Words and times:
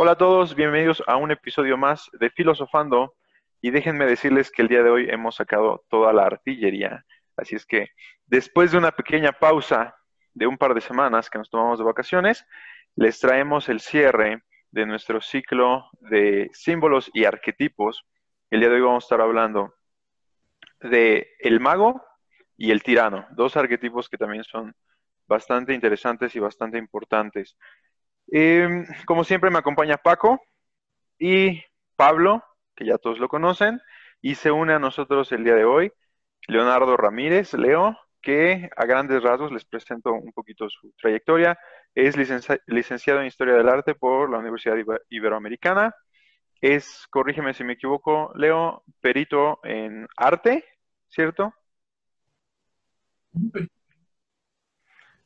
Hola 0.00 0.12
a 0.12 0.16
todos, 0.16 0.54
bienvenidos 0.54 1.02
a 1.08 1.16
un 1.16 1.32
episodio 1.32 1.76
más 1.76 2.08
de 2.12 2.30
Filosofando 2.30 3.16
y 3.60 3.72
déjenme 3.72 4.06
decirles 4.06 4.52
que 4.52 4.62
el 4.62 4.68
día 4.68 4.84
de 4.84 4.90
hoy 4.90 5.10
hemos 5.10 5.34
sacado 5.34 5.84
toda 5.88 6.12
la 6.12 6.22
artillería. 6.22 7.04
Así 7.36 7.56
es 7.56 7.66
que 7.66 7.88
después 8.24 8.70
de 8.70 8.78
una 8.78 8.92
pequeña 8.92 9.32
pausa 9.32 9.96
de 10.34 10.46
un 10.46 10.56
par 10.56 10.74
de 10.74 10.82
semanas 10.82 11.28
que 11.28 11.38
nos 11.38 11.50
tomamos 11.50 11.80
de 11.80 11.84
vacaciones, 11.84 12.46
les 12.94 13.18
traemos 13.18 13.68
el 13.68 13.80
cierre 13.80 14.44
de 14.70 14.86
nuestro 14.86 15.20
ciclo 15.20 15.90
de 15.98 16.48
símbolos 16.52 17.10
y 17.12 17.24
arquetipos. 17.24 18.06
El 18.50 18.60
día 18.60 18.68
de 18.68 18.76
hoy 18.76 18.82
vamos 18.82 19.02
a 19.02 19.06
estar 19.06 19.20
hablando 19.20 19.74
de 20.80 21.26
el 21.40 21.58
mago 21.58 22.00
y 22.56 22.70
el 22.70 22.84
tirano, 22.84 23.26
dos 23.32 23.56
arquetipos 23.56 24.08
que 24.08 24.16
también 24.16 24.44
son 24.44 24.76
bastante 25.26 25.74
interesantes 25.74 26.36
y 26.36 26.38
bastante 26.38 26.78
importantes. 26.78 27.56
Em, 28.30 28.86
como 29.06 29.24
siempre 29.24 29.50
me 29.50 29.58
acompaña 29.58 29.96
Paco 29.96 30.40
y 31.18 31.62
Pablo, 31.96 32.42
que 32.76 32.86
ya 32.86 32.98
todos 32.98 33.18
lo 33.18 33.28
conocen, 33.28 33.80
y 34.20 34.34
se 34.34 34.50
une 34.50 34.74
a 34.74 34.78
nosotros 34.78 35.32
el 35.32 35.44
día 35.44 35.54
de 35.54 35.64
hoy 35.64 35.92
Leonardo 36.46 36.96
Ramírez, 36.96 37.54
Leo, 37.54 37.96
que 38.22 38.68
a 38.76 38.84
grandes 38.86 39.22
rasgos 39.22 39.52
les 39.52 39.64
presento 39.64 40.12
un 40.12 40.32
poquito 40.32 40.68
su 40.68 40.92
trayectoria. 41.00 41.58
Es 41.94 42.16
licenciado 42.16 43.20
en 43.20 43.26
Historia 43.26 43.54
del 43.54 43.68
Arte 43.68 43.94
por 43.94 44.30
la 44.30 44.38
Universidad 44.38 44.76
Iberoamericana. 45.08 45.94
Es, 46.60 47.06
corrígeme 47.10 47.54
si 47.54 47.64
me 47.64 47.74
equivoco, 47.74 48.32
Leo, 48.34 48.82
perito 49.00 49.60
en 49.62 50.08
arte, 50.16 50.64
¿cierto? 51.08 51.54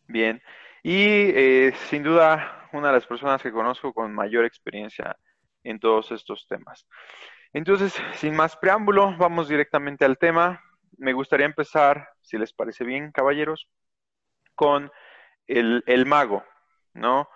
Bien. 0.06 0.42
Y 0.82 0.94
eh, 1.34 1.72
sin 1.88 2.02
duda 2.02 2.61
una 2.72 2.88
de 2.88 2.94
las 2.94 3.06
personas 3.06 3.42
que 3.42 3.52
conozco 3.52 3.92
con 3.92 4.14
mayor 4.14 4.44
experiencia 4.44 5.16
en 5.64 5.78
todos 5.78 6.10
estos 6.12 6.46
temas. 6.48 6.86
Entonces, 7.52 7.94
sin 8.14 8.34
más 8.34 8.56
preámbulo, 8.56 9.16
vamos 9.16 9.48
directamente 9.48 10.04
al 10.04 10.18
tema. 10.18 10.62
Me 10.96 11.12
gustaría 11.12 11.46
empezar, 11.46 12.08
si 12.22 12.38
les 12.38 12.52
parece 12.52 12.84
bien, 12.84 13.12
caballeros, 13.12 13.68
con 14.54 14.90
el, 15.46 16.06
mago, 16.06 16.44
¿no? 16.94 17.28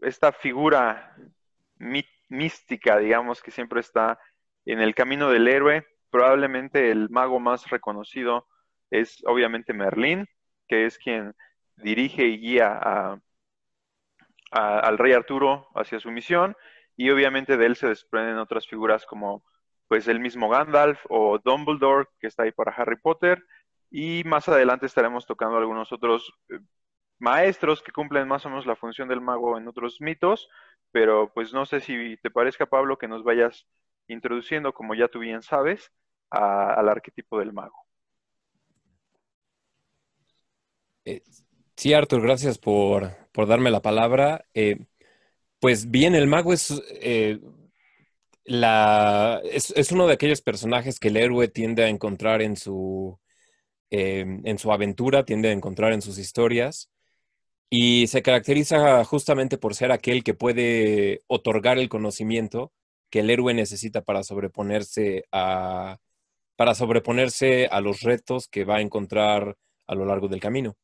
esta 0.00 0.32
figura 0.32 1.16
mística, 2.28 2.98
digamos, 2.98 3.42
que 3.42 3.50
siempre 3.50 3.80
está 3.80 4.18
en 4.64 4.80
el 4.80 4.94
camino 4.94 5.30
del 5.30 5.48
héroe. 5.48 5.86
Probablemente 6.10 6.90
el 6.90 7.08
mago 7.10 7.40
más 7.40 7.68
reconocido 7.70 8.46
es 8.90 9.22
obviamente 9.26 9.72
Merlín, 9.72 10.26
que 10.68 10.86
es 10.86 10.98
quien 10.98 11.34
dirige 11.76 12.26
y 12.26 12.38
guía 12.38 12.78
a, 12.80 13.18
al 14.52 14.98
rey 14.98 15.12
Arturo 15.12 15.68
hacia 15.74 15.98
su 15.98 16.10
misión 16.10 16.56
y 16.96 17.10
obviamente 17.10 17.56
de 17.56 17.66
él 17.66 17.76
se 17.76 17.88
desprenden 17.88 18.38
otras 18.38 18.66
figuras 18.66 19.06
como 19.06 19.42
pues 19.88 20.08
el 20.08 20.20
mismo 20.20 20.48
Gandalf 20.48 21.00
o 21.08 21.38
Dumbledore 21.38 22.08
que 22.20 22.26
está 22.26 22.44
ahí 22.44 22.52
para 22.52 22.72
Harry 22.72 22.96
Potter 22.96 23.44
y 23.90 24.22
más 24.24 24.48
adelante 24.48 24.86
estaremos 24.86 25.26
tocando 25.26 25.58
algunos 25.58 25.92
otros 25.92 26.32
eh, 26.48 26.58
maestros 27.18 27.82
que 27.82 27.92
cumplen 27.92 28.26
más 28.26 28.44
o 28.46 28.48
menos 28.48 28.66
la 28.66 28.74
función 28.74 29.08
del 29.08 29.20
mago 29.20 29.56
en 29.56 29.68
otros 29.68 30.00
mitos, 30.00 30.48
pero 30.90 31.32
pues 31.32 31.52
no 31.52 31.66
sé 31.66 31.80
si 31.80 32.16
te 32.16 32.30
parezca 32.30 32.66
Pablo 32.66 32.98
que 32.98 33.06
nos 33.06 33.22
vayas 33.22 33.66
introduciendo, 34.08 34.72
como 34.72 34.94
ya 34.94 35.08
tú 35.08 35.20
bien 35.20 35.42
sabes, 35.42 35.92
al 36.30 36.88
arquetipo 36.88 37.38
del 37.38 37.52
mago. 37.52 37.86
Eh, 41.04 41.22
Sí, 41.82 41.94
Arthur, 41.94 42.22
gracias 42.22 42.58
por, 42.58 43.10
darme 43.34 43.72
la 43.72 43.82
palabra. 43.82 44.46
Eh, 44.54 44.86
pues 45.60 45.90
bien, 45.90 46.14
el 46.14 46.28
mago 46.28 46.52
es, 46.52 46.72
eh, 47.00 47.40
la, 48.44 49.40
es, 49.44 49.90
uno 49.90 50.06
de 50.06 50.14
aquellos 50.14 50.42
personajes 50.42 51.00
que 51.00 51.08
el 51.08 51.16
héroe 51.16 51.48
tiende 51.48 51.82
a 51.82 51.88
encontrar 51.88 52.40
en 52.40 52.56
su, 52.56 53.18
eh, 53.90 54.24
en 54.44 54.58
su 54.58 54.72
aventura, 54.72 55.24
tiende 55.24 55.48
a 55.48 55.52
encontrar 55.52 55.92
en 55.92 56.02
sus 56.02 56.18
historias. 56.18 56.88
Y 57.70 58.06
se 58.08 58.22
caracteriza 58.22 59.04
justamente 59.04 59.58
por 59.58 59.74
ser 59.74 59.92
aquel 59.92 60.22
que 60.24 60.34
puede 60.34 61.22
otorgar 61.26 61.78
el 61.78 61.88
conocimiento 61.88 62.72
que 63.10 63.20
el 63.20 63.30
héroe 63.30 63.54
necesita 63.54 64.02
para 64.02 64.22
sobreponerse 64.22 65.24
a, 65.32 65.98
para 66.56 66.76
sobreponerse 66.76 67.66
a 67.66 67.80
los 67.80 68.02
retos 68.02 68.48
que 68.48 68.64
va 68.64 68.76
a 68.76 68.82
encontrar 68.82 69.56
a 69.88 69.94
lo 69.96 70.06
largo 70.06 70.28
del 70.28 70.40
camino 70.40 70.76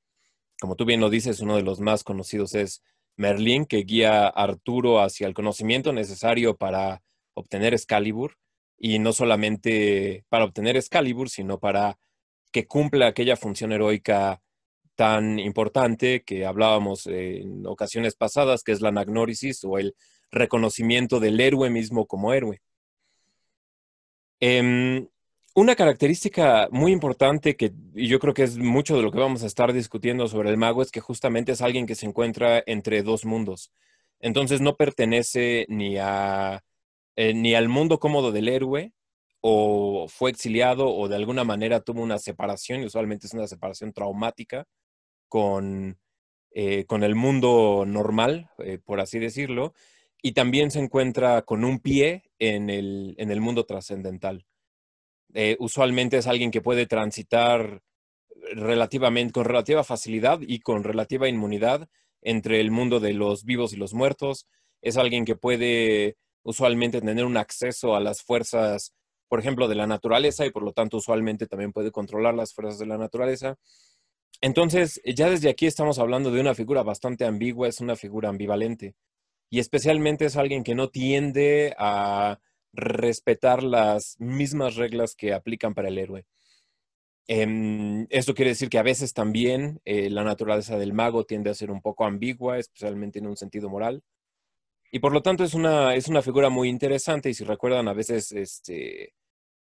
como 0.61 0.77
tú 0.77 0.85
bien 0.85 1.01
lo 1.01 1.11
dices, 1.11 1.41
uno 1.41 1.57
de 1.57 1.63
los 1.63 1.81
más 1.81 2.05
conocidos 2.05 2.55
es 2.55 2.83
Merlín, 3.17 3.67
que 3.67 3.79
guía 3.79 4.27
a 4.27 4.29
Arturo 4.29 5.01
hacia 5.01 5.27
el 5.27 5.35
conocimiento 5.35 5.93
necesario 5.93 6.57
para 6.57 7.03
obtener 7.35 7.75
Excalibur, 7.75 8.37
y 8.79 8.99
no 8.99 9.13
solamente 9.13 10.25
para 10.29 10.45
obtener 10.45 10.77
Excalibur, 10.77 11.29
sino 11.29 11.59
para 11.59 11.99
que 12.53 12.67
cumpla 12.67 13.09
aquella 13.09 13.37
función 13.37 13.73
heroica 13.73 14.41
tan 14.95 15.39
importante 15.39 16.23
que 16.23 16.47
hablábamos 16.47 17.07
en 17.07 17.67
ocasiones 17.67 18.17
pasadas, 18.17 18.63
que 18.63 18.73
es 18.73 18.81
la 18.81 18.89
anagnórisis 18.89 19.63
o 19.65 19.79
el 19.79 19.95
reconocimiento 20.31 21.21
del 21.21 21.41
héroe 21.41 21.71
mismo 21.71 22.07
como 22.07 22.33
héroe. 22.33 22.61
Em, 24.41 25.09
una 25.59 25.75
característica 25.75 26.69
muy 26.71 26.93
importante 26.93 27.57
que 27.57 27.73
yo 27.93 28.21
creo 28.21 28.33
que 28.33 28.45
es 28.45 28.59
mucho 28.59 28.97
de 28.97 29.03
lo 29.03 29.11
que 29.11 29.19
vamos 29.19 29.43
a 29.43 29.49
estar 29.49 29.73
discutiendo 29.73 30.29
sobre 30.29 30.51
el 30.51 30.57
mago 30.57 30.83
es 30.83 30.93
que 30.93 31.01
justamente 31.01 31.51
es 31.51 31.63
alguien 31.63 31.85
que 31.85 31.97
se 31.97 32.07
encuentra 32.07 32.63
entre 32.65 33.03
dos 33.03 33.25
mundos. 33.25 33.73
Entonces 34.21 34.61
no 34.61 34.77
pertenece 34.77 35.67
ni, 35.69 35.97
a, 35.99 36.63
eh, 37.17 37.35
ni 37.35 37.57
al 37.57 37.69
mundo 37.69 37.99
cómodo 37.99 38.31
del 38.31 38.49
héroe 38.49 38.93
o 39.41 40.07
fue 40.09 40.31
exiliado 40.31 40.95
o 40.95 41.09
de 41.09 41.17
alguna 41.17 41.43
manera 41.43 41.81
tuvo 41.81 42.03
una 42.03 42.19
separación, 42.19 42.83
y 42.83 42.87
usualmente 42.87 43.27
es 43.27 43.35
una 43.35 43.49
separación 43.49 43.93
traumática 43.93 44.65
con, 45.29 45.99
eh, 46.53 46.85
con 46.85 47.03
el 47.03 47.17
mundo 47.17 47.85
normal, 47.85 48.49
eh, 48.59 48.79
por 48.79 49.01
así 49.01 49.19
decirlo, 49.19 49.75
y 50.23 50.33
también 50.33 50.71
se 50.71 50.79
encuentra 50.79 51.43
con 51.43 51.65
un 51.65 51.81
pie 51.81 52.31
en 52.39 52.71
el, 52.71 53.17
en 53.19 53.33
el 53.33 53.41
mundo 53.41 53.67
trascendental. 53.67 54.47
Eh, 55.35 55.57
usualmente 55.59 56.19
es 56.19 56.27
alguien 56.27 56.51
que 56.51 56.63
puede 56.63 56.87
transitar 56.87 57.83
relativamente, 58.53 59.33
con 59.33 59.45
relativa 59.45 59.85
facilidad 59.85 60.41
y 60.41 60.61
con 60.61 60.85
relativa 60.85 61.29
inmunidad 61.29 61.89
entre 62.23 62.61
el 62.61 62.71
mundo 62.71 63.01
de 63.01 63.15
los 63.15 63.45
vivos 63.45 63.73
y 63.73 63.77
los 63.77 63.95
muertos. 63.95 64.47
Es 64.83 64.97
alguien 64.97 65.25
que 65.25 65.37
puede 65.37 66.17
usualmente 66.43 67.01
tener 67.01 67.25
un 67.25 67.37
acceso 67.37 67.95
a 67.95 68.01
las 68.01 68.23
fuerzas, 68.23 68.95
por 69.29 69.41
ejemplo, 69.41 69.69
de 69.69 69.75
la 69.75 69.87
naturaleza 69.87 70.47
y 70.47 70.51
por 70.51 70.63
lo 70.63 70.73
tanto 70.73 70.97
usualmente 70.97 71.47
también 71.47 71.73
puede 71.73 71.91
controlar 71.91 72.35
las 72.35 72.55
fuerzas 72.55 72.79
de 72.79 72.87
la 72.87 72.99
naturaleza. 72.99 73.57
Entonces, 74.41 75.01
ya 75.05 75.29
desde 75.31 75.51
aquí 75.51 75.67
estamos 75.67 75.99
hablando 75.99 76.31
de 76.31 76.41
una 76.41 76.55
figura 76.55 76.83
bastante 76.83 77.25
ambigua, 77.25 77.69
es 77.69 77.81
una 77.81 77.97
figura 77.97 78.29
ambivalente. 78.29 78.95
Y 79.51 79.59
especialmente 79.59 80.27
es 80.27 80.37
alguien 80.37 80.63
que 80.63 80.75
no 80.75 80.91
tiende 80.91 81.75
a 81.79 82.39
respetar 82.73 83.63
las 83.63 84.17
mismas 84.19 84.77
reglas 84.77 85.15
que 85.15 85.33
aplican 85.33 85.75
para 85.75 85.89
el 85.89 85.99
héroe. 85.99 86.27
Em, 87.27 88.07
esto 88.09 88.35
quiere 88.35 88.53
decir 88.53 88.71
que 88.71 88.79
a 88.79 88.83
veces 88.83 89.13
también 89.13 89.81
eh, 89.85 90.09
la 90.09 90.25
naturaleza 90.25 90.79
del 90.79 90.95
mago 90.95 91.25
tiende 91.25 91.51
a 91.51 91.55
ser 91.55 91.71
un 91.71 91.83
poco 91.83 92.07
ambigua, 92.07 92.59
especialmente 92.59 93.19
en 93.19 93.27
un 93.27 93.37
sentido 93.37 93.69
moral. 93.69 94.03
Y 94.91 95.01
por 95.01 95.13
lo 95.13 95.23
tanto 95.23 95.45
es 95.45 95.55
una, 95.55 95.95
es 95.95 96.09
una 96.09 96.23
figura 96.23 96.49
muy 96.49 96.69
interesante 96.71 97.29
y 97.29 97.35
si 97.35 97.45
recuerdan 97.45 97.89
a 97.89 97.93
veces, 97.93 98.33
este, 98.33 99.13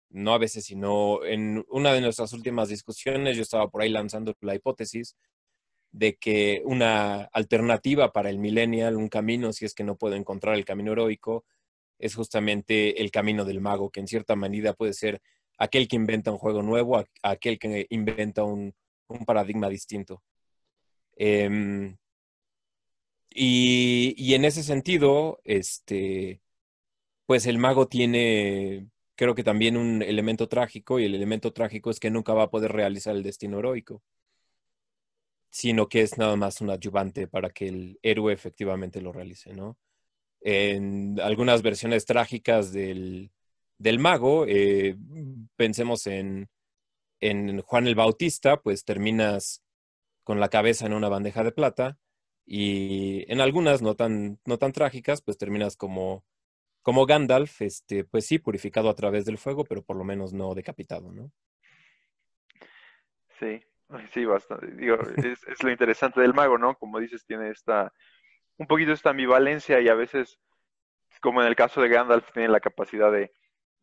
no 0.10 0.34
a 0.34 0.40
veces, 0.40 0.66
sino 0.66 1.24
en 1.24 1.64
una 1.70 1.94
de 1.94 2.02
nuestras 2.02 2.34
últimas 2.34 2.70
discusiones 2.70 3.36
yo 3.38 3.44
estaba 3.44 3.70
por 3.70 3.84
ahí 3.84 3.90
lanzando 3.90 4.36
la 4.42 4.56
hipótesis 4.56 5.16
de 5.92 6.16
que 6.16 6.64
una 6.66 7.26
alternativa 7.34 8.12
para 8.12 8.32
el 8.32 8.40
millennial, 8.40 8.98
un 8.98 9.10
camino, 9.10 9.54
si 9.54 9.66
es 9.66 9.76
que 9.76 9.84
no 9.84 9.96
puede 9.96 10.18
encontrar 10.18 10.56
el 10.56 10.66
camino 10.66 10.94
heroico, 10.94 11.46
es 12.00 12.16
justamente 12.16 13.02
el 13.02 13.12
camino 13.12 13.46
del 13.46 13.62
mago, 13.62 13.90
que 13.92 14.00
en 14.00 14.08
cierta 14.08 14.36
medida 14.36 14.74
puede 14.74 14.94
ser 14.94 15.22
aquel 15.58 15.88
que 15.88 15.96
inventa 15.96 16.32
un 16.32 16.38
juego 16.38 16.62
nuevo, 16.62 17.04
aquel 17.24 17.60
que 17.60 17.88
inventa 17.90 18.44
un, 18.44 18.74
paradigma 19.26 19.70
distinto. 19.70 20.24
Em, 21.16 21.98
y, 23.30 24.34
en 24.34 24.46
ese 24.46 24.64
sentido, 24.64 25.40
este, 25.44 26.42
pues 27.26 27.46
el 27.48 27.58
mago 27.58 27.88
tiene, 27.88 28.90
creo 29.16 29.36
que 29.36 29.44
también 29.44 29.78
un 29.78 30.02
elemento 30.04 30.48
trágico, 30.50 31.00
y 31.00 31.06
el 31.06 31.16
elemento 31.16 31.54
trágico 31.54 31.92
es 31.92 32.00
que 32.00 32.12
nunca 32.12 32.34
va 32.34 32.44
a 32.44 32.50
poder 32.52 32.72
realizar 32.74 33.16
el 33.16 33.24
destino 33.24 33.60
heroico, 33.60 34.04
sino 35.50 35.88
que 35.88 36.02
es 36.02 36.18
nada 36.18 36.36
más 36.36 36.62
un 36.62 36.72
adyuvante 36.72 37.28
para 37.28 37.50
que 37.52 37.68
el 37.68 38.00
héroe 38.02 38.34
efectivamente 38.34 39.02
lo 39.02 39.14
realice, 39.14 39.54
¿no? 39.54 39.78
En 40.44 41.20
algunas 41.22 41.62
versiones 41.62 42.06
trágicas 42.06 42.74
del, 42.74 43.32
mago, 44.00 44.46
eh, 44.48 44.98
pensemos 45.56 46.06
en, 46.06 46.50
en, 47.22 47.62
Juan 47.62 47.88
el 47.88 47.96
Bautista, 47.96 48.58
pues 48.58 48.84
terminas 48.84 49.64
con 50.24 50.40
la 50.40 50.50
cabeza 50.50 50.86
en 50.86 50.94
una 50.94 51.10
bandeja 51.10 51.44
de 51.44 51.52
plata, 51.52 51.98
Y 52.46 53.26
en 53.32 53.40
algunas 53.40 53.82
no 53.82 53.96
tan, 53.96 54.40
no 54.46 54.58
tan 54.58 54.74
trágicas, 54.74 55.22
pues 55.22 55.38
terminas 55.38 55.78
como, 55.78 56.26
como 56.82 57.06
Gandalf, 57.06 57.62
este, 57.62 58.04
pues 58.04 58.26
sí, 58.26 58.38
purificado 58.38 58.90
a 58.90 58.96
través 58.96 59.24
del 59.24 59.38
fuego, 59.38 59.64
pero 59.64 59.82
por 59.82 59.96
lo 59.96 60.04
menos 60.04 60.34
no 60.34 60.54
decapitado, 60.54 61.14
¿no? 61.14 61.32
Sí, 63.40 63.64
sí, 64.12 64.26
bastante. 64.26 64.72
Digo, 64.76 64.98
es 65.18 65.64
lo 65.64 65.72
interesante 65.72 66.20
del 66.20 66.34
mago, 66.34 66.58
¿no? 66.58 66.76
Como 66.76 67.00
dices, 67.00 67.26
tiene 67.26 67.50
esta, 67.50 67.94
un 68.58 68.68
poquito 68.68 68.92
esta 68.92 69.12
ambivalencia 69.12 69.80
y 69.82 69.88
a 69.90 69.96
veces, 69.96 70.40
como 71.22 71.42
en 71.42 71.48
el 71.48 71.56
caso 71.56 71.82
de 71.82 71.90
Gandalf, 71.90 72.32
tiene 72.34 72.50
la 72.50 72.60
capacidad 72.60 73.12
de, 73.12 73.32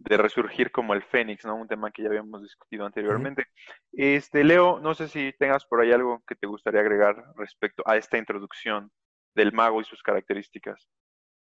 de 0.00 0.16
resurgir 0.16 0.70
como 0.70 0.94
el 0.94 1.02
Fénix, 1.02 1.44
¿no? 1.44 1.56
Un 1.56 1.68
tema 1.68 1.90
que 1.90 2.02
ya 2.02 2.08
habíamos 2.08 2.42
discutido 2.42 2.86
anteriormente. 2.86 3.46
Este, 3.92 4.44
Leo, 4.44 4.80
no 4.80 4.94
sé 4.94 5.08
si 5.08 5.32
tengas 5.38 5.66
por 5.66 5.80
ahí 5.80 5.92
algo 5.92 6.22
que 6.26 6.34
te 6.34 6.46
gustaría 6.46 6.80
agregar 6.80 7.22
respecto 7.36 7.82
a 7.86 7.96
esta 7.96 8.16
introducción 8.16 8.90
del 9.34 9.52
mago 9.52 9.80
y 9.80 9.84
sus 9.84 10.02
características. 10.02 10.88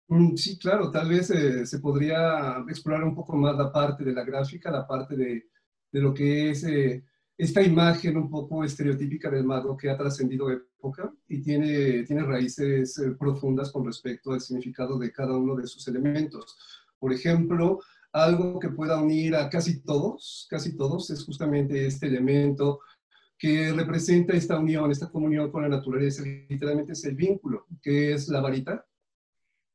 Mm, 0.09 0.37
sí, 0.37 0.59
claro, 0.59 0.91
tal 0.91 1.09
vez 1.09 1.31
eh, 1.31 1.67
se 1.67 1.81
podría 1.81 2.65
explorar 2.69 3.05
un 3.05 3.15
poco 3.15 3.37
más 3.37 3.57
la 3.57 3.71
parte 3.71 4.05
de 4.05 4.13
la 4.13 4.25
gráfica, 4.25 4.71
la 4.71 4.87
parte 4.87 5.17
de, 5.17 5.49
de 5.93 6.01
lo 6.01 6.15
que 6.15 6.51
es 6.51 6.65
eh, 6.65 7.05
esta 7.39 7.63
imagen 7.63 8.17
un 8.17 8.31
poco 8.31 8.65
estereotípica 8.65 9.31
del 9.31 9.45
mago 9.45 9.77
que 9.77 9.91
ha 9.91 9.97
trascendido 9.97 10.51
época 10.51 11.13
y 11.29 11.43
tiene, 11.43 12.03
tiene 12.05 12.25
raíces 12.25 12.99
eh, 12.99 13.11
profundas 13.11 13.71
con 13.71 13.85
respecto 13.85 14.33
al 14.33 14.41
significado 14.41 14.99
de 14.99 15.13
cada 15.13 15.37
uno 15.37 15.55
de 15.55 15.67
sus 15.67 15.87
elementos. 15.89 16.57
Por 16.99 17.13
ejemplo, 17.13 17.81
algo 18.13 18.59
que 18.59 18.71
pueda 18.71 19.01
unir 19.01 19.37
a 19.37 19.51
casi 19.51 19.81
todos, 19.81 20.47
casi 20.49 20.77
todos, 20.77 21.11
es 21.11 21.25
justamente 21.25 21.87
este 21.87 22.07
elemento 22.07 22.81
que 23.39 23.71
representa 23.73 24.33
esta 24.33 24.59
unión, 24.59 24.91
esta 24.91 25.11
comunión 25.11 25.51
con 25.51 25.63
la 25.63 25.69
naturaleza, 25.69 26.23
literalmente 26.25 26.93
es 26.93 27.05
el 27.05 27.15
vínculo, 27.15 27.67
que 27.83 28.15
es 28.15 28.29
la 28.29 28.41
varita. 28.41 28.87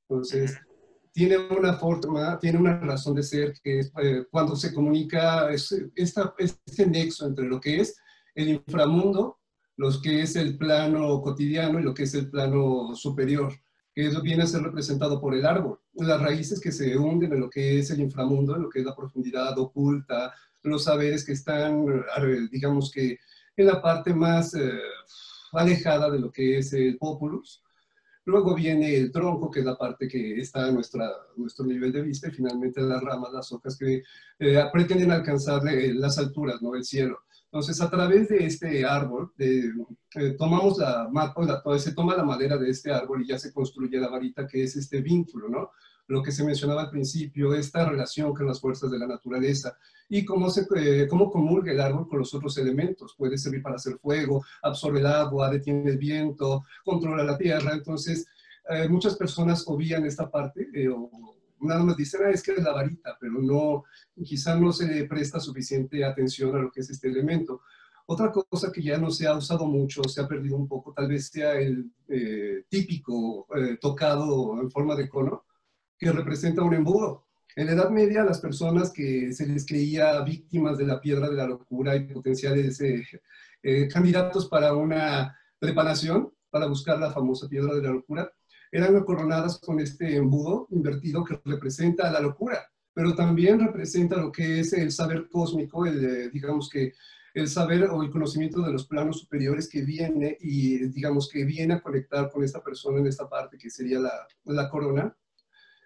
Entonces, 0.09 0.59
tiene 1.11 1.37
una 1.37 1.73
forma, 1.73 2.39
tiene 2.39 2.59
una 2.59 2.79
razón 2.79 3.15
de 3.15 3.23
ser, 3.23 3.53
que 3.61 3.79
es 3.79 3.91
eh, 4.01 4.25
cuando 4.31 4.55
se 4.55 4.73
comunica 4.73 5.51
es, 5.51 5.75
esta, 5.95 6.33
este 6.37 6.85
nexo 6.85 7.27
entre 7.27 7.45
lo 7.45 7.59
que 7.59 7.81
es 7.81 7.97
el 8.35 8.49
inframundo, 8.49 9.39
lo 9.77 9.89
que 10.01 10.21
es 10.21 10.35
el 10.35 10.57
plano 10.57 11.21
cotidiano 11.21 11.79
y 11.79 11.83
lo 11.83 11.93
que 11.93 12.03
es 12.03 12.13
el 12.13 12.29
plano 12.29 12.95
superior 12.95 13.53
que 13.93 14.07
eso 14.07 14.21
viene 14.21 14.43
a 14.43 14.47
ser 14.47 14.61
representado 14.63 15.19
por 15.19 15.35
el 15.35 15.45
árbol. 15.45 15.79
Las 15.93 16.21
raíces 16.21 16.59
que 16.59 16.71
se 16.71 16.97
hunden 16.97 17.33
en 17.33 17.41
lo 17.41 17.49
que 17.49 17.79
es 17.79 17.91
el 17.91 17.99
inframundo, 17.99 18.55
en 18.55 18.63
lo 18.63 18.69
que 18.69 18.79
es 18.79 18.85
la 18.85 18.95
profundidad 18.95 19.57
oculta, 19.57 20.33
los 20.63 20.85
saberes 20.85 21.25
que 21.25 21.33
están, 21.33 21.85
digamos 22.51 22.91
que, 22.91 23.17
en 23.57 23.65
la 23.65 23.81
parte 23.81 24.13
más 24.13 24.53
eh, 24.53 24.79
alejada 25.51 26.09
de 26.09 26.19
lo 26.19 26.31
que 26.31 26.59
es 26.59 26.71
el 26.73 26.97
populus. 26.97 27.61
Luego 28.25 28.53
viene 28.55 28.95
el 28.95 29.11
tronco, 29.11 29.49
que 29.49 29.61
es 29.61 29.65
la 29.65 29.77
parte 29.77 30.07
que 30.07 30.39
está 30.39 30.65
a 30.65 30.71
nuestra, 30.71 31.09
nuestro 31.35 31.65
nivel 31.65 31.91
de 31.91 32.03
vista, 32.03 32.27
y 32.27 32.31
finalmente 32.31 32.81
las 32.81 33.01
ramas, 33.01 33.33
las 33.33 33.51
hojas 33.51 33.77
que 33.77 34.03
eh, 34.39 34.63
pretenden 34.71 35.11
alcanzar 35.11 35.67
eh, 35.67 35.93
las 35.93 36.17
alturas, 36.17 36.61
¿no? 36.61 36.75
el 36.75 36.83
cielo. 36.83 37.19
Entonces, 37.45 37.81
a 37.81 37.89
través 37.89 38.29
de 38.29 38.45
este 38.45 38.85
árbol, 38.85 39.33
eh, 39.37 39.71
tomamos 40.37 40.77
la, 40.77 41.09
la, 41.11 41.79
se 41.79 41.93
toma 41.93 42.15
la 42.15 42.23
madera 42.23 42.57
de 42.57 42.69
este 42.69 42.91
árbol 42.91 43.23
y 43.23 43.27
ya 43.27 43.37
se 43.37 43.51
construye 43.51 43.99
la 43.99 44.07
varita, 44.07 44.47
que 44.47 44.63
es 44.63 44.75
este 44.77 45.01
vínculo, 45.01 45.49
¿no? 45.49 45.71
Lo 46.11 46.21
que 46.21 46.33
se 46.33 46.43
mencionaba 46.43 46.81
al 46.81 46.89
principio, 46.89 47.53
esta 47.53 47.87
relación 47.87 48.33
con 48.33 48.45
las 48.45 48.59
fuerzas 48.59 48.91
de 48.91 48.99
la 48.99 49.07
naturaleza 49.07 49.77
y 50.09 50.25
cómo, 50.25 50.49
se, 50.49 50.67
eh, 50.75 51.07
cómo 51.09 51.31
comulga 51.31 51.71
el 51.71 51.79
árbol 51.79 52.05
con 52.05 52.19
los 52.19 52.33
otros 52.33 52.57
elementos. 52.57 53.15
Puede 53.17 53.37
servir 53.37 53.61
para 53.61 53.77
hacer 53.77 53.97
fuego, 53.97 54.43
absorbe 54.61 54.99
el 54.99 55.05
agua, 55.05 55.49
detiene 55.49 55.89
el 55.89 55.97
viento, 55.97 56.65
controla 56.83 57.23
la 57.23 57.37
tierra. 57.37 57.71
Entonces, 57.71 58.27
eh, 58.69 58.89
muchas 58.89 59.15
personas 59.15 59.63
obvían 59.67 60.05
esta 60.05 60.29
parte 60.29 60.67
o 60.89 61.09
nada 61.61 61.81
más 61.81 61.95
dicen, 61.95 62.21
ah, 62.25 62.29
es 62.29 62.43
que 62.43 62.51
es 62.51 62.63
la 62.63 62.73
varita, 62.73 63.17
pero 63.17 63.35
no, 63.39 63.85
quizá 64.21 64.55
no 64.55 64.73
se 64.73 65.05
presta 65.05 65.39
suficiente 65.39 66.03
atención 66.03 66.53
a 66.57 66.59
lo 66.59 66.71
que 66.71 66.81
es 66.81 66.89
este 66.89 67.07
elemento. 67.07 67.61
Otra 68.05 68.33
cosa 68.33 68.69
que 68.69 68.83
ya 68.83 68.97
no 68.97 69.11
se 69.11 69.27
ha 69.27 69.37
usado 69.37 69.65
mucho, 69.65 70.03
se 70.03 70.19
ha 70.19 70.27
perdido 70.27 70.57
un 70.57 70.67
poco, 70.67 70.91
tal 70.91 71.07
vez 71.07 71.29
sea 71.29 71.53
el 71.53 71.89
eh, 72.09 72.65
típico 72.67 73.47
eh, 73.55 73.77
tocado 73.79 74.59
en 74.59 74.69
forma 74.69 74.95
de 74.95 75.07
cono, 75.07 75.45
que 76.01 76.11
representa 76.11 76.63
un 76.63 76.73
embudo. 76.73 77.27
En 77.55 77.67
la 77.67 77.73
Edad 77.73 77.91
Media, 77.91 78.23
las 78.23 78.39
personas 78.39 78.91
que 78.91 79.31
se 79.33 79.45
les 79.45 79.67
creía 79.67 80.19
víctimas 80.21 80.79
de 80.79 80.87
la 80.87 80.99
piedra 80.99 81.29
de 81.29 81.35
la 81.35 81.45
locura 81.45 81.95
y 81.95 82.11
potenciales 82.11 82.81
eh, 82.81 83.87
candidatos 83.87 84.47
para 84.47 84.73
una 84.73 85.37
preparación, 85.59 86.33
para 86.49 86.65
buscar 86.65 86.97
la 86.97 87.11
famosa 87.11 87.47
piedra 87.47 87.75
de 87.75 87.83
la 87.83 87.91
locura, 87.91 88.31
eran 88.71 89.03
coronadas 89.03 89.59
con 89.59 89.79
este 89.79 90.15
embudo 90.15 90.65
invertido 90.71 91.23
que 91.23 91.39
representa 91.45 92.09
la 92.09 92.19
locura, 92.19 92.67
pero 92.95 93.13
también 93.13 93.59
representa 93.59 94.17
lo 94.17 94.31
que 94.31 94.61
es 94.61 94.73
el 94.73 94.91
saber 94.91 95.29
cósmico, 95.29 95.85
el, 95.85 96.03
eh, 96.03 96.29
digamos 96.33 96.67
que 96.67 96.93
el 97.35 97.47
saber 97.47 97.83
o 97.83 98.01
el 98.01 98.09
conocimiento 98.09 98.61
de 98.61 98.71
los 98.71 98.87
planos 98.87 99.19
superiores 99.19 99.69
que 99.69 99.83
viene 99.83 100.35
y 100.41 100.87
digamos 100.87 101.29
que 101.29 101.45
viene 101.45 101.75
a 101.75 101.81
conectar 101.81 102.31
con 102.31 102.43
esta 102.43 102.63
persona 102.63 102.99
en 102.99 103.07
esta 103.07 103.29
parte 103.29 103.57
que 103.59 103.69
sería 103.69 103.99
la 104.45 104.69
corona. 104.69 105.15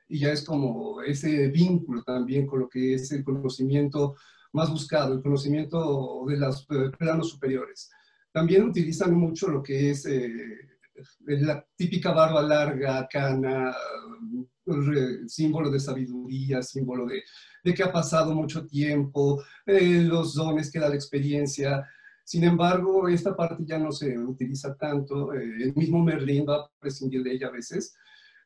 Y 0.07 0.19
ya 0.19 0.31
es 0.31 0.43
como 0.43 1.01
ese 1.01 1.47
vínculo 1.49 2.03
también 2.03 2.45
con 2.45 2.59
lo 2.59 2.69
que 2.69 2.93
es 2.95 3.11
el 3.11 3.23
conocimiento 3.23 4.15
más 4.53 4.69
buscado, 4.69 5.13
el 5.13 5.21
conocimiento 5.21 6.25
de 6.27 6.37
los 6.37 6.67
eh, 6.69 6.91
planos 6.97 7.29
superiores. 7.29 7.89
También 8.31 8.63
utilizan 8.63 9.13
mucho 9.13 9.49
lo 9.49 9.63
que 9.63 9.91
es 9.91 10.05
eh, 10.05 10.31
la 11.27 11.65
típica 11.75 12.11
barba 12.11 12.41
larga, 12.41 13.07
cana, 13.09 13.73
símbolo 15.27 15.69
de 15.69 15.79
sabiduría, 15.79 16.61
símbolo 16.61 17.05
de, 17.05 17.23
de 17.63 17.73
que 17.73 17.83
ha 17.83 17.91
pasado 17.91 18.33
mucho 18.33 18.65
tiempo, 18.65 19.43
eh, 19.65 20.01
los 20.03 20.33
dones 20.33 20.71
que 20.71 20.79
da 20.79 20.89
la 20.89 20.95
experiencia. 20.95 21.87
Sin 22.23 22.43
embargo, 22.43 23.07
esta 23.07 23.35
parte 23.35 23.63
ya 23.65 23.77
no 23.77 23.91
se 23.91 24.17
utiliza 24.17 24.75
tanto. 24.75 25.33
Eh, 25.33 25.63
el 25.63 25.75
mismo 25.75 26.03
Merlín 26.03 26.45
va 26.47 26.55
a 26.57 26.71
prescindir 26.79 27.23
de 27.23 27.33
ella 27.33 27.47
a 27.47 27.51
veces. 27.51 27.95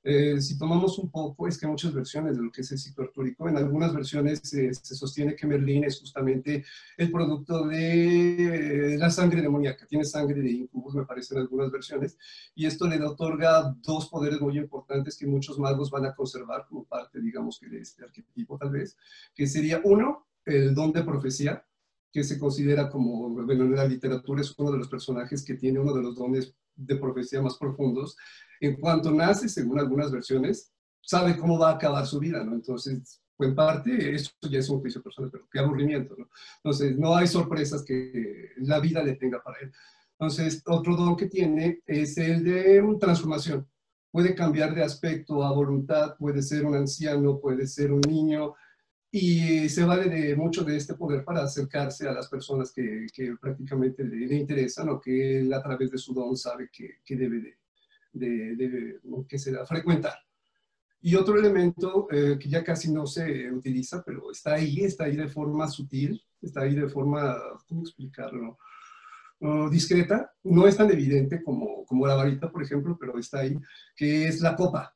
Eh, 0.01 0.39
si 0.41 0.57
tomamos 0.57 0.97
un 0.97 1.11
poco, 1.11 1.47
es 1.47 1.57
que 1.57 1.65
hay 1.65 1.71
muchas 1.71 1.93
versiones 1.93 2.37
de 2.37 2.43
lo 2.43 2.51
que 2.51 2.61
es 2.61 2.71
el 2.71 2.77
ciclo 2.77 3.03
artúrico. 3.03 3.49
En 3.49 3.57
algunas 3.57 3.93
versiones 3.93 4.39
se 4.41 4.73
sostiene 4.73 5.35
que 5.35 5.45
Merlín 5.45 5.83
es 5.83 5.99
justamente 5.99 6.63
el 6.97 7.11
producto 7.11 7.67
de 7.67 8.95
la 8.97 9.09
sangre 9.09 9.41
demoníaca. 9.41 9.85
Tiene 9.85 10.05
sangre 10.05 10.41
de 10.41 10.51
incubus, 10.51 10.95
me 10.95 11.05
parece, 11.05 11.37
algunas 11.37 11.69
versiones. 11.71 12.17
Y 12.55 12.65
esto 12.65 12.87
le 12.87 13.03
otorga 13.03 13.75
dos 13.81 14.07
poderes 14.07 14.39
muy 14.39 14.57
importantes 14.57 15.17
que 15.17 15.27
muchos 15.27 15.59
magos 15.59 15.91
van 15.91 16.05
a 16.05 16.15
conservar 16.15 16.65
como 16.67 16.85
parte, 16.85 17.19
digamos, 17.19 17.59
que 17.59 17.67
de 17.67 17.81
este 17.81 18.03
arquetipo 18.03 18.57
tal 18.57 18.71
vez, 18.71 18.97
que 19.35 19.47
sería 19.47 19.81
uno, 19.83 20.27
el 20.45 20.73
don 20.73 20.93
de 20.93 21.03
profecía, 21.03 21.65
que 22.11 22.23
se 22.23 22.39
considera 22.39 22.89
como, 22.89 23.29
bueno, 23.29 23.65
en 23.65 23.75
la 23.75 23.85
literatura 23.85 24.41
es 24.41 24.57
uno 24.57 24.71
de 24.71 24.79
los 24.79 24.87
personajes 24.87 25.43
que 25.43 25.55
tiene 25.55 25.79
uno 25.79 25.93
de 25.93 26.01
los 26.01 26.15
dones 26.15 26.55
de 26.75 26.95
profecía 26.95 27.41
más 27.41 27.57
profundos, 27.57 28.17
en 28.59 28.75
cuanto 28.75 29.11
nace, 29.11 29.49
según 29.49 29.79
algunas 29.79 30.11
versiones, 30.11 30.71
sabe 31.01 31.37
cómo 31.37 31.57
va 31.57 31.71
a 31.71 31.75
acabar 31.75 32.05
su 32.05 32.19
vida, 32.19 32.43
¿no? 32.43 32.53
Entonces, 32.53 33.21
en 33.39 33.55
parte, 33.55 34.13
eso 34.13 34.31
ya 34.49 34.59
es 34.59 34.69
un 34.69 34.81
juicio 34.81 35.01
personal, 35.01 35.31
pero 35.31 35.47
qué 35.51 35.59
aburrimiento, 35.59 36.15
¿no? 36.17 36.29
Entonces, 36.57 36.97
no 36.97 37.15
hay 37.15 37.27
sorpresas 37.27 37.83
que 37.83 38.49
la 38.57 38.79
vida 38.79 39.01
le 39.01 39.15
tenga 39.15 39.41
para 39.41 39.59
él. 39.59 39.71
Entonces, 40.19 40.61
otro 40.65 40.95
don 40.95 41.15
que 41.15 41.27
tiene 41.27 41.81
es 41.85 42.17
el 42.17 42.43
de 42.43 42.83
transformación. 42.99 43.67
Puede 44.11 44.35
cambiar 44.35 44.75
de 44.75 44.83
aspecto 44.83 45.43
a 45.43 45.53
voluntad, 45.53 46.15
puede 46.17 46.41
ser 46.41 46.65
un 46.65 46.75
anciano, 46.75 47.39
puede 47.39 47.67
ser 47.67 47.93
un 47.93 48.01
niño, 48.01 48.55
y 49.11 49.69
se 49.69 49.83
vale 49.85 50.07
de 50.07 50.35
mucho 50.35 50.63
de 50.63 50.77
este 50.77 50.93
poder 50.93 51.23
para 51.23 51.43
acercarse 51.43 52.07
a 52.07 52.11
las 52.11 52.27
personas 52.27 52.71
que, 52.71 53.07
que 53.11 53.35
prácticamente 53.41 54.03
le, 54.03 54.35
interesan 54.35 54.89
o 54.89 54.99
que 54.99 55.39
él 55.39 55.53
a 55.53 55.63
través 55.63 55.89
de 55.89 55.97
su 55.97 56.13
don 56.13 56.37
sabe 56.37 56.69
que, 56.71 56.99
que 57.03 57.15
debe 57.15 57.39
de, 57.39 57.57
de, 58.11 58.55
de 58.55 58.99
que 59.27 59.39
se 59.39 59.51
da, 59.51 59.65
frecuentar. 59.65 60.15
Y 61.01 61.15
otro 61.15 61.39
elemento 61.39 62.07
eh, 62.11 62.37
que 62.39 62.49
ya 62.49 62.63
casi 62.63 62.91
no 62.91 63.07
se 63.07 63.51
utiliza, 63.51 64.03
pero 64.03 64.31
está 64.31 64.55
ahí, 64.55 64.79
está 64.81 65.05
ahí 65.05 65.15
de 65.15 65.29
forma 65.29 65.67
sutil, 65.69 66.21
está 66.41 66.61
ahí 66.61 66.75
de 66.75 66.89
forma, 66.89 67.37
¿cómo 67.67 67.81
explicarlo? 67.81 68.57
discreta, 69.71 70.33
no 70.43 70.67
es 70.67 70.75
tan 70.75 70.91
evidente 70.91 71.41
como, 71.41 71.85
como 71.85 72.05
la 72.05 72.15
varita, 72.15 72.51
por 72.51 72.61
ejemplo, 72.61 72.97
pero 72.99 73.17
está 73.17 73.39
ahí, 73.39 73.57
que 73.95 74.27
es 74.27 74.41
la 74.41 74.55
copa. 74.55 74.93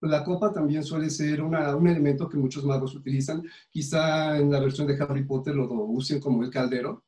La 0.00 0.24
copa 0.24 0.52
también 0.52 0.82
suele 0.82 1.10
ser 1.10 1.42
una, 1.42 1.76
un 1.76 1.86
elemento 1.86 2.28
que 2.28 2.38
muchos 2.38 2.64
magos 2.64 2.94
utilizan. 2.94 3.42
Quizá 3.70 4.38
en 4.38 4.50
la 4.50 4.58
versión 4.58 4.86
de 4.86 4.96
Harry 5.00 5.24
Potter 5.24 5.54
lo 5.54 5.68
usen 5.70 6.18
como 6.18 6.42
el 6.42 6.50
caldero, 6.50 7.04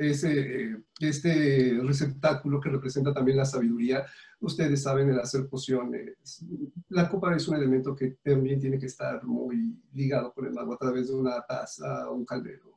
ese, 0.00 0.76
este 0.98 1.78
receptáculo 1.82 2.60
que 2.60 2.70
representa 2.70 3.12
también 3.12 3.36
la 3.36 3.44
sabiduría. 3.44 4.04
Ustedes 4.40 4.82
saben 4.82 5.10
el 5.10 5.18
hacer 5.18 5.48
pociones. 5.48 6.44
La 6.88 7.08
copa 7.08 7.34
es 7.34 7.46
un 7.48 7.56
elemento 7.56 7.94
que 7.94 8.18
también 8.22 8.60
tiene 8.60 8.78
que 8.78 8.86
estar 8.86 9.24
muy 9.24 9.80
ligado 9.92 10.32
con 10.32 10.46
el 10.46 10.58
agua 10.58 10.74
a 10.74 10.78
través 10.78 11.08
de 11.08 11.14
una 11.14 11.40
taza 11.42 12.08
o 12.10 12.14
un 12.14 12.24
caldero. 12.24 12.74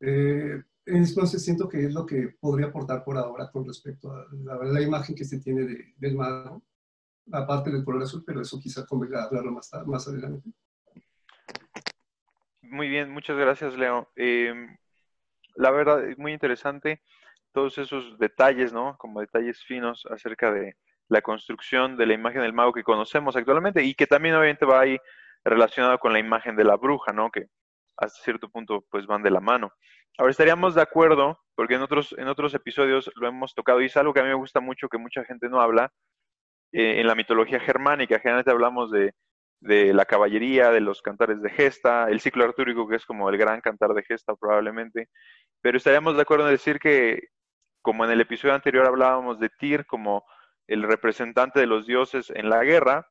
Eh, 0.00 0.62
entonces 0.84 1.44
siento 1.44 1.68
que 1.68 1.84
es 1.84 1.94
lo 1.94 2.04
que 2.04 2.34
podría 2.40 2.66
aportar 2.66 3.04
por 3.04 3.16
ahora 3.16 3.50
con 3.50 3.64
respecto 3.64 4.12
a 4.12 4.26
la, 4.64 4.82
imagen 4.82 5.14
que 5.14 5.24
se 5.24 5.38
tiene 5.38 5.94
del 5.96 6.16
mago, 6.16 6.60
aparte 7.30 7.70
del 7.70 7.84
color 7.84 8.02
azul, 8.02 8.24
pero 8.26 8.40
eso 8.40 8.58
quizá 8.58 8.84
convenga 8.84 9.22
hablarlo 9.22 9.52
más, 9.52 9.70
más 9.86 10.08
adelante. 10.08 10.50
Muy 12.62 12.88
bien, 12.88 13.10
muchas 13.10 13.36
gracias, 13.36 13.76
Leo. 13.76 14.08
Em, 14.16 14.76
la 15.54 15.70
verdad, 15.70 16.08
es 16.08 16.18
muy 16.18 16.32
interesante 16.32 17.02
todos 17.52 17.78
esos 17.78 18.18
detalles, 18.18 18.72
¿no? 18.72 18.96
Como 18.98 19.20
detalles 19.20 19.62
finos 19.64 20.06
acerca 20.10 20.52
de 20.52 20.76
la 21.08 21.20
construcción 21.20 21.96
de 21.96 22.06
la 22.06 22.14
imagen 22.14 22.42
del 22.42 22.52
mago 22.52 22.72
que 22.72 22.82
conocemos 22.82 23.36
actualmente 23.36 23.82
y 23.82 23.94
que 23.94 24.06
también 24.06 24.34
obviamente 24.34 24.64
va 24.64 24.80
ahí 24.80 24.98
relacionado 25.44 25.98
con 25.98 26.12
la 26.12 26.18
imagen 26.18 26.56
de 26.56 26.64
la 26.64 26.76
bruja, 26.76 27.12
¿no? 27.12 27.30
Que 27.30 27.46
hasta 27.96 28.22
cierto 28.22 28.48
punto 28.48 28.84
pues 28.90 29.06
van 29.06 29.22
de 29.22 29.30
la 29.30 29.40
mano. 29.40 29.72
Ahora 30.18 30.30
estaríamos 30.30 30.74
de 30.74 30.82
acuerdo, 30.82 31.40
porque 31.54 31.74
en 31.74 31.82
otros, 31.82 32.14
en 32.18 32.28
otros 32.28 32.54
episodios 32.54 33.10
lo 33.16 33.28
hemos 33.28 33.54
tocado 33.54 33.80
y 33.80 33.86
es 33.86 33.96
algo 33.96 34.12
que 34.12 34.20
a 34.20 34.22
mí 34.22 34.28
me 34.28 34.34
gusta 34.34 34.60
mucho 34.60 34.88
que 34.88 34.98
mucha 34.98 35.24
gente 35.24 35.48
no 35.48 35.60
habla, 35.60 35.92
eh, 36.72 37.00
en 37.00 37.06
la 37.06 37.14
mitología 37.14 37.60
germánica, 37.60 38.18
generalmente 38.18 38.50
hablamos 38.50 38.90
de, 38.90 39.12
de, 39.62 39.94
la 39.94 40.04
caballería, 40.04 40.70
de 40.70 40.80
los 40.80 41.02
cantares 41.02 41.40
de 41.40 41.50
gesta, 41.50 42.08
el 42.08 42.20
ciclo 42.20 42.44
artúrico 42.44 42.88
que 42.88 42.96
es 42.96 43.06
como 43.06 43.28
el 43.28 43.38
gran 43.38 43.60
cantar 43.60 43.94
de 43.94 44.02
gesta 44.02 44.34
probablemente, 44.34 45.08
pero 45.60 45.78
estaríamos 45.78 46.16
de 46.16 46.22
acuerdo 46.22 46.46
en 46.46 46.54
decir 46.54 46.78
que, 46.78 47.28
como 47.80 48.04
en 48.04 48.10
el 48.10 48.20
episodio 48.20 48.54
anterior 48.54 48.86
hablábamos 48.86 49.38
de 49.38 49.50
Tyr 49.50 49.86
como 49.86 50.24
el 50.66 50.82
representante 50.82 51.60
de 51.60 51.66
los 51.66 51.86
dioses 51.86 52.30
en 52.30 52.50
la 52.50 52.64
guerra, 52.64 53.06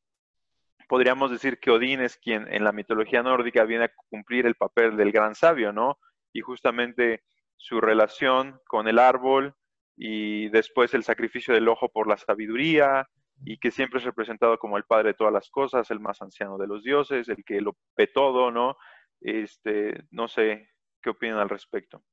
podríamos 0.87 1.31
decir 1.31 1.57
que 1.59 1.71
Odín 1.71 2.01
es 2.01 2.17
quien 2.17 2.53
en 2.53 2.65
la 2.65 2.73
mitología 2.73 3.23
nórdica 3.23 3.63
viene 3.63 3.85
a 3.85 3.91
cumplir 4.09 4.45
el 4.45 4.55
papel 4.55 4.97
del 4.97 5.13
gran 5.13 5.35
sabio, 5.35 5.71
¿no? 5.71 5.99
Y 6.33 6.41
justamente 6.41 7.23
su 7.55 7.79
relación 7.79 8.59
con 8.67 8.87
el 8.89 8.99
árbol 8.99 9.55
y 9.95 10.49
después 10.49 10.93
el 10.93 11.03
sacrificio 11.03 11.53
del 11.53 11.69
ojo 11.69 11.89
por 11.89 12.07
la 12.07 12.17
sabiduría 12.17 13.07
y 13.43 13.57
que 13.57 13.71
siempre 13.71 13.99
es 13.99 14.05
representado 14.05 14.57
como 14.57 14.77
el 14.77 14.83
padre 14.83 15.09
de 15.09 15.13
todas 15.15 15.33
las 15.33 15.49
cosas, 15.49 15.89
el 15.91 15.99
más 15.99 16.21
anciano 16.21 16.57
de 16.57 16.67
los 16.67 16.83
dioses, 16.83 17.27
el 17.29 17.43
que 17.43 17.61
lo 17.61 17.77
ve 17.97 18.07
todo, 18.07 18.51
¿no? 18.51 18.77
Este, 19.19 20.05
no 20.11 20.27
sé 20.27 20.69
qué 21.01 21.09
opinan 21.09 21.39
al 21.39 21.49
respecto. 21.49 22.03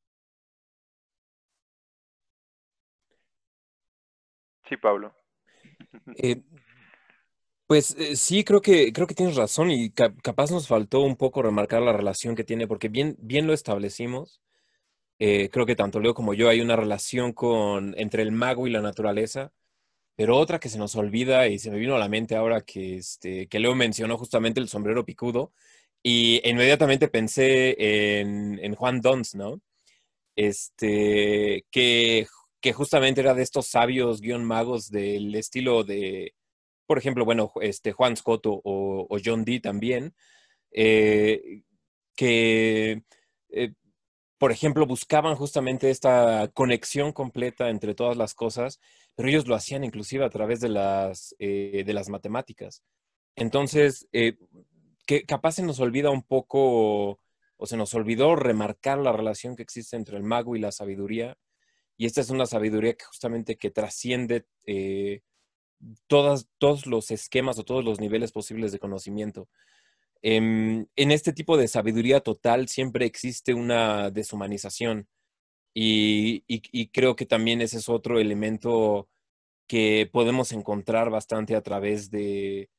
Sí, 4.68 4.76
Pablo. 4.76 5.14
Eh, 6.16 6.42
pues 7.66 7.94
eh, 7.98 8.16
sí, 8.16 8.44
creo 8.44 8.62
que, 8.62 8.92
creo 8.92 9.06
que 9.06 9.14
tienes 9.14 9.36
razón 9.36 9.70
y 9.70 9.90
capaz 9.90 10.50
nos 10.50 10.66
faltó 10.66 11.00
un 11.00 11.16
poco 11.16 11.42
remarcar 11.42 11.82
la 11.82 11.92
relación 11.92 12.34
que 12.34 12.44
tiene, 12.44 12.66
porque 12.66 12.88
bien, 12.88 13.16
bien 13.18 13.46
lo 13.46 13.52
establecimos. 13.52 14.40
Eh, 15.18 15.50
creo 15.50 15.66
que 15.66 15.76
tanto 15.76 16.00
Leo 16.00 16.14
como 16.14 16.32
yo 16.32 16.48
hay 16.48 16.60
una 16.62 16.76
relación 16.76 17.32
con, 17.32 17.94
entre 17.98 18.22
el 18.22 18.32
mago 18.32 18.66
y 18.66 18.70
la 18.70 18.80
naturaleza, 18.80 19.52
pero 20.18 20.36
otra 20.36 20.58
que 20.58 20.68
se 20.68 20.78
nos 20.78 20.96
olvida 20.96 21.46
y 21.46 21.60
se 21.60 21.70
me 21.70 21.78
vino 21.78 21.94
a 21.94 21.98
la 22.00 22.08
mente 22.08 22.34
ahora 22.34 22.62
que, 22.62 22.96
este, 22.96 23.46
que 23.46 23.60
Leo 23.60 23.76
mencionó 23.76 24.18
justamente 24.18 24.58
el 24.58 24.68
sombrero 24.68 25.04
picudo 25.04 25.52
y 26.02 26.40
inmediatamente 26.44 27.06
pensé 27.06 27.76
en, 28.18 28.58
en 28.60 28.74
Juan 28.74 29.00
Dons, 29.00 29.36
¿no? 29.36 29.60
Este, 30.34 31.64
que, 31.70 32.26
que 32.60 32.72
justamente 32.72 33.20
era 33.20 33.34
de 33.34 33.44
estos 33.44 33.68
sabios 33.68 34.20
guion 34.20 34.44
magos 34.44 34.90
del 34.90 35.36
estilo 35.36 35.84
de 35.84 36.34
por 36.84 36.98
ejemplo, 36.98 37.24
bueno, 37.24 37.52
este 37.60 37.92
Juan 37.92 38.16
Scott 38.16 38.42
o, 38.46 39.18
John 39.24 39.44
Dee 39.44 39.60
también, 39.60 40.14
eh, 40.72 41.62
que, 42.16 43.04
eh, 43.50 43.72
por 44.38 44.52
ejemplo, 44.52 44.86
buscaban 44.86 45.34
justamente 45.34 45.90
esta 45.90 46.48
conexión 46.54 47.12
completa 47.12 47.70
entre 47.70 47.94
todas 47.94 48.16
las 48.16 48.34
cosas, 48.34 48.80
pero 49.16 49.28
ellos 49.28 49.48
lo 49.48 49.54
hacían 49.54 49.84
inclusive 49.84 50.24
a 50.24 50.30
través 50.30 50.60
de 50.60 50.68
las, 50.68 51.34
eh, 51.38 51.82
de 51.84 51.92
las 51.92 52.08
matemáticas. 52.08 52.82
Entonces, 53.34 54.08
que 54.12 55.24
capaz 55.26 55.52
se 55.52 55.62
nos 55.62 55.80
olvida 55.80 56.10
un 56.10 56.22
poco, 56.22 57.20
o 57.56 57.66
se 57.66 57.76
nos 57.76 57.94
olvidó 57.94 58.36
remarcar 58.36 58.98
la 58.98 59.12
relación 59.12 59.56
que 59.56 59.62
existe 59.62 59.96
entre 59.96 60.16
el 60.16 60.22
mago 60.22 60.54
y 60.54 60.60
la 60.60 60.72
sabiduría, 60.72 61.36
y 61.96 62.06
esta 62.06 62.20
es 62.20 62.30
una 62.30 62.46
sabiduría 62.46 62.94
que 62.94 63.04
justamente 63.04 63.56
que 63.56 63.70
trasciende 63.70 64.46
todas, 66.06 66.48
todos 66.58 66.86
los 66.86 67.10
esquemas 67.10 67.58
o 67.58 67.64
todos 67.64 67.84
los 67.84 68.00
niveles 68.00 68.32
posibles 68.32 68.72
de 68.72 68.78
conocimiento. 68.78 69.48
Em, 70.22 70.86
en 70.96 71.10
este 71.12 71.32
tipo 71.32 71.56
de 71.56 71.68
sabiduría 71.68 72.20
total 72.20 72.68
siempre 72.68 73.06
existe 73.06 73.54
una 73.54 74.10
deshumanización 74.10 75.08
y, 75.74 76.42
creo 76.92 77.16
que 77.16 77.26
también 77.26 77.60
ese 77.60 77.78
es 77.78 77.88
otro 77.88 78.18
elemento 78.20 79.08
que 79.68 80.08
podemos 80.12 80.52
encontrar 80.52 81.10
bastante 81.10 81.56
a 81.56 81.62
través 81.62 82.10
de, 82.10 82.70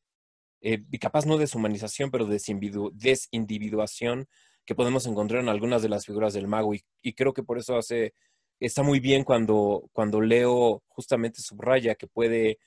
eh, 0.61 0.83
capaz 0.99 1.25
no 1.25 1.37
deshumanización, 1.37 2.11
pero 2.11 2.25
desindividuación 2.27 4.27
que 4.65 4.75
podemos 4.75 5.05
encontrar 5.07 5.41
en 5.41 5.49
algunas 5.49 5.81
de 5.81 5.89
las 5.89 6.05
figuras 6.05 6.33
del 6.33 6.47
mago 6.47 6.73
y, 6.75 6.83
y 7.01 7.13
creo 7.13 7.33
que 7.33 7.43
por 7.43 7.57
eso 7.59 7.77
hace, 7.77 8.13
está 8.59 8.83
muy 8.83 8.99
bien 8.99 9.23
cuando, 9.23 9.89
cuando 9.93 10.21
Leo 10.21 10.83
justamente 10.87 11.41
subraya 11.41 11.95
que 11.95 12.07
puede 12.07 12.59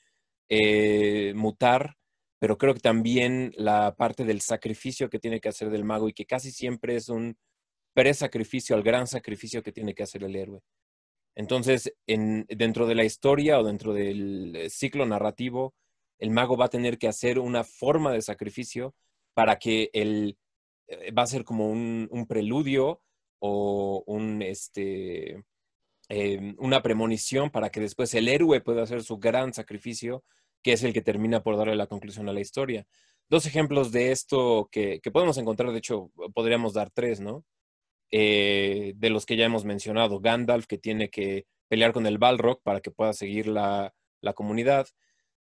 eh, 0.49 1.33
mutar, 1.35 1.95
pero 2.43 2.57
creo 2.57 2.73
que 2.73 2.81
también 2.81 3.53
la 3.55 3.95
parte 3.95 4.25
del 4.25 4.41
sacrificio 4.41 5.09
que 5.09 5.17
tiene 5.17 5.39
que 5.39 5.47
hacer 5.47 5.69
del 5.69 5.85
mago 5.85 6.09
y 6.09 6.13
que 6.13 6.25
casi 6.25 6.51
siempre 6.51 6.97
es 6.97 7.07
un 7.07 7.37
pre-sacrificio 7.93 8.75
al 8.75 8.83
gran 8.83 9.07
sacrificio 9.07 9.63
que 9.63 9.71
tiene 9.71 9.95
que 9.95 10.03
hacer 10.03 10.25
el 10.25 10.35
héroe. 10.35 10.59
Entonces, 11.35 11.93
en, 12.05 12.45
dentro 12.49 12.85
de 12.85 12.95
la 12.95 13.05
historia 13.05 13.57
o 13.57 13.63
dentro 13.63 13.93
del 13.93 14.57
eh, 14.57 14.69
ciclo 14.69 15.05
narrativo, 15.05 15.73
el 16.19 16.31
mago 16.31 16.57
va 16.57 16.65
a 16.65 16.69
tener 16.69 16.97
que 16.97 17.07
hacer 17.07 17.39
una 17.39 17.63
forma 17.63 18.11
de 18.11 18.21
sacrificio 18.21 18.93
para 19.33 19.57
que 19.57 19.89
él 19.93 20.37
eh, 20.89 21.13
va 21.13 21.21
a 21.21 21.27
ser 21.27 21.45
como 21.45 21.69
un, 21.69 22.25
preludio 22.27 23.01
o 23.39 24.03
un, 24.05 24.41
este, 24.41 25.45
em, 26.09 26.57
una 26.59 26.81
premonición 26.81 27.51
para 27.51 27.69
que 27.69 27.79
después 27.79 28.13
el 28.15 28.27
héroe 28.27 28.59
pueda 28.59 28.83
hacer 28.83 29.01
su 29.01 29.17
gran 29.17 29.53
sacrificio 29.53 30.25
que 30.63 30.73
es 30.73 30.83
el 30.83 30.93
que 30.93 31.01
termina 31.01 31.43
por 31.43 31.57
darle 31.57 31.75
la 31.75 31.87
conclusión 31.87 32.29
a 32.29 32.33
la 32.33 32.39
historia. 32.39 32.87
Dos 33.29 33.45
ejemplos 33.45 33.91
de 33.91 34.11
esto 34.11 34.69
que, 34.71 35.01
podemos 35.11 35.37
encontrar, 35.37 35.71
de 35.71 35.79
hecho, 35.79 36.11
podríamos 36.33 36.73
dar 36.73 36.89
tres, 36.91 37.19
¿no? 37.19 37.45
Eh, 38.11 38.93
de 38.95 39.09
los 39.09 39.25
que 39.25 39.35
ya 39.37 39.45
hemos 39.45 39.65
mencionado. 39.65 40.19
Gandalf, 40.19 40.67
que 40.67 40.77
tiene 40.77 41.09
que 41.09 41.45
pelear 41.67 41.93
con 41.93 42.05
el 42.07 42.17
Balrog 42.17 42.61
para 42.63 42.81
que 42.81 42.91
pueda 42.91 43.13
seguir 43.13 43.47
la, 43.47 43.93
comunidad. 44.35 44.87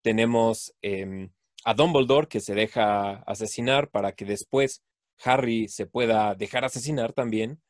Tenemos 0.03 0.73
em, 0.81 1.31
a 1.65 1.73
Dumbledore, 1.73 2.27
que 2.27 2.41
se 2.41 2.55
deja 2.55 3.23
asesinar 3.23 3.89
para 3.89 4.13
que 4.13 4.25
después 4.25 4.83
Harry 5.23 5.67
se 5.67 5.87
pueda 5.87 6.35
dejar 6.35 6.65
asesinar 6.65 7.13
también. 7.13 7.61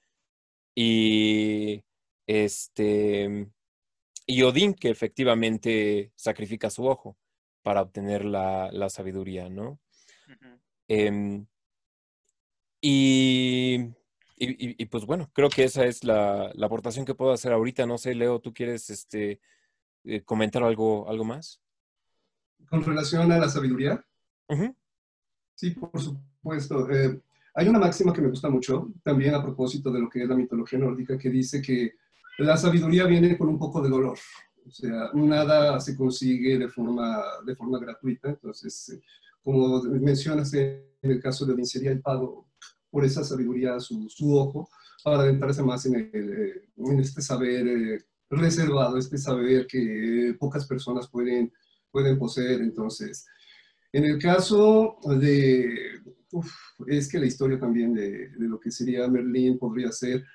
Y 0.75 1.84
este 2.27 3.48
y 4.25 4.42
Odín, 4.44 4.74
que 4.74 4.89
efectivamente 4.89 6.12
sacrifica 6.16 6.70
su 6.70 6.86
ojo 6.86 7.18
para 7.67 7.81
obtener 7.81 8.24
la, 8.24 8.89
sabiduría, 8.89 9.50
¿no? 9.50 9.77
Em, 10.88 11.45
y, 12.79 13.93
pues 14.89 15.05
bueno, 15.05 15.29
creo 15.33 15.50
que 15.50 15.65
esa 15.65 15.83
es 15.83 16.05
la, 16.05 16.53
aportación 16.63 17.05
que 17.05 17.13
puedo 17.13 17.33
hacer 17.33 17.51
ahorita. 17.51 17.86
No 17.86 17.97
sé, 17.97 18.15
Leo, 18.15 18.39
¿tú 18.39 18.53
quieres 18.53 18.89
este, 18.89 19.41
eh, 20.05 20.21
comentar 20.24 20.63
algo, 20.63 21.09
algo 21.09 21.25
más? 21.25 21.62
¿Con 22.69 22.86
relación 22.86 23.29
a 23.33 23.38
la 23.38 23.50
sabiduría? 23.50 24.01
Sí, 25.53 25.71
por 25.71 26.01
supuesto. 26.01 26.89
Eh, 26.89 27.19
hay 27.53 27.67
una 27.67 27.79
máxima 27.79 28.13
que 28.13 28.21
me 28.21 28.29
gusta 28.29 28.50
mucho, 28.50 28.93
también 29.03 29.36
a 29.36 29.43
propósito 29.43 29.91
de 29.91 30.00
lo 30.00 30.09
que 30.09 30.24
es 30.24 30.29
la 30.29 30.38
mitología 30.38 30.79
nórdica, 30.79 31.17
que 31.17 31.29
dice 31.29 31.62
que 31.62 31.95
la 32.38 32.55
sabiduría 32.55 33.05
viene 33.07 33.38
con 33.38 33.50
un 33.50 33.59
poco 33.59 33.81
de 33.81 33.89
dolor. 33.89 34.17
O 34.67 34.71
sea, 34.71 35.12
nada 35.13 35.79
se 35.79 35.95
consigue 35.95 36.57
de 36.57 36.67
forma, 36.67 37.24
de 37.45 37.55
forma 37.55 37.79
gratuita. 37.79 38.29
Entonces, 38.29 38.89
eh, 38.89 39.01
como 39.41 39.81
mencionas 39.83 40.53
en 40.53 40.83
el 41.01 41.21
caso 41.21 41.45
de 41.45 41.53
Odín, 41.53 41.65
sería 41.65 41.91
el 41.91 42.01
pago 42.01 42.47
por 42.89 43.05
esa 43.05 43.24
sabiduría, 43.24 43.79
su, 43.79 44.09
su 44.09 44.36
ojo, 44.36 44.69
para 45.03 45.21
adentrarse 45.21 45.63
más 45.63 45.86
en, 45.86 46.09
eh, 46.13 46.69
en 46.77 47.00
este 47.00 47.21
saber 47.21 47.67
eh, 47.67 48.05
reservado, 48.29 48.97
este 48.97 49.17
saber 49.17 49.67
que 49.67 50.36
pocas 50.39 50.65
personas 50.67 51.07
pueden, 51.09 51.51
pueden 51.91 52.17
poseer. 52.17 52.62
Entonces, 52.62 53.25
en 53.93 54.03
el 54.03 54.19
caso 54.19 54.97
de, 55.19 56.01
es 56.88 57.09
que 57.09 57.19
la 57.19 57.25
historia 57.25 57.59
también 57.59 57.93
de, 57.93 58.29
de, 58.29 58.47
lo 58.47 58.59
que 58.59 58.71
sería 58.71 59.07
Merlín 59.07 59.57
podría 59.57 59.91
ser, 59.91 60.25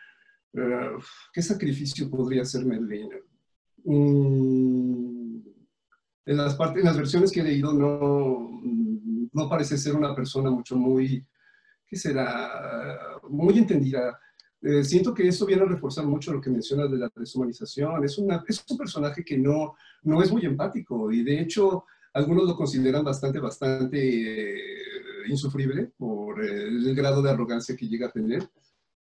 ¿qué 1.32 1.42
sacrificio 1.42 2.08
podría 2.08 2.44
ser 2.44 2.64
Merlín? 2.64 3.10
Mm, 3.84 5.38
en, 6.26 6.36
las 6.36 6.54
partes, 6.54 6.78
en 6.80 6.86
las 6.86 6.96
versiones 6.96 7.32
que 7.32 7.40
he 7.40 7.44
leído 7.44 7.72
no, 7.72 8.60
no 9.32 9.48
parece 9.48 9.76
ser 9.76 9.94
una 9.94 10.14
persona 10.14 10.50
mucho 10.50 10.76
muy, 10.76 11.26
¿qué 11.86 11.96
será? 11.96 13.18
Muy 13.28 13.58
entendida 13.58 14.18
Eh, 14.64 14.84
siento 14.84 15.12
que 15.12 15.26
eso 15.26 15.44
viene 15.44 15.62
a 15.62 15.66
reforzar 15.66 16.06
mucho 16.06 16.32
lo 16.32 16.40
que 16.40 16.48
mencionas 16.48 16.88
de 16.88 16.96
la 16.96 17.10
deshumanización. 17.16 18.04
Es, 18.04 18.16
una, 18.18 18.44
es 18.46 18.64
un 18.70 18.78
personaje 18.78 19.24
que 19.24 19.36
no, 19.36 19.74
no 20.04 20.22
es 20.22 20.30
muy 20.30 20.44
empático 20.46 21.10
y 21.10 21.24
de 21.24 21.40
hecho 21.40 21.84
algunos 22.14 22.44
lo 22.46 22.54
consideran 22.54 23.02
bastante, 23.04 23.40
bastante 23.40 23.98
eh, 23.98 24.82
insufrible 25.28 25.90
por 25.96 26.44
eh, 26.44 26.68
el 26.68 26.94
grado 26.94 27.20
de 27.22 27.30
arrogancia 27.30 27.74
que 27.76 27.88
llega 27.88 28.06
a 28.06 28.12
tener. 28.12 28.48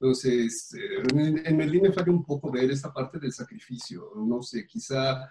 Entonces, 0.00 0.74
en, 0.74 1.46
en, 1.46 1.56
Merlín 1.56 1.82
me 1.82 1.92
falla 1.92 2.12
un 2.12 2.24
poco 2.24 2.52
ver 2.52 2.70
esta 2.70 2.92
parte 2.92 3.18
del 3.18 3.32
sacrificio. 3.32 4.12
No 4.16 4.42
sé, 4.42 4.66
quizá 4.66 5.28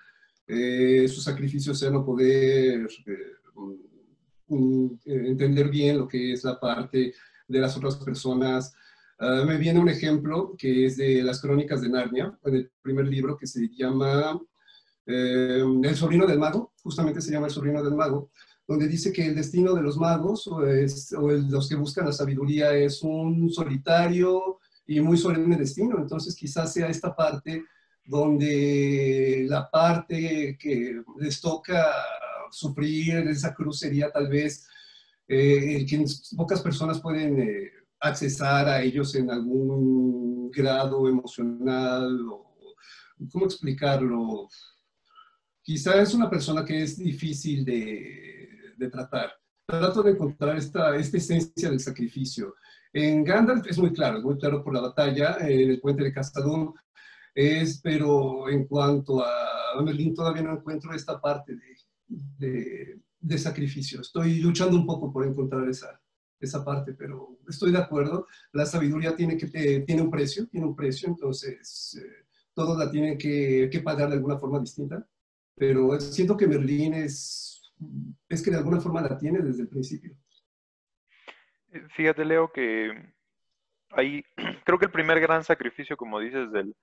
su 0.47 1.21
sacrificio 1.21 1.73
sea 1.73 1.89
no 1.89 2.05
poder 2.05 2.87
entender 5.05 5.69
bien 5.69 5.97
lo 5.97 6.07
que 6.07 6.33
es 6.33 6.43
la 6.43 6.59
parte 6.59 7.13
de 7.47 7.59
las 7.59 7.75
otras 7.75 7.97
personas, 7.97 8.73
Ah, 9.19 9.43
me 9.45 9.57
viene 9.57 9.79
un 9.79 9.89
ejemplo 9.89 10.53
que 10.57 10.85
es 10.85 10.95
de 10.97 11.23
las 11.23 11.41
crónicas 11.41 11.81
de 11.81 11.89
Narnia, 11.89 12.37
en 12.43 12.55
el 12.55 12.71
primer 12.83 13.07
libro 13.07 13.35
que 13.35 13.47
se 13.47 13.67
llama 13.69 14.39
eh, 15.07 15.63
El 15.83 15.95
sobrino 15.95 16.27
del 16.27 16.37
mago, 16.37 16.73
justamente 16.83 17.21
se 17.21 17.31
llama 17.31 17.47
El 17.47 17.53
sobrino 17.53 17.83
del 17.83 17.95
mago, 17.95 18.29
donde 18.67 18.87
dice 18.87 19.13
que 19.13 19.25
el 19.25 19.35
destino 19.35 19.73
de 19.73 19.81
los 19.81 19.97
magos 19.97 20.45
o, 20.47 20.59
los 20.59 21.69
que 21.69 21.75
buscan 21.75 22.05
la 22.05 22.11
sabiduría 22.11 22.73
es 22.73 23.01
un 23.01 23.49
solitario 23.49 24.59
y 24.85 24.99
muy 24.99 25.17
solemne 25.17 25.55
destino. 25.55 25.97
Entonces 25.97 26.35
quizás 26.35 26.73
sea 26.73 26.87
esta 26.89 27.15
parte 27.15 27.63
donde 28.05 29.45
la 29.49 29.69
parte 29.69 30.57
que 30.59 31.01
les 31.17 31.39
toca 31.39 31.85
sufrir 32.51 33.15
esa 33.27 33.53
cruz 33.53 33.79
sería 33.79 34.11
tal 34.11 34.27
vez 34.27 34.67
eh, 35.27 35.85
pocas 36.35 36.61
personas 36.61 37.01
pueden 37.01 37.39
eh, 37.39 37.71
accesar 37.99 38.67
a 38.67 38.81
ellos 38.81 39.13
en 39.15 39.29
algún 39.29 40.49
grado 40.51 41.07
emocional 41.07 42.19
o, 42.29 42.75
¿cómo 43.31 43.45
explicarlo? 43.45 44.49
Quizá 45.61 46.01
es 46.01 46.13
una 46.13 46.29
persona 46.29 46.63
que 46.63 46.83
es 46.83 46.97
difícil 46.97 47.65
de, 47.65 48.36
de 48.77 48.89
tratar. 48.89 49.31
Trato 49.65 50.01
de 50.03 50.11
encontrar 50.11 50.57
esta, 50.57 50.95
esta 50.95 51.17
esencia 51.17 51.69
del 51.69 51.79
sacrificio. 51.79 52.55
En 52.93 53.23
Gandalf 53.23 53.67
es 53.67 53.77
muy 53.77 53.91
claro, 53.91 54.17
es 54.17 54.23
muy 54.23 54.37
claro 54.37 54.63
por 54.63 54.73
la 54.73 54.81
batalla 54.81 55.37
en 55.41 55.71
el 55.71 55.81
puente 55.81 56.03
de 56.03 56.13
Castadón, 56.13 56.73
es, 57.35 57.79
pero 57.81 58.49
en 58.49 58.65
cuanto 58.65 59.23
a 59.23 59.81
Merlín 59.83 60.15
todavía 60.15 60.41
no 60.41 60.53
encuentro 60.53 60.93
esta 60.93 61.19
parte 61.19 61.55
de, 61.55 61.77
de, 62.07 62.99
de 63.19 63.37
sacrificio. 63.37 64.01
Estoy 64.01 64.39
luchando 64.39 64.77
un 64.77 64.85
poco 64.85 65.11
por 65.11 65.25
encontrar 65.25 65.67
esa, 65.69 66.01
esa 66.39 66.63
parte, 66.63 66.93
pero 66.93 67.37
estoy 67.47 67.71
de 67.71 67.77
acuerdo. 67.77 68.27
La 68.53 68.65
sabiduría 68.65 69.15
tiene, 69.15 69.37
que, 69.37 69.47
tiene 69.85 70.01
un 70.01 70.11
precio, 70.11 70.47
tiene 70.47 70.67
un 70.67 70.75
precio, 70.75 71.07
entonces 71.09 71.99
eh, 72.01 72.25
todos 72.53 72.77
la 72.77 72.89
tienen 72.89 73.17
que, 73.17 73.69
que, 73.71 73.81
pagar 73.81 74.09
de 74.09 74.15
alguna 74.15 74.37
forma 74.37 74.59
distinta, 74.59 75.07
pero 75.55 75.99
siento 75.99 76.37
que 76.37 76.47
Merlín 76.47 76.93
es, 76.93 77.56
es 78.29 78.43
que 78.43 78.51
de 78.51 78.57
alguna 78.57 78.79
forma 78.79 79.01
la 79.01 79.17
tiene 79.17 79.39
desde 79.39 79.63
el 79.63 79.69
principio. 79.69 80.15
Fíjate, 81.95 82.25
Leo, 82.25 82.51
que 82.51 82.91
ahí 83.91 84.23
creo 84.65 84.79
que 84.79 84.85
el 84.85 84.91
primer 84.91 85.19
gran 85.19 85.43
sacrificio, 85.43 85.97
como 85.97 86.19
dices, 86.19 86.51
del, 86.51 86.75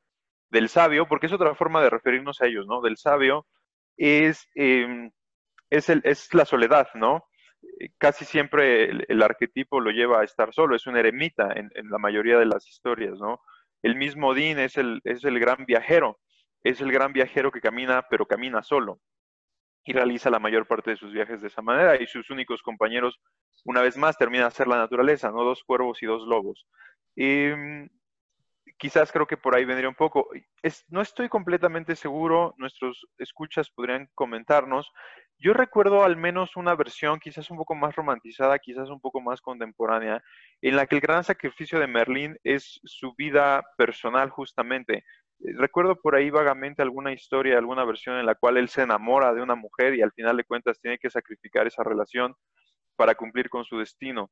del 0.50 0.68
sabio, 0.68 1.06
porque 1.08 1.26
es 1.26 1.32
otra 1.32 1.54
forma 1.54 1.82
de 1.82 1.90
referirnos 1.90 2.40
a 2.40 2.46
ellos, 2.46 2.66
¿no? 2.66 2.80
Del 2.80 2.96
sabio 2.96 3.46
es, 3.96 4.48
eh, 4.54 5.10
es, 5.70 5.88
el, 5.88 6.00
es 6.04 6.32
la 6.34 6.44
soledad, 6.44 6.88
¿no? 6.94 7.24
Eh, 7.80 7.90
casi 7.98 8.24
siempre 8.24 8.90
el, 8.90 9.22
arquetipo 9.22 9.80
lo 9.80 9.90
lleva 9.90 10.20
a 10.20 10.24
estar 10.24 10.52
solo, 10.52 10.76
es 10.76 10.86
un 10.86 10.96
eremita 10.96 11.52
en, 11.54 11.70
la 11.90 11.98
mayoría 11.98 12.38
de 12.38 12.46
las 12.46 12.68
historias, 12.68 13.18
¿no? 13.18 13.40
El 13.82 13.96
mismo 13.96 14.28
Odín 14.28 14.58
es 14.58 14.76
el, 14.76 15.00
es 15.04 15.24
el 15.24 15.38
gran 15.38 15.64
viajero, 15.66 16.20
es 16.62 16.80
el 16.80 16.90
gran 16.92 17.12
viajero 17.12 17.52
que 17.52 17.60
camina, 17.60 18.06
pero 18.08 18.26
camina 18.26 18.62
solo 18.62 19.00
y 19.84 19.92
realiza 19.92 20.30
la 20.30 20.38
mayor 20.38 20.66
parte 20.66 20.90
de 20.90 20.96
sus 20.96 21.12
viajes 21.12 21.40
de 21.40 21.48
esa 21.48 21.62
manera 21.62 22.00
y 22.00 22.06
sus 22.06 22.30
únicos 22.30 22.62
compañeros, 22.62 23.20
una 23.64 23.82
vez 23.82 23.96
más, 23.96 24.16
termina 24.16 24.46
a 24.46 24.50
ser 24.50 24.66
la 24.66 24.78
naturaleza, 24.78 25.30
¿no? 25.30 25.44
Dos 25.44 25.62
cuervos 25.64 26.02
y 26.02 26.06
dos 26.06 26.26
lobos. 26.26 26.66
Em, 27.16 27.88
quizás 28.78 29.12
creo 29.12 29.26
que 29.26 29.36
por 29.36 29.54
ahí 29.54 29.64
vendría 29.64 29.88
un 29.88 29.94
poco. 29.94 30.28
no 30.88 31.00
estoy 31.02 31.28
completamente 31.28 31.96
seguro, 31.96 32.54
nuestros 32.58 33.06
escuchas 33.18 33.70
podrían 33.70 34.08
comentarnos. 34.14 34.90
Yo 35.38 35.52
recuerdo 35.52 36.04
al 36.04 36.16
menos 36.16 36.56
una 36.56 36.74
versión 36.74 37.18
quizás 37.18 37.50
un 37.50 37.58
poco 37.58 37.74
más 37.74 37.94
romantizada, 37.94 38.58
quizás 38.58 38.88
un 38.88 39.00
poco 39.00 39.20
más 39.20 39.40
contemporánea, 39.40 40.22
en 40.62 40.76
la 40.76 40.86
que 40.86 40.94
el 40.94 41.00
gran 41.00 41.24
sacrificio 41.24 41.78
de 41.78 41.86
Merlín 41.86 42.38
es 42.44 42.80
su 42.84 43.14
vida 43.14 43.62
personal 43.76 44.30
justamente. 44.30 45.04
Recuerdo 45.40 45.96
por 45.96 46.14
ahí 46.14 46.30
vagamente 46.30 46.82
alguna 46.82 47.12
historia, 47.12 47.58
alguna 47.58 47.84
versión 47.84 48.18
en 48.18 48.26
la 48.26 48.34
cual 48.34 48.56
él 48.56 48.68
se 48.68 48.82
enamora 48.82 49.34
de 49.34 49.42
una 49.42 49.54
mujer 49.54 49.94
y 49.94 50.02
al 50.02 50.12
final 50.12 50.36
de 50.36 50.44
cuentas 50.44 50.80
tiene 50.80 50.98
que 50.98 51.10
sacrificar 51.10 51.66
esa 51.66 51.82
relación 51.82 52.34
para 52.96 53.14
cumplir 53.14 53.50
con 53.50 53.64
su 53.64 53.78
destino. 53.78 54.30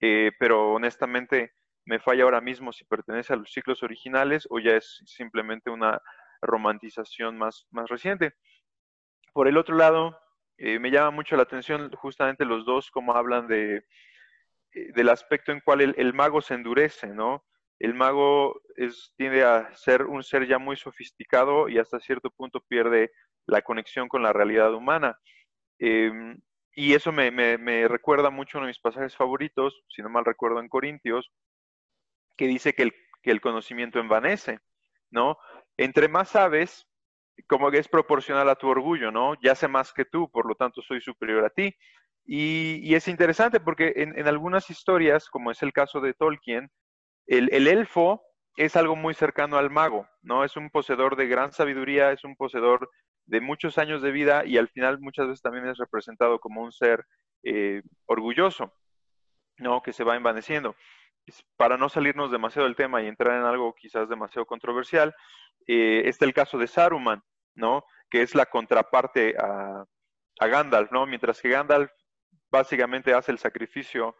Eh, 0.00 0.32
pero 0.38 0.72
honestamente 0.72 1.52
me 1.84 2.00
falla 2.00 2.24
ahora 2.24 2.40
mismo 2.40 2.72
si 2.72 2.84
pertenece 2.84 3.32
a 3.32 3.36
los 3.36 3.50
ciclos 3.52 3.82
originales 3.82 4.46
o 4.50 4.58
ya 4.58 4.76
es 4.76 5.02
simplemente 5.06 5.70
una 5.70 6.00
romantización 6.42 7.38
más, 7.38 7.66
más 7.70 7.88
reciente. 7.88 8.34
Por 9.32 9.48
el 9.48 9.56
otro 9.56 9.76
lado, 9.76 10.18
eh, 10.58 10.78
me 10.78 10.90
llama 10.90 11.10
mucho 11.10 11.36
la 11.36 11.42
atención 11.42 11.90
justamente 11.92 12.44
los 12.44 12.64
dos, 12.64 12.90
como 12.90 13.14
hablan 13.14 13.46
de, 13.46 13.84
eh, 14.72 14.92
del 14.94 15.08
aspecto 15.08 15.52
en 15.52 15.60
cual 15.60 15.80
el, 15.80 16.14
mago 16.14 16.40
se 16.40 16.54
endurece, 16.54 17.08
¿no? 17.08 17.44
El 17.78 17.94
mago 17.94 18.60
es, 18.76 19.12
tiende 19.16 19.44
a 19.44 19.74
ser 19.74 20.04
un 20.04 20.22
ser 20.22 20.46
ya 20.46 20.58
muy 20.58 20.76
sofisticado 20.76 21.68
y 21.68 21.78
hasta 21.78 22.00
cierto 22.00 22.30
punto 22.30 22.60
pierde 22.60 23.12
la 23.46 23.62
conexión 23.62 24.08
con 24.08 24.22
la 24.22 24.32
realidad 24.32 24.74
humana. 24.74 25.18
Em, 25.78 26.40
y 26.74 26.94
eso 26.94 27.12
me, 27.12 27.30
recuerda 27.88 28.30
mucho 28.30 28.58
uno 28.58 28.66
de 28.66 28.70
mis 28.70 28.80
pasajes 28.80 29.16
favoritos, 29.16 29.82
si 29.88 30.02
no 30.02 30.08
mal 30.10 30.24
recuerdo 30.24 30.60
en 30.60 30.68
Corintios, 30.68 31.30
que 32.36 32.46
dice 32.46 32.74
que 32.74 32.84
el, 32.84 32.94
que 33.22 33.30
el 33.30 33.40
conocimiento 33.40 33.98
envanece, 33.98 34.58
¿no? 35.10 35.38
Entre 35.76 36.08
más 36.08 36.30
sabes, 36.30 36.86
como 37.46 37.70
que 37.70 37.78
es 37.78 37.88
proporcional 37.88 38.48
a 38.48 38.56
tu 38.56 38.68
orgullo, 38.68 39.10
¿no? 39.10 39.34
Ya 39.42 39.54
sé 39.54 39.68
más 39.68 39.92
que 39.92 40.04
tú, 40.04 40.30
por 40.30 40.46
lo 40.46 40.54
tanto 40.54 40.82
soy 40.82 41.00
superior 41.00 41.44
a 41.44 41.50
ti. 41.50 41.74
Y, 42.24 42.94
es 42.94 43.06
interesante 43.08 43.60
porque 43.60 43.92
en, 43.96 44.26
algunas 44.26 44.68
historias, 44.70 45.28
como 45.28 45.50
es 45.50 45.62
el 45.62 45.72
caso 45.72 46.00
de 46.00 46.14
Tolkien, 46.14 46.70
el, 47.26 47.48
el, 47.52 47.66
elfo 47.66 48.22
es 48.56 48.76
algo 48.76 48.96
muy 48.96 49.14
cercano 49.14 49.56
al 49.58 49.70
mago, 49.70 50.08
¿no? 50.22 50.44
Es 50.44 50.56
un 50.56 50.70
poseedor 50.70 51.16
de 51.16 51.26
gran 51.26 51.52
sabiduría, 51.52 52.12
es 52.12 52.24
un 52.24 52.36
poseedor 52.36 52.90
de 53.26 53.40
muchos 53.40 53.78
años 53.78 54.02
de 54.02 54.12
vida 54.12 54.44
y 54.44 54.56
al 54.58 54.68
final 54.68 55.00
muchas 55.00 55.26
veces 55.26 55.42
también 55.42 55.66
es 55.68 55.78
representado 55.78 56.38
como 56.38 56.62
un 56.62 56.72
ser 56.72 57.04
eh, 57.42 57.82
orgulloso, 58.06 58.72
¿no? 59.58 59.82
Que 59.82 59.92
se 59.92 60.04
va 60.04 60.16
envaneciendo 60.16 60.76
para 61.56 61.76
no 61.76 61.88
salirnos 61.88 62.30
demasiado 62.30 62.66
del 62.66 62.76
tema 62.76 63.02
y 63.02 63.06
entrar 63.06 63.38
en 63.38 63.44
algo 63.44 63.74
quizás 63.74 64.08
demasiado 64.08 64.46
controversial, 64.46 65.14
eh, 65.66 66.02
está 66.06 66.24
el 66.24 66.34
caso 66.34 66.58
de 66.58 66.68
Saruman, 66.68 67.22
¿no? 67.54 67.84
Que 68.10 68.22
es 68.22 68.34
la 68.34 68.46
contraparte 68.46 69.34
a, 69.38 69.84
Gandalf, 70.38 70.92
¿no? 70.92 71.06
Mientras 71.06 71.40
que 71.40 71.48
Gandalf 71.48 71.90
básicamente 72.50 73.14
hace 73.14 73.32
el 73.32 73.38
sacrificio 73.38 74.14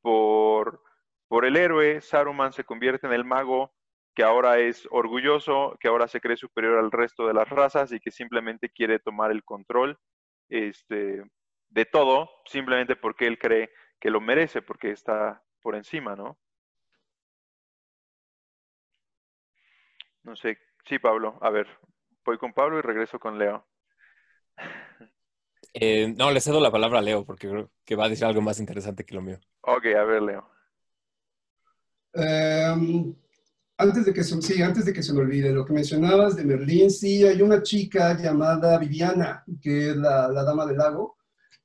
por, 0.00 0.82
por 1.28 1.44
el 1.44 1.56
héroe, 1.56 2.00
Saruman 2.00 2.52
se 2.52 2.64
convierte 2.64 3.06
en 3.06 3.12
el 3.12 3.24
mago 3.24 3.72
que 4.14 4.24
ahora 4.24 4.58
es 4.58 4.88
orgulloso, 4.90 5.76
que 5.78 5.86
ahora 5.86 6.08
se 6.08 6.20
cree 6.20 6.36
superior 6.36 6.78
al 6.78 6.90
resto 6.90 7.26
de 7.26 7.34
las 7.34 7.48
razas 7.48 7.92
y 7.92 8.00
que 8.00 8.10
simplemente 8.10 8.68
quiere 8.68 8.98
tomar 8.98 9.30
el 9.30 9.44
control 9.44 9.96
este, 10.48 11.22
de 11.68 11.84
todo, 11.84 12.28
simplemente 12.46 12.96
porque 12.96 13.26
él 13.28 13.38
cree 13.38 13.70
que 14.00 14.10
lo 14.10 14.20
merece, 14.20 14.60
porque 14.60 14.90
está 14.90 15.42
por 15.60 15.76
encima, 15.76 16.16
¿no? 16.16 16.36
No 20.24 20.34
sé. 20.34 20.58
Sí, 20.84 20.98
Pablo. 20.98 21.38
A 21.40 21.50
ver, 21.50 21.68
voy 22.24 22.38
con 22.38 22.52
Pablo 22.52 22.78
y 22.78 22.82
regreso 22.82 23.18
con 23.18 23.38
Leo. 23.38 23.66
Eh, 25.74 26.12
no, 26.16 26.30
le 26.30 26.40
cedo 26.40 26.60
la 26.60 26.72
palabra 26.72 26.98
a 26.98 27.02
Leo 27.02 27.24
porque 27.24 27.48
creo 27.48 27.70
que 27.84 27.94
va 27.94 28.06
a 28.06 28.08
decir 28.08 28.24
algo 28.24 28.40
más 28.40 28.58
interesante 28.58 29.04
que 29.04 29.14
lo 29.14 29.22
mío. 29.22 29.38
Ok, 29.60 29.86
a 29.96 30.02
ver, 30.04 30.22
Leo. 30.22 30.57
Em, 32.14 33.14
antes, 33.76 34.04
de 34.06 34.12
que 34.12 34.24
se, 34.24 34.40
sí, 34.42 34.62
antes 34.62 34.84
de 34.84 34.92
que 34.92 35.02
se 35.02 35.12
me 35.12 35.20
olvide, 35.20 35.52
lo 35.52 35.64
que 35.64 35.72
mencionabas 35.72 36.36
de 36.36 36.44
Merlín, 36.44 36.90
sí, 36.90 37.24
hay 37.24 37.40
una 37.42 37.62
chica 37.62 38.16
llamada 38.16 38.78
Viviana, 38.78 39.44
que 39.60 39.90
es 39.90 39.96
la, 39.96 40.28
dama 40.30 40.66
del 40.66 40.78
lago. 40.78 41.16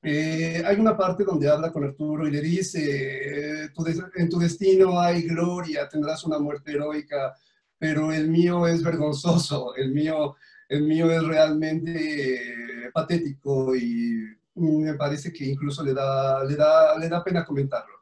Eh, 0.02 0.62
hay 0.66 0.76
una 0.78 0.96
parte 0.96 1.24
donde 1.24 1.48
habla 1.48 1.72
con 1.72 1.84
Arturo 1.84 2.28
y 2.28 2.30
le 2.30 2.40
dice, 2.42 3.64
eh, 3.64 3.70
en 4.16 4.28
tu 4.28 4.38
destino 4.38 5.00
hay 5.00 5.22
gloria, 5.22 5.88
tendrás 5.88 6.24
una 6.24 6.38
muerte 6.38 6.72
heroica, 6.72 7.34
pero 7.78 8.12
el 8.12 8.28
mío 8.28 8.66
es 8.66 8.82
vergonzoso, 8.82 9.74
el 9.76 9.92
mío, 9.92 10.36
el 10.68 10.82
mío 10.84 11.10
es 11.10 11.22
realmente 11.24 12.90
patético 12.92 13.74
y 13.74 14.24
me 14.56 14.94
parece 14.94 15.32
que 15.32 15.46
incluso 15.46 15.82
le 15.82 15.94
da, 15.94 16.44
le 16.44 16.56
da, 16.56 16.98
le 16.98 17.08
da 17.08 17.24
pena 17.24 17.44
comentarlo. 17.44 17.94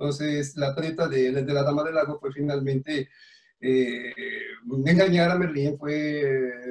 Entonces, 0.00 0.56
la 0.56 0.74
treta 0.74 1.06
de, 1.08 1.30
de 1.30 1.52
la 1.52 1.62
Dama 1.62 1.84
del 1.84 1.94
Lago 1.94 2.18
fue 2.18 2.32
finalmente 2.32 3.10
eh, 3.60 4.14
engañar 4.86 5.30
a 5.30 5.38
Merlín, 5.38 5.76
fue 5.76 5.92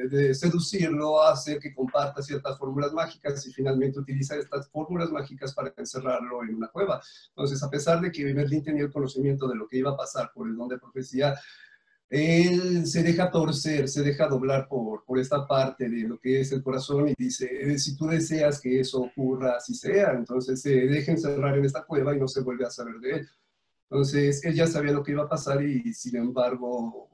de 0.10 0.34
seducirlo, 0.34 1.22
hacer 1.22 1.60
que 1.60 1.72
comparta 1.72 2.24
ciertas 2.24 2.58
fórmulas 2.58 2.92
mágicas 2.92 3.46
y 3.46 3.54
finalmente 3.54 4.00
utiliza 4.00 4.36
estas 4.36 4.68
fórmulas 4.70 5.12
mágicas 5.12 5.54
para 5.54 5.72
encerrarlo 5.78 6.42
en 6.44 6.56
una 6.56 6.70
cueva. 6.70 7.00
Entonces, 7.28 7.62
a 7.62 7.70
pesar 7.70 8.02
de 8.02 8.12
que 8.12 8.34
Merlín 8.34 8.64
tenía 8.64 8.86
el 8.86 8.92
conocimiento 8.92 9.48
de 9.48 9.58
lo 9.58 9.68
que 9.68 9.78
iba 9.78 9.92
a 9.92 9.98
pasar 9.98 10.32
por 10.34 10.48
el 10.48 10.58
don 10.58 10.68
de 10.68 10.80
profecía, 10.80 11.36
él 12.10 12.88
se 12.88 13.04
deja 13.04 13.30
torcer, 13.30 13.88
se 13.88 14.02
deja 14.02 14.28
doblar 14.28 14.68
por, 14.68 15.06
por 15.06 15.20
esta 15.20 15.46
parte 15.46 15.88
de 15.88 16.08
lo 16.08 16.20
que 16.20 16.42
es 16.42 16.52
el 16.52 16.64
corazón 16.64 17.10
y 17.10 17.14
dice, 17.16 17.48
eh, 17.62 17.78
si 17.78 17.96
tú 17.96 18.08
deseas 18.08 18.60
que 18.60 18.80
eso 18.80 19.02
ocurra, 19.02 19.58
así 19.58 19.76
sea, 19.76 20.14
entonces 20.14 20.62
se 20.62 20.72
deja 20.72 21.12
encerrar 21.12 21.58
en 21.58 21.66
esta 21.66 21.84
cueva 21.84 22.16
y 22.16 22.20
no 22.20 22.28
se 22.28 22.42
vuelve 22.42 22.66
a 22.66 22.72
saber 22.72 22.96
de 23.00 23.12
él. 23.12 23.30
Entonces, 23.92 24.44
él 24.46 24.56
ya 24.56 24.68
sabía 24.68 24.92
lo 24.92 25.04
que 25.04 25.12
iba 25.12 25.24
a 25.24 25.30
pasar 25.30 25.64
y, 25.64 25.94
sin 25.94 26.16
embargo, 26.18 27.10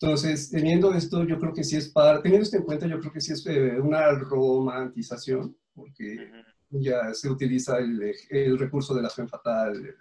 entonces, 0.00 0.50
teniendo 0.50 0.92
esto, 0.92 1.24
yo 1.24 1.38
creo 1.38 1.54
que 1.54 1.64
sí 1.64 1.76
es 1.76 1.88
para, 1.88 2.20
teniendo 2.20 2.44
esto 2.44 2.58
en 2.58 2.64
cuenta, 2.64 2.86
yo 2.86 3.00
creo 3.00 3.12
que 3.12 3.20
sí 3.20 3.32
es 3.32 3.46
eh, 3.46 3.80
una 3.80 4.10
romantización, 4.12 5.56
porque 5.74 6.30
ya 6.70 7.14
se 7.14 7.30
utiliza 7.30 7.78
el, 7.78 8.14
el 8.30 8.58
recurso 8.58 8.94
de 8.94 9.02
la 9.02 9.10
fe 9.10 9.26
fatal, 9.26 9.86
eh, 9.86 9.94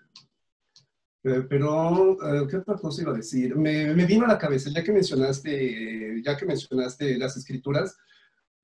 pero, 1.49 2.17
eh, 2.21 2.47
¿qué 2.47 2.57
otra 2.57 2.75
cosa 2.75 3.01
iba 3.01 3.11
a 3.11 3.17
decir? 3.17 3.55
Me, 3.55 3.93
me, 3.95 4.05
vino 4.05 4.25
a 4.25 4.27
la 4.27 4.37
cabeza, 4.37 4.69
ya 4.69 4.83
que 4.83 4.91
mencionaste, 4.91 6.21
ya 6.23 6.37
que 6.37 6.45
mencionaste 6.45 7.17
las 7.17 7.35
escrituras, 7.35 7.97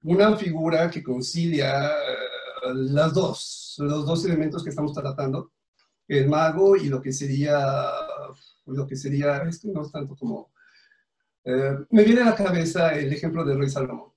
una 0.04 0.36
figura 0.38 0.89
que 0.91 1.02
concilia 1.02 1.91
las 2.76 3.13
dos, 3.13 3.76
los 3.80 4.06
dos 4.06 4.26
elementos 4.26 4.63
que 4.63 4.69
estamos 4.69 4.93
tratando, 4.93 5.52
el 6.08 6.28
mago 6.30 6.76
y 6.76 6.88
lo 6.88 7.02
que 7.02 7.12
sería, 7.12 7.60
lo 8.67 8.86
que 8.86 8.95
sería, 8.95 9.38
esto 9.38 9.69
no 9.74 9.82
es 9.82 9.91
tanto 9.91 10.15
como, 10.15 10.52
eh, 11.43 11.78
me 11.89 12.04
viene 12.04 12.21
a 12.21 12.26
la 12.26 12.36
cabeza 12.36 12.93
el 12.93 13.12
ejemplo 13.12 13.43
del 13.43 13.58
rey 13.58 13.69
Salomón. 13.69 14.12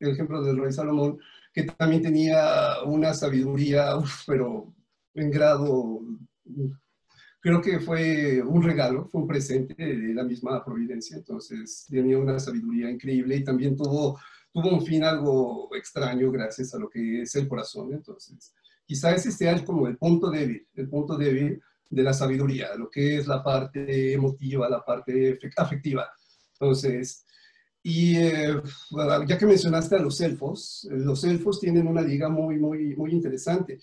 El 0.00 0.10
ejemplo 0.12 0.42
del 0.42 0.58
rey 0.58 0.72
Salomón, 0.72 1.20
que 1.52 1.64
también 1.64 2.02
tenía 2.02 2.82
una 2.86 3.14
sabiduría, 3.14 3.92
pero 4.26 4.74
en 5.14 5.30
grado, 5.30 6.00
creo 7.40 7.60
que 7.60 7.80
fue 7.80 8.42
un 8.42 8.62
regalo, 8.62 9.08
fue 9.08 9.22
un 9.22 9.26
presente 9.26 9.74
de 9.74 10.14
la 10.14 10.24
misma 10.24 10.64
providencia, 10.64 11.16
entonces 11.16 11.86
tenía 11.88 12.18
una 12.18 12.38
sabiduría 12.38 12.90
increíble 12.90 13.36
y 13.36 13.44
también 13.44 13.76
tuvo, 13.76 14.18
tuvo 14.52 14.70
un 14.70 14.84
fin 14.84 15.02
algo 15.04 15.74
extraño 15.74 16.30
gracias 16.30 16.74
a 16.74 16.78
lo 16.78 16.88
que 16.88 17.22
es 17.22 17.34
el 17.36 17.48
corazón, 17.48 17.92
entonces 17.92 18.54
Quizá 18.90 19.14
ese 19.14 19.30
sea 19.30 19.64
como 19.64 19.86
el 19.86 19.96
punto 19.96 20.32
débil, 20.32 20.66
el 20.74 20.88
punto 20.88 21.16
débil 21.16 21.62
de 21.88 22.02
la 22.02 22.12
sabiduría, 22.12 22.74
lo 22.74 22.90
que 22.90 23.18
es 23.18 23.28
la 23.28 23.40
parte 23.40 24.12
emotiva, 24.12 24.68
la 24.68 24.84
parte 24.84 25.38
afectiva. 25.56 26.10
Entonces, 26.54 27.24
y 27.84 28.16
eh, 28.16 28.60
ya 29.28 29.38
que 29.38 29.46
mencionaste 29.46 29.94
a 29.94 30.00
los 30.00 30.20
elfos, 30.20 30.88
los 30.90 31.22
elfos 31.22 31.60
tienen 31.60 31.86
una 31.86 32.02
liga 32.02 32.28
muy, 32.28 32.58
muy, 32.58 32.96
muy 32.96 33.12
interesante. 33.12 33.78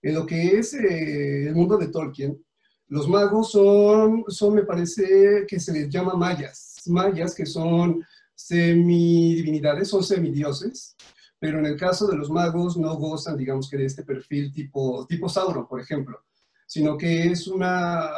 En 0.00 0.14
lo 0.14 0.24
que 0.24 0.58
es 0.58 0.72
eh, 0.72 1.48
el 1.48 1.54
mundo 1.54 1.76
de 1.76 1.88
Tolkien, 1.88 2.42
los 2.88 3.08
magos 3.08 3.52
son, 3.52 4.24
son, 4.28 4.54
me 4.54 4.62
parece 4.62 5.44
que 5.46 5.60
se 5.60 5.72
les 5.72 5.88
llama 5.88 6.14
mayas, 6.14 6.82
mayas 6.86 7.34
que 7.34 7.44
son 7.44 8.04
semidivinidades, 8.34 9.88
son 9.88 10.02
semidioses, 10.02 10.96
pero 11.38 11.58
en 11.58 11.66
el 11.66 11.76
caso 11.76 12.06
de 12.06 12.16
los 12.16 12.30
magos 12.30 12.76
no 12.76 12.96
gozan, 12.96 13.36
digamos 13.36 13.68
que 13.68 13.76
de 13.76 13.84
este 13.84 14.04
perfil 14.04 14.52
tipo, 14.52 15.06
tipo 15.06 15.28
Sauron, 15.28 15.66
por 15.66 15.80
ejemplo, 15.80 16.24
sino 16.66 16.96
que 16.96 17.26
es 17.26 17.46
una, 17.46 18.08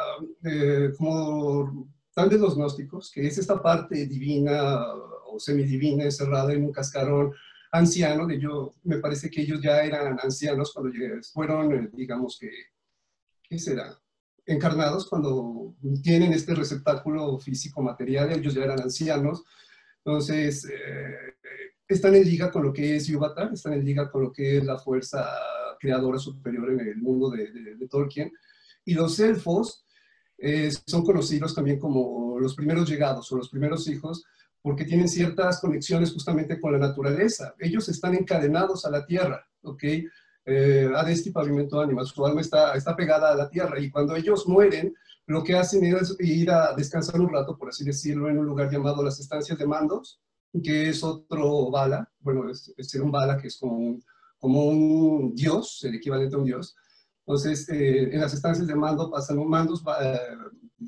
eh, 0.44 0.92
como 0.96 1.88
tal 2.14 2.28
de 2.28 2.38
los 2.38 2.56
gnósticos, 2.56 3.10
que 3.10 3.26
es 3.26 3.38
esta 3.38 3.60
parte 3.60 4.06
divina 4.06 4.84
o 5.26 5.38
semidivina 5.38 6.04
encerrada 6.04 6.52
en 6.52 6.64
un 6.64 6.72
cascarón 6.72 7.32
anciano, 7.72 8.26
de 8.26 8.38
yo, 8.38 8.74
me 8.84 8.98
parece 8.98 9.30
que 9.30 9.42
ellos 9.42 9.60
ya 9.60 9.82
eran 9.82 10.18
ancianos 10.22 10.72
cuando 10.72 10.92
fueron, 11.32 11.72
eh, 11.72 11.90
digamos 11.92 12.38
que, 12.38 12.50
¿qué 13.42 13.58
será? 13.58 13.98
Encarnados 14.50 15.08
cuando 15.08 15.74
tienen 16.02 16.32
este 16.32 16.54
receptáculo 16.54 17.38
físico 17.38 17.82
material, 17.82 18.32
ellos 18.32 18.54
ya 18.54 18.64
eran 18.64 18.80
ancianos, 18.80 19.44
entonces, 20.04 20.64
eh, 20.64 21.34
están 21.86 22.14
en 22.14 22.24
liga 22.24 22.50
con 22.50 22.62
lo 22.62 22.72
que 22.72 22.96
es 22.96 23.06
Yuvatar, 23.06 23.52
están 23.52 23.74
en 23.74 23.84
liga 23.84 24.10
con 24.10 24.22
lo 24.22 24.32
que 24.32 24.58
es 24.58 24.64
la 24.64 24.78
fuerza 24.78 25.28
creadora 25.78 26.18
superior 26.18 26.72
en 26.72 26.80
el 26.80 26.96
mundo 26.96 27.30
de, 27.30 27.76
Tolkien. 27.88 28.32
Y 28.84 28.94
los 28.94 29.18
elfos 29.20 29.84
eh, 30.38 30.70
son 30.86 31.04
conocidos 31.04 31.54
también 31.54 31.78
como 31.78 32.38
los 32.38 32.54
primeros 32.54 32.88
llegados 32.88 33.30
o 33.30 33.36
los 33.36 33.50
primeros 33.50 33.86
hijos 33.88 34.24
porque 34.62 34.84
tienen 34.84 35.08
ciertas 35.08 35.60
conexiones 35.60 36.12
justamente 36.12 36.60
con 36.60 36.72
la 36.72 36.78
naturaleza. 36.78 37.54
Ellos 37.58 37.88
están 37.88 38.14
encadenados 38.14 38.84
a 38.84 38.90
la 38.90 39.04
tierra, 39.06 39.46
¿ok? 39.62 39.84
Eh, 40.52 40.90
Adesti 40.92 41.30
pavimento 41.30 41.80
animal, 41.80 42.04
su 42.06 42.26
alma 42.26 42.40
está, 42.40 42.74
está 42.74 42.96
pegada 42.96 43.30
a 43.30 43.36
la 43.36 43.48
tierra 43.48 43.78
y 43.78 43.88
cuando 43.88 44.16
ellos 44.16 44.48
mueren, 44.48 44.92
lo 45.26 45.44
que 45.44 45.54
hacen 45.54 45.84
es 45.84 46.16
ir 46.18 46.50
a 46.50 46.74
descansar 46.74 47.20
un 47.20 47.32
rato, 47.32 47.56
por 47.56 47.68
así 47.68 47.84
decirlo, 47.84 48.28
en 48.28 48.36
un 48.36 48.46
lugar 48.46 48.68
llamado 48.68 49.00
las 49.04 49.20
estancias 49.20 49.56
de 49.56 49.66
mandos, 49.66 50.20
que 50.60 50.88
es 50.88 51.04
otro 51.04 51.70
bala, 51.70 52.10
bueno, 52.18 52.50
es, 52.50 52.74
ser 52.80 53.02
un 53.02 53.12
bala 53.12 53.36
que 53.36 53.46
es 53.46 53.56
como 53.58 53.76
un, 53.76 54.04
como 54.40 54.64
un 54.64 55.34
dios, 55.36 55.84
el 55.84 55.94
equivalente 55.94 56.34
a 56.34 56.38
un 56.40 56.44
dios. 56.44 56.74
Entonces, 57.24 57.68
eh, 57.68 58.12
en 58.12 58.20
las 58.20 58.34
estancias 58.34 58.66
de 58.66 58.74
mando 58.74 59.08
pasan 59.08 59.38
un 59.38 59.48
mandos, 59.48 59.84
eh, 60.02 60.18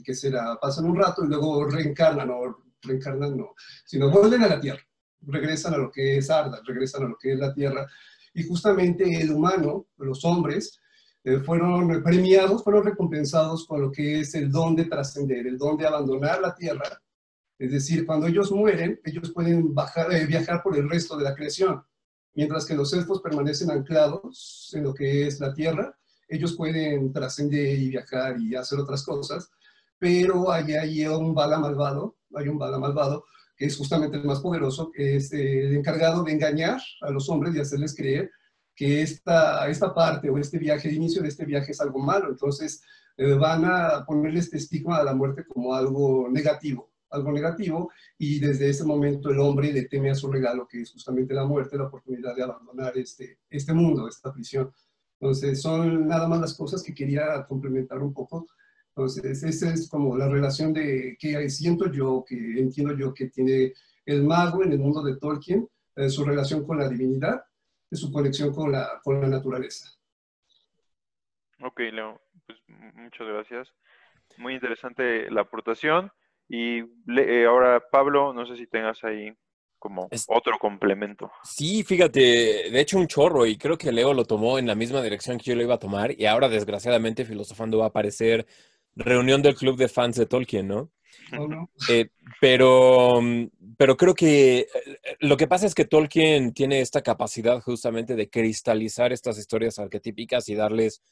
que 0.02 0.12
será, 0.12 0.58
pasan 0.60 0.86
un 0.86 0.96
rato 0.96 1.24
y 1.24 1.28
luego 1.28 1.66
reencarnan, 1.66 2.30
o 2.30 2.64
reencarnan 2.82 3.36
no, 3.36 3.54
sino 3.84 4.10
vuelven 4.10 4.42
a 4.42 4.48
la 4.48 4.58
tierra, 4.58 4.82
regresan 5.20 5.74
a 5.74 5.78
lo 5.78 5.92
que 5.92 6.16
es 6.16 6.28
Arda, 6.30 6.60
regresan 6.64 7.04
a 7.04 7.08
lo 7.10 7.16
que 7.16 7.34
es 7.34 7.38
la 7.38 7.54
tierra. 7.54 7.86
Y 8.34 8.44
justamente 8.44 9.20
el 9.20 9.32
humano, 9.32 9.86
los 9.98 10.24
hombres, 10.24 10.80
eh, 11.24 11.38
fueron 11.38 12.02
premiados, 12.02 12.64
fueron 12.64 12.84
recompensados 12.84 13.66
con 13.66 13.80
lo 13.80 13.92
que 13.92 14.20
es 14.20 14.34
el 14.34 14.50
don 14.50 14.74
de 14.74 14.86
trascender, 14.86 15.46
el 15.46 15.56
don 15.56 15.76
de 15.76 15.86
abandonar 15.86 16.40
la 16.40 16.54
tierra. 16.54 17.00
Es 17.58 17.70
decir, 17.70 18.04
cuando 18.04 18.26
ellos 18.26 18.50
mueren, 18.50 19.00
ellos 19.04 19.30
pueden 19.30 19.72
bajar, 19.72 20.12
eh, 20.12 20.26
viajar 20.26 20.62
por 20.62 20.76
el 20.76 20.88
resto 20.90 21.16
de 21.16 21.24
la 21.24 21.34
creación, 21.34 21.80
mientras 22.34 22.64
que 22.66 22.74
los 22.74 22.92
elfos 22.92 23.20
permanecen 23.20 23.70
anclados 23.70 24.70
en 24.74 24.82
lo 24.82 24.92
que 24.92 25.28
es 25.28 25.38
la 25.38 25.54
tierra, 25.54 25.96
ellos 26.28 26.56
pueden 26.56 27.12
trascender 27.12 27.78
y 27.78 27.90
viajar 27.90 28.40
y 28.40 28.56
hacer 28.56 28.80
otras 28.80 29.04
cosas, 29.04 29.48
pero 29.98 30.50
hay, 30.50 30.72
hay 30.72 31.06
un 31.06 31.34
bala 31.34 31.58
malvado, 31.60 32.16
hay 32.34 32.48
un 32.48 32.58
bala 32.58 32.78
malvado 32.78 33.26
es 33.64 33.76
justamente 33.76 34.16
el 34.16 34.24
más 34.24 34.40
poderoso, 34.40 34.90
que 34.90 35.16
es 35.16 35.32
eh, 35.32 35.66
el 35.66 35.76
encargado 35.76 36.22
de 36.22 36.32
engañar 36.32 36.80
a 37.00 37.10
los 37.10 37.28
hombres 37.28 37.54
y 37.54 37.60
hacerles 37.60 37.94
creer 37.94 38.30
que 38.74 39.02
esta, 39.02 39.68
esta 39.68 39.94
parte 39.94 40.30
o 40.30 40.38
este 40.38 40.58
viaje, 40.58 40.88
el 40.88 40.96
inicio 40.96 41.22
de 41.22 41.28
este 41.28 41.44
viaje 41.44 41.72
es 41.72 41.80
algo 41.80 41.98
malo. 41.98 42.28
Entonles 42.28 42.82
eh, 43.16 43.34
van 43.34 43.64
a 43.64 44.04
ponerle 44.06 44.40
este 44.40 44.56
estigma 44.56 44.96
a 44.98 45.04
la 45.04 45.14
muerte 45.14 45.44
como 45.46 45.74
algo 45.74 46.28
negativo 46.30 46.92
algo 47.12 47.30
negativo 47.30 47.90
y 48.18 48.40
desde 48.40 48.70
ese 48.70 48.84
momento 48.84 49.30
el 49.30 49.38
hombre 49.38 49.72
le 49.72 49.84
teme 49.84 50.10
a 50.10 50.14
su 50.14 50.30
regalo, 50.30 50.66
que 50.66 50.80
es 50.80 50.92
justamente 50.92 51.34
la 51.34 51.44
muerte, 51.44 51.76
la 51.76 51.84
oportunidad 51.84 52.34
de 52.34 52.42
abandonar 52.42 52.96
este, 52.96 53.38
este 53.48 53.72
mundo, 53.72 54.08
esta 54.08 54.32
prisión. 54.32 54.72
Entonces, 55.20 55.62
son 55.62 56.08
nada 56.08 56.26
más 56.26 56.40
las 56.40 56.54
cosas 56.54 56.82
que 56.82 56.94
quería 56.94 57.44
complementar 57.46 57.98
un 58.02 58.12
poco. 58.12 58.48
Entonces, 58.94 59.42
esa 59.42 59.72
es 59.72 59.88
como 59.88 60.16
la 60.18 60.28
relación 60.28 60.72
de 60.74 61.16
que 61.18 61.48
siento 61.48 61.90
yo, 61.90 62.24
que 62.26 62.36
entiendo 62.58 62.94
yo 62.94 63.14
que 63.14 63.28
tiene 63.28 63.72
el 64.04 64.22
mago 64.22 64.62
en 64.62 64.72
el 64.72 64.78
mundo 64.78 65.02
de 65.02 65.16
Tolkien, 65.16 65.66
eh, 65.96 66.10
su 66.10 66.24
relación 66.24 66.66
con 66.66 66.78
la 66.78 66.88
divinidad, 66.88 67.42
de 67.90 67.96
su 67.96 68.12
conexión 68.12 68.52
con 68.52 68.70
la, 68.70 69.00
con 69.02 69.20
la 69.20 69.28
naturaleza. 69.28 69.86
Ok, 71.62 71.80
Leo, 71.92 72.20
pues 72.46 72.58
muchas 72.94 73.26
gracias. 73.26 73.68
Muy 74.36 74.54
interesante 74.54 75.30
la 75.30 75.42
aportación. 75.42 76.10
Y 76.48 76.80
eh, 77.18 77.46
ahora, 77.46 77.82
Pablo, 77.90 78.34
no 78.34 78.44
sé 78.46 78.56
si 78.56 78.66
tengas 78.66 79.02
ahí 79.04 79.34
como 79.78 80.08
otro 80.28 80.58
complemento. 80.60 81.30
Sí, 81.42 81.82
fíjate, 81.82 82.20
de 82.20 82.80
hecho 82.80 82.98
un 82.98 83.08
chorro 83.08 83.46
y 83.46 83.56
creo 83.56 83.76
que 83.76 83.90
Leo 83.90 84.14
lo 84.14 84.24
tomó 84.24 84.58
en 84.58 84.66
la 84.68 84.76
misma 84.76 85.02
dirección 85.02 85.38
que 85.38 85.50
yo 85.50 85.56
lo 85.56 85.62
iba 85.62 85.74
a 85.74 85.78
tomar 85.78 86.12
y 86.16 86.26
ahora 86.26 86.48
desgraciadamente 86.48 87.24
Filosofando 87.24 87.78
va 87.78 87.86
a 87.86 87.88
aparecer 87.88 88.46
reunión 88.94 89.42
del 89.42 89.54
club 89.54 89.76
de 89.76 89.88
fans 89.88 90.16
de 90.16 90.26
Tolkien, 90.26 90.68
¿no? 90.68 90.90
Eh, 91.88 92.10
pero, 92.40 93.20
pero 93.76 93.96
creo 93.96 94.14
que 94.14 94.60
eh, 94.60 94.68
lo 95.20 95.36
que 95.36 95.46
pasa 95.46 95.66
es 95.66 95.74
que 95.74 95.84
Tolkien 95.84 96.52
tiene 96.52 96.80
esta 96.80 97.02
capacidad 97.02 97.60
justamente 97.60 98.16
de 98.16 98.28
cristalizar 98.28 99.12
estas 99.12 99.38
historias 99.38 99.78
arquetípicas 99.78 100.48
y 100.48 100.54
darles 100.54 101.02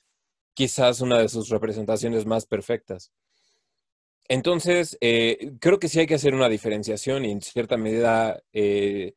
quizás 0.55 1.01
una 1.01 1.19
de 1.19 1.29
sus 1.29 1.49
representaciones 1.49 2.27
más 2.27 2.47
perfectas. 2.47 3.13
Entonces, 4.31 4.97
eh, 5.01 5.55
creo 5.59 5.81
que 5.81 5.89
sí 5.89 5.99
hay 5.99 6.07
que 6.07 6.15
hacer 6.15 6.35
una 6.35 6.49
diferenciación 6.49 7.25
y 7.25 7.33
en 7.33 7.41
cierta 7.41 7.77
medida 7.77 8.41
eh, 8.53 9.15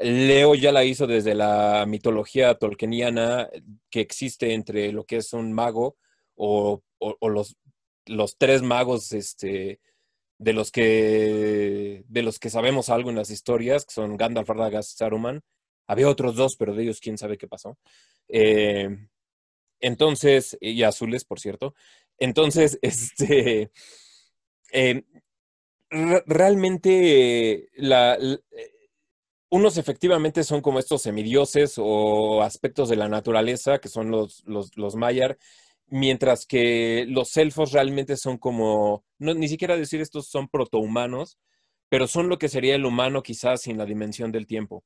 Leo 0.00 0.54
ya 0.54 0.72
la 0.72 0.84
hizo 0.84 1.06
desde 1.06 1.34
la 1.34 1.84
mitología 1.86 2.54
tolkieniana 2.54 3.50
que 3.90 4.00
existe 4.00 4.54
entre 4.54 4.90
lo 4.90 5.04
que 5.04 5.18
es 5.18 5.34
un 5.34 5.52
mago 5.52 5.96
o, 6.36 6.82
los 7.20 7.56
los 8.06 8.36
tres 8.38 8.62
magos 8.62 9.12
este, 9.12 9.80
de, 10.38 10.52
los 10.52 10.70
que, 10.70 12.04
de 12.06 12.22
los 12.22 12.38
que 12.38 12.50
sabemos 12.50 12.88
algo 12.88 13.10
en 13.10 13.16
las 13.16 13.30
historias, 13.30 13.84
que 13.84 13.94
son 13.94 14.16
Gandalf, 14.16 14.48
Radagast, 14.48 14.98
Saruman. 14.98 15.42
Había 15.86 16.08
otros 16.08 16.36
dos, 16.36 16.56
pero 16.56 16.74
de 16.74 16.82
ellos 16.84 17.00
quién 17.00 17.18
sabe 17.18 17.38
qué 17.38 17.46
pasó. 17.46 17.78
Eh, 18.28 18.88
entonces, 19.80 20.56
y 20.60 20.82
azules, 20.82 21.24
por 21.24 21.40
cierto. 21.40 21.74
Entonces, 22.18 22.78
este, 22.82 23.70
eh, 24.72 25.04
realmente 25.90 27.68
la, 27.74 28.18
unos 29.54 29.76
efectivamente 29.76 30.42
son 30.42 30.60
como 30.60 30.80
estos 30.80 31.02
semidioses 31.02 31.74
o 31.78 32.42
aspectos 32.42 32.88
de 32.88 32.96
la 32.96 33.08
naturaleza, 33.08 33.78
que 33.78 33.88
son 33.88 34.10
los, 34.10 34.42
los, 34.46 34.76
los 34.76 34.96
Mayar, 34.96 35.38
mientras 35.88 36.46
que 36.46 37.06
los 37.08 37.36
elfos 37.36 37.72
realmente 37.72 38.16
son 38.16 38.38
como, 38.38 39.04
no, 39.18 39.34
ni 39.34 39.48
siquiera 39.48 39.76
decir 39.76 40.00
estos 40.00 40.28
son 40.28 40.48
protohumanos, 40.48 41.38
pero 41.88 42.06
son 42.06 42.28
lo 42.28 42.38
que 42.38 42.48
sería 42.48 42.74
el 42.74 42.84
humano 42.84 43.22
quizás 43.22 43.62
sin 43.62 43.78
la 43.78 43.86
dimensión 43.86 44.32
del 44.32 44.46
tiempo. 44.46 44.84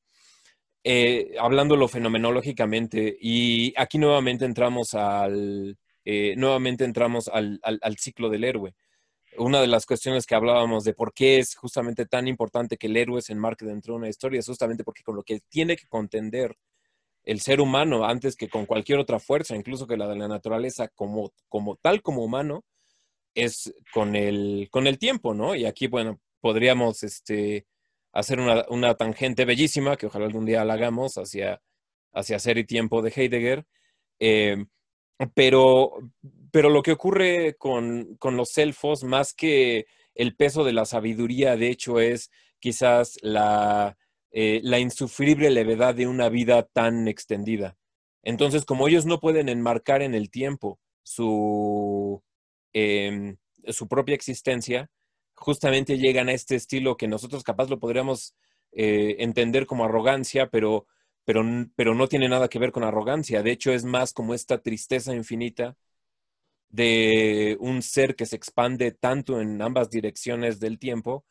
Eh, 0.84 1.34
hablándolo 1.40 1.88
fenomenológicamente, 1.88 3.16
y 3.20 3.74
aquí 3.76 3.98
nuevamente 3.98 4.44
entramos 4.44 4.94
al, 4.94 5.76
eh, 6.04 6.34
nuevamente 6.36 6.84
entramos 6.84 7.28
al, 7.28 7.60
al, 7.62 7.96
ciclo 7.98 8.30
del 8.30 8.44
héroe. 8.44 8.74
Una 9.36 9.60
de 9.60 9.66
las 9.66 9.86
cuestiones 9.86 10.26
que 10.26 10.34
hablábamos 10.34 10.84
de 10.84 10.94
por 10.94 11.12
qué 11.12 11.38
es 11.38 11.54
justamente 11.56 12.06
tan 12.06 12.28
importante 12.28 12.76
que 12.76 12.86
el 12.86 12.96
héroe 12.96 13.22
se 13.22 13.32
enmarque 13.32 13.66
dentro 13.66 13.94
de 13.94 13.98
una 13.98 14.08
historia 14.08 14.40
es 14.40 14.46
justamente 14.46 14.84
porque 14.84 15.02
con 15.02 15.16
lo 15.16 15.22
que 15.22 15.40
tiene 15.48 15.76
que 15.76 15.86
contender 15.86 16.56
el 17.28 17.42
ser 17.42 17.60
humano 17.60 18.06
antes 18.06 18.36
que 18.36 18.48
con 18.48 18.64
cualquier 18.64 18.98
otra 18.98 19.18
fuerza, 19.18 19.54
incluso 19.54 19.86
que 19.86 19.98
la 19.98 20.08
de 20.08 20.16
la 20.16 20.28
naturaleza, 20.28 20.88
como, 20.88 21.30
como 21.50 21.76
tal 21.76 22.00
como 22.00 22.24
humano, 22.24 22.64
es 23.34 23.74
con 23.92 24.16
el, 24.16 24.68
con 24.70 24.86
el 24.86 24.98
tiempo, 24.98 25.34
¿no? 25.34 25.54
Y 25.54 25.66
aquí, 25.66 25.88
bueno, 25.88 26.22
podríamos 26.40 27.02
este, 27.02 27.66
hacer 28.12 28.40
una, 28.40 28.94
tangente 28.94 29.44
bellísima, 29.44 29.98
que 29.98 30.06
ojalá 30.06 30.24
algún 30.24 30.46
día 30.46 30.64
la 30.64 30.72
hagamos, 30.72 31.18
hacia, 31.18 31.60
hacia 32.14 32.38
Ser 32.38 32.56
y 32.56 32.64
Tiempo 32.64 33.02
de 33.02 33.12
Heidegger. 33.14 33.66
Eh, 34.18 34.64
pero, 35.34 35.92
pero 36.50 36.70
lo 36.70 36.82
que 36.82 36.92
ocurre 36.92 37.56
con, 37.58 38.16
con 38.16 38.38
los 38.38 38.56
elfos, 38.56 39.04
más 39.04 39.34
que 39.34 39.84
el 40.14 40.34
peso 40.34 40.64
de 40.64 40.72
la 40.72 40.86
sabiduría, 40.86 41.58
de 41.58 41.68
hecho, 41.68 42.00
es 42.00 42.30
quizás 42.58 43.18
la, 43.20 43.98
eh, 44.30 44.60
la 44.62 44.78
insufrible 44.78 45.50
levedad 45.50 45.94
de 45.94 46.06
una 46.06 46.28
vida 46.28 46.62
tan 46.62 47.08
extendida. 47.08 47.76
Entonces, 48.22 48.64
como 48.64 48.88
ellos 48.88 49.06
no 49.06 49.20
pueden 49.20 49.48
enmarcar 49.48 50.02
en 50.02 50.14
el 50.14 50.30
tiempo 50.30 50.78
su, 51.02 52.22
em, 52.72 53.36
su 53.68 53.88
propia 53.88 54.14
existencia, 54.14 54.90
justamente 55.34 55.98
llegan 55.98 56.28
a 56.28 56.32
este 56.32 56.56
estilo 56.56 56.96
que 56.96 57.08
nosotros 57.08 57.42
capaz 57.44 57.70
lo 57.70 57.78
podríamos 57.78 58.34
eh, 58.72 59.16
entender 59.20 59.66
como 59.66 59.84
arrogancia, 59.84 60.48
pero, 60.50 60.86
pero, 61.24 61.42
pero 61.76 61.94
no 61.94 62.08
tiene 62.08 62.28
nada 62.28 62.48
que 62.48 62.58
ver 62.58 62.72
con 62.72 62.84
arrogancia. 62.84 63.42
De 63.42 63.52
hecho, 63.52 63.72
es 63.72 63.84
más 63.84 64.12
como 64.12 64.34
esta 64.34 64.60
tristeza 64.60 65.14
infinita 65.14 65.76
de 66.68 67.56
un 67.60 67.82
ser 67.82 68.14
que 68.14 68.26
se 68.26 68.36
expande 68.36 68.92
tanto 68.92 69.40
en 69.40 69.60
ambas 69.62 69.90
direcciones 69.90 70.60
del 70.60 70.78
tiempo 70.78 71.24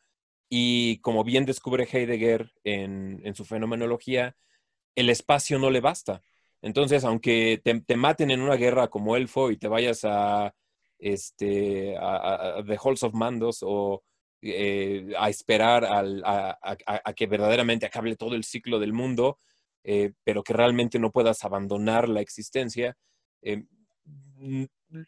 y 0.48 0.98
como 1.00 1.24
bien 1.24 1.44
descubre 1.44 1.88
Heidegger 1.90 2.52
en, 2.64 3.34
su 3.34 3.44
fenomenología, 3.44 4.36
el 4.94 5.10
espacio 5.10 5.58
no 5.58 5.70
le 5.70 5.80
basta. 5.80 6.22
Entonces, 6.62 7.04
aunque 7.04 7.60
te, 7.62 7.96
maten 7.96 8.30
en 8.30 8.40
una 8.40 8.56
guerra 8.56 8.88
como 8.88 9.16
elfo 9.16 9.50
y 9.50 9.56
te 9.58 9.68
vayas 9.68 10.04
a, 10.04 10.54
este, 10.98 11.96
a, 11.98 12.62
The 12.66 12.78
Halls 12.82 13.02
of 13.02 13.14
Mandos 13.14 13.58
o 13.62 14.02
eh, 14.42 15.12
a 15.18 15.28
esperar 15.28 15.84
a, 15.84 17.14
que 17.14 17.26
verdaderamente 17.26 17.86
acabe 17.86 18.16
todo 18.16 18.34
el 18.34 18.44
ciclo 18.44 18.78
del 18.78 18.92
mundo, 18.92 19.38
eh, 19.84 20.12
pero 20.24 20.42
que 20.42 20.52
realmente 20.52 20.98
no 20.98 21.12
puedas 21.12 21.44
abandonar 21.44 22.08
la 22.08 22.20
existencia, 22.20 22.96
eh, 23.42 23.64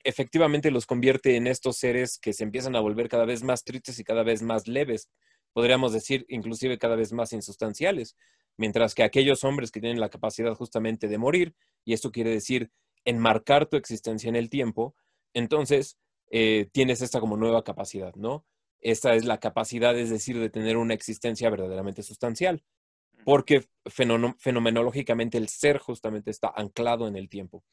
efectivamente 0.04 0.70
los 0.70 0.86
convierte 0.86 1.36
en 1.36 1.46
estos 1.46 1.76
seres 1.76 2.18
que 2.18 2.32
se 2.32 2.44
empiezan 2.44 2.76
a 2.76 2.80
volver 2.80 3.08
cada 3.08 3.24
vez 3.24 3.42
más 3.42 3.64
tristes 3.64 3.98
y 3.98 4.04
cada 4.04 4.22
vez 4.22 4.42
más 4.42 4.68
leves, 4.68 5.10
podríamos 5.52 5.92
decir 5.92 6.26
inclusive 6.28 6.78
cada 6.78 6.96
vez 6.96 7.12
más 7.12 7.32
insustanciales, 7.32 8.16
mientras 8.56 8.94
que 8.94 9.02
aquellos 9.02 9.44
hombres 9.44 9.70
que 9.70 9.80
tienen 9.80 10.00
la 10.00 10.10
capacidad 10.10 10.54
justamente 10.54 11.08
de 11.08 11.18
morir, 11.18 11.54
y 11.84 11.94
esto 11.94 12.12
quiere 12.12 12.30
decir 12.30 12.70
enmarcar 13.04 13.66
tu 13.66 13.76
existencia 13.76 14.28
en 14.28 14.36
el 14.36 14.50
tiempo, 14.50 14.94
entonces 15.32 15.98
eh, 16.30 16.68
tienes 16.72 17.02
esta 17.02 17.20
como 17.20 17.36
nueva 17.36 17.64
capacidad, 17.64 18.14
¿no? 18.14 18.44
Esta 18.80 19.14
es 19.14 19.24
la 19.24 19.38
capacidad, 19.38 19.98
es 19.98 20.10
decir, 20.10 20.38
de 20.38 20.50
tener 20.50 20.76
una 20.76 20.94
existencia 20.94 21.50
verdaderamente 21.50 22.02
sustancial, 22.02 22.62
porque 23.24 23.66
fenomenológicamente 23.86 25.38
el 25.38 25.48
ser 25.48 25.78
justamente 25.78 26.30
está 26.30 26.52
anclado 26.54 27.06
en 27.06 27.16
el 27.16 27.28
tiempo. 27.28 27.64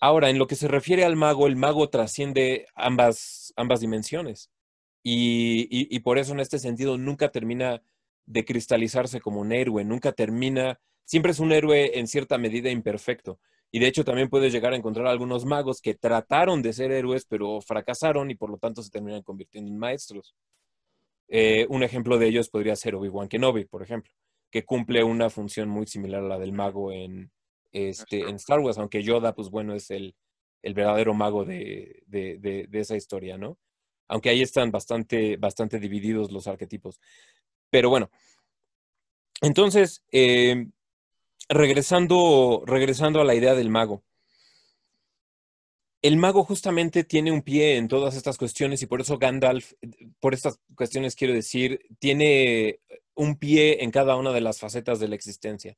Ahora, 0.00 0.30
en 0.30 0.38
lo 0.38 0.46
que 0.46 0.56
se 0.56 0.66
refiere 0.66 1.04
al 1.04 1.14
mago, 1.14 1.46
el 1.46 1.56
mago 1.56 1.90
trasciende 1.90 2.66
ambas, 2.74 3.52
ambas 3.56 3.80
dimensiones. 3.80 4.50
Y, 5.02 5.98
por 6.00 6.18
eso 6.18 6.32
en 6.32 6.40
este 6.40 6.58
sentido 6.58 6.96
nunca 6.98 7.30
termina 7.30 7.82
de 8.26 8.44
cristalizarse 8.44 9.20
como 9.20 9.40
un 9.40 9.52
héroe, 9.52 9.84
nunca 9.84 10.12
termina, 10.12 10.80
siempre 11.04 11.32
es 11.32 11.40
un 11.40 11.52
héroe 11.52 11.98
en 11.98 12.06
cierta 12.06 12.38
medida 12.38 12.70
imperfecto. 12.70 13.40
Y 13.70 13.78
de 13.78 13.86
hecho 13.86 14.04
también 14.04 14.28
puedes 14.28 14.52
llegar 14.52 14.72
a 14.72 14.76
encontrar 14.76 15.06
algunos 15.06 15.44
magos 15.44 15.80
que 15.80 15.94
trataron 15.94 16.62
de 16.62 16.72
ser 16.72 16.92
héroes, 16.92 17.24
pero 17.26 17.60
fracasaron 17.60 18.30
y 18.30 18.34
por 18.34 18.50
lo 18.50 18.58
tanto 18.58 18.82
se 18.82 18.90
terminan 18.90 19.22
convirtiendo 19.22 19.70
en 19.70 19.78
maestros. 19.78 20.34
Eh, 21.28 21.66
un 21.68 21.82
ejemplo 21.82 22.18
de 22.18 22.26
ellos 22.28 22.48
podría 22.48 22.74
ser 22.74 22.94
Obi-Wan 22.94 23.28
Kenobi, 23.28 23.66
por 23.66 23.82
ejemplo, 23.82 24.12
que 24.50 24.64
cumple 24.64 25.04
una 25.04 25.30
función 25.30 25.68
muy 25.68 25.86
similar 25.86 26.24
a 26.24 26.28
la 26.28 26.38
del 26.38 26.52
mago 26.52 26.90
en, 26.92 27.30
este, 27.72 28.20
en 28.20 28.36
Star 28.36 28.60
Wars, 28.60 28.78
aunque 28.78 29.02
Yoda, 29.02 29.34
pues 29.34 29.50
bueno, 29.50 29.74
es 29.74 29.90
el, 29.90 30.14
verdadero 30.62 31.14
mago 31.14 31.44
de, 31.44 32.02
de 32.06 32.68
esa 32.72 32.96
historia, 32.96 33.38
¿no? 33.38 33.58
aunque 34.10 34.28
ahí 34.28 34.42
están 34.42 34.72
bastante, 34.72 35.36
bastante 35.36 35.78
divididos 35.78 36.32
los 36.32 36.48
arquetipos. 36.48 37.00
Pero 37.70 37.90
bueno, 37.90 38.10
entonces, 39.40 40.02
eh, 40.10 40.66
regresando, 41.48 42.64
regresando 42.66 43.20
a 43.20 43.24
la 43.24 43.36
idea 43.36 43.54
del 43.54 43.70
mago. 43.70 44.02
El 46.02 46.16
mago 46.16 46.42
justamente 46.42 47.04
tiene 47.04 47.30
un 47.30 47.42
pie 47.42 47.76
en 47.76 47.86
todas 47.86 48.16
estas 48.16 48.36
cuestiones 48.36 48.82
y 48.82 48.86
por 48.86 49.00
eso 49.00 49.16
Gandalf, 49.16 49.74
por 50.18 50.34
estas 50.34 50.58
cuestiones 50.74 51.14
quiero 51.14 51.32
decir, 51.32 51.80
tiene 52.00 52.80
un 53.14 53.36
pie 53.38 53.84
en 53.84 53.92
cada 53.92 54.16
una 54.16 54.32
de 54.32 54.40
las 54.40 54.58
facetas 54.58 54.98
de 54.98 55.06
la 55.06 55.14
existencia. 55.14 55.76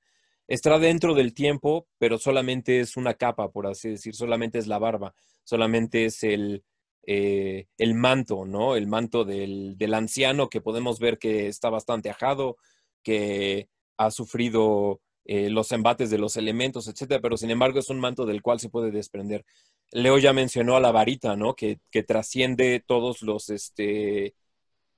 Está 0.52 0.78
dentro 0.78 1.14
del 1.14 1.32
tiempo, 1.32 1.86
pero 1.96 2.18
solamente 2.18 2.80
es 2.80 2.98
una 2.98 3.14
capa, 3.14 3.50
por 3.50 3.66
así 3.66 3.88
decir, 3.88 4.14
solamente 4.14 4.58
es 4.58 4.66
la 4.66 4.78
barba, 4.78 5.14
solamente 5.44 6.04
es 6.04 6.22
el, 6.24 6.62
eh, 7.06 7.68
el 7.78 7.94
manto, 7.94 8.44
¿no? 8.44 8.76
El 8.76 8.86
manto 8.86 9.24
del, 9.24 9.78
anciano 9.94 10.50
que 10.50 10.60
podemos 10.60 10.98
ver 10.98 11.18
que 11.18 11.46
está 11.46 11.70
bastante 11.70 12.10
ajado, 12.10 12.58
que 13.02 13.70
ha 13.96 14.10
sufrido 14.10 15.00
eh, 15.24 15.48
los 15.48 15.72
embates 15.72 16.10
de 16.10 16.18
los 16.18 16.36
elementos, 16.36 16.86
etcétera, 16.86 17.22
pero 17.22 17.38
sin 17.38 17.50
embargo 17.50 17.78
es 17.78 17.88
un 17.88 17.98
manto 17.98 18.26
del 18.26 18.42
cual 18.42 18.60
se 18.60 18.68
puede 18.68 18.90
desprender. 18.90 19.46
Leo 19.90 20.18
ya 20.18 20.34
mencionó 20.34 20.76
a 20.76 20.80
la 20.80 20.92
varita, 20.92 21.34
¿no? 21.34 21.54
Que, 21.54 21.78
trasciende 22.06 22.84
todos 22.86 23.22
los, 23.22 23.48
este, 23.48 24.34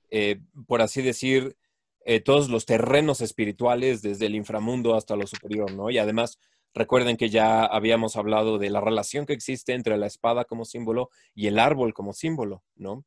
eh, 0.09 0.41
por 0.67 0.81
así 0.81 1.01
decir, 1.01 1.55
todos 2.23 2.49
los 2.49 2.65
terrenos 2.65 3.21
espirituales, 3.21 4.01
desde 4.01 4.27
el 4.27 4.35
inframundo 4.35 4.95
hasta 4.95 5.15
lo 5.15 5.25
superior, 5.25 5.71
¿no? 5.71 5.89
Y 5.89 5.97
además 5.97 6.37
Recuerden 6.75 7.15
que 7.15 7.29
ya 7.29 7.63
habíamos 7.63 8.17
hablado 8.17 8.57
de 8.57 8.69
la 8.69 8.81
relación 8.81 9.25
que 9.25 9.31
existe 9.31 9.73
entre 9.73 9.97
la 9.97 10.07
espada 10.07 10.43
como 10.43 10.65
símbolo 10.65 11.09
y 11.33 11.47
el 11.47 11.57
árbol 11.57 11.93
como 11.93 12.11
símbolo, 12.11 12.65
¿no? 12.75 13.05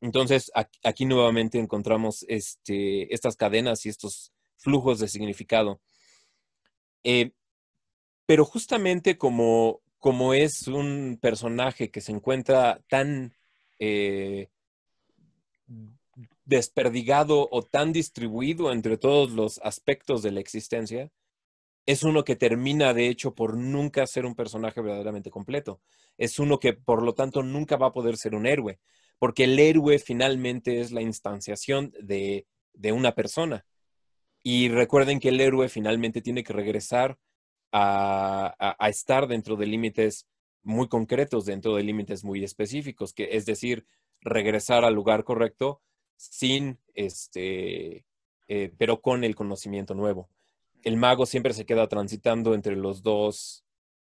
Entonces, 0.00 0.52
aquí, 0.84 1.04
nuevamente 1.04 1.58
encontramos 1.58 2.24
este, 2.28 3.12
estas 3.12 3.34
cadenas 3.34 3.84
y 3.84 3.88
estos 3.88 4.32
flujos 4.56 5.00
de 5.00 5.08
significado. 5.08 5.80
Eh, 7.02 7.32
pero 8.24 8.44
justamente 8.44 9.18
como, 9.18 9.80
como 9.98 10.32
es 10.32 10.68
un 10.68 11.18
personaje 11.20 11.90
que 11.90 12.00
se 12.00 12.12
encuentra 12.12 12.80
tan 12.88 13.34
eh, 13.80 14.48
desperdigado 16.44 17.48
o 17.50 17.62
tan 17.62 17.92
distribuido 17.92 18.72
entre 18.72 18.98
todos 18.98 19.30
los 19.30 19.60
aspectos 19.62 20.22
de 20.22 20.32
la 20.32 20.40
existencia, 20.40 21.10
es 21.86 22.02
uno 22.02 22.24
que 22.24 22.36
termina, 22.36 22.94
de 22.94 23.08
hecho, 23.08 23.34
por 23.34 23.56
nunca 23.56 24.06
ser 24.06 24.24
un 24.24 24.34
personaje 24.34 24.80
verdaderamente 24.80 25.30
completo. 25.30 25.80
Es 26.16 26.38
uno 26.38 26.58
que, 26.58 26.74
por 26.74 27.02
lo 27.02 27.14
tanto, 27.14 27.42
nunca 27.42 27.76
va 27.76 27.88
a 27.88 27.92
poder 27.92 28.16
ser 28.16 28.34
un 28.34 28.46
héroe, 28.46 28.78
porque 29.18 29.44
el 29.44 29.58
héroe 29.58 29.98
finalmente 29.98 30.80
es 30.80 30.92
la 30.92 31.02
instanciación 31.02 31.92
de, 32.00 32.46
una 32.92 33.14
persona. 33.14 33.64
Y 34.42 34.68
recuerden 34.68 35.20
que 35.20 35.30
el 35.30 35.40
héroe 35.40 35.68
finalmente 35.68 36.20
tiene 36.22 36.44
que 36.44 36.52
regresar 36.52 37.18
a, 37.72 38.76
estar 38.88 39.26
dentro 39.26 39.56
de 39.56 39.66
límites 39.66 40.26
muy 40.64 40.88
concretos 40.88 41.44
dentro 41.44 41.74
de 41.74 41.82
límites 41.82 42.22
muy 42.22 42.44
específicos, 42.44 43.12
que 43.12 43.30
es 43.32 43.46
decir, 43.46 43.86
regresar 44.20 44.84
al 44.84 44.94
lugar 44.94 45.24
correcto 45.24 45.82
sin 46.16 46.78
este, 46.94 48.04
eh, 48.48 48.72
pero 48.76 49.00
con 49.00 49.24
el 49.24 49.34
conocimiento 49.34 49.94
nuevo. 49.94 50.28
El 50.82 50.96
mago 50.96 51.26
siempre 51.26 51.54
se 51.54 51.64
queda 51.64 51.88
transitando 51.88 52.54
entre 52.54 52.76
los 52.76 53.02
dos, 53.02 53.64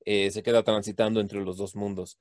eh, 0.05 0.31
se 0.31 0.43
queda 0.43 0.63
transitando 0.63 1.19
entre 1.19 1.41
los 1.41 1.57
dos 1.57 1.75
mundos. 1.75 2.17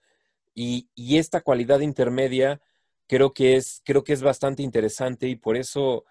Y, 0.54 0.88
esta 0.96 1.40
cualidad 1.42 1.80
intermedia 1.80 2.60
creo 3.06 3.32
que 3.32 3.54
es, 3.56 3.82
creo 3.84 4.02
que 4.02 4.12
es 4.12 4.22
bastante 4.22 4.62
interesante 4.64 5.28
y 5.28 5.36
por 5.36 5.56
eso 5.56 6.04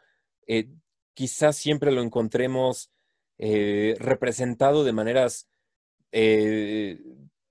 eh, 0.47 0.69
quizás 1.13 1.57
siempre 1.57 1.91
lo 1.91 2.01
encontremos 2.01 2.89
representado 3.37 4.83
de 4.83 4.93
maneras 4.93 5.47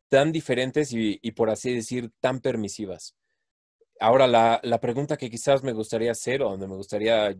tan 0.09 0.33
diferentes 0.33 0.93
y, 0.93 1.31
por 1.33 1.51
así 1.51 1.75
decir, 1.75 2.11
tan 2.21 2.41
permisivas. 2.41 3.15
Ahora, 4.01 4.27
la, 4.27 4.61
la, 4.63 4.81
pregunta 4.81 5.17
que 5.17 5.31
quizás 5.31 5.63
me 5.63 5.73
gustaría 5.73 6.11
hacer 6.11 6.43
o 6.43 6.51
donde 6.51 6.69
me 6.69 6.77
gustaría 6.77 7.35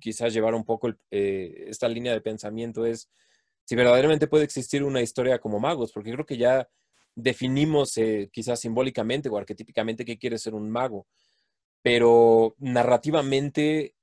quizás 0.00 0.32
llevar 0.32 0.54
un 0.54 0.64
poco 0.64 0.88
eh, 1.10 1.66
esta 1.68 1.88
línea 1.88 2.12
de 2.12 2.20
pensamiento 2.20 2.84
es 2.84 3.08
si 3.64 3.76
verdaderamente 3.76 4.26
puede 4.26 4.44
existir 4.44 4.82
una 4.82 5.00
historia 5.00 5.38
como 5.38 5.60
magos, 5.60 5.92
porque 5.92 6.12
creo 6.12 6.26
que 6.26 6.36
ya 6.36 6.68
definimos 7.14 7.96
eh, 7.98 8.28
quizás 8.32 8.58
simbólicamente 8.58 9.28
o 9.28 9.36
arquetípicamente 9.36 10.04
qué 10.04 10.18
quiere 10.18 10.38
ser 10.38 10.54
un 10.54 10.70
mago, 10.70 11.06
pero 11.82 12.56
narrativamente 12.58 13.94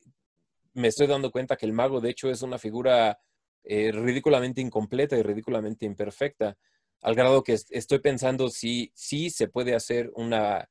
me 0.73 0.87
estoy 0.87 1.07
dando 1.07 1.31
cuenta 1.31 1.57
que 1.57 1.65
el 1.65 1.73
mago 1.73 1.99
de 1.99 2.11
hecho 2.11 2.29
es 2.29 2.43
una 2.43 2.59
figura 2.59 3.19
eh, 3.63 3.91
ridículamente 3.91 4.61
incompleta 4.61 5.17
y 5.17 5.23
ridículamente 5.23 5.85
imperfecta, 5.85 6.57
al 7.01 7.15
grado 7.15 7.43
que 7.43 7.57
estoy 7.69 7.99
pensando 7.99 8.49
si 8.49 8.91
sí 8.95 9.29
se 9.29 9.47
puede 9.47 9.75
hacer 9.75 10.11
una 10.15 10.69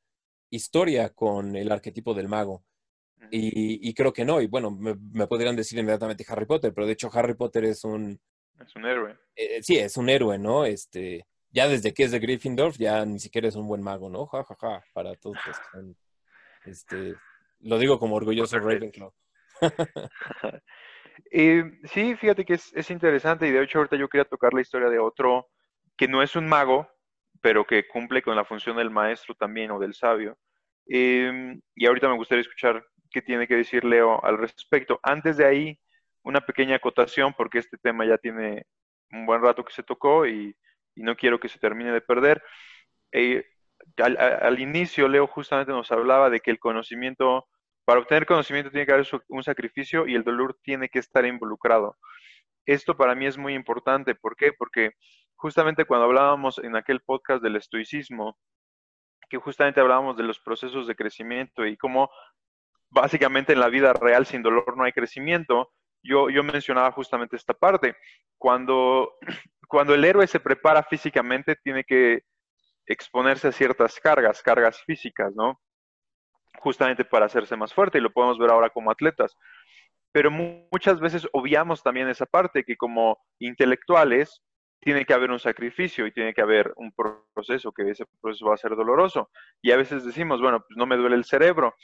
historia 0.50 1.10
con 1.10 1.56
el 1.56 1.70
arquetipo 1.70 2.14
del 2.14 2.28
mago. 2.28 2.64
Y, 3.30 3.92
creo 3.94 4.12
que 4.12 4.24
no. 4.24 4.40
Y 4.40 4.46
bueno, 4.46 4.70
me, 4.70 5.26
podrían 5.26 5.56
decir 5.56 5.78
inmediatamente 5.78 6.24
Harry 6.28 6.46
Potter, 6.46 6.72
pero 6.72 6.86
de 6.86 6.92
hecho 6.92 7.10
Harry 7.12 7.34
Potter 7.34 7.64
es 7.64 7.84
un... 7.84 8.20
Es 8.60 8.74
un 8.76 8.86
héroe. 8.86 9.16
Eh, 9.34 9.62
sí, 9.62 9.76
es 9.78 9.96
un 9.96 10.08
héroe, 10.08 10.38
¿no? 10.38 10.64
Este, 10.64 11.26
ya 11.50 11.68
desde 11.68 11.92
que 11.92 12.04
es 12.04 12.12
de 12.12 12.20
Gryffindor, 12.20 12.72
ya 12.78 13.04
ni 13.04 13.18
siquiera 13.18 13.48
es 13.48 13.56
un 13.56 13.66
buen 13.66 13.82
mago, 13.82 14.08
¿no? 14.08 14.26
Ja, 14.26 14.44
ja, 14.44 14.56
ja, 14.58 14.84
para 14.92 15.14
todos 15.16 15.36
Este, 16.64 17.14
lo 17.60 17.78
digo 17.78 17.98
como 17.98 18.16
orgulloso 18.16 18.58
Ravenclaw. 18.58 19.12
sí, 21.30 22.14
fíjate 22.16 22.44
que 22.44 22.54
es, 22.54 22.72
es 22.74 22.90
interesante 22.90 23.46
y 23.46 23.50
de 23.50 23.62
hecho 23.62 23.78
ahorita 23.78 23.96
yo 23.96 24.08
quería 24.08 24.24
tocar 24.24 24.54
la 24.54 24.60
historia 24.60 24.88
de 24.88 24.98
otro 24.98 25.48
que 25.96 26.08
no 26.08 26.22
es 26.22 26.36
un 26.36 26.46
mago, 26.46 26.88
pero 27.40 27.64
que 27.64 27.86
cumple 27.88 28.22
con 28.22 28.36
la 28.36 28.44
función 28.44 28.76
del 28.76 28.90
maestro 28.90 29.34
también 29.34 29.70
o 29.70 29.78
del 29.78 29.94
sabio. 29.94 30.36
Em, 30.88 31.60
y 31.74 31.86
ahorita 31.86 32.08
me 32.08 32.16
gustaría 32.16 32.42
escuchar 32.42 32.84
qué 33.10 33.22
tiene 33.22 33.46
que 33.46 33.56
decir 33.56 33.84
Leo 33.84 34.24
al 34.24 34.38
respecto. 34.38 35.00
Antes 35.02 35.36
de 35.36 35.44
ahí, 35.46 35.78
una 36.22 36.40
pequeña 36.40 36.76
acotación, 36.76 37.34
porque 37.34 37.58
este 37.58 37.78
tema 37.78 38.04
ya 38.04 38.18
tiene 38.18 38.66
un 39.12 39.26
buen 39.26 39.42
rato 39.42 39.64
que 39.64 39.72
se 39.72 39.82
tocó 39.82 40.26
y, 40.26 40.56
no 40.96 41.14
quiero 41.14 41.38
que 41.38 41.48
se 41.48 41.58
termine 41.58 41.92
de 41.92 42.00
perder. 42.00 42.42
Eh, 43.12 43.44
al, 43.98 44.58
inicio, 44.60 45.08
Leo 45.08 45.26
justamente 45.26 45.72
nos 45.72 45.92
hablaba 45.92 46.30
de 46.30 46.40
que 46.40 46.50
el 46.50 46.58
conocimiento, 46.58 47.46
para 47.84 48.00
obtener 48.00 48.26
conocimiento 48.26 48.70
tiene 48.70 48.86
que 48.86 48.92
haber 48.92 49.06
un 49.28 49.42
sacrificio 49.42 50.06
y 50.06 50.14
el 50.14 50.24
dolor 50.24 50.58
tiene 50.62 50.88
que 50.88 50.98
estar 50.98 51.26
involucrado. 51.26 51.98
Esto 52.66 52.96
para 52.96 53.14
mí 53.14 53.26
es 53.26 53.38
muy 53.38 53.54
importante. 53.54 54.14
¿Por 54.14 54.36
qué? 54.36 54.52
Porque 54.52 54.92
justamente 55.36 55.84
cuando 55.84 56.06
hablábamos 56.06 56.58
en 56.58 56.76
aquel 56.76 57.00
podcast 57.00 57.42
del 57.42 57.56
estoicismo, 57.56 58.36
que 59.28 59.38
justamente 59.38 59.80
hablábamos 59.80 60.16
de 60.16 60.24
los 60.24 60.40
procesos 60.40 60.86
de 60.86 60.94
crecimiento 60.94 61.66
y 61.66 61.76
cómo 61.76 62.10
básicamente 62.90 63.52
en 63.52 63.60
la 63.60 63.68
vida 63.68 63.92
real 63.92 64.26
sin 64.26 64.42
dolor 64.42 64.76
no 64.76 64.84
hay 64.84 64.92
crecimiento, 64.92 65.72
yo, 66.02 66.30
yo 66.30 66.42
mencionaba 66.42 66.92
justamente 66.92 67.36
esta 67.36 67.54
parte. 67.54 67.96
Cuando, 68.38 69.14
cuando 69.68 69.94
el 69.94 70.04
héroe 70.04 70.26
se 70.26 70.40
prepara 70.40 70.82
físicamente, 70.82 71.56
tiene 71.56 71.84
que 71.84 72.22
exponerse 72.86 73.48
a 73.48 73.52
ciertas 73.52 73.98
cargas, 74.00 74.42
cargas 74.42 74.80
físicas, 74.82 75.34
¿no? 75.34 75.60
Justamente 76.60 77.04
para 77.04 77.26
hacerse 77.26 77.56
más 77.56 77.74
fuerte, 77.74 77.98
y 77.98 78.00
lo 78.00 78.12
podemos 78.12 78.38
ver 78.38 78.50
ahora 78.50 78.70
como 78.70 78.90
atletas. 78.90 79.36
Pero 80.16 80.30
muchas 80.30 80.98
veces 80.98 81.28
obviamos 81.34 81.82
también 81.82 82.08
esa 82.08 82.24
parte, 82.24 82.64
que 82.64 82.78
como 82.78 83.18
intelectuales 83.38 84.42
tiene 84.80 85.04
que 85.04 85.12
haber 85.12 85.30
un 85.30 85.38
sacrificio 85.38 86.06
y 86.06 86.10
tiene 86.10 86.32
que 86.32 86.40
haber 86.40 86.72
un 86.76 86.90
proceso, 87.34 87.70
que 87.70 87.90
ese 87.90 88.06
proceso 88.22 88.46
va 88.46 88.54
a 88.54 88.56
ser 88.56 88.74
doloroso. 88.76 89.28
Y 89.60 89.72
a 89.72 89.76
veces 89.76 90.06
decimos, 90.06 90.40
bueno, 90.40 90.60
pues 90.60 90.74
no 90.78 90.86
me 90.86 90.96
duele 90.96 91.16
el 91.16 91.26
cerebro, 91.26 91.74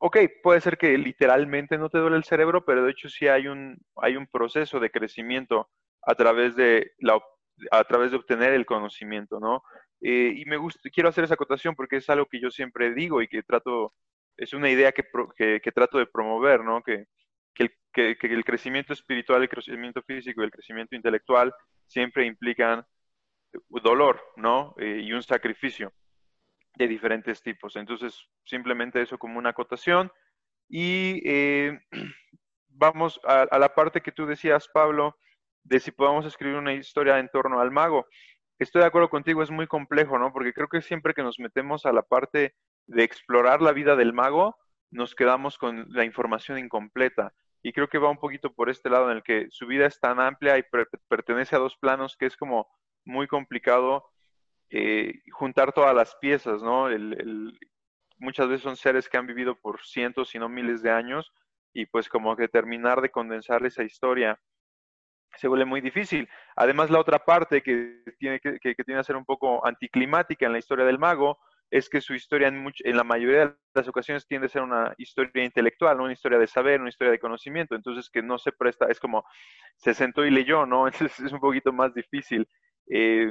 ok, 0.00 0.16
puede 0.42 0.62
ser 0.62 0.78
que 0.78 0.96
literalmente 0.96 1.76
no 1.76 1.90
te 1.90 1.98
duele 1.98 2.16
el 2.16 2.24
cerebro, 2.24 2.64
pero 2.64 2.82
de 2.82 2.92
hecho 2.92 3.10
sí 3.10 3.28
hay 3.28 3.46
un, 3.46 3.76
hay 3.96 4.16
un 4.16 4.26
proceso 4.26 4.80
de 4.80 4.90
crecimiento 4.90 5.68
a 6.00 6.14
través 6.14 6.56
de, 6.56 6.92
la, 6.96 7.20
a 7.70 7.84
través 7.84 8.10
de 8.10 8.16
obtener 8.16 8.54
el 8.54 8.64
conocimiento, 8.64 9.38
¿no? 9.38 9.62
Eh, 10.00 10.32
y 10.34 10.46
me 10.46 10.56
gusta, 10.56 10.80
quiero 10.90 11.10
hacer 11.10 11.24
esa 11.24 11.34
acotación 11.34 11.74
porque 11.74 11.96
es 11.96 12.08
algo 12.08 12.24
que 12.24 12.40
yo 12.40 12.50
siempre 12.50 12.94
digo 12.94 13.20
y 13.20 13.28
que 13.28 13.42
trato, 13.42 13.92
es 14.38 14.54
una 14.54 14.70
idea 14.70 14.92
que, 14.92 15.04
que, 15.36 15.72
trato 15.72 15.98
de 15.98 16.06
promover, 16.06 16.64
¿no? 16.64 16.82
Que, 16.82 17.04
que, 17.56 18.16
el, 18.20 18.44
crecimiento 18.44 18.92
espiritual, 18.92 19.42
el 19.42 19.48
crecimiento 19.48 20.02
físico 20.02 20.42
y 20.42 20.44
el 20.44 20.50
crecimiento 20.50 20.94
intelectual 20.94 21.52
siempre 21.86 22.26
implican 22.26 22.84
dolor, 23.68 24.20
¿no? 24.36 24.74
Eh, 24.78 25.00
y 25.02 25.12
un 25.12 25.22
sacrificio 25.22 25.92
de 26.76 26.88
diferentes 26.88 27.42
tipos. 27.42 27.76
Entonces, 27.76 28.28
simplemente 28.44 29.00
eso 29.00 29.18
como 29.18 29.38
una 29.38 29.50
acotación. 29.50 30.12
Y 30.68 31.22
eh, 31.24 31.80
vamos 32.68 33.20
a, 33.24 33.58
la 33.58 33.74
parte 33.74 34.02
que 34.02 34.12
tú 34.12 34.26
decías, 34.26 34.68
Pablo, 34.72 35.16
de 35.64 35.80
si 35.80 35.90
podemos 35.90 36.26
escribir 36.26 36.56
una 36.56 36.74
historia 36.74 37.18
en 37.18 37.28
torno 37.28 37.60
al 37.60 37.70
mago. 37.70 38.06
Estoy 38.58 38.80
de 38.80 38.86
acuerdo 38.86 39.10
contigo, 39.10 39.42
es 39.42 39.50
muy 39.50 39.66
complejo, 39.66 40.18
¿no? 40.18 40.32
Porque 40.32 40.52
creo 40.52 40.68
que 40.68 40.82
siempre 40.82 41.14
que 41.14 41.22
nos 41.22 41.38
metemos 41.38 41.86
a 41.86 41.92
la 41.92 42.02
parte 42.02 42.54
de 42.86 43.02
explorar 43.02 43.60
la 43.62 43.72
vida 43.72 43.96
del 43.96 44.12
mago, 44.12 44.56
nos 44.90 45.14
quedamos 45.14 45.58
con 45.58 45.86
la 45.90 46.04
información 46.04 46.58
incompleta. 46.58 47.34
Y 47.66 47.72
creo 47.72 47.88
que 47.88 47.98
va 47.98 48.08
un 48.08 48.18
poquito 48.18 48.52
por 48.54 48.70
este 48.70 48.88
lado 48.88 49.10
en 49.10 49.16
el 49.16 49.24
que 49.24 49.48
su 49.50 49.66
vida 49.66 49.86
es 49.86 49.98
tan 49.98 50.20
amplia 50.20 50.56
y 50.56 50.62
pertenece 51.08 51.56
a 51.56 51.58
dos 51.58 51.76
planos 51.76 52.16
que 52.16 52.26
es 52.26 52.36
como 52.36 52.68
muy 53.04 53.26
complicado 53.26 54.04
eh, 54.70 55.14
juntar 55.32 55.72
todas 55.72 55.92
las 55.92 56.14
piezas, 56.20 56.62
¿no? 56.62 56.86
muchas 58.18 58.46
veces 58.46 58.62
son 58.62 58.76
seres 58.76 59.08
que 59.08 59.16
han 59.16 59.26
vivido 59.26 59.56
por 59.56 59.84
cientos, 59.84 60.28
si 60.28 60.38
no 60.38 60.48
miles 60.48 60.80
de 60.80 60.92
años, 60.92 61.32
y 61.72 61.86
pues 61.86 62.08
como 62.08 62.36
que 62.36 62.46
terminar 62.46 63.00
de 63.00 63.10
condensar 63.10 63.66
esa 63.66 63.82
historia 63.82 64.40
se 65.34 65.48
vuelve 65.48 65.64
muy 65.64 65.80
difícil. 65.80 66.28
Además, 66.54 66.88
la 66.88 67.00
otra 67.00 67.18
parte 67.18 67.64
que 67.64 68.04
tiene 68.20 68.38
que, 68.38 68.60
que, 68.60 68.76
tiene 68.76 69.00
que 69.00 69.04
ser 69.04 69.16
un 69.16 69.24
poco 69.24 69.66
anticlimática 69.66 70.46
en 70.46 70.52
la 70.52 70.58
historia 70.58 70.84
del 70.84 71.00
mago 71.00 71.40
es 71.70 71.88
que 71.88 72.00
su 72.00 72.14
historia 72.14 72.48
en, 72.48 72.72
en, 72.84 72.96
la 72.96 73.04
mayoría 73.04 73.46
de 73.46 73.54
las 73.74 73.88
ocasiones 73.88 74.26
tiende 74.26 74.46
a 74.46 74.50
ser 74.50 74.62
una 74.62 74.94
historia 74.98 75.44
intelectual, 75.44 76.00
una 76.00 76.12
historia 76.12 76.38
de 76.38 76.46
saber, 76.46 76.80
una 76.80 76.90
historia 76.90 77.10
de 77.10 77.18
conocimiento, 77.18 77.74
entonces 77.74 78.08
que 78.10 78.22
no 78.22 78.38
se 78.38 78.52
presta, 78.52 78.86
es 78.86 79.00
como 79.00 79.24
se 79.76 79.94
sentó 79.94 80.24
y 80.24 80.30
leyó, 80.30 80.66
¿no? 80.66 80.86
Entonces 80.88 81.18
es 81.20 81.32
un 81.32 81.40
poquito 81.40 81.72
más 81.72 81.92
difícil. 81.94 82.48
Eh, 82.88 83.30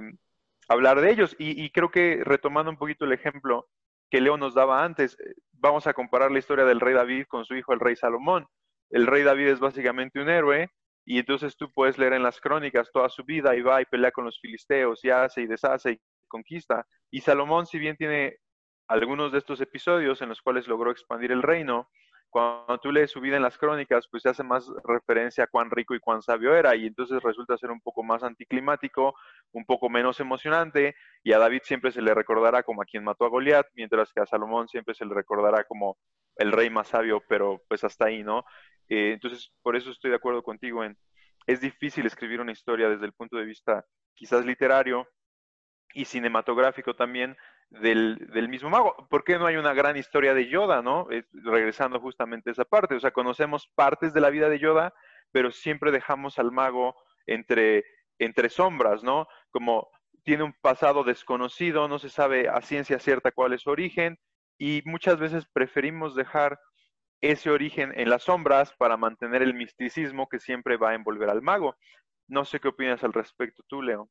hablar 0.68 1.02
de 1.02 1.12
ellos. 1.12 1.36
Y, 1.40 1.70
creo 1.72 1.90
que 1.90 2.22
retomando 2.24 2.72
un 2.72 2.78
poquito 2.78 3.06
el 3.06 3.14
ejemplo 3.14 3.68
que 4.10 4.22
Leo 4.22 4.38
nos 4.38 4.54
daba 4.54 4.84
antes, 4.84 5.18
eh, 5.20 5.34
vamos 5.54 5.88
a 5.88 5.94
comparar 5.94 6.32
la 6.32 6.40
historia 6.40 6.66
del 6.66 6.80
rey 6.80 6.94
David 6.94 7.26
con 7.28 7.46
su 7.46 7.56
hijo 7.56 7.74
el 7.74 7.80
rey 7.80 7.96
Salomón. 7.96 8.48
El 8.90 9.08
rey 9.08 9.24
David 9.24 9.48
es 9.48 9.60
básicamente 9.60 10.20
un 10.22 10.30
héroe 10.30 10.70
y 11.06 11.20
entonces 11.20 11.58
tú 11.58 11.72
puedes 11.72 11.98
leer 11.98 12.14
en 12.14 12.24
las 12.24 12.40
crónicas 12.40 12.92
toda 12.92 13.10
su 13.10 13.24
vida 13.24 13.56
y 13.56 13.62
va 13.62 13.82
y 13.82 13.86
pelea 13.86 14.12
con 14.12 14.26
los 14.26 14.40
filisteos 14.40 15.04
y 15.04 15.10
hace 15.10 15.42
y 15.42 15.48
deshace 15.48 15.92
y 15.94 16.00
conquista. 16.36 16.86
Y 17.12 17.22
Salomón, 17.22 17.66
si 17.66 17.80
bien 17.80 17.96
tiene 17.96 18.38
algunos 18.88 19.32
de 19.32 19.38
estos 19.38 19.62
episodios 19.62 20.22
en 20.22 20.30
los 20.30 20.42
cuales 20.42 20.68
logró 20.68 20.92
expandir 20.92 21.32
el 21.32 21.42
reino, 21.42 21.90
cuando 22.30 22.78
tú 22.80 22.92
lees 22.92 23.12
su 23.12 23.22
vida 23.22 23.38
en 23.38 23.44
las 23.44 23.58
crónicas, 23.58 24.08
pues 24.12 24.24
se 24.24 24.30
hace 24.30 24.44
más 24.44 24.70
referencia 24.84 25.46
a 25.46 25.48
cuán 25.48 25.72
rico 25.72 25.96
y 25.96 26.02
cuán 26.02 26.22
sabio 26.22 26.54
era, 26.54 26.76
y 26.76 26.86
entonces 26.86 27.24
resulta 27.24 27.58
ser 27.58 27.72
un 27.72 27.80
poco 27.80 28.04
más 28.04 28.24
anticlimático, 28.24 29.16
un 29.54 29.66
poco 29.66 29.90
menos 29.90 30.20
emocionante, 30.20 30.96
y 31.24 31.32
a 31.32 31.40
David 31.40 31.62
siempre 31.64 31.92
se 31.92 32.02
le 32.02 32.14
recordará 32.14 32.64
como 32.64 32.82
a 32.82 32.86
quien 32.86 33.06
mató 33.06 33.24
a 33.24 33.30
Goliat, 33.30 33.68
mientras 33.76 34.12
que 34.12 34.20
a 34.20 34.26
Salomón 34.26 34.68
siempre 34.68 34.94
se 34.94 35.06
le 35.06 35.14
recordará 35.14 35.64
como 35.64 35.98
el 36.36 36.52
rey 36.52 36.70
más 36.70 36.90
sabio, 36.90 37.24
pero 37.30 37.62
pues 37.70 37.86
hasta 37.86 38.08
ahí, 38.08 38.22
¿no? 38.22 38.44
Eh, 38.90 39.14
entonces, 39.14 39.54
por 39.62 39.78
eso 39.78 39.90
estoy 39.92 40.10
de 40.10 40.18
acuerdo 40.18 40.44
contigo 40.44 40.84
en, 40.84 40.98
es 41.48 41.62
difícil 41.62 42.06
escribir 42.06 42.42
una 42.42 42.52
historia 42.52 42.90
desde 42.90 43.06
el 43.06 43.14
punto 43.14 43.38
de 43.38 43.46
vista 43.46 43.86
quizás 44.14 44.46
literario 44.46 45.08
y 45.96 46.06
cinematográfico 46.06 46.94
también, 46.94 47.36
del, 47.70 48.50
mismo 48.50 48.70
mago. 48.70 49.08
¿Por 49.10 49.24
qué 49.24 49.40
no 49.40 49.48
hay 49.48 49.56
una 49.56 49.74
gran 49.74 49.98
historia 49.98 50.34
de 50.34 50.48
Yoda, 50.48 50.82
no? 50.82 51.08
regresando 51.32 52.00
justamente 52.00 52.50
a 52.50 52.54
esa 52.54 52.66
parte. 52.66 52.96
O 52.96 53.00
sea, 53.00 53.12
conocemos 53.12 53.68
partes 53.76 54.14
de 54.14 54.22
la 54.22 54.30
vida 54.30 54.50
de 54.50 54.60
Yoda, 54.60 54.94
pero 55.32 55.52
siempre 55.52 55.92
dejamos 55.92 56.38
al 56.38 56.52
mago 56.52 56.96
entre, 57.26 57.86
entre 58.20 58.50
sombras, 58.50 59.04
¿no? 59.04 59.28
Como 59.52 59.90
tiene 60.24 60.44
un 60.44 60.54
pasado 60.62 61.04
desconocido, 61.04 61.88
no 61.88 61.98
se 61.98 62.10
sabe 62.10 62.50
a 62.50 62.62
ciencia 62.62 63.00
cierta 63.00 63.32
cuál 63.32 63.54
es 63.54 63.62
su 63.62 63.70
origen 63.70 64.20
y 64.58 64.82
muchas 64.86 65.18
veces 65.18 65.46
preferimos 65.52 66.16
dejar 66.16 66.60
ese 67.22 67.50
origen 67.50 67.94
en 67.96 68.10
las 68.10 68.24
sombras 68.24 68.74
para 68.78 68.98
mantener 68.98 69.42
el 69.42 69.54
misticismo 69.54 70.28
que 70.28 70.40
siempre 70.40 70.78
va 70.78 70.90
a 70.92 70.96
envolver 70.96 71.30
al 71.30 71.42
mago. 71.42 71.78
No 72.28 72.44
sé 72.44 72.60
qué 72.60 72.68
opinas 72.68 73.04
al 73.04 73.14
respecto 73.14 73.64
tú, 73.68 73.82
Leo. 73.82 74.10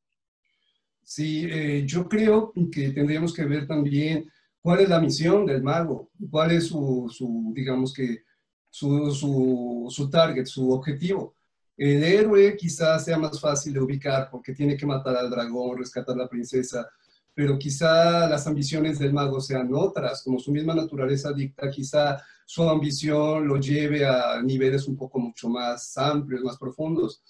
Sí, 1.05 1.47
eh, 1.51 1.85
yo 1.87 2.09
creo 2.09 2.53
que 2.73 2.91
tendríamos 2.91 3.35
que 3.35 3.45
ver 3.45 3.67
también 3.67 4.31
cuál 4.63 4.81
es 4.81 4.89
la 4.89 5.01
misión 5.01 5.45
del 5.45 5.63
mago, 5.63 6.11
cuál 6.31 6.53
es 6.53 6.69
su, 6.69 7.53
digamos 7.55 7.93
que, 7.93 8.23
su, 8.71 9.13
su, 9.13 9.87
su, 9.91 10.11
target, 10.11 10.47
su 10.47 10.71
objetivo. 10.73 11.37
El 11.77 12.03
héroe 12.03 12.57
quizás 12.57 13.05
sea 13.05 13.19
más 13.19 13.39
fácil 13.41 13.75
de 13.75 13.81
ubicar 13.81 14.29
porque 14.31 14.55
tiene 14.55 14.77
que 14.77 14.87
matar 14.87 15.17
al 15.17 15.31
dragón, 15.31 15.79
rescatar 15.79 16.15
a 16.15 16.23
la 16.23 16.29
princesa, 16.29 16.89
pero 17.35 17.59
quizá 17.59 18.29
las 18.29 18.47
ambiciones 18.47 18.99
del 18.99 19.13
mago 19.13 19.41
sean 19.41 19.69
otras, 19.75 20.23
como 20.23 20.39
su 20.39 20.53
misma 20.53 20.75
naturaleza 20.75 21.33
dicta, 21.33 21.69
quizá 21.71 22.23
su 22.47 22.63
ambición 22.63 23.47
lo 23.47 23.59
lleve 23.59 24.07
a 24.07 24.41
niveles 24.43 24.89
un 24.89 24.97
poco 24.97 25.19
mucho 25.19 25.49
más 25.49 25.97
amplios, 25.99 26.43
más 26.43 26.57
profundos 26.57 27.23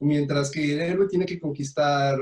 mientras 0.00 0.50
que 0.50 0.72
el 0.74 0.80
héroe 0.80 1.06
tiene 1.06 1.26
que 1.26 1.38
conquistar 1.38 2.18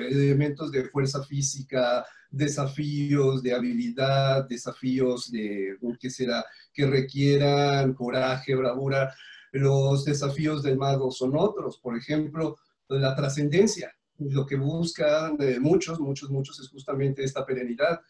elementos 0.00 0.72
de 0.72 0.84
fuerza 0.84 1.22
física, 1.22 2.04
desafíos 2.30 3.42
de 3.42 3.54
habilidad, 3.54 4.48
desafíos 4.48 5.30
de, 5.30 5.76
¿qué 6.00 6.10
será?, 6.10 6.44
que 6.72 6.86
requieran 6.86 7.94
coraje, 7.94 8.54
bravura. 8.54 9.14
Los 9.52 10.04
desafíos 10.04 10.62
del 10.62 10.76
mago 10.76 11.10
son 11.10 11.36
otros, 11.36 11.78
por 11.78 11.96
ejemplo, 11.96 12.56
la 12.88 13.14
trascendencia. 13.14 13.94
Lo 14.18 14.46
que 14.46 14.56
buscan 14.56 15.36
muchos, 15.60 16.00
muchos, 16.00 16.30
muchos 16.30 16.58
es 16.58 16.68
justamente 16.68 17.22
esta 17.22 17.44
perenidad. 17.44 18.00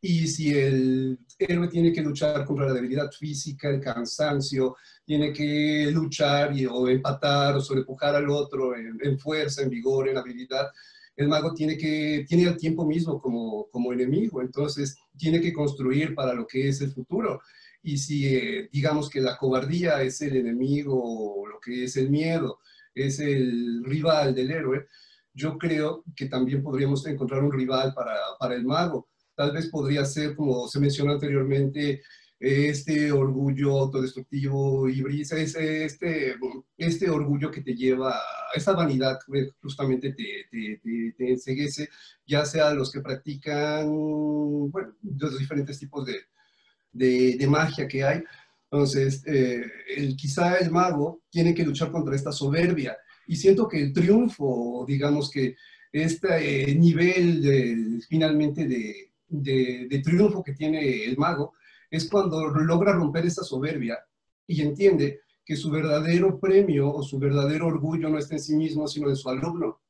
Y 0.00 0.26
si 0.28 0.52
el 0.52 1.18
héroe 1.38 1.68
tiene 1.68 1.92
que 1.92 2.02
luchar 2.02 2.44
contra 2.44 2.66
la 2.66 2.74
debilidad 2.74 3.10
física, 3.10 3.68
el 3.68 3.80
cansancio, 3.80 4.76
tiene 5.04 5.32
que 5.32 5.90
luchar 5.92 6.56
y, 6.56 6.66
o 6.66 6.88
empatar 6.88 7.56
o 7.56 7.60
sobrepujar 7.60 8.14
al 8.14 8.28
otro 8.30 8.76
en, 8.76 9.18
fuerza, 9.18 9.62
en 9.62 9.70
vigor, 9.70 10.08
en 10.08 10.18
habilidad, 10.18 10.68
el 11.16 11.28
mago 11.28 11.54
tiene 11.54 11.78
que 11.78 12.26
tiene 12.28 12.44
el 12.44 12.56
tiempo 12.58 12.84
mismo 12.84 13.20
como, 13.20 13.68
como 13.70 13.92
enemigo, 13.92 14.42
entonces 14.42 14.96
tiene 15.16 15.40
que 15.40 15.52
construir 15.52 16.14
para 16.14 16.34
lo 16.34 16.46
que 16.46 16.68
es 16.68 16.80
el 16.82 16.92
futuro. 16.92 17.40
Y 17.82 17.98
si 17.98 18.26
eh, 18.26 18.68
digamos 18.70 19.08
que 19.08 19.20
la 19.20 19.36
cobardía 19.38 20.02
es 20.02 20.20
el 20.20 20.36
enemigo, 20.36 21.46
lo 21.48 21.58
que 21.60 21.84
es 21.84 21.96
el 21.96 22.10
miedo, 22.10 22.58
es 22.94 23.20
el 23.20 23.82
rival 23.84 24.34
del 24.34 24.50
héroe, 24.50 24.86
yo 25.32 25.56
creo 25.58 26.04
que 26.14 26.26
también 26.26 26.62
podríamos 26.62 27.06
encontrar 27.06 27.42
un 27.42 27.52
rival 27.52 27.94
para, 27.94 28.16
para 28.38 28.54
el 28.54 28.64
mago 28.64 29.08
tal 29.36 29.52
vez 29.52 29.68
podría 29.68 30.04
ser, 30.04 30.34
como 30.34 30.66
se 30.66 30.80
mencionó 30.80 31.12
anteriormente, 31.12 32.02
este 32.38 33.10
orgullo 33.12 33.78
autodestructivo 33.78 34.88
y 34.88 35.00
brisa, 35.00 35.38
ese, 35.38 35.84
este, 35.84 36.36
este 36.76 37.08
orgullo 37.08 37.50
que 37.50 37.62
te 37.62 37.74
lleva, 37.74 38.20
esa 38.54 38.72
vanidad 38.72 39.18
justamente 39.62 40.12
te, 40.12 40.46
te, 40.50 40.80
te, 41.16 41.30
enseguece, 41.30 41.88
ya 42.26 42.44
sea 42.44 42.74
los 42.74 42.92
que 42.92 43.00
practican, 43.00 43.88
los 43.88 45.38
diferentes 45.38 45.78
tipos 45.78 46.06
de, 46.06 47.36
de, 47.36 47.46
magia 47.46 47.88
que 47.88 48.04
hay. 48.04 48.22
Entonces, 48.70 49.22
eh, 49.26 49.64
el, 49.96 50.16
quizá 50.16 50.56
el 50.56 50.70
mago 50.70 51.22
tiene 51.30 51.54
que 51.54 51.64
luchar 51.64 51.90
contra 51.90 52.14
esta 52.14 52.32
soberbia 52.32 52.98
y 53.26 53.36
siento 53.36 53.66
que 53.68 53.80
el 53.80 53.92
triunfo, 53.92 54.84
digamos 54.86 55.30
que 55.30 55.56
este 55.92 56.74
nivel 56.74 57.42
de, 57.42 58.00
finalmente 58.06 58.66
de, 58.66 59.05
de, 59.28 60.00
triunfo 60.04 60.42
que 60.42 60.54
tiene 60.54 61.04
el 61.04 61.16
mago 61.16 61.54
es 61.90 62.08
cuando 62.08 62.48
logra 62.48 62.92
romper 62.92 63.26
esa 63.26 63.42
soberbia 63.42 63.98
y 64.46 64.62
entiende 64.62 65.20
que 65.44 65.56
su 65.56 65.70
verdadero 65.70 66.38
premio 66.40 66.92
o 66.92 67.02
su 67.02 67.18
verdadero 67.18 67.66
orgullo 67.66 68.08
no 68.08 68.18
está 68.18 68.34
en 68.34 68.40
sí 68.40 68.56
mismo, 68.56 68.88
sino 68.88 69.08
en 69.08 69.16
su 69.16 69.28
alumno. 69.28 69.80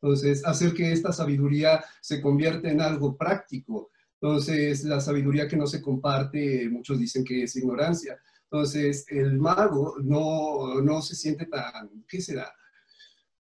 Entonces, 0.00 0.44
hacer 0.44 0.74
que 0.74 0.92
esta 0.92 1.12
sabiduría 1.12 1.84
se 2.00 2.20
convierta 2.20 2.68
en 2.68 2.80
algo 2.80 3.16
práctico. 3.16 3.90
Entonces, 4.20 4.84
la 4.84 5.00
sabiduría 5.00 5.48
que 5.48 5.56
no 5.56 5.66
se 5.66 5.80
comparte, 5.80 6.68
muchos 6.68 6.98
dicen 6.98 7.24
que 7.24 7.44
es 7.44 7.56
ignorancia. 7.56 8.18
Entonces, 8.50 9.06
el 9.08 9.38
mago 9.38 9.96
no, 10.02 10.80
no 10.82 11.02
se 11.02 11.14
siente 11.14 11.46
tan, 11.46 12.04
¿qué 12.08 12.20
será? 12.20 12.52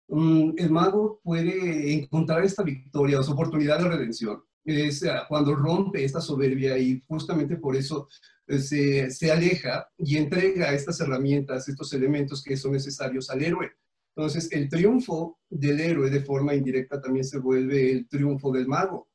Mm, 0.09 0.53
el 0.59 0.71
mago 0.71 1.21
puede 1.23 1.95
encontrar 1.95 2.45
esta 2.45 2.63
victoria 2.63 3.21
o 3.21 3.23
su 3.23 3.33
oportunidad 3.33 3.79
de 3.79 3.89
redención 3.89 4.43
es 4.65 5.03
eh, 5.03 5.13
cuando 5.29 5.55
rompe 5.55 6.05
esta 6.05 6.21
soberbia 6.21 6.79
y 6.79 7.03
justamente 7.07 7.57
por 7.57 7.77
eso 7.77 8.09
eh, 8.47 8.59
se, 8.59 9.11
se, 9.11 9.31
aleja 9.31 9.89
y 9.99 10.17
entrega 10.17 10.73
estas 10.73 11.01
herramientas, 11.01 11.69
estos 11.69 11.93
elementos 11.93 12.43
que 12.43 12.57
son 12.57 12.73
necesarios 12.73 13.31
al 13.31 13.43
héroe. 13.43 13.73
Entonces, 14.17 14.51
el 14.53 14.69
triunfo 14.69 15.41
del 15.51 15.81
héroe 15.81 16.09
de 16.09 16.21
forma 16.21 16.55
indirecta 16.55 17.01
también 17.01 17.25
se 17.25 17.39
vuelve 17.39 17.91
el 17.91 18.09
triunfo 18.09 18.53
del 18.53 18.69
mago, 18.69 19.09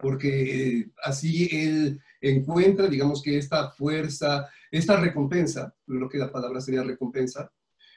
porque 0.00 0.78
eh, 0.78 0.90
así 1.04 1.48
él 1.52 2.00
encuentra, 2.20 2.88
digamos 2.88 3.22
que 3.22 3.36
esta 3.36 3.70
fuerza, 3.70 4.48
esta 4.70 4.98
recompensa, 4.98 5.74
lo 5.86 6.08
que 6.08 6.18
la 6.18 6.32
palabra 6.32 6.60
sería 6.60 6.82
recompensa, 6.82 7.52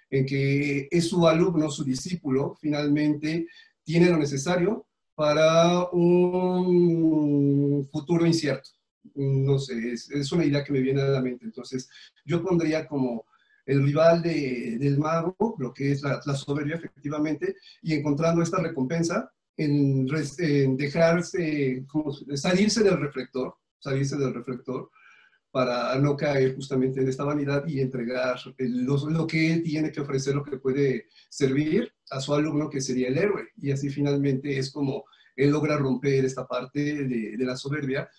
en 0.10 0.26
que 0.26 0.89
es 0.91 1.08
su 1.08 1.26
alumno, 1.26 1.72
su 1.72 1.86
discípulo, 1.86 2.58
finalmente 2.60 3.47
tiene 3.84 4.10
lo 4.10 4.18
necesario 4.18 4.88
para 5.22 5.86
un 5.91 7.88
futuro 7.91 8.26
incierto. 8.26 8.72
No 9.13 9.59
sé, 9.59 9.91
es, 9.91 10.32
una 10.32 10.45
idea 10.45 10.63
que 10.63 10.74
me 10.74 10.82
viene 10.82 10.99
a 10.99 11.09
la 11.09 11.22
mente. 11.22 11.45
Entonces, 11.45 11.88
yo 12.26 12.41
pondría 12.41 12.88
como 12.88 13.26
el 13.67 13.84
rival 13.84 14.24
del 14.24 14.97
mago, 14.97 15.55
lo 15.59 15.72
que 15.76 15.91
es 15.91 16.01
la, 16.01 16.19
soberbia 16.36 16.78
efectivamente, 16.78 17.55
y 17.84 17.93
encontrando 17.93 18.41
esta 18.41 18.63
recompensa 18.63 19.32
en, 19.55 20.07
dejarse, 20.76 21.86
como, 21.88 22.11
salirse 22.34 22.82
del 22.84 22.97
reflector, 22.99 23.53
salirse 23.78 24.17
del 24.17 24.34
reflector, 24.34 24.89
para 25.52 25.93
no 25.99 26.16
caer 26.16 26.56
justamente 26.56 27.02
en 27.02 27.10
esta 27.10 27.26
vanidad 27.26 27.68
y 27.68 27.82
entregar 27.82 28.39
lo, 28.58 29.28
que 29.28 29.54
él 29.54 29.64
tiene 29.64 29.91
que 29.91 29.99
ofrecer, 29.99 30.34
lo 30.34 30.43
que 30.43 30.58
puede 30.58 31.08
servir 31.30 31.93
a 32.10 32.22
su 32.22 32.34
alumno, 32.34 32.70
que 32.70 32.80
sería 32.80 33.10
el 33.10 33.18
héroe. 33.18 33.49
Y 33.58 33.72
así 33.72 33.89
finalmente 33.89 34.58
es 34.58 34.72
como 34.72 35.04
él 35.36 35.49
logra 35.49 35.78
romper 35.78 36.24
esta 36.24 36.47
parte 36.47 37.06
de, 37.06 37.36
la 37.39 37.58
soberbia. 37.58 38.10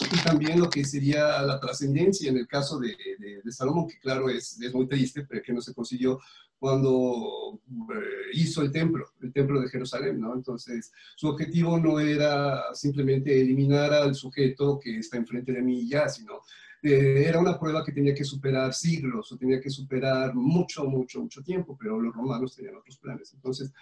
Y 0.00 0.18
también 0.22 0.58
lo 0.58 0.68
que 0.68 0.84
sería 0.84 1.40
la 1.42 1.60
trascendencia 1.60 2.28
en 2.28 2.36
el 2.36 2.46
caso 2.46 2.78
de, 2.78 2.94
de, 3.42 3.52
Salomón, 3.52 3.88
que 3.88 3.98
claro 3.98 4.28
es, 4.28 4.60
es, 4.60 4.74
muy 4.74 4.86
triste, 4.86 5.24
pero 5.28 5.42
que 5.42 5.52
no 5.52 5.60
se 5.60 5.74
consiguió 5.74 6.18
cuando 6.58 7.60
eh, 7.94 8.30
hizo 8.34 8.62
el 8.62 8.70
templo, 8.70 9.04
el 9.20 9.32
templo 9.32 9.60
de 9.60 9.68
Jerusalén, 9.68 10.20
¿no? 10.20 10.34
Entonces, 10.34 10.92
su 11.16 11.28
objetivo 11.28 11.78
no 11.78 11.98
era 11.98 12.72
simplemente 12.74 13.40
eliminar 13.40 13.92
al 13.92 14.14
sujeto 14.14 14.78
que 14.78 14.98
está 14.98 15.16
enfrente 15.16 15.52
de 15.52 15.62
mí 15.62 15.88
ya, 15.88 16.08
sino 16.08 16.42
eh, 16.82 17.24
era 17.28 17.38
una 17.38 17.58
prueba 17.58 17.84
que 17.84 17.92
tenía 17.92 18.14
que 18.14 18.24
superar 18.24 18.74
siglos 18.74 19.30
o 19.30 19.36
tenía 19.36 19.60
que 19.60 19.70
superar 19.70 20.34
mucho, 20.34 20.84
mucho, 20.84 21.20
mucho 21.20 21.42
tiempo, 21.42 21.76
pero 21.78 22.00
los 22.00 22.12
romanos 22.12 22.56
tenían 22.56 22.76
otros 22.76 22.98
planes. 22.98 23.32
Entonces, 23.34 23.72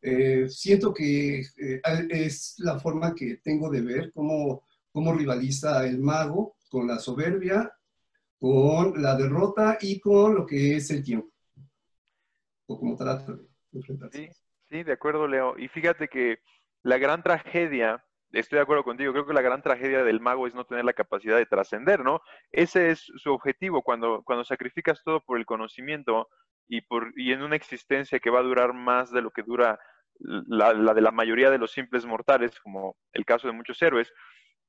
eh, 0.00 0.48
siento 0.48 0.94
que 0.94 1.40
eh, 1.40 1.80
es 2.10 2.54
la 2.58 2.78
forma 2.78 3.14
que 3.14 3.38
tengo 3.42 3.68
de 3.68 3.80
ver 3.80 4.12
cómo, 4.12 4.64
cómo 4.92 5.12
rivaliza 5.12 5.84
el 5.86 5.98
mago 5.98 6.56
con 6.70 6.86
la 6.86 7.00
soberbia, 7.00 7.72
con 8.38 9.02
la 9.02 9.16
derrota 9.16 9.78
y 9.80 9.98
con 9.98 10.36
lo 10.36 10.46
que 10.46 10.76
es 10.76 10.90
el 10.90 11.02
tiempo, 11.02 11.32
o 12.66 12.78
como 12.78 12.94
trata 12.94 13.32
de 13.32 13.48
enfrentarse. 13.72 14.18
Sí, 14.18 14.28
sí, 14.70 14.82
de 14.84 14.92
acuerdo, 14.92 15.26
Leo. 15.26 15.58
Y 15.58 15.66
fíjate 15.66 16.06
que 16.06 16.38
la 16.82 16.98
gran 16.98 17.22
tragedia 17.22 18.04
estoy 18.38 18.56
de 18.56 18.62
acuerdo 18.62 18.84
contigo, 18.84 19.12
creo 19.12 19.26
que 19.26 19.34
la 19.34 19.42
gran 19.42 19.62
tragedia 19.62 20.04
del 20.04 20.20
mago 20.20 20.46
es 20.46 20.54
no 20.54 20.64
tener 20.64 20.84
la 20.84 20.92
capacidad 20.92 21.36
de 21.36 21.46
trascender, 21.46 22.04
¿no? 22.04 22.20
Ese 22.52 22.90
es 22.90 23.00
su 23.16 23.32
objetivo 23.32 23.82
cuando, 23.82 24.22
cuando 24.24 24.44
sacrificas 24.44 25.02
todo 25.04 25.20
por 25.20 25.38
el 25.38 25.46
conocimiento 25.46 26.28
y, 26.68 26.82
por, 26.82 27.12
y 27.16 27.32
en 27.32 27.42
una 27.42 27.56
existencia 27.56 28.18
que 28.18 28.30
va 28.30 28.40
a 28.40 28.44
durar 28.44 28.72
más 28.74 29.10
de 29.10 29.22
lo 29.22 29.30
que 29.30 29.42
dura 29.42 29.78
la, 30.18 30.72
de 30.94 31.00
la 31.00 31.10
mayoría 31.10 31.50
de 31.50 31.58
los 31.58 31.72
simples 31.72 32.06
mortales, 32.06 32.58
como 32.60 32.96
el 33.12 33.24
caso 33.24 33.46
de 33.46 33.54
muchos 33.54 33.80
héroes, 33.82 34.12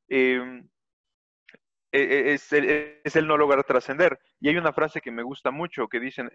em, 0.09 0.67
e, 1.91 2.01
e, 2.01 2.33
es, 2.33 2.51
es, 2.51 3.15
el 3.15 3.27
no 3.27 3.37
lograr 3.37 3.63
trascender. 3.63 4.19
Y 4.39 4.49
hay 4.49 4.57
una 4.57 4.73
frase 4.73 5.01
que 5.01 5.11
me 5.11 5.23
gusta 5.23 5.51
mucho, 5.51 5.87
que 5.87 5.99
dicen, 5.99 6.29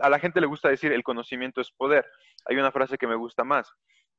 a 0.00 0.10
la 0.10 0.18
gente 0.18 0.40
le 0.40 0.46
gusta 0.46 0.68
decir, 0.68 0.92
el 0.92 1.04
conocimiento 1.04 1.60
es 1.60 1.70
poder. 1.70 2.06
Hay 2.46 2.56
una 2.56 2.72
frase 2.72 2.98
que 2.98 3.06
me 3.06 3.16
gusta 3.16 3.44
más, 3.44 3.72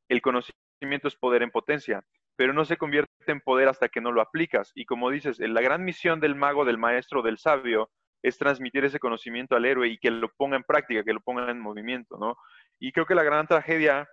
el 0.09 0.21
conocimiento 0.21 1.07
es 1.07 1.15
poder 1.15 1.43
en 1.43 1.51
potencia 1.51 2.03
pero 2.37 2.53
no 2.53 2.63
se 2.63 2.77
convierte 2.77 3.11
en 3.27 3.41
poder 3.41 3.67
hasta 3.67 3.89
que 3.89 3.99
no 3.99 4.13
lo 4.13 4.21
aplicas. 4.21 4.71
Y 4.75 4.85
como 4.85 5.09
dices, 5.09 5.39
la 5.39 5.61
gran 5.61 5.83
misión 5.83 6.21
del 6.21 6.35
mago, 6.35 6.63
del 6.63 6.77
maestro, 6.77 7.21
del 7.21 7.37
sabio, 7.37 7.89
es 8.23 8.37
transmitir 8.37 8.85
ese 8.85 8.99
conocimiento 8.99 9.55
al 9.55 9.65
héroe 9.65 9.89
y 9.89 9.97
que 9.97 10.11
lo 10.11 10.31
ponga 10.37 10.55
en 10.55 10.63
práctica, 10.63 11.03
que 11.03 11.13
lo 11.13 11.19
ponga 11.19 11.51
en 11.51 11.59
movimiento, 11.59 12.17
¿no? 12.17 12.37
Y 12.79 12.91
creo 12.91 13.05
que 13.05 13.15
la 13.15 13.23
gran 13.23 13.47
tragedia 13.47 14.07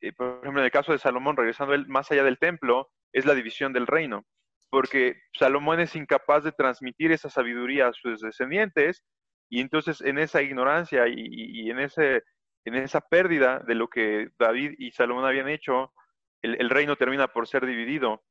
eh, 0.00 0.12
por 0.12 0.40
ejemplo, 0.42 0.60
en 0.60 0.66
el 0.66 0.70
caso 0.70 0.92
de 0.92 0.98
Salomón, 0.98 1.36
regresando 1.36 1.74
él 1.74 1.86
más 1.88 2.10
allá 2.10 2.24
del 2.24 2.38
templo, 2.38 2.90
es 3.12 3.24
la 3.24 3.34
división 3.34 3.72
del 3.72 3.86
reino, 3.86 4.24
porque 4.70 5.16
Salomón 5.32 5.80
es 5.80 5.96
incapaz 5.96 6.44
de 6.44 6.52
transmitir 6.52 7.10
esa 7.12 7.30
sabiduría 7.30 7.88
a 7.88 7.92
sus 7.92 8.20
descendientes, 8.20 9.04
y 9.50 9.60
entonces 9.60 10.00
en 10.02 10.18
esa 10.18 10.42
ignorancia 10.42 11.04
y, 11.08 11.70
en, 11.70 11.80
ese, 11.80 12.22
en 12.66 12.74
esa 12.74 13.00
pérdida 13.00 13.60
de 13.66 13.74
lo 13.74 13.88
que 13.88 14.28
David 14.38 14.74
y 14.78 14.90
Salomón 14.92 15.24
habían 15.24 15.48
hecho, 15.48 15.92
el, 16.42 16.70
reino 16.70 16.96
termina 16.96 17.28
por 17.28 17.46
ser 17.46 17.66
dividido, 17.66 18.22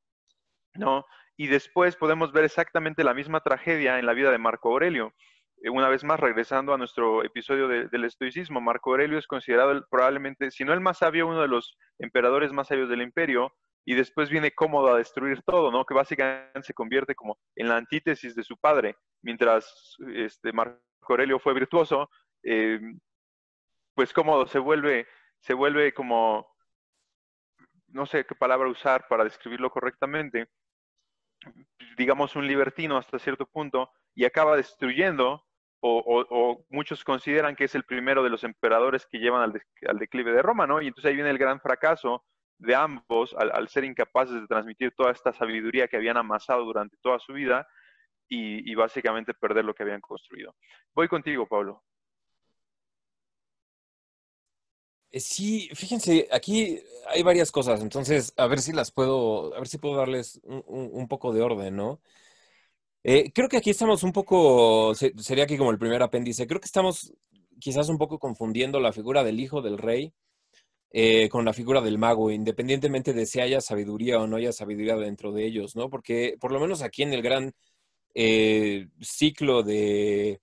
¿no? 0.75 1.05
Y 1.35 1.47
después 1.47 1.95
podemos 1.95 2.31
ver 2.31 2.45
exactamente 2.45 3.03
la 3.03 3.13
misma 3.13 3.41
tragedia 3.41 3.99
en 3.99 4.05
la 4.05 4.13
vida 4.13 4.31
de 4.31 4.37
Marco 4.37 4.69
Aurelio. 4.69 5.13
Eh, 5.61 5.69
una 5.69 5.89
vez 5.89 6.03
más, 6.03 6.19
regresando 6.19 6.73
a 6.73 6.77
nuestro 6.77 7.23
episodio 7.23 7.67
del 7.67 8.03
estoicismo, 8.05 8.61
Marco 8.61 8.91
Aurelio 8.91 9.17
es 9.17 9.27
considerado 9.27 9.85
probablemente, 9.89 10.51
si 10.51 10.63
no 10.63 10.73
el 10.73 10.81
más 10.81 10.99
sabio, 10.99 11.27
uno 11.27 11.41
de 11.41 11.47
los 11.47 11.77
emperadores 11.99 12.51
más 12.51 12.67
sabios 12.67 12.89
del 12.89 13.01
imperio, 13.01 13.53
y 13.85 13.95
después 13.95 14.29
viene 14.29 14.51
cómodo 14.51 14.93
a 14.93 14.97
destruir 14.97 15.41
todo, 15.43 15.71
¿no? 15.71 15.85
Que 15.85 15.93
básicamente 15.93 16.61
se 16.63 16.73
convierte 16.73 17.15
como 17.15 17.39
en 17.55 17.69
la 17.69 17.77
antítesis 17.77 18.35
de 18.35 18.43
su 18.43 18.57
padre, 18.57 18.97
mientras 19.21 19.95
este, 20.13 20.51
Marco 20.51 20.81
Aurelio 21.07 21.39
fue 21.39 21.53
virtuoso, 21.53 22.09
eh, 22.43 22.79
pues 23.95 24.11
cómodo 24.11 24.45
se 24.45 24.59
vuelve, 24.59 25.07
se 25.39 25.53
vuelve 25.53 25.93
como, 25.93 26.47
no 27.87 28.05
sé 28.05 28.25
qué 28.25 28.35
palabra 28.35 28.69
usar 28.69 29.07
para 29.07 29.23
describirlo 29.23 29.69
correctamente, 29.69 30.49
digamos 31.97 32.35
un 32.35 32.47
libertino 32.47 32.97
hasta 32.97 33.19
cierto 33.19 33.45
punto, 33.45 33.91
y 34.13 34.25
acaba 34.25 34.57
destruyendo 34.57 35.43
o, 35.79 36.65
muchos 36.69 37.03
consideran 37.03 37.55
que 37.55 37.65
es 37.65 37.75
el 37.75 37.83
primero 37.83 38.23
de 38.23 38.29
los 38.29 38.43
emperadores 38.43 39.05
que 39.05 39.19
llevan 39.19 39.43
al, 39.43 39.99
declive 39.99 40.31
de 40.31 40.41
Roma, 40.41 40.65
¿no? 40.67 40.81
Y 40.81 40.87
entonces 40.87 41.09
ahí 41.09 41.15
viene 41.15 41.29
el 41.29 41.37
gran 41.37 41.61
fracaso 41.61 42.25
de 42.57 42.75
ambos 42.75 43.35
al, 43.35 43.67
ser 43.69 43.83
incapaces 43.83 44.41
de 44.41 44.47
transmitir 44.47 44.93
toda 44.95 45.11
esta 45.11 45.33
sabiduría 45.33 45.87
que 45.87 45.97
habían 45.97 46.17
amasado 46.17 46.63
durante 46.65 46.97
toda 47.01 47.19
su 47.19 47.33
vida 47.33 47.67
y, 48.29 48.73
básicamente 48.75 49.33
perder 49.33 49.65
lo 49.65 49.73
que 49.73 49.83
habían 49.83 50.01
construido. 50.01 50.55
Voy 50.93 51.07
contigo, 51.07 51.47
Pablo. 51.47 51.83
Eh, 54.95 54.96
sí, 55.11 55.69
fíjense, 55.73 56.27
aquí 56.31 56.79
hay 57.09 57.23
varias 57.23 57.51
cosas, 57.51 57.81
entonces 57.81 58.33
a 58.37 58.47
ver 58.47 58.61
si 58.61 58.73
las 58.73 58.91
puedo, 58.91 59.53
a 59.55 59.59
ver 59.59 59.67
si 59.67 59.77
puedo 59.77 59.95
darles 59.95 60.39
un 60.43 61.07
poco 61.07 61.33
de 61.33 61.41
orden, 61.41 61.75
¿no? 61.75 62.01
Eh, 63.03 63.31
creo 63.33 63.47
que 63.47 63.57
aquí 63.57 63.69
estamos 63.69 64.03
un 64.03 64.11
poco, 64.11 64.93
sería 64.95 65.45
aquí 65.45 65.57
como 65.57 65.71
el 65.71 65.77
primer 65.79 66.03
apéndice, 66.03 66.45
creo 66.45 66.59
que 66.59 66.65
estamos 66.65 67.13
quizás 67.59 67.89
un 67.89 67.97
poco 67.97 68.19
confundiendo 68.19 68.79
la 68.79 68.91
figura 68.91 69.23
del 69.23 69.39
hijo 69.39 69.61
del 69.61 69.77
rey 69.77 70.13
eh, 70.91 71.29
con 71.29 71.45
la 71.45 71.53
figura 71.53 71.81
del 71.81 71.97
mago, 71.97 72.31
independientemente 72.31 73.13
de 73.13 73.25
si 73.25 73.39
haya 73.39 73.61
sabiduría 73.61 74.19
o 74.19 74.27
no 74.27 74.37
haya 74.37 74.51
sabiduría 74.51 74.97
dentro 74.97 75.31
de 75.31 75.45
ellos, 75.45 75.75
¿no? 75.75 75.89
Porque 75.89 76.37
por 76.39 76.51
lo 76.51 76.59
menos 76.59 76.81
aquí 76.81 77.03
en 77.03 77.13
el 77.13 77.21
gran 77.21 77.53
eh, 78.13 78.87
ciclo 79.01 79.63
de, 79.63 80.41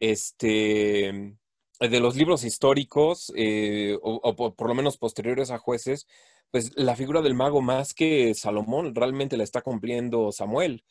este, 0.00 1.36
de 1.80 2.00
los 2.00 2.16
libros 2.16 2.44
históricos, 2.44 3.30
o, 3.30 4.20
o 4.22 4.54
por 4.54 4.68
lo 4.68 4.74
menos 4.74 4.96
posteriores 4.96 5.50
a 5.50 5.58
jueces, 5.58 6.06
pues 6.50 6.70
la 6.76 6.94
figura 6.94 7.20
del 7.20 7.34
mago 7.34 7.60
más 7.62 7.94
que 7.94 8.32
Salomón 8.32 8.94
realmente 8.94 9.36
la 9.36 9.42
está 9.42 9.60
cumpliendo 9.60 10.30
Samuel. 10.30 10.84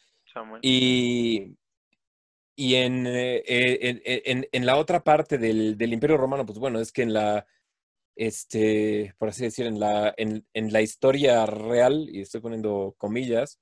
Y, 0.61 1.55
y 2.55 2.75
en, 2.75 3.07
eh, 3.07 3.43
en, 4.25 4.47
en, 4.51 4.65
la 4.65 4.77
otra 4.77 5.03
parte 5.03 5.38
del, 5.38 5.77
del, 5.77 5.93
Imperio 5.93 6.17
Romano, 6.17 6.45
pues 6.45 6.59
bueno, 6.59 6.79
es 6.79 6.91
que 6.91 7.03
en 7.03 7.13
la, 7.13 7.47
este, 8.15 9.13
por 9.17 9.29
así 9.29 9.43
decir, 9.43 9.65
en 9.65 9.79
la, 9.79 10.13
en, 10.17 10.43
la 10.53 10.81
historia 10.81 11.45
real, 11.45 12.09
y 12.11 12.21
estoy 12.21 12.41
poniendo 12.41 12.95
comillas, 12.97 13.59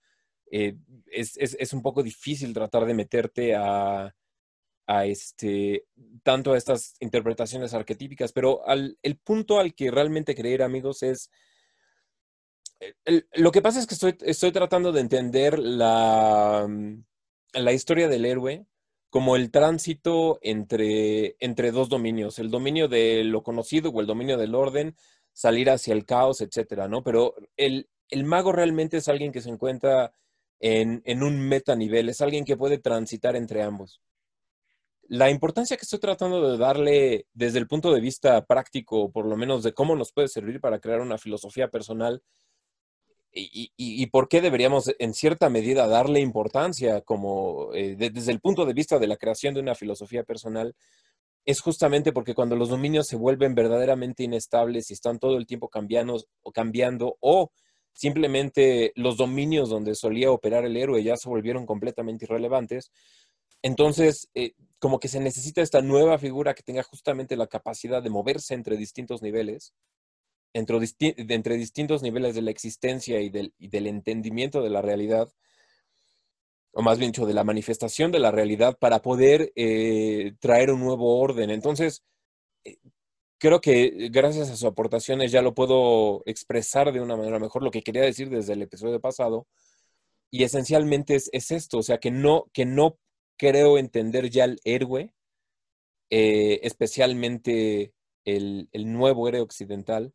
eh, 0.50 0.76
es, 1.06 1.38
es, 1.38 1.56
es, 1.60 1.72
un 1.72 1.82
poco 1.82 2.04
difícil 2.04 2.54
tratar 2.54 2.86
de 2.86 2.94
meterte 2.94 3.56
a, 3.56 4.14
este, 5.06 5.86
tanto 6.24 6.54
a 6.54 6.58
estas 6.58 6.96
interpretaciones 7.00 7.74
arquetípicas, 7.74 8.34
pero 8.34 8.68
al, 8.68 8.98
el 9.02 9.18
punto 9.18 9.60
al 9.60 9.74
que 9.74 9.92
realmente 9.92 10.36
creer, 10.36 10.62
amigos, 10.62 11.04
es 11.04 11.30
lo 13.34 13.52
que 13.52 13.62
pasa 13.62 13.80
es 13.80 13.88
que 13.88 13.94
estoy, 13.94 14.18
estoy 14.22 14.52
tratando 14.52 14.92
de 14.92 15.02
entender 15.02 15.60
la, 15.60 16.66
mm, 16.68 17.04
la 17.54 17.74
historia 17.74 18.08
del 18.08 18.26
héroe 18.26 18.66
como 19.10 19.36
el 19.36 19.52
tránsito 19.52 20.40
entre, 20.42 21.36
entre 21.40 21.72
dos 21.72 21.90
dominios, 21.90 22.40
el 22.40 22.50
dominio 22.50 22.88
de 22.88 23.24
lo 23.26 23.44
conocido 23.44 23.90
o 23.92 24.02
el 24.02 24.08
dominio 24.08 24.38
del 24.38 24.56
orden, 24.56 24.96
salir 25.34 25.70
hacia 25.70 25.94
el 25.94 26.06
caos, 26.06 26.42
etcétera, 26.42 26.88
¿no? 26.88 27.04
Pero 27.04 27.36
el, 27.58 27.90
el 28.10 28.24
mago 28.24 28.52
realmente 28.54 28.98
es 28.98 29.10
alguien 29.10 29.34
que 29.34 29.42
se 29.42 29.50
encuentra 29.50 30.14
en, 30.60 31.02
en 31.06 31.24
un 31.24 31.40
metanivel, 31.40 32.10
es 32.10 32.22
alguien 32.22 32.46
que 32.46 32.58
puede 32.58 32.78
transitar 32.78 33.36
entre 33.36 33.64
ambos. 33.64 34.02
La 35.12 35.30
importancia 35.30 35.76
que 35.76 35.82
estoy 35.82 36.00
tratando 36.00 36.50
de 36.50 36.58
darle 36.58 37.28
desde 37.34 37.60
el 37.60 37.68
punto 37.68 37.94
de 37.94 38.00
vista 38.00 38.46
práctico, 38.46 39.12
por 39.12 39.26
lo 39.26 39.36
menos 39.36 39.62
de 39.62 39.74
cómo 39.74 39.94
nos 39.94 40.14
puede 40.14 40.30
servir 40.30 40.62
para 40.62 40.80
crear 40.80 41.02
una 41.02 41.18
filosofía 41.18 41.68
personal, 41.68 42.24
y, 43.34 44.06
por 44.08 44.30
qué 44.30 44.40
deberíamos 44.40 44.90
en 45.00 45.14
cierta 45.14 45.50
medida 45.50 45.86
darle 45.88 46.22
importancia 46.22 47.02
como 47.02 47.74
eh, 47.74 47.98
desde 47.98 48.32
el 48.32 48.40
punto 48.40 48.66
de 48.66 48.72
vista 48.72 49.00
de 49.00 49.08
la 49.08 49.18
creación 49.18 49.54
de 49.54 49.60
una 49.60 49.76
filosofía 49.76 50.24
personal 50.24 50.76
es 51.44 51.60
justamente 51.60 52.14
porque 52.14 52.34
cuando 52.34 52.56
los 52.56 52.70
dominios 52.70 53.08
se 53.08 53.18
vuelven 53.18 53.54
verdaderamente 53.54 54.24
inestables 54.24 54.90
y 54.90 54.94
están 54.94 55.20
todo 55.20 55.38
el 55.38 55.46
tiempo 55.46 55.68
cambiando 55.68 56.24
o 56.42 56.52
cambiando 56.54 57.18
o 57.20 57.52
simplemente 57.92 58.94
los 58.96 59.18
dominios 59.18 59.70
donde 59.70 59.94
solía 59.96 60.32
operar 60.32 60.64
el 60.64 60.78
héroe 60.78 61.04
ya 61.04 61.18
se 61.18 61.28
volvieron 61.28 61.66
completamente 61.66 62.24
irrelevantes, 62.24 62.92
entonces 63.62 64.30
eh, 64.36 64.54
como 64.82 65.00
que 65.00 65.08
se 65.08 65.22
necesita 65.22 65.62
esta 65.62 65.82
nueva 65.82 66.18
figura 66.18 66.54
que 66.54 66.64
tenga 66.64 66.84
justamente 66.84 67.38
la 67.38 67.48
capacidad 67.48 68.04
de 68.04 68.10
moverse 68.10 68.56
entre 68.56 68.76
distintos 68.76 69.22
niveles 69.22 69.74
entre, 70.54 70.78
entre 71.18 71.56
distintos 71.56 72.02
niveles 72.02 72.36
de 72.36 72.42
la 72.42 72.52
existencia 72.52 73.22
y 73.22 73.30
del, 73.30 73.54
entendimiento 73.88 74.62
de 74.62 74.70
la 74.70 74.82
realidad, 74.82 75.32
o 76.74 76.82
más 76.82 76.98
bien 76.98 77.12
dicho, 77.12 77.26
de 77.26 77.34
la 77.34 77.44
manifestación 77.44 78.12
de 78.12 78.20
la 78.20 78.32
realidad 78.32 78.78
para 78.80 79.02
poder 79.02 79.52
eh, 79.56 80.34
traer 80.40 80.72
un 80.72 80.82
nuevo 80.82 81.20
orden. 81.20 81.50
Entonces, 81.50 82.04
eh, 82.64 82.78
creo 83.38 83.62
que 83.62 84.10
gracias 84.12 84.50
a 84.50 84.56
sus 84.56 84.66
aportaciones 84.66 85.32
ya 85.32 85.42
lo 85.42 85.54
puedo 85.54 86.24
expresar 86.26 86.92
de 86.94 87.02
una 87.02 87.18
manera 87.18 87.40
mejor 87.40 87.64
lo 87.64 87.72
que 87.72 87.82
quería 87.82 88.04
decir 88.04 88.30
desde 88.30 88.54
el 88.54 88.62
episodio 88.62 89.00
pasado. 89.02 89.48
Y 90.30 90.44
esencialmente 90.44 91.16
es, 91.16 91.52
esto, 91.52 91.80
o 91.80 91.84
sea, 91.84 91.98
que 91.98 92.12
no, 92.12 92.50
que 92.54 92.66
no 92.66 92.98
creo 93.42 93.80
entender 93.80 94.30
ya 94.30 94.44
el 94.44 94.62
héroe, 94.66 95.16
eh, 96.12 96.60
especialmente 96.62 97.92
el, 98.24 98.70
el, 98.72 98.94
nuevo 98.94 99.28
héroe 99.28 99.42
occidental, 99.42 100.14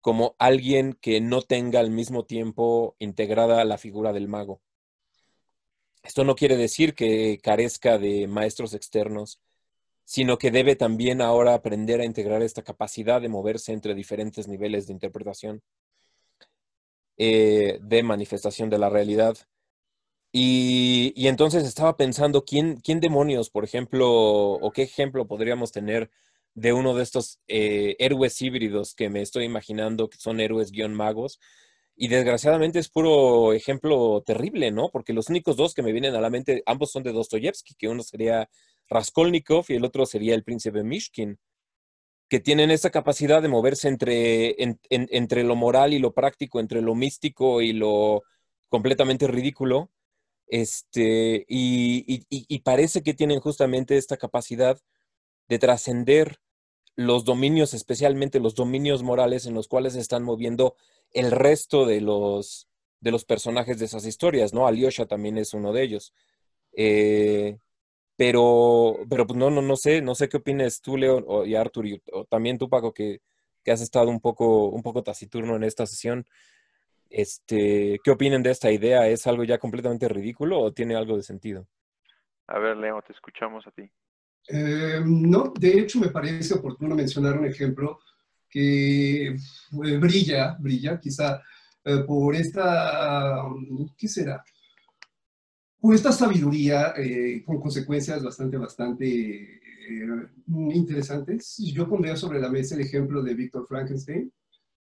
como 0.00 0.34
alguien 0.38 0.94
que 0.94 1.20
no 1.20 1.42
tenga 1.42 1.80
al 1.80 1.90
mismo 1.90 2.24
tiempo 2.24 2.96
integrada 2.98 3.62
la 3.66 3.76
figura 3.76 4.14
del 4.14 4.28
mago. 4.28 4.62
Esto 6.02 6.24
no 6.24 6.34
quiere 6.34 6.56
decir 6.56 6.94
que 6.94 7.38
carezca 7.42 7.98
de 7.98 8.26
maestros 8.28 8.72
externos, 8.72 9.42
sino 10.06 10.38
que 10.38 10.50
debe 10.50 10.74
también 10.74 11.20
ahora 11.20 11.52
aprender 11.52 12.00
a 12.00 12.06
integrar 12.06 12.42
esta 12.42 12.62
capacidad 12.62 13.20
de 13.20 13.28
moverse 13.28 13.74
entre 13.74 13.94
diferentes 13.94 14.48
niveles 14.48 14.86
de 14.86 14.94
interpretación, 14.94 15.62
eh, 17.18 17.78
de 17.82 18.02
manifestación 18.02 18.70
de 18.70 18.78
la 18.78 18.88
realidad. 18.88 19.36
Y, 20.36 21.28
entonces 21.28 21.64
estaba 21.64 21.96
pensando, 21.96 22.44
¿quién, 22.44 22.78
¿quién 22.80 22.98
demonios, 22.98 23.50
por 23.50 23.62
ejemplo, 23.64 24.10
o 24.10 24.72
qué 24.72 24.82
ejemplo 24.82 25.28
podríamos 25.28 25.70
tener 25.70 26.10
de 26.54 26.72
uno 26.72 26.94
de 26.94 27.04
estos 27.04 27.38
eh, 27.46 27.94
héroes 28.00 28.42
híbridos 28.42 28.94
que 28.94 29.10
me 29.10 29.22
estoy 29.22 29.44
imaginando 29.44 30.08
que 30.10 30.18
son 30.18 30.40
héroes 30.40 30.72
guion 30.72 30.92
magos. 30.92 31.38
Y 31.96 32.08
desgraciadamente 32.08 32.80
es 32.80 32.88
puro 32.88 33.52
ejemplo 33.52 34.24
terrible, 34.26 34.72
¿no? 34.72 34.90
Porque 34.90 35.12
los 35.12 35.28
únicos 35.28 35.56
dos 35.56 35.72
que 35.72 35.82
me 35.84 35.92
vienen 35.92 36.16
a 36.16 36.20
la 36.20 36.30
mente, 36.30 36.64
ambos 36.66 36.90
son 36.90 37.04
de 37.04 37.12
Dostoyevsky, 37.12 37.74
que 37.76 37.88
uno 37.88 38.02
sería 38.02 38.48
Raskolnikov 38.88 39.66
y 39.68 39.74
el 39.74 39.84
otro 39.84 40.04
sería 40.04 40.34
el 40.34 40.42
príncipe 40.42 40.82
Mishkin, 40.82 41.38
que 42.28 42.40
tienen 42.40 42.72
esa 42.72 42.90
capacidad 42.90 43.40
de 43.40 43.48
moverse 43.48 43.86
entre, 43.88 44.56
entre 44.90 45.44
lo 45.44 45.54
moral 45.54 45.92
y 45.92 46.00
lo 46.00 46.12
práctico, 46.12 46.58
entre 46.58 46.82
lo 46.82 46.96
místico 46.96 47.62
y 47.62 47.72
lo 47.72 48.24
completamente 48.68 49.28
ridículo. 49.28 49.90
Este, 50.54 51.44
y, 51.48 52.24
y 52.28 52.58
parece 52.60 53.02
que 53.02 53.12
tienen 53.12 53.40
justamente 53.40 53.96
esta 53.96 54.16
capacidad 54.16 54.78
de 55.48 55.58
trascender 55.58 56.38
los 56.94 57.24
dominios, 57.24 57.74
especialmente 57.74 58.38
los 58.38 58.54
dominios 58.54 59.02
morales 59.02 59.46
en 59.46 59.54
los 59.54 59.66
cuales 59.66 59.94
se 59.94 60.00
están 60.00 60.22
moviendo 60.22 60.76
el 61.10 61.32
resto 61.32 61.86
de 61.86 62.00
los, 62.00 62.68
de 63.00 63.10
los 63.10 63.24
personajes 63.24 63.80
de 63.80 63.86
esas 63.86 64.06
historias, 64.06 64.54
¿no? 64.54 64.68
Alyosha 64.68 65.06
también 65.06 65.38
es 65.38 65.54
uno 65.54 65.72
de 65.72 65.82
ellos. 65.82 66.14
Eh, 66.76 67.58
pero, 68.16 68.98
pero 69.10 69.26
pues 69.26 69.36
no, 69.36 69.50
no, 69.50 69.60
no 69.60 69.74
sé, 69.76 70.02
no 70.02 70.14
sé 70.14 70.28
qué 70.28 70.36
opinas 70.36 70.80
tú, 70.80 70.96
Leo, 70.96 71.44
y 71.44 71.56
Arthur, 71.56 71.86
y, 71.88 72.02
o 72.12 72.26
también 72.26 72.58
tú, 72.58 72.68
Paco, 72.68 72.94
que 72.94 73.20
que 73.64 73.72
has 73.72 73.80
estado 73.80 74.10
un 74.10 74.20
poco, 74.20 74.68
un 74.68 74.82
poco 74.82 75.02
taciturno 75.02 75.56
en 75.56 75.64
esta 75.64 75.86
sesión. 75.86 76.26
Este, 77.16 78.00
¿Qué 78.02 78.10
opinan 78.10 78.42
de 78.42 78.50
esta 78.50 78.72
idea? 78.72 79.06
¿Es 79.06 79.24
algo 79.28 79.44
ya 79.44 79.58
completamente 79.58 80.08
ridículo 80.08 80.58
o 80.58 80.72
tiene 80.72 80.96
algo 80.96 81.16
de 81.16 81.22
sentido? 81.22 81.68
A 82.48 82.58
ver, 82.58 82.76
Leo, 82.76 83.00
te 83.02 83.12
escuchamos 83.12 83.64
a 83.68 83.70
ti. 83.70 83.88
Eh, 84.48 85.00
no, 85.06 85.52
de 85.56 85.78
hecho 85.78 86.00
me 86.00 86.08
parece 86.08 86.54
oportuno 86.54 86.96
mencionar 86.96 87.38
un 87.38 87.46
ejemplo 87.46 88.00
que 88.50 89.28
eh, 89.28 89.36
brilla, 89.70 90.56
brilla 90.58 90.98
quizá 90.98 91.40
eh, 91.84 91.98
por 92.04 92.34
esta, 92.34 93.44
¿qué 93.96 94.08
será? 94.08 94.42
Por 95.80 95.94
esta 95.94 96.10
sabiduría 96.10 96.94
con 97.46 97.60
consecuencias 97.60 98.24
bastante, 98.24 98.56
bastante 98.56 99.60
interesantes. 100.48 101.58
Yo 101.58 101.88
pondría 101.88 102.16
sobre 102.16 102.40
la 102.40 102.48
mesa 102.48 102.74
el 102.74 102.80
ejemplo 102.80 103.22
de 103.22 103.34
Víctor 103.34 103.68
Frankenstein, 103.68 104.32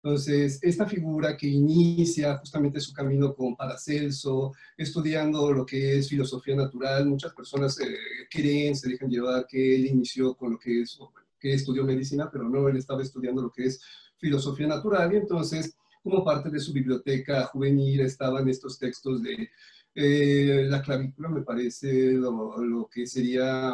entonces, 0.03 0.59
esta 0.61 0.85
figura 0.85 1.37
que 1.37 1.47
inicia 1.47 2.35
justamente 2.37 2.81
su 2.81 2.91
camino 2.91 3.33
con 3.33 3.55
Paracelso, 3.55 4.51
estudiando 4.75 5.53
lo 5.53 5.65
que 5.65 5.97
es 5.97 6.09
filosofía 6.09 6.57
natural, 6.57 7.05
muchas 7.05 7.33
personas 7.33 7.79
eh, 7.79 7.95
creen, 8.29 8.75
se 8.75 8.89
dejan 8.89 9.09
llevar 9.09 9.47
que 9.47 9.75
él 9.75 9.85
inició 9.85 10.35
con 10.35 10.51
lo 10.51 10.59
que 10.59 10.81
es, 10.81 10.99
que 11.39 11.53
estudió 11.53 11.85
medicina, 11.85 12.29
pero 12.29 12.49
no, 12.49 12.67
él 12.67 12.75
estaba 12.75 13.01
estudiando 13.01 13.43
lo 13.43 13.49
que 13.49 13.63
es 13.67 13.81
filosofía 14.17 14.67
natural 14.67 15.13
y 15.13 15.17
entonces, 15.17 15.73
como 16.03 16.25
parte 16.25 16.49
de 16.49 16.59
su 16.59 16.73
biblioteca 16.73 17.45
juvenil, 17.45 18.01
estaban 18.01 18.49
estos 18.49 18.77
textos 18.77 19.23
de 19.23 19.49
eh, 19.95 20.65
la 20.67 20.81
clavícula, 20.81 21.29
me 21.29 21.43
parece, 21.43 22.11
lo 22.11 22.89
que 22.91 23.07
sería 23.07 23.73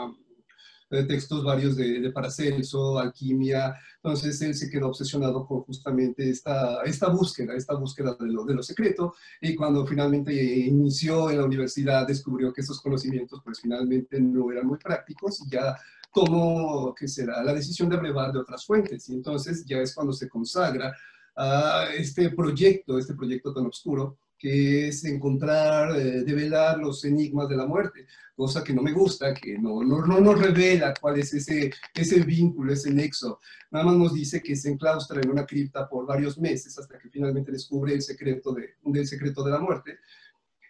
textos 0.90 1.44
varios 1.44 1.76
de, 1.76 2.12
Paracelso, 2.12 2.98
alquimia, 2.98 3.76
entonces 4.02 4.42
él 4.42 4.56
se 4.56 4.70
quedó 4.70 4.88
obsesionado 4.88 5.46
con 5.46 5.62
justamente 5.62 6.30
esta, 6.30 6.82
esta 6.84 7.10
búsqueda, 7.10 7.54
esta 7.54 7.76
búsqueda 7.76 8.16
de 8.20 8.28
lo, 8.28 8.44
de 8.44 8.56
lo 8.56 8.64
secreto, 8.64 9.14
y 9.40 9.56
cuando 9.56 9.86
finalmente 9.86 10.34
inició 10.34 11.30
en 11.30 11.38
la 11.38 11.46
universidad 11.46 12.08
descubrió 12.08 12.52
que 12.52 12.62
esos 12.62 12.82
conocimientos 12.82 13.42
pues 13.44 13.62
finalmente 13.62 14.20
no 14.20 14.52
eran 14.52 14.68
muy 14.68 14.80
prácticos 14.80 15.42
y 15.42 15.52
ya 15.52 15.76
tomó, 16.12 16.94
¿qué 16.98 17.08
será?, 17.08 17.44
la 17.44 17.54
decisión 17.54 17.88
de 17.90 17.98
brevar 17.98 18.32
de 18.34 18.40
otras 18.40 18.66
fuentes, 18.66 19.08
y 19.10 19.14
entonces 19.14 19.64
ya 19.66 19.78
es 19.78 19.94
cuando 19.94 20.14
se 20.14 20.28
consagra 20.28 20.96
a 21.36 21.86
este 21.96 22.32
proyecto, 22.32 22.98
este 22.98 23.14
proyecto 23.14 23.54
tan 23.54 23.68
oscuro, 23.68 24.18
que 24.40 24.88
es 24.88 25.04
encontrar, 25.04 26.00
eh, 26.00 26.24
develar 26.24 26.80
los 26.80 27.04
enigmas 27.04 27.50
de 27.50 27.58
la 27.58 27.68
muerte, 27.68 28.08
cosa 28.34 28.64
que 28.64 28.74
no 28.74 28.82
me 28.82 28.94
gusta, 28.94 29.34
que 29.34 29.60
no, 29.60 29.84
no, 29.84 30.06
no, 30.06 30.22
nos 30.22 30.42
revela 30.42 30.94
cuál 31.00 31.20
es 31.20 31.34
ese, 31.34 31.72
ese 31.94 32.24
vínculo, 32.24 32.72
ese 32.72 32.92
nexo. 32.92 33.42
Nada 33.70 33.86
más 33.86 33.98
nos 33.98 34.14
dice 34.14 34.42
que 34.42 34.56
se 34.56 34.70
enclaustra 34.70 35.22
en 35.22 35.30
una 35.30 35.46
cripta 35.46 35.90
por 35.90 36.08
varios 36.08 36.38
meses 36.38 36.80
hasta 36.80 36.98
que 36.98 37.10
finalmente 37.10 37.52
descubre 37.52 37.94
el 37.94 38.02
secreto 38.02 38.54
de, 38.54 38.76
del 38.82 39.06
secreto 39.06 39.44
de 39.44 39.52
la 39.52 39.60
muerte. 39.60 40.00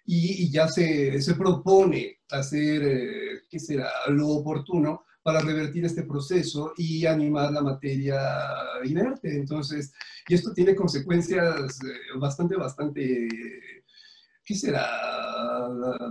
Y, 0.03 0.49
ya 0.49 0.67
se, 0.67 1.21
se, 1.21 1.35
propone 1.35 2.21
hacer, 2.31 2.81
eh, 2.83 3.41
¿qué 3.47 3.59
será?, 3.59 3.91
lo 4.07 4.27
oportuno 4.29 5.03
para 5.29 5.41
revertir 5.41 5.85
este 5.85 6.01
proceso 6.01 6.73
y 6.75 7.05
animar 7.05 7.51
la 7.51 7.61
materia 7.61 8.19
inerte. 8.83 9.35
Entonces, 9.37 9.93
y 10.27 10.33
esto 10.33 10.53
tiene 10.53 10.73
consecuencias 10.73 11.79
eh, 11.83 12.17
bastante, 12.17 12.55
bastante, 12.55 13.27
¿qué 14.49 14.55
será? 14.55 14.83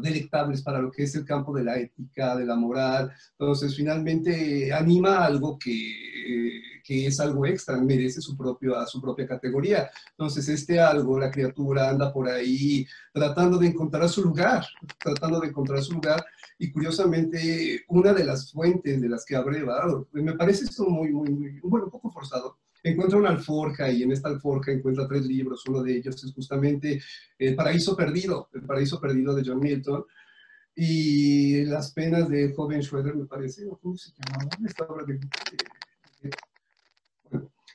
Delectables 0.01 0.63
para 0.63 0.81
lo 0.81 0.93
que 0.93 1.03
es 1.03 1.15
el 1.17 1.25
campo 1.25 1.53
de 1.53 1.65
la 1.65 1.77
ética, 1.77 2.37
de 2.37 2.47
la 2.47 2.55
moral. 2.55 3.11
Entonces, 3.33 3.75
finalmente 3.75 4.73
anima 4.73 5.25
algo 5.25 5.59
que, 5.59 6.63
que 6.85 7.09
es 7.09 7.19
algo 7.19 7.45
extra, 7.47 7.77
merece 7.79 8.21
su, 8.21 8.37
propio, 8.37 8.77
su 8.87 9.01
propia 9.01 9.27
categoría. 9.27 9.91
Entonces, 10.11 10.49
este 10.49 10.79
algo, 10.79 11.19
la 11.19 11.33
criatura 11.33 11.91
anda 11.91 12.13
por 12.13 12.29
ahí 12.29 12.87
tratando 13.13 13.59
de 13.59 13.67
encontrar 13.67 14.09
su 14.09 14.23
lugar, 14.23 14.65
tratando 15.01 15.41
de 15.41 15.49
encontrar 15.49 15.83
su 15.83 15.95
lugar 15.95 16.25
y 16.61 16.71
curiosamente, 16.71 17.83
una 17.89 18.13
de 18.13 18.25
las 18.25 18.53
fuentes 18.53 19.01
de 19.01 19.09
las 19.09 19.25
que 19.25 19.35
abrevado, 19.35 20.07
me 20.13 20.35
parece 20.35 20.65
esto 20.65 20.85
muy, 20.85 21.11
muy, 21.11 21.29
muy, 21.31 21.61
bueno, 21.65 21.87
un 21.87 21.91
poco 21.91 22.13
forzado, 22.13 22.57
encuentra 22.91 23.19
una 23.19 23.31
alforja 23.31 23.91
y 23.91 24.03
en 24.03 24.13
esta 24.13 24.29
alforja 24.29 24.73
encuentra 24.73 25.07
tres 25.07 25.27
libros. 25.27 25.65
Uno 25.69 25.83
de 25.83 25.97
ellos 25.97 26.23
es 26.25 26.33
justamente 26.33 27.01
El 27.39 27.55
Paraíso 27.55 27.97
Perdido, 27.97 28.49
El 28.53 28.63
Paraíso 28.63 29.01
Perdido 29.01 29.35
de 29.35 29.43
John 29.45 29.61
Milton. 29.61 30.05
Y 30.75 31.65
las 31.65 31.93
penas 31.93 32.29
de 32.29 32.53
joven 32.55 32.83
Schroeder, 32.83 33.17
me 33.17 33.27
parece, 33.27 33.67
¿cómo 33.83 33.97
se 33.97 34.13
llamaba? 34.13 34.49
Esta 34.65 34.85
obra 34.85 35.05
de, 35.05 35.19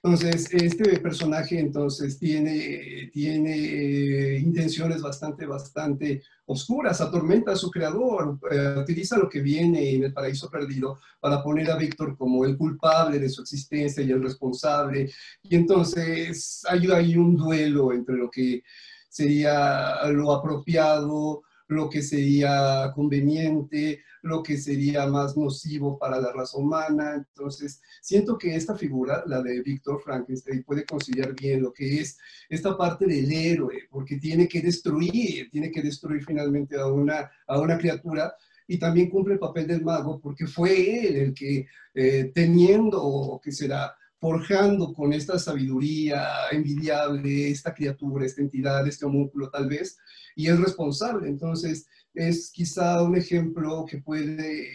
entonces, 0.06 0.54
este 0.54 1.00
personaje 1.00 1.58
entonces 1.58 2.20
tiene, 2.20 3.10
tiene 3.14 3.56
eh, 3.56 4.38
intenciones 4.38 5.02
bastante, 5.02 5.46
bastante 5.46 6.22
oscuras, 6.46 7.00
atormenta 7.00 7.54
a 7.54 7.56
su 7.56 7.72
creador, 7.72 8.38
eh, 8.52 8.76
utiliza 8.82 9.18
lo 9.18 9.30
que 9.30 9.40
viene 9.40 9.92
en 9.92 10.04
el 10.04 10.12
paraíso 10.12 10.50
perdido 10.50 11.00
para 11.22 11.42
poner 11.42 11.72
a 11.72 11.78
Víctor 11.78 12.18
como 12.18 12.44
el 12.44 12.58
culpable 12.58 13.18
de 13.18 13.30
su 13.30 13.44
existencia 13.44 14.04
y 14.04 14.12
el 14.12 14.22
responsable. 14.22 15.10
Y 15.42 15.56
entonces 15.56 16.64
hay 16.68 17.16
un 17.16 17.38
duelo 17.38 17.94
entre 17.94 18.18
lo 18.18 18.30
que 18.30 18.62
sería 19.08 20.06
lo 20.08 20.34
apropiado, 20.34 21.44
lo 21.74 21.90
que 21.90 22.02
sería 22.02 22.92
conveniente, 22.96 24.04
lo 24.22 24.42
que 24.42 24.58
sería 24.58 25.06
más 25.08 25.36
nocivo 25.36 25.98
para 25.98 26.20
la 26.20 26.32
raza 26.32 26.58
humana. 26.58 27.16
Entonces, 27.16 27.82
siento 28.02 28.38
que 28.38 28.56
esta 28.56 28.76
figura, 28.76 29.24
la 29.28 29.42
de 29.42 29.62
Víctor 29.62 30.02
Frankenstein, 30.02 30.64
puede 30.64 30.86
conciliar 30.86 31.34
bien 31.36 31.62
lo 31.62 31.74
que 31.74 32.00
es 32.00 32.18
esta 32.50 32.78
parte 32.78 33.06
del 33.06 33.32
héroe, 33.32 33.88
porque 33.90 34.18
tiene 34.18 34.48
que 34.48 34.62
destruir, 34.62 35.50
tiene 35.52 35.72
que 35.72 35.82
destruir 35.82 36.24
finalmente 36.24 36.80
a 36.80 36.88
una, 36.88 37.30
a 37.48 37.60
una 37.60 37.78
criatura 37.78 38.34
y 38.68 38.78
también 38.78 39.10
cumple 39.10 39.34
el 39.34 39.40
papel 39.40 39.68
del 39.68 39.84
mago 39.84 40.20
porque 40.22 40.48
fue 40.48 41.06
él 41.06 41.16
el 41.18 41.34
que 41.34 41.68
eh, 41.94 42.32
teniendo, 42.34 43.40
que 43.44 43.52
será, 43.52 43.96
forjando 44.24 44.94
con 44.94 45.12
esta 45.12 45.38
sabiduría 45.38 46.26
envidiable 46.50 47.50
esta 47.50 47.74
criatura, 47.74 48.26
esta 48.26 48.42
entidad, 48.42 48.88
este 48.88 49.06
homúnculo 49.06 49.50
tal 49.50 49.68
vez, 49.68 49.98
y 50.34 50.48
es 50.48 50.58
responsable. 50.58 51.28
Entonces, 51.28 51.88
es 52.14 52.50
quizá 52.50 53.04
un 53.04 53.18
ejemplo 53.18 53.86
que 53.86 53.98
puede 53.98 54.70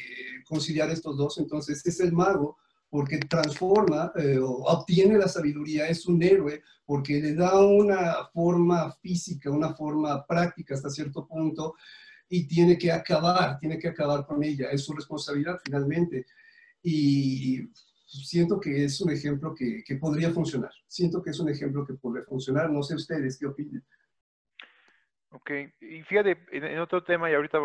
conciliar 0.45 0.91
estos 0.91 1.17
dos. 1.17 1.39
Entonces, 1.39 1.81
es 1.87 1.99
el 2.01 2.13
mago 2.13 2.59
porque 2.91 3.17
transforma 3.21 4.13
eh, 4.17 4.39
o 4.39 4.51
obtiene 4.51 5.17
la 5.17 5.29
sabiduría, 5.29 5.89
es 5.89 6.05
un 6.05 6.23
héroe 6.23 6.61
porque 6.85 7.19
le 7.19 7.35
da 7.35 7.59
una 7.59 8.27
forma 8.35 8.93
física, 9.01 9.51
una 9.51 9.73
forma 9.75 10.27
práctica 10.27 10.75
hasta 10.75 10.91
cierto 10.91 11.27
punto 11.27 11.75
y 12.29 12.47
tiene 12.47 12.77
que 12.77 12.93
acabar, 12.93 13.59
tiene 13.59 13.79
que 13.79 13.89
acabar 13.89 14.27
con 14.27 14.45
ella, 14.45 14.69
es 14.71 14.85
su 14.85 14.93
responsabilidad 14.93 15.59
finalmente. 15.65 16.27
Y 16.83 17.63
siento 18.09 18.59
que 18.59 18.85
es 18.85 19.01
un 19.01 19.13
ejemplo 19.13 19.55
que, 19.55 19.83
podría 20.01 20.31
funcionar. 20.31 20.73
Siento 20.87 21.23
que 21.23 21.31
es 21.31 21.41
un 21.41 21.51
ejemplo 21.51 21.87
que 21.87 21.95
podría 21.95 22.25
funcionar. 22.25 22.71
No 22.71 22.83
sé 22.83 22.95
ustedes 22.95 23.39
qué 23.39 23.47
opinan. 23.47 23.85
Ok, 25.31 25.51
y 25.81 26.03
fíjate, 26.03 26.39
en, 26.53 26.79
otro 26.79 27.05
tema, 27.05 27.31
y 27.31 27.35
ahorita 27.35 27.59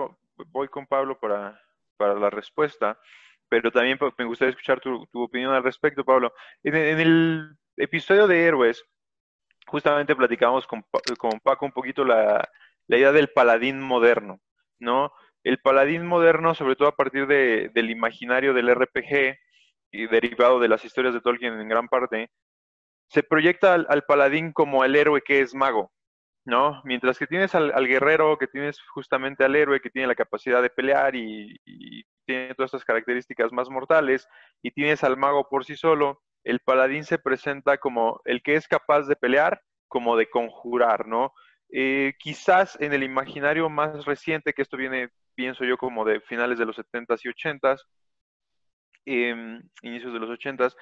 voy 0.49 0.67
con 0.67 0.85
Pablo 0.85 1.17
para, 1.17 1.59
para 1.95 2.15
la 2.15 2.29
respuesta, 2.29 2.99
pero 3.47 3.71
también 3.71 3.97
me 4.17 4.25
gustaría 4.25 4.49
escuchar 4.49 4.81
tu, 4.81 5.07
opinión 5.13 5.53
al 5.53 5.63
respecto, 5.63 6.03
Pablo. 6.03 6.33
En, 6.61 6.75
el 6.75 7.55
episodio 7.77 8.27
de 8.27 8.43
Héroes, 8.43 8.83
justamente 9.65 10.13
platicamos 10.13 10.67
con, 10.67 10.83
con 11.17 11.39
Paco 11.39 11.65
un 11.65 11.71
poquito 11.71 12.03
la, 12.03 12.49
la, 12.87 12.97
idea 12.97 13.13
del 13.13 13.29
paladín 13.29 13.79
moderno, 13.79 14.41
¿no? 14.79 15.13
El 15.45 15.59
paladín 15.59 16.05
moderno, 16.05 16.53
sobre 16.55 16.75
todo 16.75 16.89
a 16.89 16.95
partir 16.97 17.27
de, 17.27 17.69
del 17.73 17.89
imaginario 17.89 18.53
del 18.53 18.75
RPG, 18.75 19.37
y 19.93 20.07
derivado 20.07 20.59
de 20.59 20.67
las 20.67 20.83
historias 20.83 21.13
de 21.13 21.21
Tolkien 21.21 21.59
en 21.59 21.69
gran 21.69 21.87
parte, 21.87 22.29
se 23.09 23.21
proyecta 23.21 23.75
al, 23.75 24.03
paladín 24.05 24.51
como 24.51 24.83
el 24.83 24.95
héroe 24.95 25.21
que 25.21 25.39
es 25.39 25.53
mago, 25.53 25.91
¿no? 26.45 26.81
Mientras 26.83 27.19
que 27.19 27.27
tienes 27.27 27.53
al, 27.53 27.87
guerrero, 27.87 28.37
que 28.39 28.47
tienes 28.47 28.81
justamente 28.93 29.45
al 29.45 29.55
héroe 29.55 29.79
que 29.79 29.91
tiene 29.91 30.07
la 30.07 30.15
capacidad 30.15 30.63
de 30.63 30.71
pelear 30.71 31.15
y, 31.15 31.55
tiene 32.25 32.55
todas 32.55 32.69
estas 32.69 32.85
características 32.85 33.51
más 33.51 33.69
mortales, 33.69 34.27
y 34.63 34.71
tienes 34.71 35.03
al 35.03 35.17
mago 35.17 35.47
por 35.49 35.65
sí 35.65 35.75
solo, 35.75 36.21
el 36.45 36.61
paladín 36.61 37.03
se 37.03 37.19
presenta 37.19 37.77
como 37.77 38.21
el 38.23 38.41
que 38.41 38.55
es 38.55 38.67
capaz 38.67 39.03
de 39.03 39.17
pelear, 39.17 39.61
como 39.89 40.15
de 40.15 40.29
conjurar, 40.29 41.05
¿no? 41.05 41.33
Eh, 41.69 42.13
quizás 42.19 42.79
en 42.79 42.93
el 42.93 43.03
imaginario 43.03 43.69
más 43.69 44.05
reciente, 44.05 44.53
que 44.53 44.61
esto 44.61 44.77
viene, 44.77 45.09
pienso 45.35 45.65
yo, 45.65 45.77
como 45.77 46.05
de 46.05 46.21
finales 46.21 46.57
de 46.57 46.65
los 46.65 46.77
70s 46.77 47.19
y 47.25 47.29
80s, 47.29 47.81
Em, 49.05 49.61
inicios 49.81 50.13
de 50.13 50.19
los 50.19 50.29
ochentas, 50.29 50.75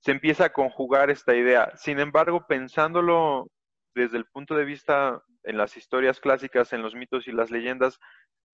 se 0.00 0.10
empieza 0.12 0.46
a 0.46 0.52
conjugar 0.52 1.10
esta 1.10 1.34
idea. 1.36 1.70
Sin 1.76 2.00
embargo, 2.00 2.46
pensándolo 2.46 3.48
desde 3.94 4.16
el 4.18 4.26
punto 4.26 4.56
de 4.56 4.64
vista 4.64 5.22
en 5.44 5.56
las 5.56 5.76
historias 5.76 6.20
clásicas, 6.20 6.72
en 6.72 6.82
los 6.82 6.94
mitos 6.94 7.26
y 7.28 7.32
las 7.32 7.50
leyendas, 7.50 7.98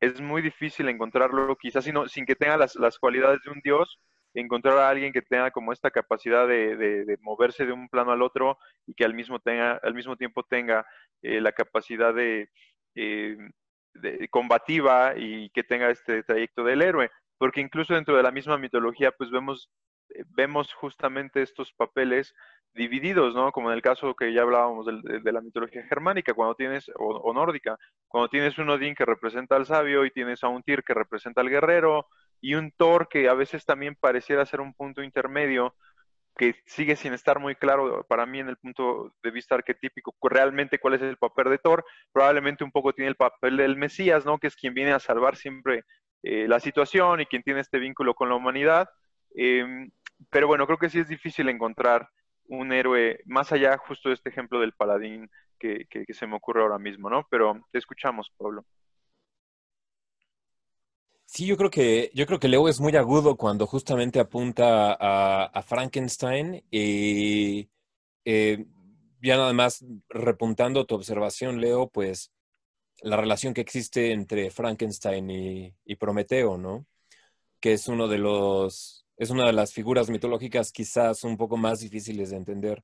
es 0.01 0.20
muy 0.20 0.43
difícil 0.43 0.89
encontrarlo, 0.89 1.57
quizás 1.57 1.85
sino, 1.85 2.09
sin 2.09 2.27
que 2.27 2.37
tenga 2.37 2.57
las, 2.57 2.99
cualidades 2.99 3.41
de 3.45 3.51
un 3.51 3.61
dios, 3.62 3.99
encontrar 4.35 4.79
a 4.79 4.89
alguien 4.89 5.12
que 5.12 5.22
tenga 5.22 5.51
como 5.51 5.72
esta 5.72 5.91
capacidad 5.91 6.47
de, 6.49 7.16
moverse 7.22 7.64
de 7.64 7.72
un 7.72 7.89
plano 7.89 8.12
al 8.12 8.22
otro 8.22 8.59
y 8.87 8.95
que 8.95 9.05
al 9.05 9.14
mismo, 9.14 9.39
tenga, 9.39 9.81
al 9.83 9.95
mismo 9.95 10.16
tiempo 10.16 10.43
tenga 10.43 10.87
eh, 11.22 11.41
la 11.41 11.53
capacidad 11.53 12.12
de, 12.12 12.51
eh, 12.95 13.37
de, 13.95 14.29
combativa 14.29 15.14
y 15.16 15.51
que 15.51 15.62
tenga 15.62 15.91
este 15.91 16.22
trayecto 16.25 16.64
del 16.64 16.83
héroe. 16.83 17.11
Porque 17.39 17.61
incluso 17.61 17.95
dentro 17.95 18.16
de 18.16 18.22
la 18.22 18.30
misma 18.30 18.59
mitología, 18.59 19.12
pues 19.12 19.30
vemos, 19.30 19.70
eh, 20.11 20.24
vemos 20.28 20.72
justamente 20.74 21.43
estos 21.43 21.72
papeles 21.72 22.35
divididos, 22.74 23.35
¿no? 23.35 23.53
Como 23.53 23.70
en 23.70 23.76
el 23.76 23.82
caso 23.82 24.14
que 24.14 24.32
ya 24.32 24.43
hablábamos 24.43 24.87
de, 24.87 25.32
la 25.32 25.41
mitología 25.41 25.85
germánica, 25.85 26.35
cuando 26.35 26.55
tienes, 26.55 26.91
o, 26.97 27.32
nórdica, 27.32 27.78
cuando 28.09 28.28
tienes 28.28 28.59
un 28.59 28.70
Odín 28.70 28.95
que 28.95 29.05
representa 29.05 29.57
al 29.57 29.66
sabio 29.66 30.05
y 30.05 30.11
tienes 30.11 30.43
a 30.43 30.49
un 30.49 30.62
Tyr 30.62 30.82
que 30.82 30.95
representa 30.95 31.41
al 31.41 31.51
guerrero 31.51 32.07
y 32.41 32.55
un 32.55 32.72
Thor 32.72 33.09
que 33.09 33.28
a 33.28 33.35
veces 33.35 33.64
también 33.64 33.97
pareciera 33.99 34.45
ser 34.45 34.61
un 34.61 34.74
punto 34.74 35.03
intermedio 35.03 35.74
que 36.37 36.57
sigue 36.66 36.97
sin 36.97 37.12
estar 37.12 37.39
muy 37.39 37.55
claro 37.55 38.05
para 38.09 38.26
mí 38.26 38.41
en 38.41 38.49
el 38.49 38.57
punto 38.57 39.14
de 39.22 39.30
vista 39.30 39.55
arquetípico 39.55 40.12
realmente 40.22 40.80
cuál 40.80 40.95
es 40.95 41.03
el 41.03 41.16
papel 41.16 41.51
de 41.51 41.59
Thor, 41.59 41.85
probablemente 42.12 42.64
un 42.64 42.72
poco 42.72 42.93
tiene 42.93 43.09
el 43.09 43.16
papel 43.16 43.57
del 43.57 43.76
Mesías, 43.76 44.26
¿no? 44.26 44.39
Que 44.39 44.49
es 44.49 44.57
quien 44.57 44.74
viene 44.74 44.93
a 44.93 44.99
salvar 44.99 45.37
siempre 45.37 45.85
eh, 46.27 46.49
la 46.49 46.59
situación 46.59 47.20
y 47.20 47.27
quien 47.27 47.43
tiene 47.43 47.61
este 47.61 47.79
vínculo 47.79 48.14
con 48.14 48.31
la 48.31 48.35
humanidad. 48.35 48.89
Em, 49.35 49.91
pero 50.31 50.47
bueno, 50.47 50.66
creo 50.66 50.79
que 50.79 50.89
sí 50.89 50.99
es 50.99 51.09
difícil 51.09 51.51
encontrar 51.51 52.09
un 52.49 52.72
héroe, 52.72 53.20
más 53.27 53.53
allá 53.53 53.77
justo 53.77 54.09
de 54.09 54.14
este 54.14 54.31
ejemplo 54.31 54.59
del 54.59 54.72
paladín 54.72 55.31
que, 55.59 55.87
se 56.09 56.27
me 56.27 56.37
ocurre 56.37 56.62
ahora 56.62 56.79
mismo, 56.79 57.11
¿no? 57.11 57.27
Pero 57.31 57.61
te 57.70 57.79
escuchamos, 57.79 58.31
Pablo. 58.39 58.64
Sí, 61.27 61.47
yo 61.47 61.57
creo 61.57 61.70
que 61.70 62.11
yo 62.14 62.27
creo 62.27 62.39
que 62.39 62.49
Leo 62.49 62.68
es 62.68 62.81
muy 62.81 62.97
agudo 62.97 63.37
cuando 63.37 63.66
justamente 63.66 64.20
apunta 64.20 64.97
a, 64.99 65.62
Frankenstein 65.62 66.62
y 66.70 67.68
eh, 68.25 68.64
ya 69.20 69.37
nada 69.37 69.53
más 69.53 69.85
repuntando 70.09 70.87
tu 70.87 70.95
observación, 70.95 71.61
Leo, 71.61 71.89
pues 71.89 72.31
la 73.03 73.17
relación 73.17 73.55
que 73.55 73.61
existe 73.61 74.13
entre 74.13 74.51
Frankenstein 74.51 75.31
y, 75.31 75.75
y 75.85 75.97
Prometeo, 75.97 76.59
¿no? 76.59 76.87
Que 77.61 77.75
es 77.75 77.89
uno 77.89 78.09
de 78.09 78.19
los 78.19 79.05
es 79.17 79.31
una 79.31 79.47
de 79.47 79.53
las 79.53 79.73
figuras 79.73 80.11
mitológicas 80.11 80.73
quizás 80.73 81.25
un 81.25 81.37
poco 81.37 81.57
más 81.57 81.81
difíciles 81.81 82.31
de 82.31 82.37
entender, 82.37 82.83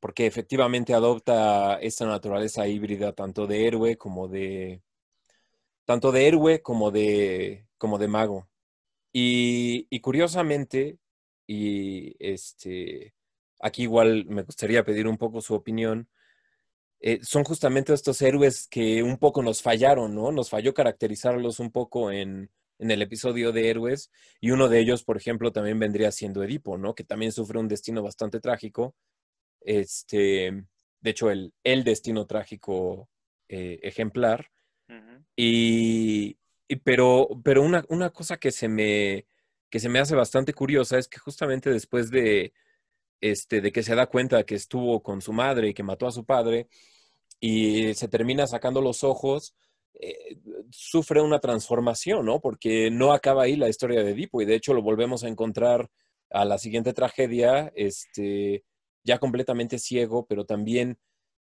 porque 0.00 0.26
efectivamente 0.26 0.94
adopta 0.94 1.78
esta 1.80 2.06
naturaleza 2.06 2.66
híbrida 2.68 3.12
tanto 3.12 3.46
de 3.46 3.66
héroe 3.66 3.96
como 3.96 4.28
de 4.28 4.82
tanto 5.84 6.12
de 6.12 6.26
héroe 6.28 6.62
como 6.62 6.90
de 6.90 7.66
como 7.78 7.98
de 7.98 8.08
mago. 8.08 8.48
Y, 9.12 10.00
curiosamente, 10.00 10.98
y 11.46 12.16
este 12.18 13.14
aquí 13.60 13.82
igual 13.82 14.24
me 14.26 14.42
gustaría 14.42 14.84
pedir 14.84 15.06
un 15.06 15.18
poco 15.18 15.40
su 15.40 15.54
opinión. 15.54 16.08
Eh, 17.04 17.18
son 17.22 17.42
justamente 17.42 17.92
estos 17.92 18.22
héroes 18.22 18.68
que 18.68 19.02
un 19.02 19.18
poco 19.18 19.42
nos 19.42 19.60
fallaron, 19.60 20.14
¿no? 20.14 20.30
Nos 20.30 20.48
falló 20.48 20.72
caracterizarlos 20.72 21.58
un 21.58 21.72
poco 21.72 22.12
en, 22.12 22.48
en 22.78 22.90
el 22.92 23.02
episodio 23.02 23.50
de 23.50 23.70
Héroes, 23.70 24.10
y 24.40 24.52
uno 24.52 24.68
de 24.68 24.78
ellos, 24.78 25.02
por 25.02 25.16
ejemplo, 25.16 25.50
también 25.52 25.80
vendría 25.80 26.12
siendo 26.12 26.44
Edipo, 26.44 26.78
¿no? 26.78 26.94
Que 26.94 27.02
también 27.02 27.32
sufre 27.32 27.58
un 27.58 27.66
destino 27.66 28.02
bastante 28.02 28.38
trágico. 28.38 28.94
Este, 29.60 30.64
de 31.00 31.10
hecho, 31.10 31.30
el, 31.30 31.52
el 31.64 31.82
destino 31.82 32.26
trágico 32.26 33.08
eh, 33.48 33.80
ejemplar. 33.82 34.50
y, 35.36 36.36
pero, 36.84 37.28
pero 37.44 37.62
una, 37.62 37.84
una, 37.88 38.10
cosa 38.10 38.36
que 38.38 38.50
se 38.52 38.68
me 38.68 39.26
que 39.70 39.80
se 39.80 39.88
me 39.88 39.98
hace 40.00 40.14
bastante 40.14 40.52
curiosa 40.52 40.98
es 40.98 41.08
que 41.08 41.18
justamente 41.18 41.70
después 41.70 42.10
de, 42.10 42.52
este, 43.22 43.60
de 43.60 43.72
que 43.72 43.82
se 43.82 43.94
da 43.94 44.06
cuenta 44.06 44.44
que 44.44 44.54
estuvo 44.54 45.02
con 45.02 45.22
su 45.22 45.32
madre 45.32 45.68
y 45.68 45.74
que 45.74 45.82
mató 45.82 46.06
a 46.06 46.12
su 46.12 46.24
padre 46.26 46.68
y 47.44 47.92
se 47.94 48.06
termina 48.06 48.46
sacando 48.46 48.80
los 48.80 49.02
ojos, 49.02 49.56
eh, 49.94 50.38
sufre 50.70 51.20
una 51.20 51.40
transformación, 51.40 52.24
¿no? 52.24 52.40
Porque 52.40 52.88
no 52.88 53.12
acaba 53.12 53.42
ahí 53.42 53.56
la 53.56 53.68
historia 53.68 54.04
de 54.04 54.12
Edipo 54.12 54.40
y 54.40 54.44
de 54.44 54.54
hecho 54.54 54.74
lo 54.74 54.80
volvemos 54.80 55.24
a 55.24 55.28
encontrar 55.28 55.90
a 56.30 56.44
la 56.44 56.56
siguiente 56.56 56.92
tragedia, 56.92 57.72
este, 57.74 58.62
ya 59.02 59.18
completamente 59.18 59.80
ciego, 59.80 60.24
pero 60.24 60.46
también 60.46 60.98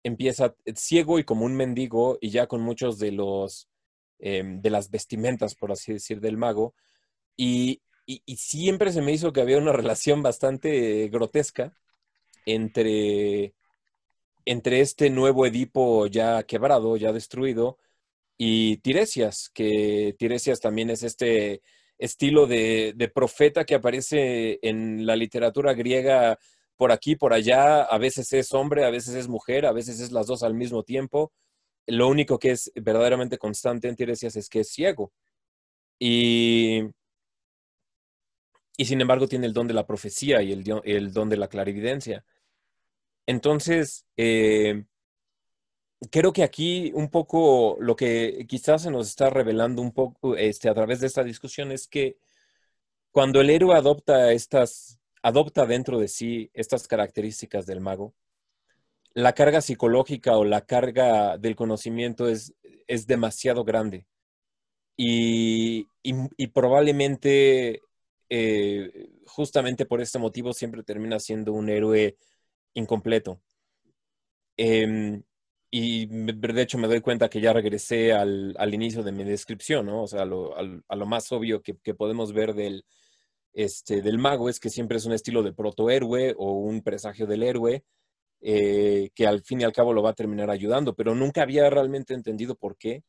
empieza 0.03 0.55
ciego 0.74 1.18
y 1.18 1.24
como 1.24 1.47
un 1.47 1.57
mendigo 1.57 2.18
y 2.20 2.28
ya 2.28 2.47
con 2.47 2.61
muchos 2.61 2.99
de 2.99 3.12
los 3.12 3.70
em, 4.18 4.61
de 4.61 4.68
las 4.70 4.90
vestimentas, 4.90 5.55
por 5.55 5.72
así 5.72 5.94
decir, 5.94 6.20
del 6.20 6.36
mago. 6.36 6.74
Y, 7.36 7.80
y, 8.05 8.36
siempre 8.36 8.92
se 8.92 9.03
me 9.03 9.12
hizo 9.12 9.32
que 9.32 9.40
había 9.40 9.59
una 9.59 9.72
relación 9.72 10.22
bastante 10.22 11.09
grotesca 11.09 11.72
entre, 12.44 13.55
entre 14.47 14.80
este 14.80 15.11
nuevo 15.11 15.44
Edipo 15.44 16.07
ya 16.07 16.44
quebrado, 16.44 16.97
ya 16.97 17.12
destruido, 17.12 17.78
y 18.38 18.78
Tiresias, 18.78 19.51
que 19.53 20.14
Tiresias 20.18 20.61
también 20.61 20.90
es 20.90 21.03
este 21.03 21.62
estilo 21.99 22.47
de, 22.47 23.11
profeta 23.14 23.64
que 23.64 23.74
aparece 23.74 24.59
en 24.62 25.07
la 25.07 25.16
literatura 25.16 25.74
griega 25.74 26.38
por 26.76 26.92
aquí, 26.92 27.16
por 27.16 27.32
allá, 27.32 27.82
a 27.82 27.99
veces 27.99 28.32
es 28.34 28.53
hombre, 28.53 28.84
a 28.84 28.90
veces 28.90 29.14
es 29.14 29.28
mujer, 29.28 29.66
a 29.66 29.72
veces 29.72 30.01
es 30.01 30.12
las 30.12 30.26
dos 30.26 30.42
al 30.42 30.55
mismo 30.55 30.82
tiempo. 30.82 31.32
Lo 31.86 32.09
único 32.09 32.38
que 32.38 32.51
es 32.53 32.70
verdaderamente 32.74 33.38
constante 33.38 33.88
en 33.88 33.97
Tiresias 33.97 34.36
es 34.36 34.49
que 34.49 34.61
es 34.61 34.68
ciego. 34.70 35.12
Y, 35.99 36.82
y 38.76 38.84
sin 38.84 39.01
embargo 39.01 39.26
tiene 39.26 39.47
el 39.47 39.55
don 39.55 39.66
de 39.66 39.74
la 39.74 39.86
profecía 39.86 40.42
y 40.42 40.53
el, 40.53 40.64
el 40.84 41.12
don 41.12 41.30
de 41.30 41.38
la 41.38 41.49
clarividencia. 41.49 42.24
Entonces, 43.26 44.06
eh, 44.16 44.84
creo 46.10 46.32
que 46.32 46.42
aquí 46.42 46.92
un 46.94 47.10
poco 47.10 47.76
lo 47.80 47.96
que 47.96 48.46
quizás 48.48 48.82
se 48.82 48.90
nos 48.90 49.08
está 49.08 49.30
revelando 49.30 49.82
un 49.82 49.92
poco 49.92 50.36
este, 50.36 50.68
a 50.68 50.74
través 50.74 51.00
de 51.00 51.06
esta 51.08 51.24
discusión 51.24 51.72
es 51.72 51.88
que 51.88 52.18
cuando 53.10 53.40
el 53.40 53.50
héroe 53.50 53.74
adopta 53.74 54.32
estas, 54.32 54.98
adopta 55.22 55.66
dentro 55.66 55.98
de 55.98 56.08
sí 56.08 56.50
estas 56.54 56.86
características 56.88 57.66
del 57.66 57.80
mago, 57.80 58.14
la 59.14 59.32
carga 59.32 59.62
psicológica 59.62 60.36
o 60.36 60.44
la 60.44 60.66
carga 60.66 61.38
del 61.38 61.56
conocimiento 61.56 62.28
es, 62.28 62.54
es 62.86 63.06
demasiado 63.06 63.64
grande. 63.64 64.06
Y, 64.98 65.88
probablemente 66.52 67.82
eh, 68.28 69.10
justamente 69.26 69.86
por 69.86 70.00
este 70.00 70.18
motivo 70.18 70.52
siempre 70.52 70.82
termina 70.82 71.18
siendo 71.18 71.52
un 71.52 71.68
héroe 71.68 72.16
incompleto. 72.76 73.40
Em, 74.56 75.22
y 75.70 76.06
de 76.06 76.62
hecho 76.62 76.78
me 76.78 76.88
doy 76.88 77.00
cuenta 77.00 77.28
que 77.28 77.40
ya 77.40 77.52
regresé 77.52 78.12
al, 78.12 78.54
al 78.58 78.74
inicio 78.74 79.02
de 79.02 79.12
mi 79.12 79.24
descripción, 79.24 79.86
¿no? 79.86 80.04
O 80.04 80.06
sea, 80.06 80.22
a 80.22 80.24
lo, 80.24 80.54
a 80.56 80.96
lo 80.96 81.06
más 81.06 81.32
obvio 81.32 81.60
que, 81.62 81.76
que, 81.82 81.94
podemos 81.94 82.32
ver 82.32 82.54
del, 82.54 82.84
este, 83.52 84.02
del 84.02 84.18
mago 84.18 84.48
es 84.48 84.60
que 84.60 84.70
siempre 84.70 84.98
es 84.98 85.06
un 85.06 85.12
estilo 85.12 85.42
de 85.42 85.52
protohéroe 85.52 86.34
o 86.38 86.52
un 86.52 86.82
presagio 86.82 87.26
del 87.26 87.42
héroe 87.42 87.84
eh, 88.40 89.10
que 89.14 89.26
al 89.26 89.42
fin 89.42 89.60
y 89.60 89.64
al 89.64 89.72
cabo 89.72 89.92
lo 89.92 90.02
va 90.02 90.10
a 90.10 90.14
terminar 90.14 90.50
ayudando, 90.50 90.94
pero 90.94 91.14
nunca 91.14 91.42
había 91.42 91.68
realmente 91.70 92.14
entendido 92.14 92.54
por 92.54 92.76
qué 92.76 93.02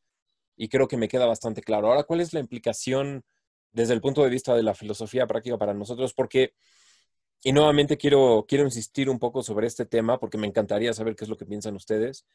y 0.56 0.70
creo 0.70 0.88
que 0.88 0.98
me 0.98 1.08
queda 1.08 1.26
bastante 1.26 1.62
claro. 1.62 1.88
Ahora, 1.90 2.04
¿cuál 2.04 2.22
es 2.22 2.34
la 2.34 2.40
implicación 2.40 3.24
desde 3.72 3.94
el 3.94 4.02
punto 4.02 4.24
de 4.24 4.30
vista 4.30 4.56
de 4.56 4.64
la 4.64 4.74
filosofía 4.74 5.28
práctica 5.28 5.58
para 5.58 5.74
nosotros? 5.74 6.14
Porque 6.14 6.54
y 7.48 7.54
nuevamente 7.54 7.96
quiero, 7.96 8.44
quiero 8.46 8.66
insistir 8.66 9.10
un 9.10 9.20
poco 9.20 9.42
sobre 9.42 9.68
este 9.68 9.86
tema 9.86 10.20
porque 10.20 10.38
me 10.38 10.48
encantaría 10.48 10.92
saber 10.92 11.16
qué 11.16 11.24
es 11.24 11.30
lo 11.30 11.38
que 11.38 11.46
piensan 11.46 11.78
ustedes. 11.78 12.26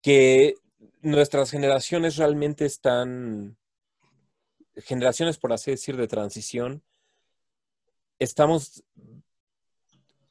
Que 0.00 0.54
nuestras 1.02 1.50
generaciones 1.50 2.16
realmente 2.16 2.64
están, 2.64 3.58
generaciones 4.76 5.36
por 5.36 5.52
así 5.52 5.72
decir, 5.72 5.98
de 5.98 6.08
transición, 6.08 6.82
estamos 8.18 8.82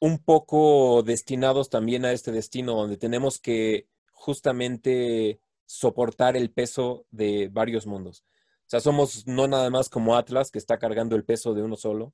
un 0.00 0.18
poco 0.18 1.04
destinados 1.04 1.70
también 1.70 2.04
a 2.04 2.10
este 2.10 2.32
destino 2.32 2.74
donde 2.74 2.96
tenemos 2.96 3.38
que 3.38 3.86
justamente 4.10 5.38
soportar 5.64 6.36
el 6.36 6.50
peso 6.50 7.06
de 7.12 7.50
varios 7.52 7.86
mundos. 7.86 8.24
O 8.66 8.70
sea, 8.70 8.80
somos 8.80 9.28
no 9.28 9.46
nada 9.46 9.70
más 9.70 9.88
como 9.88 10.16
Atlas 10.16 10.50
que 10.50 10.58
está 10.58 10.76
cargando 10.80 11.14
el 11.14 11.24
peso 11.24 11.54
de 11.54 11.62
uno 11.62 11.76
solo, 11.76 12.12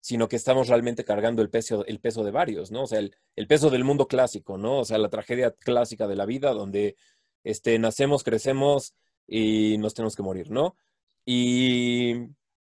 sino 0.00 0.28
que 0.28 0.36
estamos 0.36 0.68
realmente 0.68 1.04
cargando 1.04 1.42
el 1.42 1.50
peso, 1.50 1.84
el 1.86 2.00
peso 2.00 2.24
de 2.24 2.30
varios, 2.30 2.70
¿no? 2.70 2.84
O 2.84 2.86
sea, 2.86 3.00
el, 3.00 3.46
peso 3.46 3.70
del 3.70 3.84
mundo 3.84 4.08
clásico, 4.08 4.56
¿no? 4.56 4.78
O 4.80 4.84
sea, 4.84 4.98
la 4.98 5.10
tragedia 5.10 5.52
clásica 5.52 6.08
de 6.08 6.16
la 6.16 6.26
vida 6.26 6.52
donde 6.52 6.96
este, 7.44 7.78
nacemos, 7.78 8.24
crecemos 8.24 8.94
y 9.26 9.76
nos 9.78 9.94
tenemos 9.94 10.16
que 10.16 10.22
morir, 10.22 10.50
¿no? 10.50 10.76
Y, 11.26 12.14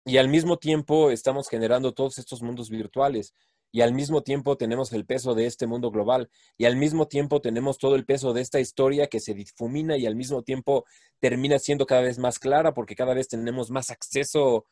y 0.05 0.17
al 0.17 0.29
mismo 0.29 0.57
tiempo 0.57 1.11
estamos 1.11 1.49
generando 1.49 1.93
todos 1.93 2.17
estos 2.17 2.41
mundos 2.41 2.69
virtuales 2.69 3.33
y 3.75 3.81
al 3.81 3.93
mismo 3.93 4.23
tiempo 4.23 4.55
tenemos 4.55 4.93
el 4.93 5.05
peso 5.05 5.35
de 5.35 5.47
este 5.47 5.67
mundo 5.67 5.91
global 5.91 6.29
y 6.57 6.63
al 6.63 6.77
mismo 6.77 7.09
tiempo 7.09 7.41
tenemos 7.41 7.77
todo 7.77 7.95
el 7.95 8.05
peso 8.05 8.31
de 8.31 8.39
esta 8.39 8.61
historia 8.61 9.07
que 9.07 9.19
se 9.19 9.33
difumina 9.33 9.97
y 9.97 10.05
al 10.05 10.15
mismo 10.15 10.43
tiempo 10.43 10.85
termina 11.19 11.59
siendo 11.59 11.85
cada 11.85 12.01
vez 12.01 12.17
más 12.17 12.39
clara 12.39 12.73
porque 12.73 12.95
cada 12.95 13.13
vez 13.13 13.27
tenemos 13.27 13.71
más 13.71 13.89
acceso 13.89 14.65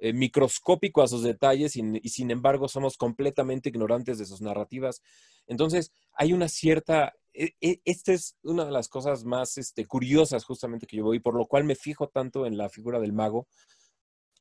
eh, 0.00 0.12
microscópico 0.12 1.02
a 1.02 1.08
sus 1.08 1.24
detalles 1.24 1.74
y, 1.74 2.08
sin 2.08 2.30
embargo 2.30 2.68
somos 2.68 2.96
completamente 2.96 3.68
ignorantes 3.68 4.18
de 4.18 4.26
sus 4.26 4.40
narrativas. 4.40 5.02
Entonces, 5.48 5.92
hay 6.12 6.32
una 6.32 6.48
cierta, 6.48 7.14
e, 7.34 7.54
e, 7.60 7.80
esta 7.84 8.12
es 8.12 8.36
una 8.42 8.64
de 8.64 8.70
las 8.70 8.88
cosas 8.88 9.24
más 9.24 9.58
este, 9.58 9.86
curiosas 9.86 10.44
justamente 10.44 10.86
que 10.86 10.98
yo 10.98 11.04
voy, 11.04 11.18
por 11.18 11.34
lo 11.34 11.46
cual 11.46 11.64
me 11.64 11.74
fijo 11.74 12.08
tanto 12.08 12.46
en 12.46 12.56
la 12.56 12.68
figura 12.68 13.00
del 13.00 13.12
mago, 13.12 13.48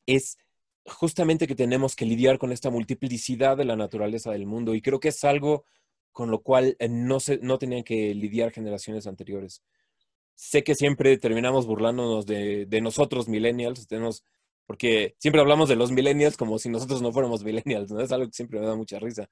es 0.05 0.37
justamente 0.85 1.47
que 1.47 1.55
tenemos 1.55 1.95
que 1.95 2.05
lidiar 2.05 2.37
con 2.37 2.51
esta 2.51 2.69
multiplicidad 2.69 3.57
de 3.57 3.65
la 3.65 3.75
naturaleza 3.75 4.31
del 4.31 4.45
mundo 4.45 4.75
y 4.75 4.81
creo 4.81 4.99
que 4.99 5.09
es 5.09 5.23
algo 5.23 5.65
con 6.11 6.31
lo 6.31 6.41
cual 6.41 6.75
eh, 6.79 6.87
no, 6.89 7.19
se, 7.19 7.37
no 7.39 7.57
tenían 7.57 7.83
que 7.83 8.13
lidiar 8.15 8.51
generaciones 8.51 9.07
anteriores. 9.07 9.63
Sé 10.35 10.63
que 10.63 10.75
siempre 10.75 11.17
terminamos 11.17 11.65
burlándonos 11.65 12.25
de, 12.25 12.65
de 12.67 12.81
nosotros, 12.81 13.27
millennials, 13.27 13.87
tenemos 13.87 14.23
porque 14.67 15.15
siempre 15.17 15.41
hablamos 15.41 15.69
de 15.69 15.77
los 15.77 15.91
millennials 15.91 16.35
como 16.35 16.59
si 16.59 16.69
nosotros 16.69 17.01
no 17.01 17.13
fuéramos 17.13 17.43
millennials, 17.43 17.89
¿no? 17.89 18.01
Es 18.01 18.11
algo 18.11 18.27
que 18.27 18.33
siempre 18.33 18.59
me 18.59 18.67
da 18.67 18.75
mucha 18.75 18.99
risa. 18.99 19.29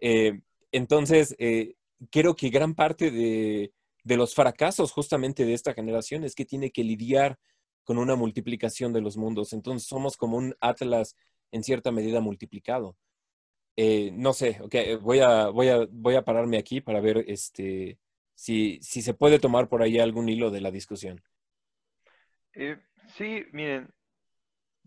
Eh, 0.00 0.40
entonces, 0.70 1.34
eh, 1.38 1.74
creo 2.10 2.36
que 2.36 2.48
gran 2.48 2.74
parte 2.74 3.10
de, 3.10 3.72
los 4.04 4.34
fracasos 4.34 4.92
justamente 4.92 5.44
de 5.44 5.52
esta 5.52 5.74
generación 5.74 6.24
es 6.24 6.34
que 6.34 6.46
tiene 6.46 6.70
que 6.70 6.84
lidiar 6.84 7.38
con 7.82 7.98
una 7.98 8.14
multiplicación 8.14 8.92
de 8.92 9.00
los 9.00 9.16
mundos. 9.16 9.52
Entonces, 9.52 9.88
somos 9.88 10.16
como 10.16 10.36
un 10.36 10.54
Atlas 10.60 11.16
en 11.50 11.64
cierta 11.64 11.90
medida 11.90 12.20
multiplicado. 12.20 12.96
Eh, 13.76 14.10
no 14.12 14.32
sé, 14.32 14.58
okay, 14.62 14.94
voy, 14.96 15.18
a, 15.18 15.48
voy, 15.48 15.68
a, 15.68 15.86
voy 15.90 16.14
a 16.14 16.24
pararme 16.24 16.56
aquí 16.58 16.80
para 16.80 17.00
ver 17.00 17.24
este, 17.26 17.98
si, 18.34 18.78
si 18.80 19.02
se 19.02 19.14
puede 19.14 19.40
tomar 19.40 19.68
por 19.68 19.82
ahí 19.82 19.98
algún 19.98 20.28
hilo 20.28 20.50
de 20.50 20.60
la 20.60 20.70
discusión. 20.70 21.20
sí, 23.16 23.44
miren, 23.52 23.88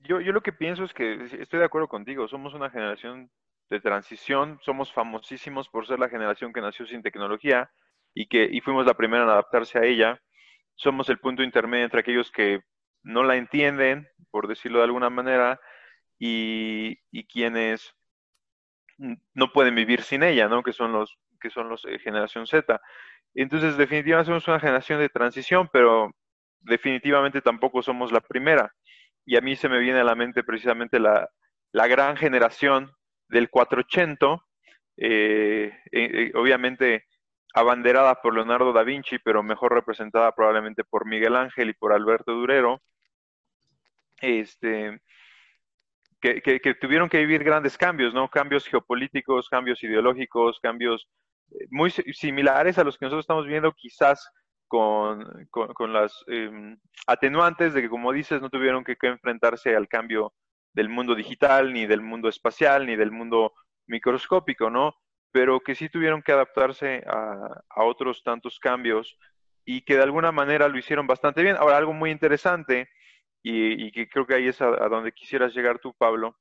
yo, 0.04 0.20
yo 0.22 0.32
lo 0.32 0.42
que 0.42 0.54
pienso 0.54 0.84
es 0.84 0.94
que 0.94 1.26
estoy 1.40 1.60
de 1.60 1.66
acuerdo 1.66 1.88
contigo, 1.88 2.28
somos 2.28 2.54
una 2.54 2.70
generación 2.70 3.30
de 3.70 3.80
transición, 3.80 4.60
somos 4.62 4.92
famosísimos 4.92 5.70
por 5.70 5.88
ser 5.88 6.00
la 6.00 6.10
generación 6.10 6.54
que 6.54 6.62
nació 6.62 6.86
sin 6.86 7.02
tecnología 7.02 7.72
y 8.14 8.28
que 8.28 8.48
y 8.52 8.62
fuimos 8.62 8.86
la 8.86 8.94
primera 8.94 9.24
en 9.24 9.30
adaptarse 9.30 9.80
a 9.80 9.86
ella. 9.86 10.22
Somos 10.76 11.10
el 11.10 11.20
punto 11.20 11.44
intermedio 11.44 11.86
entre 11.86 12.02
aquellos 12.02 12.32
que 12.32 12.62
no 13.04 13.24
la 13.24 13.36
entienden, 13.36 14.08
por 14.30 14.48
decirlo 14.48 14.80
de 14.80 14.86
alguna 14.86 15.10
manera, 15.10 15.60
y, 16.20 17.00
y 17.12 17.26
quienes 17.26 17.96
no 19.34 19.52
pueden 19.52 19.76
vivir 19.76 20.02
sin 20.02 20.24
ella, 20.24 20.48
¿no? 20.48 20.64
Que 20.64 20.74
son 20.74 20.92
los 20.92 21.18
que 21.40 21.50
son 21.50 21.70
los 21.70 21.86
eh, 21.86 21.98
generación 22.00 22.46
Z. 22.46 22.80
Entonces, 23.34 23.78
definitivamente 23.78 24.28
somos 24.28 24.48
una 24.48 24.60
generación 24.60 25.00
de 25.00 25.10
transición, 25.10 25.70
pero 25.72 26.12
definitivamente 26.60 27.42
tampoco 27.42 27.82
somos 27.82 28.12
la 28.12 28.22
primera 28.22 28.72
y 29.26 29.38
a 29.38 29.42
mí 29.42 29.56
se 29.56 29.70
me 29.70 29.80
viene 29.80 30.00
a 30.00 30.04
la 30.04 30.16
mente 30.16 30.44
precisamente 30.44 31.00
la, 31.00 31.30
gran 31.74 32.18
generación 32.18 32.92
del 33.28 33.50
480, 33.50 34.44
eh, 34.98 35.72
eh, 35.92 35.92
eh, 35.92 36.32
obviamente 36.36 37.06
abanderada 37.54 38.22
por 38.22 38.34
Leonardo 38.34 38.74
da 38.74 38.84
Vinci, 38.84 39.20
pero 39.20 39.44
mejor 39.44 39.74
representada 39.74 40.32
probablemente 40.34 40.84
por 40.84 41.06
Miguel 41.06 41.36
Ángel 41.36 41.70
y 41.70 41.74
por 41.74 41.94
Alberto 41.94 42.34
Durero, 42.34 42.82
este, 44.22 45.02
que, 46.22 46.42
que, 46.42 46.76
tuvieron 46.76 47.10
que 47.10 47.20
vivir 47.20 47.44
grandes 47.44 47.78
cambios, 47.78 48.14
¿no? 48.14 48.30
Cambios 48.30 48.68
geopolíticos, 48.68 49.50
cambios 49.50 49.84
ideológicos, 49.84 50.60
cambios 50.62 51.10
muy 51.70 51.92
similares 51.92 52.78
a 52.78 52.84
los 52.84 52.98
que 52.98 53.06
nosotros 53.06 53.24
estamos 53.24 53.46
viendo 53.46 53.74
quizás 53.74 54.32
con, 54.72 55.94
las 55.94 56.24
em, 56.28 56.78
atenuantes 57.06 57.74
de 57.74 57.82
que, 57.82 57.90
como 57.90 58.14
dices, 58.14 58.42
no 58.42 58.50
tuvieron 58.50 58.86
que, 58.86 58.96
enfrentarse 59.02 59.76
al 59.76 59.90
cambio 59.90 60.34
del 60.74 60.88
mundo 60.88 61.14
digital, 61.14 61.74
ni 61.74 61.86
del 61.86 62.02
mundo 62.02 62.30
espacial, 62.30 62.86
ni 62.86 62.96
del 62.96 63.12
mundo 63.12 63.54
microscópico, 63.88 64.70
¿no? 64.70 64.96
Pero 65.34 65.60
que 65.60 65.76
sí 65.76 65.90
tuvieron 65.90 66.22
que 66.22 66.32
adaptarse 66.32 67.04
a, 67.06 67.84
otros 67.84 68.24
tantos 68.24 68.60
cambios 68.60 69.18
y 69.66 69.82
que 69.82 69.98
de 69.98 70.04
alguna 70.04 70.32
manera 70.32 70.70
lo 70.70 70.78
hicieron 70.78 71.06
bastante 71.06 71.44
bien. 71.44 71.58
Ahora, 71.58 71.76
algo 71.78 71.92
muy 71.94 72.10
interesante, 72.10 72.90
y, 73.44 73.88
y 73.88 73.92
que 73.92 74.08
creo 74.08 74.26
que 74.26 74.36
ahí 74.36 74.48
es 74.48 74.62
a, 74.62 74.68
a 74.68 74.88
donde 74.88 75.12
quisieras 75.12 75.54
llegar 75.54 75.80
tú, 75.80 75.94
Pablo, 75.98 76.38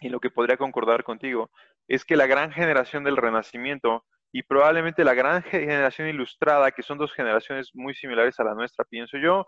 y 0.00 0.10
lo 0.10 0.20
que 0.20 0.30
podría 0.30 0.58
concordar 0.58 1.04
contigo, 1.04 1.50
es 1.88 2.04
que 2.04 2.16
la 2.16 2.26
gran 2.26 2.52
generación 2.52 3.02
del 3.02 3.16
Renacimiento 3.16 4.04
y 4.32 4.42
probablemente 4.42 5.04
la 5.04 5.14
gran 5.14 5.42
generación 5.42 6.08
ilustrada, 6.08 6.70
que 6.70 6.82
son 6.82 6.98
dos 6.98 7.12
generaciones 7.12 7.70
muy 7.74 7.94
similares 7.94 8.38
a 8.40 8.44
la 8.44 8.54
nuestra, 8.54 8.84
pienso 8.84 9.18
yo, 9.18 9.46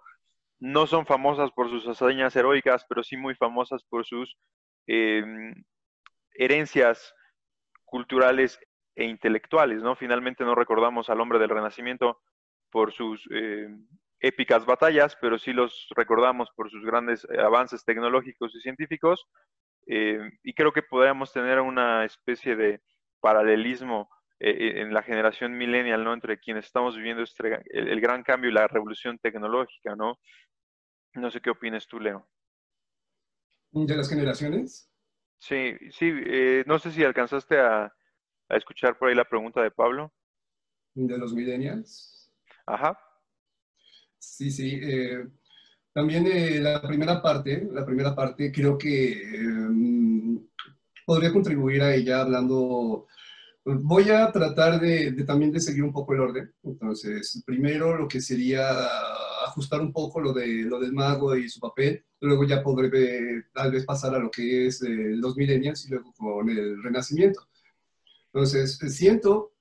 no 0.60 0.86
son 0.86 1.06
famosas 1.06 1.50
por 1.52 1.68
sus 1.70 1.86
hazañas 1.86 2.34
heroicas, 2.34 2.84
pero 2.88 3.02
sí 3.02 3.16
muy 3.16 3.34
famosas 3.34 3.84
por 3.84 4.04
sus 4.04 4.36
em, 4.86 5.54
herencias 6.34 7.14
culturales 7.84 8.58
e 8.96 9.04
intelectuales, 9.04 9.82
¿no? 9.82 9.94
Finalmente 9.94 10.44
no 10.44 10.54
recordamos 10.54 11.10
al 11.10 11.20
hombre 11.20 11.38
del 11.38 11.50
Renacimiento 11.50 12.20
por 12.70 12.92
sus 12.92 13.24
em, 13.30 13.86
épicas 14.20 14.66
batallas, 14.66 15.16
pero 15.20 15.38
sí 15.38 15.52
los 15.52 15.88
recordamos 15.94 16.50
por 16.56 16.70
sus 16.70 16.84
grandes 16.84 17.26
eh, 17.30 17.40
avances 17.40 17.84
tecnológicos 17.84 18.54
y 18.54 18.60
científicos, 18.60 19.26
em, 19.86 20.30
y 20.42 20.54
creo 20.54 20.72
que 20.72 20.82
podríamos 20.82 21.32
tener 21.32 21.60
una 21.60 22.04
especie 22.04 22.56
de 22.56 22.80
paralelismo 23.20 24.10
eh, 24.40 24.50
eh, 24.50 24.80
en 24.82 24.94
la 24.94 25.02
generación 25.02 25.56
millennial, 25.58 26.04
¿no? 26.04 26.14
Entre 26.14 26.38
quienes 26.38 26.66
estamos 26.66 26.96
viviendo 26.96 27.24
este, 27.24 27.60
el, 27.70 28.00
gran 28.00 28.22
cambio 28.22 28.50
y 28.50 28.52
la 28.52 28.68
revolución 28.68 29.18
tecnológica, 29.18 29.96
¿no? 29.96 30.20
No 31.14 31.30
sé 31.30 31.40
qué 31.40 31.50
opinas 31.50 31.88
tú, 31.88 31.98
Leo. 31.98 32.28
¿De 33.72 33.96
las 33.96 34.08
generaciones? 34.08 34.88
Sí, 35.38 35.74
sí, 35.90 36.12
eh, 36.26 36.62
no 36.68 36.78
sé 36.78 36.92
si 36.92 37.02
alcanzaste 37.02 37.58
a, 37.58 37.92
escuchar 38.50 38.96
por 38.96 39.08
ahí 39.08 39.14
la 39.14 39.28
pregunta 39.28 39.60
de 39.60 39.70
Pablo. 39.70 40.12
¿De 40.94 41.18
los 41.18 41.34
millennials? 41.34 42.32
Ajá. 42.64 42.98
Sí, 44.18 44.50
sí. 44.50 44.80
también 45.92 46.62
la 46.62 46.80
primera 46.80 47.20
parte, 47.20 47.68
la 47.70 47.84
primera 47.84 48.14
parte 48.14 48.50
creo 48.50 48.78
que 48.78 49.20
podría 51.04 51.32
contribuir 51.32 51.82
a 51.82 51.94
ella 51.94 52.22
hablando 52.22 53.06
Voy 53.70 54.08
a 54.08 54.32
tratar 54.32 54.80
de, 54.80 55.12
también 55.24 55.52
de 55.52 55.60
seguir 55.60 55.84
un 55.84 55.92
poco 55.92 56.14
el 56.14 56.20
orden. 56.20 56.54
Entonces, 56.62 57.42
primero 57.44 57.98
lo 57.98 58.08
que 58.08 58.18
sería 58.18 58.66
ajustar 59.44 59.82
un 59.82 59.92
poco 59.92 60.20
lo, 60.20 60.32
de, 60.32 60.46
lo 60.62 60.80
del 60.80 60.94
mago 60.94 61.36
y 61.36 61.50
su 61.50 61.60
papel. 61.60 62.02
Luego 62.20 62.44
ya 62.44 62.62
podré 62.62 63.44
tal 63.52 63.70
vez 63.70 63.84
pasar 63.84 64.14
a 64.14 64.18
lo 64.18 64.30
que 64.30 64.68
es 64.68 64.82
eh, 64.82 64.88
los 64.88 65.36
millennials 65.36 65.84
y 65.84 65.90
luego 65.90 66.14
con 66.16 66.48
el 66.48 66.82
renacimiento. 66.82 67.46
Entonces, 68.32 68.78
siento 68.88 69.52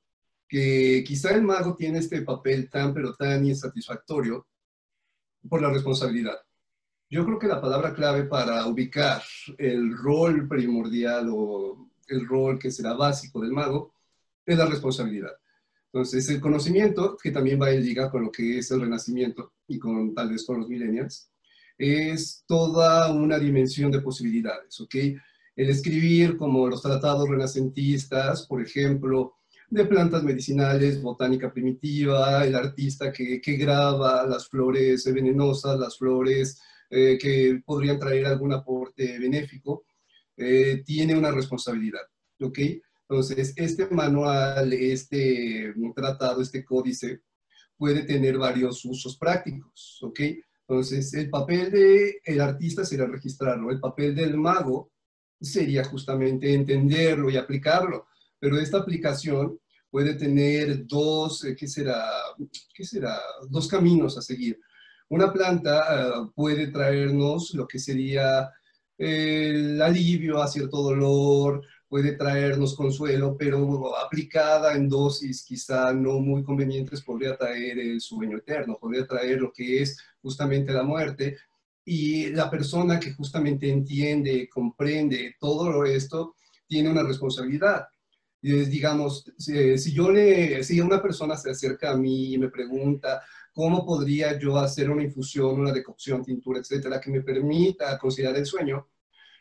que 0.47 1.03
quizá 1.05 1.31
el 1.31 1.41
mago 1.41 1.75
tiene 1.75 1.99
este 1.99 2.21
papel 2.21 2.69
tan 2.69 2.93
pero 2.93 3.13
tan 3.13 3.45
insatisfactorio 3.45 4.47
por 5.49 5.61
la 5.61 5.69
responsabilidad. 5.69 6.37
Yo 7.09 7.25
creo 7.25 7.39
que 7.39 7.47
la 7.47 7.59
palabra 7.59 7.93
clave 7.93 8.23
para 8.23 8.65
ubicar 8.67 9.21
el 9.57 9.97
rol 9.97 10.47
primordial 10.47 11.27
o 11.29 11.89
el 12.07 12.25
rol 12.25 12.57
que 12.57 12.71
será 12.71 12.93
básico 12.93 13.41
del 13.41 13.51
mago 13.51 13.96
es 14.47 14.57
la 14.57 14.65
responsabilidad. 14.65 15.33
Entonces, 15.91 16.29
el 16.29 16.41
conocimiento, 16.41 17.17
que 17.21 17.31
también 17.31 17.61
va 17.61 17.71
en 17.71 17.83
liga 17.83 18.09
con 18.09 18.23
lo 18.23 18.31
que 18.31 18.59
es 18.59 18.71
el 18.71 18.81
renacimiento 18.81 19.53
y 19.67 19.77
con 19.77 20.13
tal 20.13 20.31
vez 20.31 20.45
con 20.45 20.59
los 20.59 20.69
millennials, 20.69 21.29
es 21.77 22.43
toda 22.47 23.11
una 23.11 23.37
dimensión 23.37 23.91
de 23.91 24.01
posibilidades, 24.01 24.79
¿ok? 24.81 24.95
El 25.55 25.69
escribir 25.69 26.37
como 26.37 26.67
los 26.67 26.81
tratados 26.81 27.29
renacentistas, 27.29 28.47
por 28.47 28.61
ejemplo, 28.61 29.35
de 29.69 29.85
plantas 29.85 30.23
medicinales, 30.23 31.01
botánica 31.01 31.51
primitiva, 31.51 32.45
el 32.45 32.55
artista 32.55 33.11
que, 33.11 33.41
que 33.41 33.57
graba 33.57 34.25
las 34.25 34.47
flores 34.47 35.11
venenosas, 35.13 35.77
las 35.79 35.97
flores 35.97 36.61
eh, 36.89 37.17
que 37.19 37.61
podrían 37.65 37.99
traer 37.99 38.27
algún 38.27 38.53
aporte 38.53 39.19
benéfico, 39.19 39.83
eh, 40.37 40.83
tiene 40.85 41.17
una 41.17 41.31
responsabilidad, 41.31 42.03
¿ok? 42.39 42.59
Entonces, 43.09 43.53
este 43.55 43.87
manual, 43.87 44.73
este 44.73 45.73
tratado, 45.95 46.41
este 46.41 46.65
códice, 46.65 47.21
puede 47.77 48.03
tener 48.03 48.37
varios 48.37 48.83
usos 48.83 49.17
prácticos, 49.17 49.99
¿ok? 50.01 50.19
Entonces, 50.67 51.13
el 51.13 51.29
papel 51.29 51.71
del 51.71 52.41
artista 52.41 52.83
sería 52.83 53.05
registrarlo, 53.05 53.71
el 53.71 53.79
papel 53.79 54.13
del 54.13 54.35
mago 54.35 54.91
sería 55.39 55.83
justamente 55.85 56.53
entenderlo 56.53 57.29
y 57.29 57.37
aplicarlo, 57.37 58.07
pero 58.39 58.59
esta 58.59 58.79
aplicación 58.79 59.57
puede 59.89 60.15
tener 60.15 60.85
dos, 60.85 61.45
eh, 61.45 61.55
¿qué 61.55 61.67
será? 61.67 62.05
¿Qué 62.73 62.83
será? 62.83 63.17
Dos 63.49 63.67
caminos 63.67 64.17
a 64.17 64.21
seguir. 64.21 64.59
Una 65.09 65.31
planta 65.31 65.83
ah, 65.87 66.31
puede 66.35 66.67
traernos 66.67 67.53
lo 67.53 67.65
que 67.67 67.79
sería 67.79 68.51
el 68.97 69.81
alivio 69.81 70.41
a 70.41 70.47
cierto 70.47 70.81
dolor, 70.81 71.63
puede 71.89 72.13
traernos 72.13 72.75
consuelo, 72.75 73.35
pero 73.37 73.97
aplicada 73.97 74.75
en 74.75 74.89
dosis 74.89 75.43
quizá 75.43 75.93
no 75.93 76.19
muy 76.19 76.43
convenientes 76.43 77.01
podría 77.01 77.37
traer 77.37 77.79
el 77.79 78.01
sueño 78.01 78.37
eterno, 78.37 78.77
podría 78.79 79.07
traer 79.07 79.39
lo 79.41 79.51
que 79.51 79.81
es 79.81 79.97
justamente 80.21 80.73
la 80.73 80.83
muerte. 80.83 81.37
y 81.89 82.31
la 82.31 82.49
persona 82.49 82.99
que 82.99 83.13
justamente 83.13 83.69
entiende, 83.69 84.49
comprende 84.49 85.35
todo 85.39 85.85
esto, 85.85 86.35
tiene 86.67 86.89
una 86.89 87.01
responsabilidad. 87.03 87.87
Digamos, 88.41 89.31
si, 89.37 89.93
yo 89.93 90.11
le, 90.11 90.63
si 90.65 90.81
una 90.81 91.01
persona 91.01 91.37
se 91.37 91.51
acerca 91.51 91.91
a 91.91 91.97
mí 91.97 92.33
y 92.33 92.37
me 92.37 92.49
pregunta 92.49 93.21
cómo 93.53 93.85
podría 93.85 94.37
yo 94.37 94.57
hacer 94.57 94.89
una 94.89 95.03
infusión, 95.03 95.61
una 95.61 95.71
decocción, 95.71 96.23
tintura, 96.23 96.59
etcétera, 96.59 96.99
que 96.99 97.09
me 97.09 97.21
permita 97.21 97.97
considerar 97.97 98.35
el 98.35 98.45
sueño, 98.45 98.87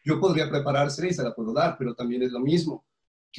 yo 0.06 0.20
podría 0.20 0.48
prepararse 0.48 1.08
y 1.08 1.12
se 1.12 1.24
la 1.24 1.34
puedo 1.34 1.52
dar, 1.52 1.76
pero 1.76 1.92
también 1.92 2.22
es 2.22 2.30
lo 2.30 2.38
mismo. 2.38 2.86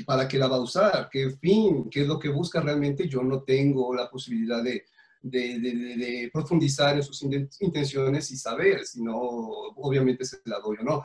¿Para 0.05 0.27
qué 0.27 0.37
la 0.37 0.47
va 0.47 0.57
a 0.57 0.61
usar? 0.61 1.07
¿Qué 1.09 1.31
fin? 1.31 1.89
¿Qué 1.89 2.01
es 2.01 2.07
lo 2.07 2.19
que 2.19 2.27
busca 2.27 2.59
realmente? 2.59 3.07
Yo 3.07 3.23
no 3.23 3.41
tengo 3.41 3.95
la 3.95 4.09
posibilidad 4.09 4.61
de, 4.61 4.83
de, 5.21 6.29
profundizar 6.31 6.97
en 6.97 7.03
sus 7.03 7.23
intenciones 7.61 8.29
y 8.31 8.37
saber, 8.37 8.85
si 8.85 9.01
no, 9.01 9.17
obviamente 9.17 10.25
se 10.25 10.39
la 10.43 10.59
doy 10.59 10.75
o 10.81 10.83
no. 10.83 11.03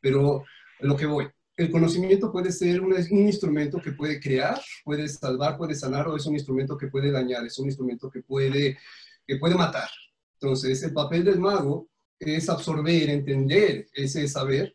Pero 0.00 0.44
lo 0.78 0.96
que 0.96 1.06
voy, 1.06 1.26
el 1.56 1.70
conocimiento 1.70 2.30
puede 2.30 2.52
ser 2.52 2.80
un, 2.80 2.92
un, 2.92 3.26
instrumento 3.26 3.78
que 3.82 3.92
puede 3.92 4.20
crear, 4.20 4.60
puede 4.84 5.08
salvar, 5.08 5.58
puede 5.58 5.74
sanar, 5.74 6.06
o 6.06 6.16
es 6.16 6.24
un 6.24 6.34
instrumento 6.34 6.78
que 6.78 6.86
puede 6.86 7.10
dañar, 7.10 7.44
es 7.44 7.58
un 7.58 7.66
instrumento 7.66 8.08
que 8.08 8.22
puede, 8.22 8.78
que 9.26 9.36
puede 9.36 9.56
matar. 9.56 9.90
Entonces, 10.40 10.82
el 10.84 10.94
papel 10.94 11.24
del 11.24 11.40
mago 11.40 11.88
es 12.18 12.48
absorber, 12.48 13.10
entender 13.10 13.88
ese 13.92 14.26
saber, 14.28 14.72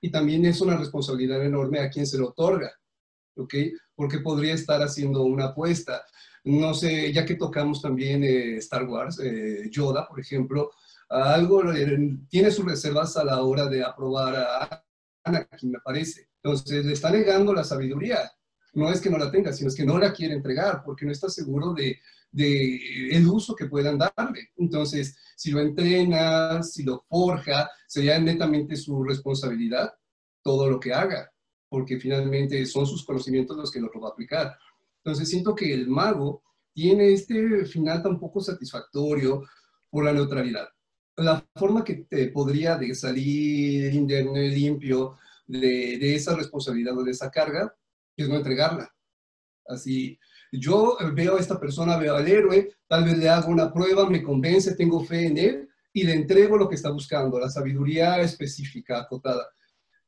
y 0.00 0.10
también 0.10 0.44
es 0.46 0.60
una 0.60 0.76
responsabilidad 0.76 1.44
enorme 1.44 1.80
a 1.80 1.90
quien 1.90 2.06
se 2.06 2.18
lo 2.18 2.28
otorga, 2.28 2.72
¿ok? 3.36 3.54
Porque 3.94 4.20
podría 4.20 4.54
estar 4.54 4.80
haciendo 4.82 5.22
una 5.22 5.46
apuesta 5.46 6.04
no 6.48 6.72
sé, 6.72 7.12
ya 7.12 7.24
que 7.24 7.34
tocamos 7.34 7.82
también 7.82 8.24
eh, 8.24 8.56
Star 8.56 8.84
Wars, 8.84 9.20
eh, 9.20 9.68
Yoda, 9.70 10.06
por 10.08 10.20
ejemplo, 10.20 10.70
algo 11.08 11.72
eh, 11.72 12.16
tiene 12.28 12.50
sus 12.50 12.64
reservas 12.64 13.16
a 13.16 13.24
la 13.24 13.42
hora 13.42 13.66
de 13.66 13.84
aprobar 13.84 14.36
a 14.36 14.84
Anakin, 15.24 15.72
me 15.72 15.80
parece. 15.80 16.28
Entonces, 16.42 16.84
le 16.84 16.92
está 16.92 17.10
negando 17.10 17.52
la 17.52 17.64
sabiduría. 17.64 18.30
No 18.74 18.90
es 18.90 19.00
que 19.00 19.10
no 19.10 19.18
la 19.18 19.30
tenga, 19.30 19.52
sino 19.52 19.68
es 19.68 19.74
que 19.74 19.84
no 19.84 19.98
la 19.98 20.12
quiere 20.12 20.34
entregar 20.34 20.82
porque 20.84 21.04
no 21.04 21.12
está 21.12 21.28
seguro 21.28 21.74
de, 21.74 21.98
el 22.32 23.26
uso 23.26 23.54
que 23.54 23.66
puedan 23.66 23.98
darle. 23.98 24.50
Entonces, 24.56 25.16
si 25.36 25.50
lo 25.50 25.60
entrena, 25.60 26.62
si 26.62 26.82
lo 26.82 27.04
forja, 27.08 27.68
sería 27.88 28.18
netamente 28.20 28.76
su 28.76 29.02
responsabilidad 29.02 29.94
todo 30.42 30.70
lo 30.70 30.78
que 30.78 30.92
haga, 30.92 31.32
porque 31.68 31.98
finalmente 31.98 32.64
son 32.66 32.86
sus 32.86 33.04
conocimientos 33.04 33.56
los 33.56 33.72
que 33.72 33.80
lo 33.80 33.90
va 34.00 34.08
a 34.08 34.12
aplicar. 34.12 34.56
Entonces 35.02 35.28
siento 35.28 35.54
que 35.54 35.72
el 35.72 35.88
mago 35.88 36.42
tiene 36.72 37.12
este 37.12 37.64
final 37.64 38.02
tan 38.02 38.20
poco 38.20 38.40
satisfactorio 38.40 39.44
por 39.90 40.04
la 40.04 40.12
neutralidad. 40.12 40.68
La 41.16 41.44
forma 41.56 41.82
que 41.82 42.06
te 42.08 42.28
podría 42.28 42.76
de 42.76 42.94
salir 42.94 43.92
limpio 43.92 45.16
de, 45.46 45.98
de 45.98 46.14
esa 46.14 46.36
responsabilidad 46.36 46.96
o 46.96 47.02
de 47.02 47.10
esa 47.10 47.30
carga 47.30 47.74
es 48.16 48.28
no 48.28 48.36
entregarla. 48.36 48.94
Así, 49.66 50.18
yo 50.52 50.96
veo 51.14 51.36
a 51.36 51.40
esta 51.40 51.58
persona, 51.58 51.96
veo 51.96 52.14
al 52.14 52.28
héroe, 52.28 52.70
tal 52.86 53.04
vez 53.04 53.18
le 53.18 53.28
hago 53.28 53.50
una 53.50 53.72
prueba, 53.72 54.08
me 54.08 54.22
convence, 54.22 54.76
tengo 54.76 55.02
fe 55.04 55.26
en 55.26 55.38
él 55.38 55.67
y 55.98 56.04
le 56.04 56.12
entrego 56.12 56.56
lo 56.56 56.68
que 56.68 56.76
está 56.76 56.90
buscando, 56.90 57.40
la 57.40 57.50
sabiduría 57.50 58.20
específica, 58.20 59.00
acotada. 59.00 59.48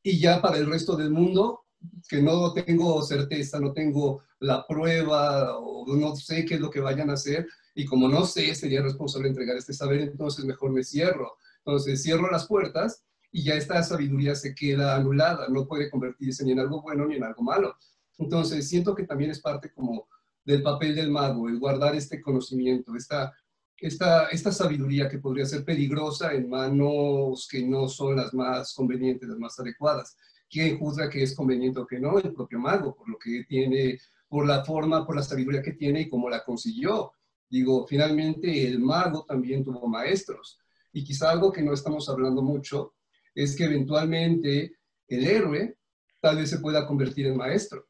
Y 0.04 0.20
ya 0.20 0.40
para 0.40 0.56
el 0.56 0.66
resto 0.66 0.94
del 0.94 1.10
mundo, 1.10 1.64
que 2.08 2.22
no 2.22 2.52
tengo 2.52 3.02
certeza, 3.02 3.58
no 3.58 3.72
tengo 3.72 4.22
la 4.38 4.64
prueba 4.68 5.58
o 5.58 5.96
no 5.96 6.14
sé 6.14 6.44
qué 6.44 6.54
es 6.54 6.60
lo 6.60 6.70
que 6.70 6.78
vayan 6.78 7.10
a 7.10 7.14
hacer 7.14 7.48
y 7.74 7.86
como 7.86 8.06
no 8.08 8.24
sé, 8.24 8.54
sería 8.54 8.82
responsable 8.82 9.28
entregar 9.28 9.56
este 9.56 9.72
saber, 9.72 10.00
entonces 10.00 10.44
mejor 10.44 10.70
me 10.70 10.84
cierro. 10.84 11.36
Entonces 11.64 12.02
cierro 12.04 12.30
las 12.30 12.46
puertas 12.46 13.02
y 13.32 13.42
ya 13.42 13.54
esta 13.54 13.82
sabiduría 13.82 14.36
se 14.36 14.54
queda 14.54 14.94
anulada, 14.94 15.48
no 15.48 15.66
puede 15.66 15.90
convertirse 15.90 16.44
ni 16.44 16.52
en 16.52 16.60
algo 16.60 16.82
bueno 16.82 17.06
ni 17.06 17.16
en 17.16 17.24
algo 17.24 17.42
malo. 17.42 17.74
Entonces 18.18 18.68
siento 18.68 18.94
que 18.94 19.06
también 19.06 19.32
es 19.32 19.40
parte 19.40 19.72
como 19.72 20.06
del 20.44 20.62
papel 20.62 20.94
del 20.94 21.10
mago, 21.10 21.48
el 21.48 21.58
guardar 21.58 21.96
este 21.96 22.20
conocimiento, 22.20 22.94
esta, 22.94 23.32
esta, 23.80 24.26
esta 24.28 24.52
sabiduría 24.52 25.08
que 25.08 25.18
podría 25.18 25.46
ser 25.46 25.64
peligrosa 25.64 26.32
en 26.34 26.48
manos 26.48 27.48
que 27.50 27.62
no 27.62 27.88
son 27.88 28.16
las 28.16 28.34
más 28.34 28.74
convenientes, 28.74 29.28
las 29.28 29.38
más 29.38 29.58
adecuadas. 29.58 30.16
¿Quién 30.48 30.78
juzga 30.78 31.08
que 31.08 31.22
es 31.22 31.34
conveniente 31.34 31.80
o 31.80 31.86
que 31.86 31.98
no? 31.98 32.18
El 32.18 32.34
propio 32.34 32.58
mago, 32.58 32.94
por 32.94 33.08
lo 33.08 33.18
que 33.18 33.44
tiene, 33.48 33.98
por 34.28 34.46
la 34.46 34.64
forma, 34.64 35.06
por 35.06 35.16
la 35.16 35.22
sabiduría 35.22 35.62
que 35.62 35.72
tiene 35.72 36.02
y 36.02 36.08
cómo 36.08 36.28
la 36.28 36.44
consiguió. 36.44 37.12
Digo, 37.48 37.86
finalmente 37.86 38.66
el 38.66 38.80
mago 38.80 39.24
también 39.24 39.64
tuvo 39.64 39.88
maestros. 39.88 40.58
Y 40.92 41.04
quizá 41.04 41.30
algo 41.30 41.52
que 41.52 41.62
no 41.62 41.72
estamos 41.72 42.08
hablando 42.08 42.42
mucho 42.42 42.94
es 43.34 43.56
que 43.56 43.64
eventualmente 43.64 44.76
el 45.08 45.26
héroe 45.26 45.76
tal 46.20 46.36
vez 46.36 46.50
se 46.50 46.58
pueda 46.58 46.86
convertir 46.86 47.26
en 47.26 47.36
maestro. 47.36 47.86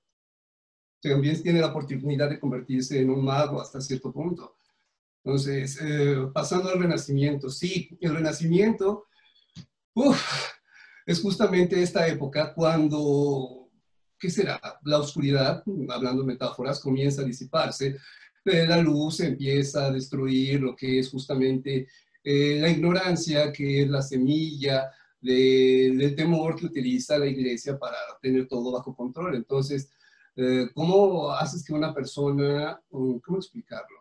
También 1.03 1.43
tiene 1.43 1.61
la 1.61 1.69
oportunidad 1.69 2.29
de 2.29 2.39
convertirse 2.39 3.01
en 3.01 3.11
un 3.11 3.25
mago 3.25 3.61
hasta 3.61 3.81
cierto 3.81 4.13
punto. 4.13 4.57
Entonces, 5.25 5.79
eh, 5.83 6.17
pasando 6.33 6.71
al 6.71 6.81
renacimiento, 6.81 7.51
sí, 7.51 7.97
el 8.01 8.15
renacimiento, 8.15 9.07
es 11.07 11.21
justamente 11.21 11.83
esta 11.83 12.07
época 12.07 12.55
cuando, 12.55 13.69
¿qué 14.19 14.31
será? 14.31 14.61
La 14.85 14.99
oscuridad, 14.99 15.63
hablando 15.91 16.25
metáforas, 16.25 16.81
comienza 16.81 17.23
a 17.23 17.27
disiparse, 17.27 17.97
la 18.45 18.79
luz 18.79 19.21
empieza 19.21 19.87
a 19.87 19.93
destruir 19.93 20.61
lo 20.61 20.75
que 20.75 20.99
es 20.99 21.11
justamente 21.11 21.89
eh, 22.25 22.59
la 22.61 22.71
ignorancia, 22.71 23.53
que 23.53 23.83
es 23.83 23.89
la 23.89 24.03
semilla 24.03 24.91
del 25.21 26.15
temor 26.17 26.57
que 26.57 26.67
utiliza 26.67 27.19
la 27.19 27.27
iglesia 27.27 27.79
para 27.79 27.97
tener 28.23 28.49
todo 28.49 28.73
bajo 28.73 28.97
control. 28.97 29.35
Entonces, 29.35 29.91
eh, 30.37 30.69
¿cómo 30.75 31.31
haces 31.33 31.63
que 31.63 31.75
una 31.75 31.93
persona, 31.93 32.81
cómo 32.89 33.37
explicarlo? 33.37 34.00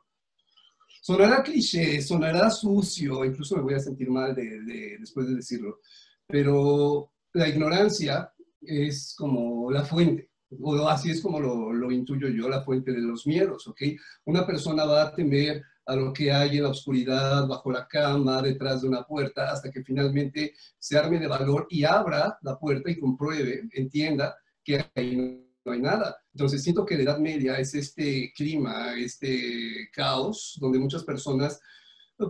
Sonará 1.10 1.41
cliché, 1.41 1.99
sonará 2.03 2.51
sucio, 2.51 3.26
incluso 3.26 3.55
me 3.55 3.64
voy 3.64 3.74
a 3.74 3.80
sentir 3.80 4.12
mal 4.12 4.36
después 4.36 5.28
de 5.28 5.38
decirlo, 5.38 5.80
pero 6.28 7.12
la 7.34 7.47
ignorancia 7.47 8.32
es 8.62 9.16
como 9.18 9.72
la 9.72 9.84
fuente, 9.84 10.30
o 10.62 10.88
así 10.88 11.10
es 11.10 11.20
como 11.20 11.39
lo, 11.39 11.74
lo, 11.74 11.91
intuyo 11.91 12.28
yo, 12.28 12.47
la 12.47 12.62
fuente 12.62 12.91
de 12.91 13.01
los 13.01 13.26
miedos, 13.26 13.68
¿ok? 13.68 13.82
Una 14.26 14.45
persona 14.45 14.86
va 14.86 15.01
a 15.01 15.16
temer 15.16 15.64
a 15.88 15.95
lo 15.95 16.14
que 16.14 16.32
hay 16.32 16.57
en 16.57 16.64
la 16.66 16.70
oscuridad, 16.70 17.47
bajo 17.47 17.72
la 17.72 17.88
cama, 17.88 18.43
detrás 18.43 18.84
de 18.84 18.89
una 18.89 19.01
puerta, 19.01 19.51
hasta 19.51 19.72
que 19.72 19.84
finalmente 19.84 20.53
se 20.78 20.95
arme 20.95 21.18
de 21.18 21.26
valor 21.26 21.66
y 21.72 21.86
abra 21.86 22.38
la 22.43 22.60
puerta 22.60 22.91
y 22.91 22.99
compruebe, 22.99 23.68
entienda 23.74 24.38
que 24.64 24.86
ahí 24.93 25.49
no 25.66 25.72
hay 25.72 25.82
nada. 25.82 26.18
Entonces 26.34 26.64
siento 26.64 26.86
que 26.86 26.95
la 26.95 27.03
Edad 27.03 27.20
Media 27.20 27.57
es 27.60 27.76
este 27.76 28.32
clima, 28.36 28.93
este 28.95 29.89
caos, 29.93 30.57
donde 30.60 30.80
muchas 30.80 31.03
personas, 31.03 31.60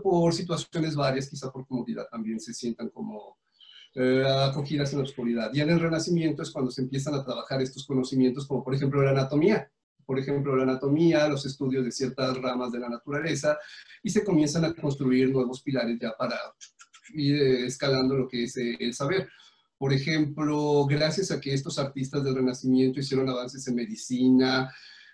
por 0.03 0.34
situaciones 0.34 0.95
varias, 0.95 1.30
quizá 1.30 1.51
por 1.51 1.67
comodidad 1.67 2.07
también, 2.09 2.39
se 2.39 2.53
sientan 2.53 2.89
como 2.89 3.38
eh, 3.95 4.23
acogidas 4.25 4.91
en 4.91 4.99
la 4.99 5.05
oscuridad. 5.05 5.51
Y 5.53 5.61
en 5.61 5.69
el 5.69 5.80
Renacimiento 5.80 6.43
es 6.43 6.51
cuando 6.51 6.71
se 6.71 6.82
empiezan 6.82 7.15
a 7.15 7.23
trabajar 7.23 7.61
estos 7.61 7.86
conocimientos, 7.86 8.47
como 8.47 8.63
por 8.63 8.75
ejemplo 8.75 9.01
la 9.01 9.11
anatomía. 9.11 9.71
Por 10.05 10.17
ejemplo, 10.17 10.55
la 10.55 10.63
anatomía, 10.63 11.27
los 11.27 11.45
estudios 11.45 11.86
de 11.86 11.91
ciertas 11.91 12.36
ramas 12.38 12.71
de 12.71 12.80
la 12.80 12.89
naturaleza, 12.89 13.59
y 14.01 14.09
se 14.09 14.23
comienzan 14.23 14.65
a 14.65 14.73
construir 14.73 15.30
nuevos 15.30 15.61
pilares 15.61 15.99
ya 16.01 16.13
para 16.17 16.36
ir 17.13 17.36
eh, 17.36 17.65
escalando 17.67 18.15
lo 18.15 18.27
que 18.27 18.45
es 18.45 18.57
eh, 18.57 18.75
el 18.80 18.95
saber. 18.95 19.30
Por 19.80 19.93
ejemplo, 19.93 20.86
gracias 20.86 21.32
a 21.32 21.39
que 21.39 21.53
estos 21.53 21.80
artistas 21.80 22.21
del 22.21 22.36
Renacimiento 22.36 22.99
hicieron 22.99 23.30
avances 23.30 23.65
en 23.65 23.75
medicina 23.75 24.69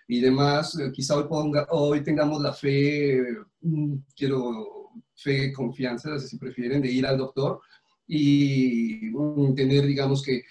y 0.08 0.20
demás, 0.20 0.76
quizá 0.92 1.16
hoy, 1.16 1.28
ponga, 1.28 1.68
hoy 1.70 2.02
tengamos 2.02 2.42
la 2.42 2.52
fe, 2.52 3.22
mm, 3.60 3.94
quiero 4.16 4.90
fe, 5.14 5.52
confianza, 5.52 6.18
si 6.18 6.36
prefieren, 6.36 6.82
de 6.82 6.90
ir 6.90 7.06
al 7.06 7.16
doctor 7.16 7.60
y 8.08 9.06
entender, 9.06 9.86
digamos, 9.86 10.20
que 10.24 10.42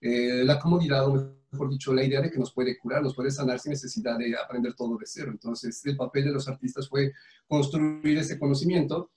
eh, 0.00 0.44
la 0.44 0.60
comodidad, 0.60 1.08
o 1.08 1.36
mejor 1.50 1.68
dicho, 1.68 1.92
la 1.92 2.04
idea 2.04 2.20
de 2.20 2.30
que 2.30 2.38
nos 2.38 2.52
puede 2.52 2.78
curar, 2.78 3.02
nos 3.02 3.16
puede 3.16 3.32
sanar 3.32 3.58
sin 3.58 3.70
necesidad 3.70 4.16
de 4.18 4.36
aprender 4.36 4.74
todo 4.74 4.96
de 4.98 5.06
cero. 5.06 5.32
Entonces, 5.32 5.84
el 5.84 5.96
papel 5.96 6.26
de 6.26 6.32
los 6.32 6.46
artistas 6.46 6.88
fue 6.88 7.12
construir 7.48 8.18
ese 8.18 8.38
conocimiento 8.38 9.10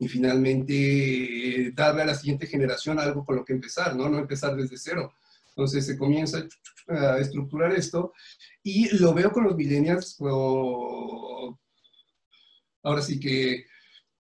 y 0.00 0.08
finalmente 0.08 0.72
eh, 1.66 1.72
darle 1.72 2.02
a 2.02 2.06
la 2.06 2.14
siguiente 2.14 2.46
generación 2.46 2.98
algo 2.98 3.24
con 3.24 3.36
lo 3.36 3.44
que 3.44 3.52
empezar, 3.52 3.94
¿no? 3.94 4.08
No 4.08 4.18
empezar 4.18 4.56
desde 4.56 4.78
cero. 4.78 5.12
Entonces 5.50 5.84
se 5.84 5.98
comienza 5.98 6.42
a 6.88 7.18
estructurar 7.18 7.72
esto 7.72 8.14
y 8.62 8.96
lo 8.96 9.12
veo 9.12 9.30
con 9.30 9.44
los 9.44 9.54
millennials, 9.54 10.16
ahora 12.82 13.02
sí 13.02 13.20
que, 13.20 13.66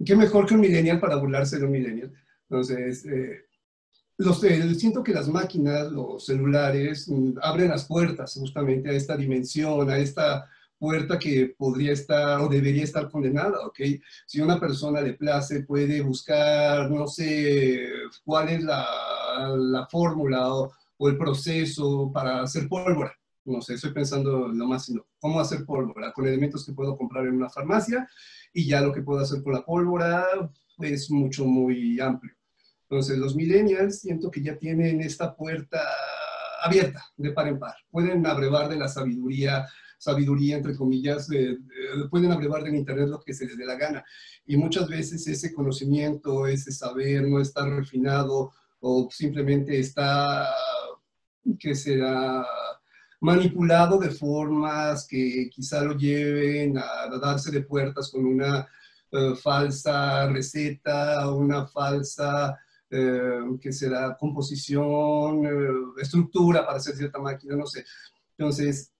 qué 0.05 0.16
mejor 0.16 0.47
que 0.47 0.55
un 0.55 0.61
millennial 0.61 0.99
para 0.99 1.16
burlarse 1.16 1.59
de 1.59 1.64
un 1.64 1.71
millennial. 1.71 2.12
Entonces, 2.49 3.07
eh, 3.07 3.45
los, 4.18 4.43
eh, 4.43 4.75
siento 4.75 5.05
que 5.05 5.14
las 5.14 5.29
máquinas, 5.29 5.93
los 5.93 6.27
celulares, 6.27 7.09
mm, 7.09 7.39
abren 7.43 7.68
las 7.68 7.85
puertas 7.85 8.35
justamente 8.35 8.91
a 8.91 8.93
esta 8.93 9.16
dimensión, 9.16 9.89
a 9.89 9.99
esta 9.99 10.51
puerta 10.81 11.18
que 11.18 11.55
podría 11.59 11.93
estar 11.93 12.41
o 12.41 12.49
debería 12.49 12.85
estar 12.85 13.11
condenada, 13.11 13.66
¿ok? 13.66 13.81
Si 14.26 14.41
una 14.41 14.59
persona 14.59 15.03
le 15.03 15.12
place, 15.12 15.64
puede 15.64 16.01
buscar, 16.01 16.91
no 16.91 17.07
sé, 17.07 17.87
cuál 18.24 18.49
es 18.49 18.64
la, 18.64 18.87
la 19.57 19.87
fórmula 19.87 20.53
o, 20.55 20.72
o, 20.97 21.09
el 21.09 21.18
proceso 21.18 22.11
para 22.12 22.43
hacer 22.43 22.66
pólvora. 22.66 23.12
No 23.45 23.61
sé, 23.61 23.74
estoy 23.74 23.93
pensando 23.93 24.49
lo 24.49 24.66
más 24.66 24.87
sino, 24.87 25.07
cómo 25.18 25.39
hacer 25.39 25.66
pólvora 25.66 26.12
con 26.12 26.26
elementos 26.26 26.64
que 26.64 26.72
puedo 26.72 26.97
comprar 26.97 27.26
en 27.26 27.35
una 27.37 27.51
farmacia 27.51 28.09
y 28.53 28.66
ya 28.66 28.81
lo 28.81 28.93
que 28.93 29.03
puedo 29.03 29.20
hacer 29.20 29.43
con 29.43 29.53
la 29.53 29.62
pólvora 29.62 30.24
es 30.78 31.11
mucho, 31.11 31.45
muy 31.45 32.01
amplio. 32.01 32.35
Entonces, 32.89 33.18
los 33.18 33.37
millennials 33.37 34.01
siento 34.01 34.31
que 34.31 34.43
ya 34.43 34.57
tienen 34.57 35.01
esta 35.03 35.37
puerta 35.37 35.81
abierta 36.62 37.05
de 37.16 37.33
par 37.33 37.49
en 37.49 37.59
par. 37.59 37.74
Pueden 37.91 38.26
abrevar 38.26 38.68
de 38.68 38.76
la 38.76 38.89
sabiduría 38.89 39.66
sabiduría, 40.01 40.57
entre 40.57 40.75
comillas, 40.75 41.31
eh, 41.31 41.59
pueden 42.11 42.33
abrevar 42.33 42.65
del 42.65 42.75
Internet 42.75 43.09
lo 43.09 43.21
que 43.21 43.35
se 43.35 43.45
les 43.45 43.57
dé 43.57 43.67
la 43.67 43.77
gana. 43.77 44.03
Y 44.47 44.57
muchas 44.57 44.89
veces 44.89 45.27
ese 45.27 45.53
conocimiento, 45.53 46.47
ese 46.47 46.73
saber 46.73 47.29
no 47.29 47.39
está 47.41 47.69
refinado 47.69 48.51
o 48.81 49.09
simplemente 49.11 49.79
está, 49.79 50.49
que 51.59 51.75
será 51.75 52.47
manipulado 53.21 53.99
de 53.99 54.11
formas 54.11 55.07
que 55.07 55.51
quizá 55.51 55.83
lo 55.83 55.95
lleven 55.95 56.79
a, 56.79 57.19
darse 57.21 57.51
de 57.51 57.63
puertas 57.63 58.11
con 58.11 58.25
una 58.25 58.67
eh, 59.13 59.35
falsa 59.37 60.27
receta, 60.29 61.31
una 61.31 61.67
falsa, 61.67 62.59
eh, 62.89 63.41
que 63.61 63.71
será 63.71 64.17
composición, 64.19 65.43
estructura 66.01 66.65
para 66.65 66.79
hacer 66.79 66.97
cierta 66.97 67.19
máquina, 67.19 67.55
no 67.55 67.67
sé. 67.67 67.85
Entonces, 68.39 68.91
eh, 68.91 69.00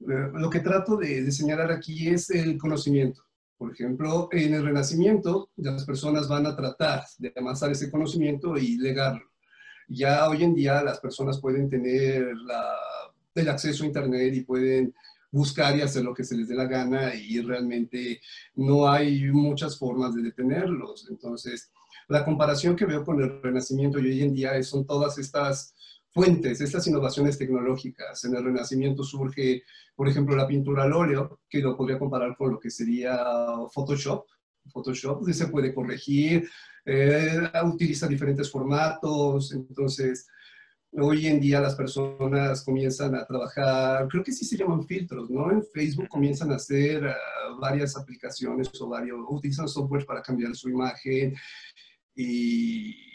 lo 0.00 0.50
que 0.50 0.60
trato 0.60 0.96
de, 0.96 1.30
señalar 1.30 1.70
aquí 1.70 2.08
es 2.08 2.30
el 2.30 2.56
conocimiento. 2.58 3.22
Por 3.58 3.72
ejemplo, 3.72 4.28
en 4.32 4.54
el 4.54 4.64
Renacimiento, 4.64 5.50
las 5.56 5.84
personas 5.84 6.26
van 6.28 6.46
a 6.46 6.56
tratar 6.56 7.04
de 7.18 7.32
amasar 7.36 7.70
ese 7.70 7.90
conocimiento 7.90 8.56
y 8.56 8.78
legarlo. 8.78 9.30
Ya 9.88 10.28
hoy 10.28 10.44
en 10.44 10.54
día 10.54 10.82
las 10.82 11.00
personas 11.00 11.40
pueden 11.40 11.68
tener 11.68 12.32
el 13.34 13.48
acceso 13.48 13.84
a 13.84 13.86
Internet 13.86 14.34
y 14.34 14.42
pueden 14.42 14.94
buscar 15.30 15.76
y 15.76 15.82
hacer 15.82 16.02
lo 16.04 16.14
que 16.14 16.24
se 16.24 16.36
les 16.36 16.48
dé 16.48 16.54
la 16.54 16.64
gana 16.64 17.14
y 17.14 17.40
realmente 17.40 18.20
no 18.54 18.90
hay 18.90 19.30
muchas 19.30 19.78
formas 19.78 20.14
de 20.14 20.22
detenerlos. 20.22 21.08
Entonces, 21.10 21.70
la 22.08 22.24
comparación 22.24 22.74
que 22.74 22.86
veo 22.86 23.04
con 23.04 23.20
el 23.20 23.42
Renacimiento 23.42 23.98
y 23.98 24.06
hoy 24.06 24.22
en 24.22 24.34
día 24.34 24.62
son 24.62 24.86
todas 24.86 25.18
estas 25.18 25.74
fuentes, 26.12 26.60
estas 26.60 26.86
innovaciones 26.86 27.38
tecnológicas. 27.38 28.24
En 28.24 28.34
el 28.34 28.44
Renacimiento 28.44 29.02
surge, 29.02 29.62
por 29.94 30.08
ejemplo, 30.08 30.36
la 30.36 30.46
pintura 30.46 30.84
al 30.84 30.92
óleo, 30.92 31.40
que 31.48 31.60
lo 31.60 31.76
podría 31.76 31.98
comparar 31.98 32.36
con 32.36 32.52
lo 32.52 32.60
que 32.60 32.70
sería 32.70 33.18
Photoshop. 33.72 34.26
Photoshop 34.72 35.28
se 35.30 35.48
puede 35.48 35.74
corregir, 35.74 36.48
eh, 36.84 37.50
utiliza 37.64 38.06
diferentes 38.06 38.50
formatos, 38.50 39.52
entonces 39.52 40.26
hoy 40.92 41.26
en 41.26 41.40
día 41.40 41.60
las 41.60 41.76
personas 41.76 42.64
comienzan 42.64 43.14
a 43.14 43.24
trabajar, 43.24 44.08
creo 44.08 44.24
que 44.24 44.32
sí 44.32 44.44
se 44.44 44.56
llaman 44.56 44.84
filtros, 44.84 45.30
¿no? 45.30 45.50
En 45.50 45.62
Facebook 45.72 46.08
comienzan 46.08 46.50
a 46.52 46.56
hacer 46.56 47.04
uh, 47.04 47.60
varias 47.60 47.96
aplicaciones 47.96 48.68
o 48.80 48.88
varios, 48.88 49.20
utilizan 49.28 49.68
software 49.68 50.04
para 50.04 50.22
cambiar 50.22 50.54
su 50.54 50.68
imagen 50.68 51.34
y 52.14 53.09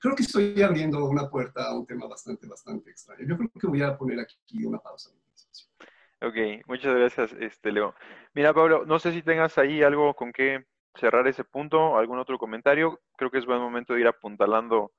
creo 0.00 0.14
que 0.16 0.22
estoy 0.22 0.60
abriendo 0.62 1.04
una 1.08 1.28
puerta 1.28 1.66
a 1.66 1.74
un 1.76 1.86
tema 1.86 2.06
bastante, 2.06 2.46
bastante 2.46 2.90
extraño. 2.90 3.26
Yo 3.26 3.36
creo 3.36 3.50
que 3.60 3.66
voy 3.66 3.82
a 3.82 3.96
poner 3.96 4.20
aquí 4.20 4.64
una 4.64 4.78
pausa. 4.78 5.10
Ok, 6.22 6.66
muchas 6.66 6.94
gracias, 6.94 7.32
este, 7.40 7.72
Leo. 7.72 7.94
Mira, 8.34 8.54
Pablo, 8.54 8.84
no 8.86 8.98
sé 8.98 9.12
si 9.12 9.22
tengas 9.22 9.58
ahí 9.58 9.82
algo 9.82 10.14
con 10.14 10.32
que 10.32 10.64
cerrar 10.94 11.26
ese 11.26 11.44
punto, 11.44 11.96
algún 11.96 12.18
otro 12.18 12.38
comentario. 12.38 13.00
Creo 13.16 13.30
que 13.30 13.38
es 13.38 13.46
buen 13.46 13.60
momento 13.60 13.94
de 13.94 14.00
ir 14.00 14.06
apuntalando 14.06 14.92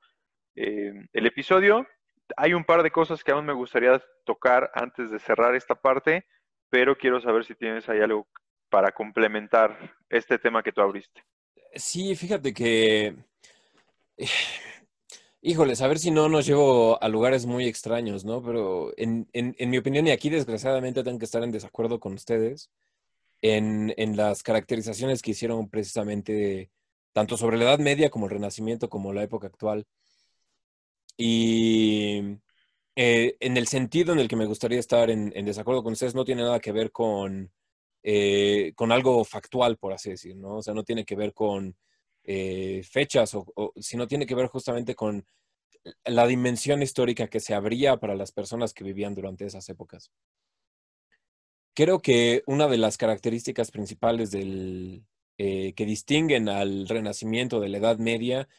eh, 0.55 0.93
el 1.13 1.25
episodio. 1.25 1.87
Hay 2.35 2.53
un 2.53 2.65
par 2.65 2.83
de 2.83 2.91
cosas 2.91 3.23
que 3.23 3.31
aún 3.31 3.45
me 3.45 3.53
gustaría 3.53 4.01
tocar 4.25 4.69
antes 4.73 5.09
de 5.09 5.19
cerrar 5.19 5.55
esta 5.55 5.75
parte, 5.75 6.25
pero 6.69 6.97
quiero 6.97 7.19
saber 7.19 7.45
si 7.45 7.55
tienes 7.55 7.87
ahí 7.89 7.99
algo 7.99 8.27
para 8.69 8.91
complementar 8.91 9.95
este 10.09 10.37
tema 10.37 10.61
que 10.61 10.71
tú 10.71 10.81
abriste. 10.81 11.23
Sí, 11.73 12.15
fíjate 12.15 12.53
que 12.53 13.15
Híjoles, 15.41 15.81
a 15.81 15.87
ver 15.87 15.99
si 15.99 16.11
no 16.11 16.29
nos 16.29 16.45
llevo 16.45 17.01
a 17.01 17.07
lugares 17.07 17.45
muy 17.45 17.67
extraños, 17.67 18.25
¿no? 18.25 18.41
Pero 18.43 18.91
en, 18.97 19.27
mi 19.33 19.77
opinión, 19.77 20.07
y 20.07 20.11
aquí 20.11 20.29
desgraciadamente 20.29 21.03
tengo 21.03 21.19
que 21.19 21.25
estar 21.25 21.43
en 21.43 21.51
desacuerdo 21.51 21.99
con 21.99 22.13
ustedes, 22.13 22.71
en, 23.41 23.93
las 24.17 24.43
caracterizaciones 24.43 25.21
que 25.21 25.31
hicieron 25.31 25.69
precisamente 25.69 26.71
tanto 27.13 27.37
sobre 27.37 27.57
la 27.57 27.65
Edad 27.65 27.79
Media 27.79 28.09
como 28.09 28.25
el 28.25 28.31
Renacimiento, 28.33 28.89
como 28.89 29.13
la 29.13 29.23
época 29.23 29.47
actual. 29.47 29.85
Y 31.17 32.21
eh, 32.95 33.37
en 33.39 33.57
el 33.57 33.67
sentido 33.67 34.13
en 34.13 34.19
el 34.19 34.27
que 34.27 34.35
me 34.35 34.45
gustaría 34.45 34.79
estar 34.79 35.09
en, 35.09 35.29
desacuerdo 35.45 35.83
con 35.83 35.93
ustedes, 35.93 36.15
no 36.15 36.25
tiene 36.25 36.43
nada 36.43 36.59
que 36.59 36.71
ver 36.71 36.91
con, 36.91 37.51
eh, 38.03 38.73
con 38.75 38.91
algo 38.91 39.23
factual, 39.23 39.77
por 39.77 39.93
así 39.93 40.11
decir, 40.11 40.35
¿no? 40.35 40.57
O 40.57 40.63
sea, 40.63 40.73
no 40.73 40.83
tiene 40.83 41.05
que 41.05 41.15
ver 41.15 41.33
con 41.33 41.75
eh, 42.27 42.83
fechas, 42.83 43.33
o, 43.33 43.73
si 43.77 43.95
no 43.95 44.05
tiene 44.05 44.25
que 44.25 44.35
ver 44.35 44.47
justamente 44.47 44.95
con 44.95 45.25
la 46.03 46.27
dimensión 46.27 46.81
histórica 46.83 47.27
que 47.27 47.39
se 47.39 47.53
abría 47.53 47.97
para 47.97 48.15
las 48.15 48.33
personas 48.33 48.73
que 48.73 48.83
vivían 48.83 49.15
durante 49.15 49.45
esas 49.45 49.67
épocas. 49.69 50.11
Creo 51.73 52.01
que 52.01 52.43
una 52.45 52.67
de 52.67 52.77
las 52.77 52.97
características 52.97 53.71
principales 53.71 54.31
del, 54.31 55.05
eh, 55.37 55.73
que 55.73 55.85
distinguen 55.85 56.49
al 56.49 56.87
Renacimiento 56.89 57.61
de 57.61 57.69
la 57.69 57.77
Edad 57.77 57.97
Media 57.97 58.49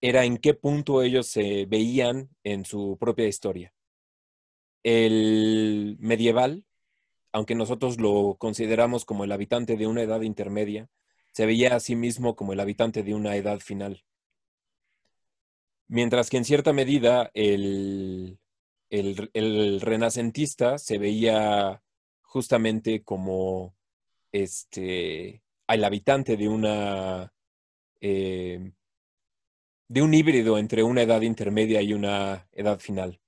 era 0.00 0.24
en 0.24 0.36
qué 0.36 0.54
punto 0.54 1.02
ellos 1.02 1.26
se 1.26 1.66
veían 1.66 2.30
en 2.44 2.64
su 2.64 2.96
propia 3.00 3.26
historia. 3.26 3.72
El 4.84 5.96
medieval, 5.98 6.64
aunque 7.32 7.56
nosotros 7.56 7.98
lo 7.98 8.36
consideramos 8.38 9.04
como 9.04 9.24
el 9.24 9.32
habitante 9.32 9.76
de 9.76 9.88
una 9.88 10.02
edad 10.02 10.20
intermedia, 10.20 10.88
se 11.36 11.44
veía 11.44 11.76
a 11.76 11.80
sí 11.80 11.96
mismo 11.96 12.34
como 12.34 12.54
el 12.54 12.60
habitante 12.60 13.02
de 13.02 13.14
una 13.14 13.36
edad 13.36 13.60
final. 13.60 14.06
Mientras 15.86 16.30
que 16.30 16.38
en 16.38 16.46
cierta 16.46 16.72
medida 16.72 17.30
el, 17.34 18.38
renacentista 19.82 20.78
se 20.78 20.96
veía 20.96 21.82
justamente 22.22 23.02
como 23.02 23.76
este, 24.32 25.42
el 25.68 25.84
habitante 25.84 26.38
de 26.38 26.48
una 26.48 27.34
eh, 28.00 28.72
de 29.88 30.00
un 30.00 30.14
híbrido 30.14 30.56
entre 30.56 30.84
una 30.84 31.02
edad 31.02 31.20
intermedia 31.20 31.82
y 31.82 31.92
una 31.92 32.48
edad 32.52 32.80
final, 32.80 33.20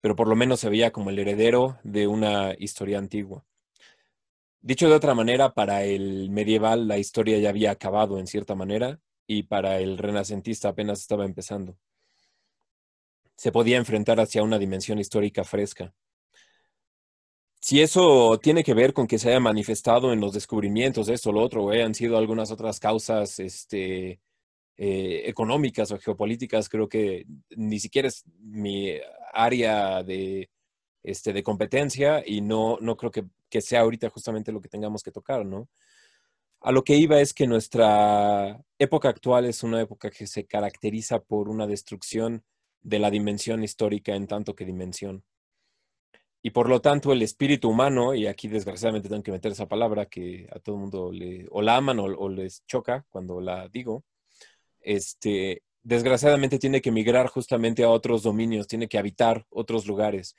pero 0.00 0.14
por 0.14 0.28
lo 0.28 0.36
menos 0.36 0.60
se 0.60 0.70
veía 0.70 0.92
como 0.92 1.10
el 1.10 1.18
heredero 1.18 1.80
de 1.82 2.06
una 2.06 2.54
historia 2.56 2.98
antigua. 2.98 3.44
Dicho 4.66 4.88
de 4.88 4.94
otra 4.94 5.12
manera, 5.12 5.52
para 5.52 5.84
el 5.84 6.30
medieval 6.30 6.88
la 6.88 6.96
historia 6.96 7.38
ya 7.38 7.50
había 7.50 7.70
acabado 7.70 8.18
en 8.18 8.26
cierta 8.26 8.54
manera 8.54 8.98
y 9.26 9.42
para 9.42 9.78
el 9.78 9.98
renacentista 9.98 10.70
apenas 10.70 11.00
estaba 11.00 11.26
empezando. 11.26 11.76
Se 13.36 13.52
podía 13.52 13.76
enfrentar 13.76 14.20
hacia 14.20 14.42
una 14.42 14.58
dimensión 14.58 14.98
histórica 14.98 15.44
fresca. 15.44 15.92
Si 17.60 17.82
eso 17.82 18.40
tiene 18.42 18.64
que 18.64 18.72
ver 18.72 18.94
con 18.94 19.06
que 19.06 19.18
se 19.18 19.28
haya 19.28 19.38
manifestado 19.38 20.14
en 20.14 20.20
los 20.20 20.32
descubrimientos, 20.32 21.10
esto 21.10 21.28
o 21.28 21.34
lo 21.34 21.42
otro, 21.42 21.64
o 21.64 21.70
hayan 21.70 21.94
sido 21.94 22.16
algunas 22.16 22.50
otras 22.50 22.80
causas 22.80 23.38
este, 23.40 24.18
eh, 24.78 25.22
económicas 25.26 25.90
o 25.90 25.98
geopolíticas, 25.98 26.70
creo 26.70 26.88
que 26.88 27.26
ni 27.50 27.78
siquiera 27.80 28.08
es 28.08 28.24
mi 28.40 28.98
área 29.34 30.02
de, 30.02 30.48
este, 31.04 31.34
de 31.34 31.42
competencia 31.42 32.24
y 32.26 32.40
no, 32.40 32.78
no 32.80 32.96
creo 32.96 33.12
que, 33.12 33.24
sea 33.60 33.82
ahorita 33.82 34.10
justamente 34.10 34.50
lo 34.50 34.60
que 34.60 34.68
tengamos 34.68 35.04
que 35.04 35.12
tocar, 35.12 35.46
¿no? 35.46 35.68
A 36.60 36.72
lo 36.72 36.82
que 36.82 36.96
iba 36.96 37.20
es 37.20 37.32
que 37.32 37.46
nuestra 37.46 38.60
época 38.78 39.10
actual 39.10 39.44
es 39.44 39.62
una 39.62 39.80
época 39.80 40.10
que 40.10 40.26
se 40.26 40.46
caracteriza 40.46 41.20
por 41.22 41.48
una 41.48 41.68
destrucción 41.68 42.42
de 42.82 42.98
la 42.98 43.10
dimensión 43.10 43.62
histórica 43.62 44.16
en 44.16 44.26
tanto 44.26 44.56
que 44.56 44.64
dimensión. 44.64 45.22
Y 46.42 46.50
por 46.50 46.68
lo 46.68 46.80
tanto 46.80 47.12
el 47.12 47.22
espíritu 47.22 47.68
humano, 47.68 48.14
y 48.14 48.26
aquí 48.26 48.48
desgraciadamente 48.48 49.08
tengo 49.08 49.22
que 49.22 49.30
meter 49.30 49.52
esa 49.52 49.68
palabra 49.68 50.06
que 50.06 50.48
a 50.50 50.58
todo 50.58 50.74
el 50.74 50.80
mundo 50.80 51.12
le, 51.12 51.46
o 51.50 51.62
la 51.62 51.76
aman 51.76 52.00
o, 52.00 52.28
les 52.28 52.64
choca 52.66 53.06
cuando 53.08 53.40
la 53.40 53.68
digo, 53.68 54.04
este, 54.80 55.62
desgraciadamente 55.82 56.58
tiene 56.58 56.80
que 56.80 56.90
migrar 56.90 57.28
justamente 57.28 57.84
a 57.84 57.90
otros 57.90 58.22
dominios, 58.22 58.66
tiene 58.66 58.88
que 58.88 58.98
habitar 58.98 59.46
otros 59.50 59.86
lugares 59.86 60.34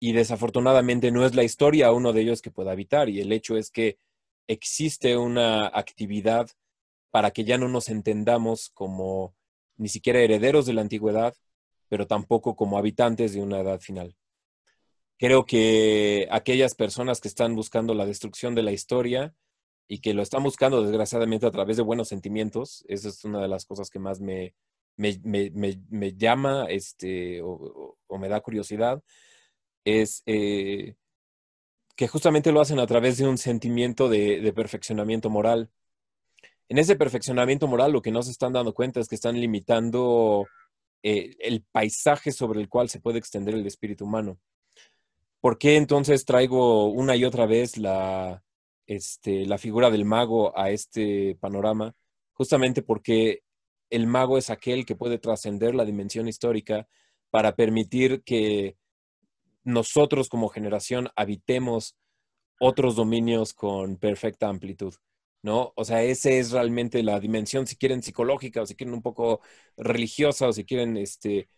y 0.00 0.12
desafortunadamente 0.12 1.10
no 1.10 1.24
es 1.24 1.34
la 1.34 1.44
historia 1.44 1.92
uno 1.92 2.12
de 2.12 2.22
ellos 2.22 2.42
que 2.42 2.50
pueda 2.50 2.72
habitar 2.72 3.08
y 3.08 3.20
el 3.20 3.32
hecho 3.32 3.56
es 3.56 3.70
que 3.70 3.98
existe 4.46 5.16
una 5.16 5.66
actividad 5.66 6.48
para 7.10 7.30
que 7.30 7.44
ya 7.44 7.58
no 7.58 7.68
nos 7.68 7.88
entendamos 7.88 8.70
como 8.70 9.34
ni 9.76 9.88
siquiera 9.88 10.20
herederos 10.20 10.66
de 10.66 10.72
la 10.72 10.80
antigüedad, 10.80 11.34
pero 11.88 12.06
tampoco 12.06 12.56
como 12.56 12.78
habitantes 12.78 13.34
de 13.34 13.40
una 13.40 13.60
edad 13.60 13.80
final. 13.80 14.16
Creo 15.18 15.46
que 15.46 16.26
aquellas 16.30 16.74
personas 16.74 17.20
que 17.20 17.28
están 17.28 17.54
buscando 17.54 17.94
la 17.94 18.06
destrucción 18.06 18.54
de 18.54 18.62
la 18.62 18.72
historia 18.72 19.34
y 19.86 20.00
que 20.00 20.14
lo 20.14 20.22
están 20.22 20.42
buscando 20.42 20.82
desgraciadamente 20.82 21.46
a 21.46 21.50
través 21.50 21.76
de 21.76 21.82
buenos 21.82 22.08
sentimientos, 22.08 22.84
esa 22.88 23.08
es 23.08 23.24
una 23.24 23.40
de 23.40 23.48
las 23.48 23.64
cosas 23.64 23.90
que 23.90 23.98
más 23.98 24.20
me, 24.20 24.54
me, 24.96 26.14
llama 26.16 26.66
este, 26.68 27.40
o, 27.42 27.96
me 28.18 28.28
da 28.28 28.40
curiosidad, 28.40 29.02
es 29.84 30.22
eh, 30.26 30.94
que 31.96 32.08
justamente 32.08 32.52
lo 32.52 32.60
hacen 32.60 32.78
a 32.78 32.86
través 32.86 33.18
de 33.18 33.28
un 33.28 33.38
sentimiento 33.38 34.08
de, 34.08 34.52
perfeccionamiento 34.54 35.30
moral. 35.30 35.70
En 36.68 36.78
ese 36.78 36.96
perfeccionamiento 36.96 37.66
moral 37.66 37.92
lo 37.92 38.02
que 38.02 38.10
no 38.10 38.22
se 38.22 38.30
están 38.30 38.52
dando 38.52 38.74
cuenta 38.74 39.00
es 39.00 39.08
que 39.08 39.14
están 39.14 39.40
limitando 39.40 40.46
eh, 41.02 41.36
el 41.40 41.62
paisaje 41.62 42.32
sobre 42.32 42.60
el 42.60 42.68
cual 42.68 42.88
se 42.88 43.00
puede 43.00 43.18
extender 43.18 43.54
el 43.54 43.66
espíritu 43.66 44.04
humano. 44.04 44.38
¿Por 45.40 45.58
qué 45.58 45.76
entonces 45.76 46.24
traigo 46.24 46.86
una 46.86 47.16
y 47.16 47.24
otra 47.24 47.44
vez 47.46 47.76
la, 47.76 48.42
este, 48.86 49.44
la 49.44 49.58
figura 49.58 49.90
del 49.90 50.06
mago 50.06 50.58
a 50.58 50.70
este 50.70 51.36
panorama? 51.38 51.94
Justamente 52.32 52.82
porque 52.82 53.42
el 53.90 54.06
mago 54.06 54.38
es 54.38 54.50
aquel 54.50 54.86
que 54.86 54.96
puede 54.96 55.18
trascender 55.18 55.74
la 55.74 55.84
dimensión 55.84 56.26
histórica 56.28 56.88
para 57.30 57.54
permitir 57.54 58.22
que 58.24 58.76
nosotros 59.64 60.28
como 60.28 60.48
generación 60.48 61.08
habitemos 61.16 61.96
otros 62.60 62.96
dominios 62.96 63.54
con 63.54 63.96
perfecta 63.96 64.48
amplitud, 64.48 64.94
¿no? 65.42 65.72
O 65.76 65.84
sea, 65.84 66.02
esa 66.02 66.30
es 66.30 66.52
realmente 66.52 67.02
la 67.02 67.18
dimensión, 67.20 67.66
si 67.66 67.76
quieren, 67.76 68.02
psicológica, 68.02 68.62
o 68.62 68.66
si 68.66 68.76
quieren 68.76 68.94
un 68.94 69.02
poco 69.02 69.40
religiosa, 69.76 70.48
o 70.48 70.52
si 70.52 70.64
quieren, 70.64 70.96
este, 70.96 71.48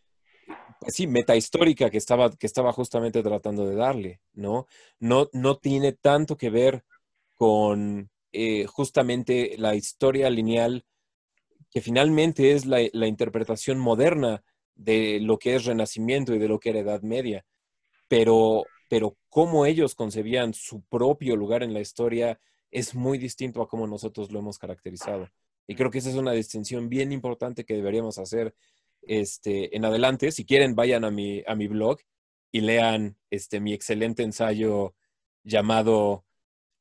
pues 0.81 0.95
sí, 0.95 1.07
metahistórica 1.07 1.91
que 1.91 1.99
estaba, 1.99 2.31
que 2.31 2.47
estaba 2.47 2.73
justamente 2.73 3.23
tratando 3.23 3.67
de 3.67 3.77
darle, 3.77 4.21
¿no? 4.33 4.67
No, 4.99 5.29
no 5.33 5.59
tiene 5.59 5.93
tanto 5.93 6.37
que 6.37 6.51
ver 6.51 6.85
con 7.35 8.11
eh, 8.33 8.67
justamente 8.67 9.57
la 9.59 9.75
historia 9.75 10.31
lineal, 10.31 10.87
que 11.71 11.81
finalmente 11.81 12.53
es 12.53 12.65
la, 12.67 12.79
la 12.93 13.07
interpretación 13.07 13.79
moderna 13.79 14.43
de 14.75 15.21
lo 15.21 15.39
que 15.39 15.57
es 15.57 15.65
Renacimiento 15.65 16.35
y 16.35 16.39
de 16.39 16.49
lo 16.49 16.59
que 16.59 16.71
era 16.71 16.81
Edad 16.81 17.03
Media 17.03 17.45
pero, 18.09 18.65
pero 18.89 19.17
cómo 19.29 19.67
ellos 19.67 19.95
concebían 19.95 20.55
su 20.55 20.83
propio 20.83 21.37
lugar 21.37 21.63
en 21.63 21.75
la 21.75 21.81
historia 21.81 22.39
es 22.71 22.95
muy 22.95 23.19
distinto 23.19 23.63
a 23.63 23.69
cómo 23.69 23.87
nosotros 23.87 24.31
lo 24.31 24.39
hemos 24.39 24.59
caracterizado. 24.59 25.29
Y 25.67 25.75
creo 25.75 25.91
que 25.91 25.99
esa 25.99 26.11
es 26.11 26.17
una 26.17 26.33
distinción 26.33 26.89
bien 26.89 27.13
importante 27.13 27.65
que 27.65 27.75
deberíamos 27.75 28.19
hacer 28.19 28.55
este, 29.03 29.77
en 29.77 29.85
adelante. 29.85 30.31
Si 30.31 30.45
quieren, 30.45 30.75
vayan 30.75 31.05
a 31.05 31.11
mi, 31.11 31.43
a 31.47 31.55
mi 31.55 31.67
blog 31.69 31.99
y 32.53 32.61
lean 32.61 33.17
este, 33.31 33.61
mi 33.61 33.73
excelente 33.73 34.23
ensayo 34.23 34.95
llamado 35.43 36.25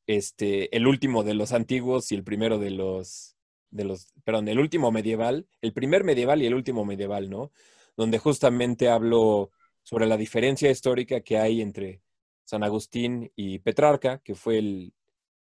este, 0.06 0.74
El 0.76 0.86
último 0.86 1.24
de 1.24 1.34
los 1.34 1.52
antiguos 1.52 2.12
y 2.12 2.14
el 2.14 2.24
primero 2.24 2.58
de 2.58 2.70
los, 2.70 3.36
de 3.70 3.84
los, 3.84 4.06
perdón, 4.24 4.48
el 4.48 4.58
último 4.58 4.92
medieval, 4.92 5.48
el 5.62 5.72
primer 5.72 6.04
medieval 6.04 6.42
y 6.42 6.46
el 6.46 6.54
último 6.54 6.84
medieval, 6.84 7.28
¿no? 7.28 7.50
Donde 7.96 8.18
justamente 8.18 8.88
hablo 8.88 9.50
sobre 9.86 10.06
la 10.06 10.16
diferencia 10.16 10.68
histórica 10.68 11.20
que 11.20 11.38
hay 11.38 11.62
entre 11.62 12.02
San 12.42 12.64
Agustín 12.64 13.30
y 13.36 13.60
Petrarca, 13.60 14.18
que 14.18 14.34
fue 14.34 14.58
el 14.58 14.92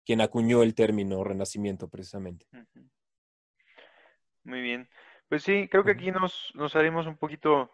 quien 0.05 0.19
acuñó 0.19 0.63
el 0.63 0.75
término 0.75 1.23
renacimiento 1.23 1.87
precisamente. 1.87 2.45
Muy 4.43 4.61
bien. 4.61 4.89
Pues 5.29 5.43
sí, 5.43 5.69
creo 5.71 5.85
que 5.85 5.91
aquí 5.91 6.11
nos, 6.11 6.51
nos 6.55 6.75
haremos 6.75 7.07
un 7.07 7.15
poquito 7.15 7.71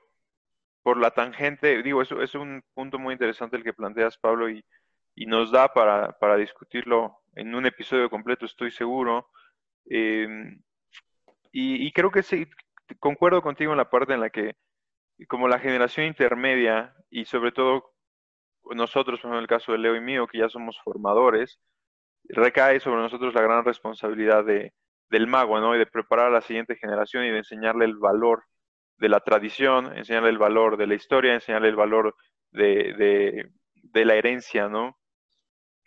por 0.84 0.98
la 0.98 1.10
tangente. 1.10 1.82
Digo, 1.82 2.04
eso 2.04 2.22
es 2.22 2.36
un 2.36 2.64
punto 2.76 3.00
muy 3.00 3.14
interesante 3.14 3.58
el 3.58 3.64
que 3.64 3.74
planteas, 3.74 4.20
Pablo, 4.20 4.48
y, 4.48 4.64
nos 5.26 5.52
da 5.52 5.74
para, 5.74 6.38
discutirlo 6.38 7.18
en 7.34 7.56
un 7.56 7.66
episodio 7.66 8.12
completo, 8.12 8.46
estoy 8.46 8.70
seguro. 8.70 9.32
Em, 9.86 10.62
y, 11.52 11.88
y, 11.88 11.92
creo 11.94 12.12
que 12.12 12.22
sí, 12.22 12.48
concuerdo 13.00 13.42
contigo 13.42 13.72
en 13.72 13.80
la 13.80 13.90
parte 13.90 14.14
en 14.14 14.20
la 14.20 14.30
que 14.30 14.56
como 15.28 15.48
la 15.48 15.60
generación 15.60 16.06
intermedia 16.06 16.94
y 17.10 17.26
sobre 17.26 17.52
todo 17.52 17.92
nosotros, 18.76 19.20
en 19.24 19.34
el 19.34 19.48
caso 19.48 19.72
de 19.72 19.78
Leo 19.80 19.96
y 19.96 20.02
mío, 20.02 20.28
que 20.28 20.40
ya 20.40 20.50
somos 20.50 20.80
formadores, 20.84 21.60
recae 22.26 22.80
sobre 22.80 23.02
nosotros 23.02 23.34
la 23.34 23.42
gran 23.42 23.66
responsabilidad 23.66 24.46
de, 24.46 24.74
del 25.10 25.28
mago, 25.28 25.60
¿no? 25.60 25.76
Y 25.76 25.80
de 25.80 25.86
preparar 25.86 26.28
a 26.28 26.32
la 26.32 26.42
siguiente 26.42 26.76
generación 26.76 27.26
y 27.26 27.32
de 27.32 27.40
enseñarle 27.40 27.86
el 27.86 27.96
valor 27.96 28.44
de 28.98 29.10
la 29.10 29.22
tradición, 29.22 29.98
enseñarle 29.98 30.30
el 30.30 30.38
valor 30.38 30.78
de 30.78 30.88
la 30.88 30.96
historia, 30.96 31.34
enseñarle 31.34 31.70
el 31.70 31.76
valor 31.76 32.16
de, 32.52 33.50
la 33.94 34.16
herencia, 34.16 34.68
¿no? 34.68 34.98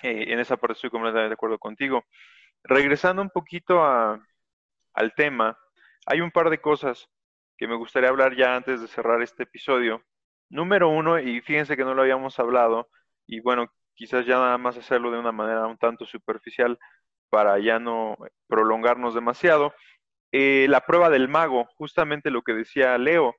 Eh, 0.03 0.33
en 0.33 0.41
esa 0.41 0.57
parte 0.57 0.75
estoy 0.75 0.91
completamente 0.91 1.29
de 1.29 1.35
acuerdo 1.35 1.59
contigo. 1.59 2.05
Regresando 2.65 3.23
un 3.23 3.31
poquito 3.31 3.83
al 3.83 5.15
tema, 5.15 5.59
hay 6.07 6.21
un 6.21 6.31
par 6.31 6.51
de 6.51 6.61
cosas 6.61 7.09
que 7.57 7.69
me 7.69 7.77
gustaría 7.77 8.09
hablar 8.09 8.37
ya 8.37 8.57
antes 8.57 8.81
de 8.81 8.89
cerrar 8.89 9.23
este 9.23 9.45
episodio. 9.45 10.03
Número 10.49 10.89
uno, 10.89 11.19
y 11.19 11.41
fíjense 11.41 11.77
que 11.77 11.85
no 11.85 11.95
lo 11.95 12.03
habíamos 12.03 12.39
hablado, 12.39 12.89
y 13.27 13.41
bueno, 13.41 13.73
quizás 13.95 14.27
ya 14.27 14.35
nada 14.37 14.59
más 14.59 14.77
hacerlo 14.77 15.11
de 15.11 15.19
una 15.19 15.33
manera 15.33 15.67
un 15.67 15.79
tanto 15.79 16.05
superficial 16.05 16.79
para 17.31 17.59
ya 17.59 17.79
no 17.79 18.17
prolongarnos 18.49 19.15
demasiado. 19.15 19.75
Eh, 20.33 20.67
la 20.69 20.81
prueba 20.81 21.11
del 21.11 21.29
mago, 21.29 21.67
justamente 21.77 22.31
lo 22.31 22.43
que 22.43 22.53
decía 22.55 22.99
Leo, 22.99 23.37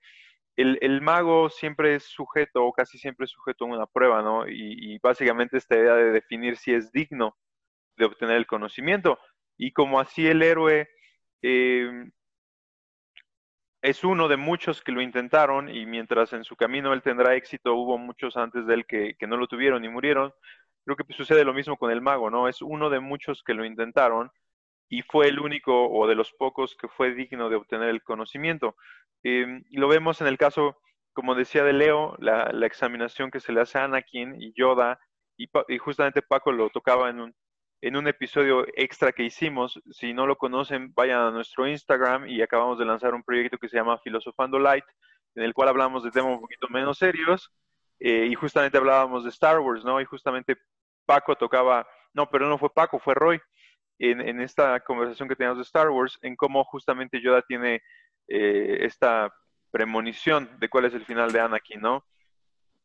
el, 0.55 1.01
mago 1.01 1.49
siempre 1.49 1.95
es 1.95 2.03
sujeto 2.03 2.63
o 2.65 2.73
casi 2.73 2.97
siempre 2.97 3.25
es 3.25 3.31
sujeto 3.31 3.65
a 3.65 3.67
una 3.67 3.85
prueba, 3.87 4.21
¿no? 4.21 4.47
Y, 4.47 4.99
básicamente 4.99 5.57
esta 5.57 5.75
idea 5.75 5.95
de 5.95 6.11
definir 6.11 6.57
si 6.57 6.73
es 6.73 6.91
digno 6.91 7.37
de 7.97 8.05
obtener 8.05 8.37
el 8.37 8.47
conocimiento. 8.47 9.19
Y 9.57 9.73
como 9.73 9.99
así 9.99 10.27
el 10.27 10.43
héroe 10.43 10.89
eh, 11.41 12.09
es 13.83 14.05
uno 14.05 14.29
de 14.29 14.37
muchos 14.37 14.81
que 14.81 14.93
lo 14.93 15.01
intentaron 15.01 15.67
y 15.69 15.85
mientras 15.85 16.31
en 16.31 16.45
su 16.45 16.55
camino 16.55 16.93
él 16.93 17.01
tendrá 17.01 17.35
éxito, 17.35 17.75
hubo 17.75 17.97
muchos 17.97 18.37
antes 18.37 18.65
de 18.65 18.75
él 18.75 18.85
que, 18.85 19.15
no 19.27 19.35
lo 19.35 19.47
tuvieron 19.47 19.83
y 19.83 19.89
murieron. 19.89 20.33
Creo 20.85 20.95
que 20.95 21.13
sucede 21.13 21.43
lo 21.43 21.53
mismo 21.53 21.75
con 21.77 21.91
el 21.91 21.99
mago, 22.01 22.29
¿no? 22.29 22.47
Es 22.47 22.61
uno 22.61 22.89
de 22.89 23.01
muchos 23.01 23.43
que 23.43 23.53
lo 23.53 23.65
intentaron 23.65 24.31
y 24.89 25.01
fue 25.01 25.27
el 25.27 25.37
único 25.37 25.89
o 25.89 26.07
de 26.07 26.15
los 26.15 26.31
pocos 26.31 26.77
que 26.77 26.87
fue 26.87 27.13
digno 27.13 27.49
de 27.49 27.57
obtener 27.57 27.89
el 27.89 28.03
conocimiento. 28.03 28.77
Y 29.21 29.77
lo 29.77 29.89
vemos 29.89 30.21
en 30.21 30.27
el 30.27 30.37
caso, 30.37 30.77
como 31.11 31.35
decía 31.35 31.65
de 31.65 31.73
Leo, 31.73 32.15
la, 32.19 32.51
examinación 32.65 33.31
que 33.31 33.41
se 33.41 33.51
le 33.51 33.61
hace 33.61 33.79
a 33.79 33.83
Anakin 33.83 34.41
y 34.41 34.53
Yoda, 34.53 34.97
y, 35.37 35.49
y 35.67 35.77
justamente 35.77 36.21
Paco 36.21 36.53
lo 36.53 36.69
tocaba 36.69 37.09
en 37.09 37.19
un, 37.19 37.35
en 37.83 37.97
un 37.97 38.07
episodio 38.07 38.65
extra 38.77 39.11
que 39.11 39.23
hicimos. 39.23 39.77
Si 39.91 40.13
no 40.13 40.25
lo 40.25 40.37
conocen, 40.37 40.93
vayan 40.93 41.19
a 41.19 41.31
nuestro 41.31 41.67
Instagram 41.67 42.29
y 42.29 42.41
acabamos 42.41 42.79
de 42.79 42.85
lanzar 42.85 43.13
un 43.13 43.23
proyecto 43.23 43.57
que 43.57 43.67
se 43.67 43.75
llama 43.75 43.97
Filosofando 43.97 44.57
Light, 44.57 44.85
en 45.35 45.43
el 45.43 45.53
cual 45.53 45.67
hablamos 45.67 46.01
de 46.01 46.09
temas 46.09 46.31
un 46.31 46.39
poquito 46.39 46.69
menos 46.69 46.97
serios 46.97 47.51
eh, 47.99 48.25
y 48.29 48.35
justamente 48.35 48.77
hablábamos 48.77 49.25
de 49.25 49.31
Star 49.31 49.59
Wars, 49.59 49.83
¿no? 49.83 49.99
Y 49.99 50.05
justamente 50.05 50.55
Paco 51.05 51.35
tocaba, 51.35 51.85
no, 52.13 52.29
pero 52.29 52.47
no 52.47 52.57
fue 52.57 52.73
Paco, 52.73 52.99
fue 52.99 53.15
Roy, 53.15 53.41
en, 53.99 54.39
esta 54.39 54.79
conversación 54.79 55.27
que 55.27 55.35
teníamos 55.35 55.57
de 55.57 55.63
Star 55.63 55.89
Wars, 55.89 56.17
en 56.21 56.37
cómo 56.37 56.63
justamente 56.63 57.21
Yoda 57.21 57.41
tiene 57.41 57.81
eh, 58.29 58.77
esta 58.79 59.29
premonición 59.71 60.49
de 60.57 60.69
cuál 60.69 60.85
es 60.85 60.93
el 60.93 61.03
final 61.05 61.33
de 61.33 61.41
Anakin, 61.41 61.81
¿no? 61.81 62.05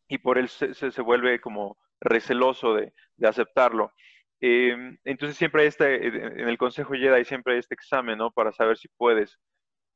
Y 0.09 0.19
por 0.19 0.39
él 0.39 0.49
se, 0.49 0.75
se, 0.75 1.03
vuelve 1.03 1.41
como 1.41 1.79
receloso 2.01 2.75
de, 2.75 2.93
de 3.17 3.29
aceptarlo. 3.29 3.93
Em, 4.41 4.99
entonces 5.05 5.37
siempre 5.37 5.63
hay 5.63 5.69
este, 5.69 6.07
en 6.07 6.49
el 6.49 6.59
Consejo 6.59 6.95
Jedi 6.95 7.25
siempre 7.25 7.59
este 7.59 7.75
examen, 7.75 8.19
¿no? 8.19 8.31
Para 8.31 8.53
saber 8.53 8.79
si 8.79 8.89
puedes, 8.97 9.39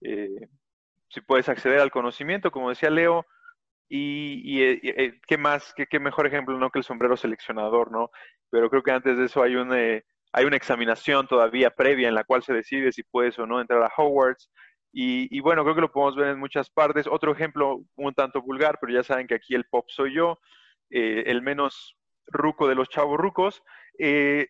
eh, 0.03 0.49
si 1.09 1.21
puedes 1.21 1.49
acceder 1.49 1.81
al 1.81 1.93
conocimiento, 1.93 2.51
como 2.51 2.71
decía 2.71 2.91
Leo, 2.91 3.27
y, 3.89 4.63
eh, 4.63 4.81
eh, 4.83 5.21
qué 5.27 5.37
más, 5.37 5.75
qué, 5.75 6.01
mejor 6.01 6.27
ejemplo, 6.27 6.59
¿no? 6.59 6.71
Que 6.71 6.79
el 6.79 6.85
sombrero 6.85 7.17
seleccionador, 7.17 7.93
¿no? 7.93 8.11
Pero 8.51 8.71
creo 8.71 8.83
que 8.83 8.91
antes 8.91 9.19
de 9.19 9.27
eso 9.27 9.43
hay 9.43 9.57
una, 9.57 9.77
hay 10.33 10.45
una 10.47 10.57
examinación 10.57 11.29
todavía 11.29 11.71
previa 11.71 12.09
en 12.09 12.15
la 12.15 12.25
cual 12.25 12.43
se 12.43 12.55
decide 12.55 12.93
si 12.93 13.03
puedes 13.03 13.39
o 13.39 13.47
no 13.47 13.61
entrar 13.61 13.83
a 13.83 13.93
Hogwarts. 13.97 14.51
Y, 14.93 15.29
y, 15.37 15.41
bueno, 15.41 15.63
creo 15.65 15.75
que 15.75 15.81
lo 15.83 15.93
podemos 15.93 16.17
ver 16.17 16.29
en 16.29 16.39
muchas 16.39 16.71
partes. 16.71 17.07
Otro 17.07 17.33
ejemplo 17.33 17.83
un 17.97 18.15
tanto 18.15 18.43
vulgar, 18.43 18.79
pero 18.81 18.93
ya 18.95 19.03
saben 19.03 19.27
que 19.27 19.35
aquí 19.35 19.55
el 19.55 19.67
pop 19.67 19.87
soy 19.89 20.15
yo, 20.15 20.39
el 20.91 21.43
menos 21.43 21.97
ruco 22.27 22.69
de 22.69 22.75
los 22.75 22.89
chavos 22.89 23.19
rucos, 23.19 23.63
eh, 23.99 24.49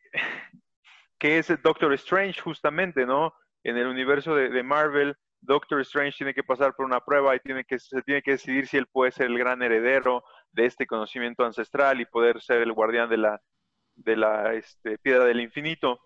que 1.19 1.39
es 1.39 1.53
Doctor 1.63 1.93
Strange 1.95 2.41
justamente, 2.41 3.07
¿no? 3.07 3.35
En 3.65 3.77
el 3.77 3.87
universo 3.87 4.35
de, 4.35 4.63
Marvel, 4.63 5.17
Doctor 5.41 5.81
Strange 5.83 6.17
tiene 6.19 6.35
que 6.35 6.43
pasar 6.43 6.75
por 6.75 6.85
una 6.85 7.01
prueba 7.01 7.35
y 7.37 7.41
tiene 7.41 7.65
que, 7.65 7.79
se 7.79 8.03
tiene 8.03 8.23
que 8.23 8.33
decidir 8.33 8.67
si 8.67 8.77
él 8.77 8.87
puede 8.87 9.13
ser 9.13 9.27
el 9.27 9.39
gran 9.39 9.63
heredero 9.63 10.25
de 10.51 10.67
este 10.67 10.87
conocimiento 10.87 11.45
ancestral 11.45 12.01
y 12.01 12.07
poder 12.07 12.41
ser 12.41 12.63
el 12.63 12.73
guardián 12.73 13.09
de 13.09 13.19
la, 13.19 13.41
de 13.95 14.17
la 14.17 14.55
este, 14.55 14.99
piedra 14.99 15.25
del 15.25 15.41
infinito. 15.41 16.01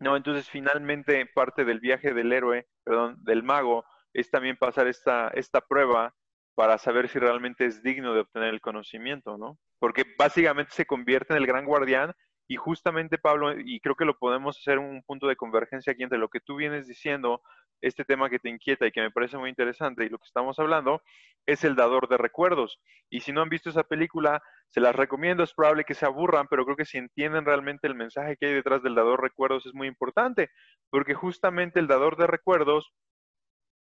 No, 0.00 0.16
entonces 0.16 0.48
finalmente 0.48 1.24
parte 1.26 1.64
del 1.64 1.78
viaje 1.78 2.12
del 2.12 2.32
héroe, 2.32 2.66
perdón, 2.82 3.16
del 3.22 3.44
mago, 3.44 3.84
es 4.12 4.30
también 4.30 4.56
pasar 4.56 4.88
esta, 4.88 5.28
esta 5.28 5.60
prueba 5.60 6.12
para 6.56 6.78
saber 6.78 7.08
si 7.08 7.18
realmente 7.18 7.66
es 7.66 7.82
digno 7.82 8.14
de 8.14 8.20
obtener 8.20 8.52
el 8.52 8.60
conocimiento, 8.60 9.38
¿no? 9.38 9.58
porque 9.84 10.06
básicamente 10.18 10.72
se 10.72 10.86
convierte 10.86 11.34
en 11.34 11.36
el 11.36 11.46
gran 11.46 11.66
guardián 11.66 12.14
y 12.46 12.56
justamente 12.56 13.18
Pablo, 13.18 13.58
y 13.58 13.80
creo 13.80 13.94
que 13.94 14.04
lo 14.04 14.18
podemos 14.18 14.58
hacer 14.58 14.78
un 14.78 15.02
punto 15.02 15.26
de 15.26 15.36
convergencia 15.36 15.92
aquí 15.92 16.02
entre 16.02 16.18
lo 16.18 16.28
que 16.28 16.40
tú 16.40 16.56
vienes 16.56 16.86
diciendo, 16.86 17.42
este 17.80 18.04
tema 18.04 18.30
que 18.30 18.38
te 18.38 18.48
inquieta 18.48 18.86
y 18.86 18.92
que 18.92 19.00
me 19.00 19.10
parece 19.10 19.36
muy 19.36 19.50
interesante 19.50 20.04
y 20.04 20.08
lo 20.08 20.18
que 20.18 20.26
estamos 20.26 20.58
hablando, 20.58 21.02
es 21.46 21.64
el 21.64 21.76
dador 21.76 22.08
de 22.08 22.16
recuerdos. 22.16 22.80
Y 23.10 23.20
si 23.20 23.32
no 23.32 23.42
han 23.42 23.48
visto 23.48 23.70
esa 23.70 23.82
película, 23.82 24.42
se 24.68 24.80
las 24.80 24.94
recomiendo, 24.94 25.42
es 25.42 25.54
probable 25.54 25.84
que 25.84 25.94
se 25.94 26.06
aburran, 26.06 26.46
pero 26.48 26.64
creo 26.64 26.76
que 26.76 26.84
si 26.84 26.98
entienden 26.98 27.44
realmente 27.44 27.86
el 27.86 27.94
mensaje 27.94 28.36
que 28.36 28.46
hay 28.46 28.54
detrás 28.54 28.82
del 28.82 28.94
dador 28.94 29.20
de 29.20 29.28
recuerdos 29.28 29.66
es 29.66 29.74
muy 29.74 29.88
importante, 29.88 30.50
porque 30.90 31.14
justamente 31.14 31.80
el 31.80 31.86
dador 31.86 32.16
de 32.16 32.26
recuerdos 32.26 32.92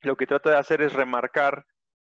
lo 0.02 0.15
que 0.15 0.28
trata 0.28 0.52
de 0.52 0.57
hacer 0.57 0.82
es 0.82 0.94
remarcar 0.94 1.65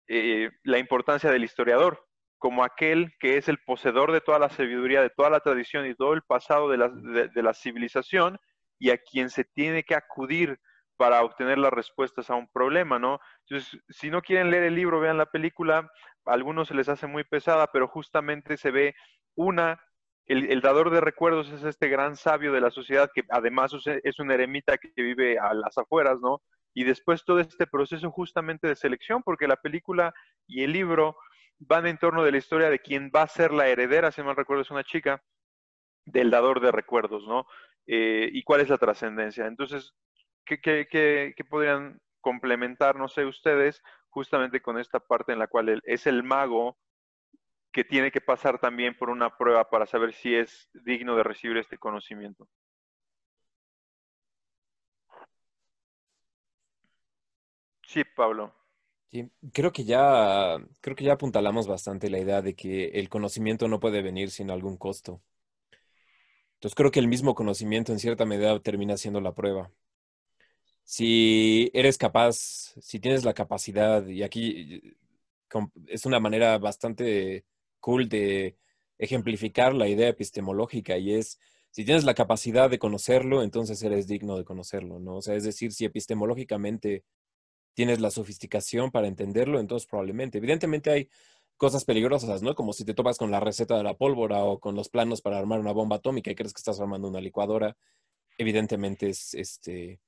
eh, 0.08 0.52
la 0.64 0.80
importancia 0.80 1.32
del 1.32 1.44
historiador 1.44 2.09
como 2.40 2.64
aquel 2.64 3.14
que 3.20 3.38
es 3.38 3.48
el 3.48 3.60
poseedor 3.60 4.12
de 4.12 4.22
toda 4.22 4.40
la 4.40 4.50
sabiduría, 4.50 5.02
de 5.02 5.12
toda 5.12 5.30
la 5.30 5.42
tradición 5.42 5.86
y 5.86 5.94
todo 5.94 6.14
el 6.14 6.24
pasado 6.24 6.70
de 6.70 6.78
la, 6.78 6.90
de 6.90 7.44
la 7.44 7.54
civilización 7.54 8.40
y 8.80 8.90
a 8.90 8.98
quien 8.98 9.30
se 9.30 9.44
tiene 9.44 9.84
que 9.84 9.94
acudir 9.94 10.60
para 11.00 11.24
obtener 11.24 11.58
las 11.58 11.72
respuestas 11.72 12.30
a 12.30 12.36
un 12.36 12.50
problema, 12.52 13.00
¿no? 13.00 13.20
Entonces, 13.48 13.80
si 13.88 14.10
no 14.10 14.22
quieren 14.22 14.52
leer 14.52 14.64
el 14.64 14.76
libro, 14.76 15.00
vean 15.00 15.18
la 15.18 15.28
película, 15.28 15.90
a 16.26 16.34
algunos 16.34 16.68
se 16.68 16.74
les 16.74 16.90
hace 16.90 17.08
muy 17.08 17.24
pesada, 17.24 17.68
pero 17.72 17.88
justamente 17.88 18.58
se 18.58 18.70
ve 18.70 18.96
una, 19.34 19.82
el, 20.26 20.60
dador 20.60 20.90
de 20.92 21.00
recuerdos 21.00 21.50
es 21.52 21.64
este 21.64 21.88
gran 21.88 22.18
sabio 22.18 22.52
de 22.52 22.60
la 22.60 22.70
sociedad 22.70 23.10
que 23.14 23.24
además 23.30 23.72
es 24.04 24.20
un 24.20 24.30
eremita 24.30 24.78
que 24.78 24.92
vive 24.96 25.40
a 25.40 25.54
las 25.54 25.78
afueras, 25.78 26.20
¿no? 26.20 26.42
Y 26.74 26.84
después 26.84 27.24
todo 27.24 27.40
este 27.40 27.66
proceso 27.66 28.12
justamente 28.12 28.68
de 28.68 28.76
selección, 28.76 29.24
porque 29.24 29.48
la 29.48 29.56
película 29.56 30.14
y 30.48 30.64
el 30.64 30.74
libro 30.74 31.16
van 31.60 31.86
en 31.88 31.98
torno 31.98 32.24
de 32.24 32.32
la 32.32 32.38
historia 32.38 32.70
de 32.70 32.80
quién 32.80 33.12
va 33.16 33.24
a 33.24 33.28
ser 33.28 33.52
la 33.52 33.68
heredera, 33.68 34.12
si 34.12 34.24
mal 34.24 34.36
recuerdo 34.36 34.64
es 34.64 34.72
una 34.72 34.84
chica, 34.84 35.24
del 36.06 36.32
dador 36.32 36.62
de 36.62 36.72
recuerdos, 36.72 37.28
¿no? 37.28 37.46
Eh, 37.88 38.30
y 38.34 38.44
cuál 38.44 38.62
es 38.62 38.70
la 38.70 38.78
trascendencia. 38.78 39.46
Entonces, 39.48 39.94
¿qué, 40.46 40.60
qué, 40.62 40.88
qué, 40.90 41.46
podrían 41.46 42.00
complementar, 42.22 42.96
no 42.96 43.08
sé, 43.08 43.26
ustedes, 43.26 43.82
justamente 44.10 44.62
con 44.62 44.80
esta 44.80 45.00
parte 45.00 45.34
en 45.34 45.40
la 45.40 45.48
cual 45.48 45.82
es 45.86 46.08
el 46.08 46.24
mago 46.24 46.78
que 47.72 47.84
tiene 47.84 48.12
que 48.12 48.22
pasar 48.22 48.60
también 48.60 48.98
por 48.98 49.10
una 49.10 49.38
prueba 49.38 49.70
para 49.70 49.86
saber 49.86 50.14
si 50.14 50.36
es 50.36 50.70
digno 50.74 51.16
de 51.16 51.24
recibir 51.24 51.58
este 51.58 51.78
conocimiento? 51.78 52.48
Sí, 57.88 58.04
Pablo. 58.04 58.54
Creo 59.54 59.72
que 59.72 59.86
ya, 59.86 60.58
creo 60.82 60.96
que 60.96 61.04
ya 61.04 61.14
apuntalamos 61.14 61.68
bastante 61.68 62.10
la 62.10 62.20
idea 62.20 62.42
de 62.42 62.56
que 62.56 62.90
el 62.90 63.10
conocimiento 63.10 63.68
no 63.68 63.80
puede 63.80 64.02
venir 64.02 64.30
sin 64.30 64.52
algún 64.52 64.78
costo. 64.78 65.22
Entonces 66.56 66.76
creo 66.76 66.92
que 66.92 67.00
el 67.00 67.08
mismo 67.08 67.36
conocimiento 67.36 67.92
en 67.92 68.00
cierta 68.00 68.26
medida 68.26 68.60
termina 68.60 68.98
siendo 68.98 69.22
la 69.22 69.34
prueba. 69.34 69.72
Si 70.84 71.72
eres 71.74 71.98
capaz, 71.98 72.36
si 72.82 73.00
tienes 73.00 73.24
la 73.24 73.34
capacidad, 73.34 74.06
y 74.08 74.24
aquí 74.24 74.82
es 75.88 76.06
una 76.06 76.20
manera 76.20 76.58
bastante 76.58 77.46
cool 77.80 78.10
de 78.10 78.58
ejemplificar 78.98 79.74
la 79.74 79.88
idea 79.88 80.10
epistemológica 80.10 80.98
y 80.98 81.14
es, 81.14 81.40
si 81.72 81.86
tienes 81.86 82.04
la 82.04 82.14
capacidad 82.14 82.70
de 82.70 82.80
conocerlo, 82.80 83.44
entonces 83.44 83.82
eres 83.84 84.08
digno 84.08 84.38
de 84.38 84.44
conocerlo, 84.46 85.00
¿no? 85.00 85.18
O 85.18 85.22
sea, 85.22 85.36
es 85.36 85.44
decir, 85.44 85.72
si 85.72 85.86
epistemológicamente 85.86 87.04
tienes 87.74 88.00
la 88.02 88.12
sofisticación 88.12 88.92
para 88.92 89.08
entenderlo, 89.08 89.60
entonces 89.60 89.88
probablemente. 89.88 90.38
Evidentemente 90.38 90.92
hay 90.92 91.10
cosas 91.58 91.86
peligrosas, 91.86 92.42
¿no? 92.42 92.56
Como 92.56 92.74
si 92.74 92.86
te 92.86 92.94
topas 92.94 93.18
con 93.18 93.32
la 93.32 93.40
receta 93.40 93.78
de 93.78 93.84
la 93.84 93.96
pólvora 93.96 94.44
o 94.46 94.60
con 94.60 94.76
los 94.76 94.90
planos 94.90 95.22
para 95.22 95.38
armar 95.38 95.60
una 95.60 95.74
bomba 95.74 95.98
atómica 95.98 96.32
y 96.32 96.36
crees 96.36 96.54
que 96.54 96.60
estás 96.60 96.80
armando 96.80 97.08
una 97.08 97.22
licuadora. 97.22 97.76
Evidentemente 98.38 99.10
es, 99.10 99.34
este, 99.34 100.00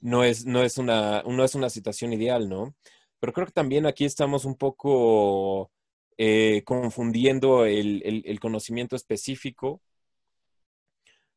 no 0.00 0.24
es, 0.24 0.46
no 0.46 0.62
es, 0.62 0.78
una, 0.78 1.22
no 1.22 1.44
es 1.44 1.54
una 1.54 1.70
situación 1.70 2.12
ideal, 2.12 2.48
¿no? 2.48 2.74
Pero 3.20 3.32
creo 3.32 3.46
que 3.46 3.52
también 3.52 3.86
aquí 3.86 4.04
estamos 4.04 4.44
un 4.44 4.56
poco 4.56 5.70
eh, 6.18 6.62
confundiendo 6.64 7.66
el, 7.66 8.38
conocimiento 8.40 8.96
específico 8.96 9.82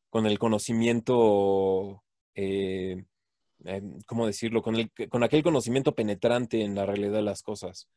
con 0.08 0.26
el 0.26 0.38
conocimiento 0.38 2.02
eh, 2.34 3.04
Em, 3.64 4.00
¿cómo 4.06 4.26
decirlo? 4.26 4.62
Con, 4.62 4.76
el, 4.76 4.90
con 5.08 5.22
aquel 5.22 5.42
conocimiento 5.42 5.94
penetrante 5.94 6.62
en 6.62 6.74
la 6.74 6.86
realidad 6.86 7.14
de 7.14 7.22
las 7.22 7.42
cosas. 7.42 7.88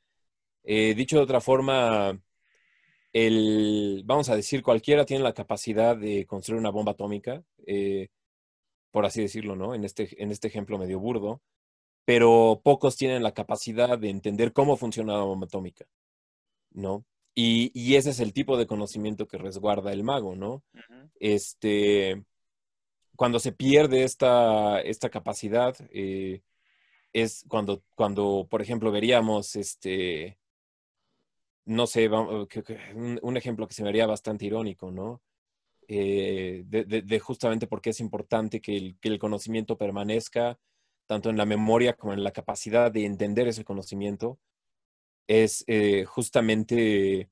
Eh, 0.63 0.93
dicho 0.95 1.17
de 1.17 1.23
otra 1.23 1.41
forma, 1.41 2.19
el, 3.13 4.03
vamos 4.05 4.29
a 4.29 4.35
decir, 4.35 4.63
cualquiera 4.63 5.05
tiene 5.05 5.23
la 5.23 5.33
capacidad 5.33 5.95
de 5.97 6.25
construir 6.25 6.59
una 6.59 6.71
bomba 6.71 6.93
atómica, 6.93 7.43
eh, 7.65 8.09
por 8.91 9.05
así 9.05 9.21
decirlo, 9.21 9.55
¿no? 9.55 9.75
En 9.75 9.83
este, 9.85 10.21
en 10.21 10.31
este 10.31 10.47
ejemplo 10.47 10.77
medio 10.77 10.99
burdo, 10.99 11.41
pero 12.05 12.61
pocos 12.63 12.97
tienen 12.97 13.23
la 13.23 13.33
capacidad 13.33 13.97
de 13.97 14.09
entender 14.09 14.53
cómo 14.53 14.77
funciona 14.77 15.13
la 15.13 15.23
bomba 15.23 15.45
atómica, 15.45 15.85
¿no? 16.71 17.05
Y, 17.35 17.71
y 17.73 17.95
ese 17.95 18.11
es 18.11 18.19
el 18.19 18.33
tipo 18.33 18.57
de 18.57 18.67
conocimiento 18.67 19.27
que 19.27 19.37
resguarda 19.37 19.91
el 19.91 20.03
mago, 20.03 20.35
¿no? 20.35 20.63
Este 21.19 22.23
cuando 23.15 23.39
se 23.39 23.51
pierde 23.51 24.03
esta, 24.03 24.81
esta 24.81 25.09
capacidad, 25.09 25.75
eh, 25.91 26.41
es 27.13 27.45
cuando, 27.47 27.83
cuando, 27.95 28.47
por 28.49 28.61
ejemplo, 28.61 28.91
veríamos, 28.91 29.55
este, 29.55 30.37
no 31.65 31.87
sé, 31.87 32.09
un, 32.09 33.37
ejemplo 33.37 33.67
que 33.67 33.73
se 33.73 33.83
me 33.83 34.05
bastante 34.05 34.45
irónico, 34.45 34.91
¿no? 34.91 35.21
Eh, 35.87 36.63
de, 36.65 37.19
justamente 37.19 37.67
porque 37.67 37.91
es 37.91 37.99
importante 37.99 38.61
que 38.61 38.75
el, 38.77 38.97
que 38.99 39.09
el, 39.09 39.19
conocimiento 39.19 39.77
permanezca 39.77 40.57
tanto 41.05 41.29
en 41.29 41.37
la 41.37 41.45
memoria 41.45 41.93
como 41.93 42.13
en 42.13 42.23
la 42.23 42.31
capacidad 42.31 42.91
de 42.91 43.05
entender 43.05 43.47
ese 43.47 43.65
conocimiento, 43.65 44.39
es 45.27 45.63
eh, 45.67 46.05
justamente, 46.05 47.29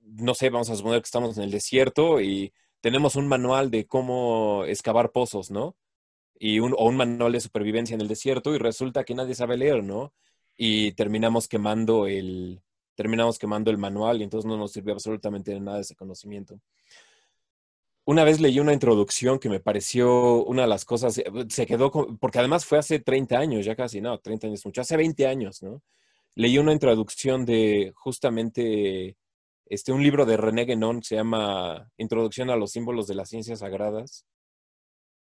no 0.00 0.34
sé, 0.34 0.50
vamos 0.50 0.70
a 0.70 0.76
suponer 0.76 1.00
que 1.00 1.06
estamos 1.06 1.36
en 1.38 1.44
el 1.44 1.50
desierto 1.50 2.20
y 2.20 2.52
tenemos 2.80 3.16
un 3.16 3.26
manual 3.28 3.70
de 3.70 3.86
cómo 3.86 4.64
excavar 4.64 5.12
pozos, 5.12 5.50
¿no? 5.50 5.76
Y 6.38 6.60
un, 6.60 6.74
o 6.76 6.86
un 6.86 6.96
manual 6.96 7.32
de 7.32 7.40
supervivencia 7.40 7.94
en 7.94 8.00
el 8.00 8.08
desierto 8.08 8.54
y 8.54 8.58
resulta 8.58 9.04
que 9.04 9.14
nadie 9.14 9.34
sabe 9.34 9.56
leer, 9.56 9.82
¿no? 9.82 10.12
Y 10.56 10.92
terminamos 10.92 11.48
quemando 11.48 12.06
el, 12.06 12.62
terminamos 12.96 13.38
quemando 13.38 13.70
el 13.70 13.78
manual 13.78 14.20
y 14.20 14.24
entonces 14.24 14.48
no 14.48 14.56
nos 14.56 14.72
sirvió 14.72 14.94
absolutamente 14.94 15.52
de 15.52 15.60
nada 15.60 15.80
ese 15.80 15.94
conocimiento. 15.94 16.60
Una 18.04 18.24
vez 18.24 18.40
leí 18.40 18.58
una 18.60 18.72
introducción 18.72 19.38
que 19.38 19.48
me 19.48 19.60
pareció 19.60 20.44
una 20.44 20.62
de 20.62 20.68
las 20.68 20.84
cosas, 20.84 21.20
se 21.48 21.66
quedó, 21.66 21.90
porque 21.90 22.38
además 22.38 22.64
fue 22.64 22.78
hace 22.78 23.00
30 23.00 23.36
años, 23.38 23.64
ya 23.64 23.74
casi, 23.74 24.00
no, 24.00 24.18
30 24.18 24.46
años 24.46 24.64
mucho, 24.64 24.80
hace 24.80 24.96
20 24.96 25.26
años, 25.26 25.62
¿no? 25.62 25.82
Leí 26.36 26.58
una 26.58 26.72
introducción 26.72 27.44
de 27.44 27.92
justamente 27.96 29.16
este, 29.66 29.92
un 29.92 30.02
libro 30.02 30.24
de 30.26 30.36
René 30.36 30.64
Guénon 30.64 31.02
se 31.02 31.16
llama 31.16 31.90
Introducción 31.96 32.50
a 32.50 32.56
los 32.56 32.72
símbolos 32.72 33.06
de 33.06 33.14
las 33.16 33.28
ciencias 33.28 33.60
sagradas. 33.60 34.24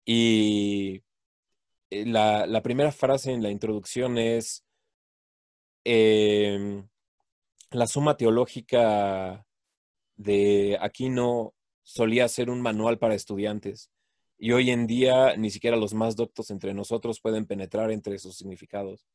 Y 0.05 1.03
eh, 1.91 2.07
la, 2.07 2.63
primera 2.63 2.91
frase 2.93 3.33
en 3.33 3.43
la 3.43 3.51
introducción 3.51 4.19
es, 4.19 4.65
em, 5.85 6.89
la 7.71 7.87
suma 7.87 8.17
teológica 8.17 9.47
de 10.17 10.79
Aquino 10.81 11.55
solía 11.83 12.29
ser 12.29 12.51
un 12.51 12.61
manual 12.63 12.99
para 12.99 13.15
estudiantes 13.15 13.91
y 14.39 14.53
hoy 14.53 14.71
en 14.71 14.87
día 14.87 15.37
ni 15.37 15.51
siquiera 15.51 15.77
los 15.77 15.95
más 15.95 16.17
doctos 16.17 16.51
entre 16.51 16.75
nosotros 16.75 17.21
pueden 17.21 17.47
penetrar 17.47 17.91
entre 17.91 18.19
sus 18.19 18.37
significados 18.37 19.07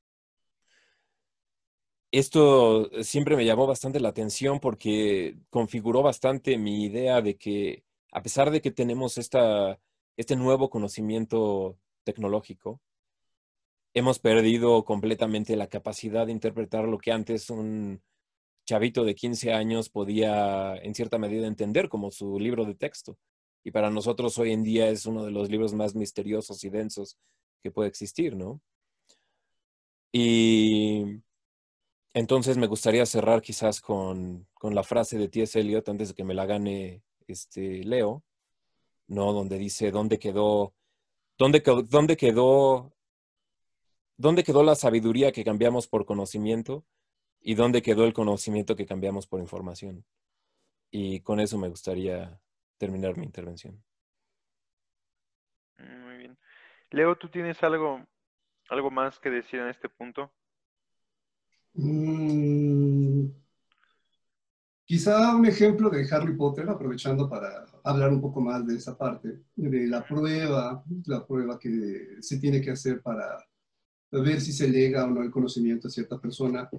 esto 2.20 2.90
siempre 3.04 3.36
me 3.36 3.46
llamó 3.46 3.68
bastante 3.68 4.00
la 4.00 4.10
atención 4.10 4.60
porque 4.60 5.38
configuró 5.50 6.02
bastante 6.02 6.58
mi 6.58 6.84
idea 6.84 7.22
de 7.22 7.38
que 7.38 7.84
a 8.12 8.22
pesar 8.22 8.52
de 8.52 8.62
que 8.62 8.72
tenemos 8.72 9.18
esta, 9.18 9.80
este 10.16 10.36
nuevo 10.36 10.70
conocimiento 10.70 11.78
tecnológico, 12.06 12.80
hemos 13.94 14.20
perdido 14.20 14.86
completamente 14.86 15.56
la 15.56 15.68
capacidad 15.68 16.26
de 16.26 16.32
interpretar 16.32 16.88
lo 16.88 16.98
que 16.98 17.12
antes 17.12 17.50
un 17.50 18.02
chavito 18.66 19.04
de 19.04 19.16
15 19.16 19.54
años 19.54 19.90
podía 19.90 20.76
en 20.78 20.96
cierta 20.96 21.18
medida 21.18 21.48
entender 21.48 21.90
como 21.90 22.12
su 22.12 22.40
libro 22.40 22.66
de 22.66 22.76
texto. 22.76 23.18
Y 23.64 23.72
para 23.72 23.90
nosotros 23.90 24.38
hoy 24.38 24.54
en 24.54 24.64
día 24.64 24.90
es 24.90 25.06
uno 25.06 25.26
de 25.26 25.32
los 25.32 25.50
libros 25.50 25.74
más 25.74 25.96
misteriosos 25.96 26.64
y 26.64 26.70
densos 26.70 27.18
que 27.64 27.72
puede 27.72 27.90
existir, 27.90 28.36
¿no? 28.36 28.62
Y 30.14 31.22
entonces 32.16 32.58
me 32.58 32.68
gustaría 32.68 33.06
cerrar 33.06 33.42
quizás 33.42 33.82
con, 33.82 34.48
la 34.62 34.84
frase 34.84 35.18
de 35.18 35.28
T.S. 35.28 35.60
Eliot 35.60 35.90
antes 35.90 36.08
de 36.08 36.16
que 36.16 36.24
me 36.24 36.34
la 36.34 36.46
gane 36.46 37.04
este 37.28 37.84
Leo, 37.84 38.24
¿no? 39.08 39.34
Donde 39.34 39.58
dice, 39.58 39.92
¿dónde 39.92 40.18
quedó, 40.18 40.74
dónde, 41.38 41.62
dónde 41.90 42.16
quedó, 42.16 42.94
dónde 44.16 44.46
quedó 44.46 44.64
la 44.64 44.76
sabiduría 44.76 45.34
que 45.34 45.44
cambiamos 45.44 45.90
por 45.90 46.06
conocimiento 46.06 46.86
y 47.42 47.56
dónde 47.56 47.82
quedó 47.82 48.06
el 48.06 48.14
conocimiento 48.14 48.78
que 48.78 48.86
cambiamos 48.86 49.28
por 49.28 49.42
información? 49.42 50.06
Y 50.92 51.20
con 51.20 51.42
eso 51.42 51.58
me 51.58 51.68
gustaría 51.68 52.40
terminar 52.78 53.18
mi 53.18 53.26
intervención. 53.26 53.84
Muy 55.78 56.16
bien. 56.16 56.38
Leo, 56.92 57.18
¿tú 57.18 57.28
tienes 57.28 57.62
algo, 57.62 58.08
algo 58.70 58.90
más 58.90 59.20
que 59.20 59.30
decir 59.30 59.60
en 59.60 59.68
este 59.68 59.90
punto? 59.90 60.32
Mm, 61.78 63.28
quizá 64.86 65.36
un 65.36 65.46
ejemplo 65.46 65.90
de 65.90 66.08
Harry 66.10 66.36
Potter, 66.36 66.70
aprovechando 66.70 67.30
para 67.30 67.66
hablar 67.84 68.12
un 68.12 68.22
poco 68.22 68.40
más 68.42 68.66
de 68.66 68.76
esa 68.78 68.98
parte, 68.98 69.42
de 69.56 69.88
la 69.88 70.06
prueba, 70.06 70.84
la 71.06 71.26
prueba 71.26 71.60
que 71.60 72.18
se 72.22 72.38
tiene 72.40 72.62
que 72.62 72.72
hacer 72.72 73.02
para 73.02 73.38
ver 74.12 74.40
si 74.40 74.54
se 74.54 74.70
lega 74.70 75.04
o 75.04 75.10
no 75.10 75.22
el 75.22 75.32
conocimiento 75.32 75.88
a 75.88 75.92
cierta 75.92 76.18
persona, 76.18 76.70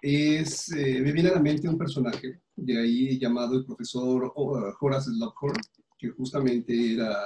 es, 0.00 0.72
eh, 0.72 1.00
me 1.02 1.12
viene 1.12 1.28
a 1.28 1.34
la 1.34 1.42
mente 1.42 1.68
un 1.68 1.76
personaje 1.76 2.40
de 2.56 2.78
ahí 2.78 3.18
llamado 3.18 3.58
el 3.58 3.66
profesor 3.66 4.32
Horace 4.34 5.10
Lockhart, 5.18 5.60
que 5.98 6.08
justamente 6.10 6.94
era, 6.94 7.18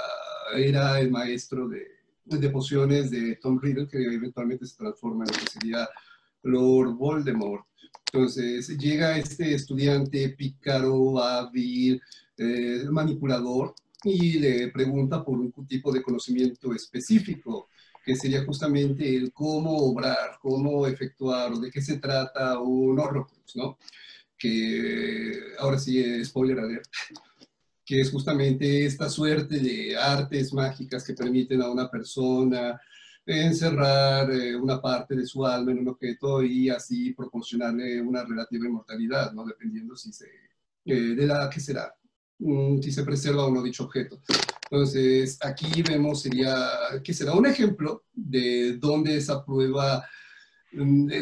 era 0.57 0.99
el 0.99 1.13
maestro 1.13 1.69
de, 1.69 1.87
de 2.25 2.51
pociones 2.51 3.13
de 3.13 3.37
Tom 3.37 3.61
Riddle, 3.61 3.87
que 3.87 3.99
eventualmente 3.99 4.67
se 4.67 4.77
transforma 4.77 5.25
en 5.25 5.33
lo 5.33 5.39
que 5.39 5.51
sería 5.51 5.89
Lord 6.45 6.95
Voldemort. 6.95 7.67
Entonces 8.13 8.69
llega 8.79 9.19
este 9.19 9.55
estudiante 9.55 10.29
pícaro, 10.31 11.19
hábil, 11.21 12.01
eh, 12.39 12.85
manipulador, 12.91 13.75
y 14.05 14.39
le 14.39 14.69
pregunta 14.69 15.25
por 15.25 15.39
un 15.39 15.53
tipo 15.67 15.91
de 15.91 16.03
conocimiento 16.03 16.73
específico, 16.75 17.69
que 18.05 18.15
sería 18.15 18.45
justamente 18.45 19.17
el 19.17 19.33
cómo 19.33 19.77
obrar, 19.79 20.39
cómo 20.41 20.87
efectuar, 20.87 21.55
de 21.55 21.71
qué 21.71 21.81
se 21.81 21.99
trata 21.99 22.61
un 22.61 22.99
Horrocrux, 22.99 23.57
¿no? 23.57 23.79
Que 24.39 25.41
ahora 25.59 25.79
sí, 25.79 26.23
spoiler 26.25 26.61
alert, 26.61 26.87
que 27.85 28.01
es 28.01 28.11
justamente 28.11 28.85
esta 28.85 29.09
suerte 29.09 29.59
de 29.59 29.97
artes 29.97 30.53
mágicas 30.53 31.05
que 31.05 31.15
permiten 31.15 31.63
a 31.63 31.71
una 31.71 31.91
persona 31.91 32.79
encerrar 33.27 34.31
eh, 34.31 34.55
una 34.55 34.81
parte 34.81 35.17
de 35.17 35.27
su 35.27 35.45
alma 35.45 35.73
en 35.73 35.79
un 35.79 35.89
objeto 35.89 36.43
y 36.43 36.69
así 36.69 37.13
proporcionarle 37.13 38.01
una 38.03 38.25
relativa 38.25 38.67
inmortalidad, 38.67 39.33
¿no? 39.33 39.45
Dependiendo 39.47 39.97
si 39.97 40.13
se, 40.13 40.29
eh, 40.85 41.15
de 41.15 41.27
la 41.27 41.49
que 41.49 41.61
será, 41.61 41.95
mm, 42.39 42.81
si 42.81 42.93
se 42.93 43.05
preserva 43.05 43.47
o 43.47 43.51
no 43.51 43.63
dicho 43.63 43.85
objeto. 43.85 44.21
Entonces, 44.71 45.39
aquí 45.43 45.83
vemos, 45.83 46.23
sería, 46.23 46.57
que 47.03 47.15
será 47.15 47.33
un 47.33 47.47
ejemplo 47.47 48.05
de 48.13 48.77
dónde 48.77 49.17
esa 49.17 49.45
prueba 49.45 50.05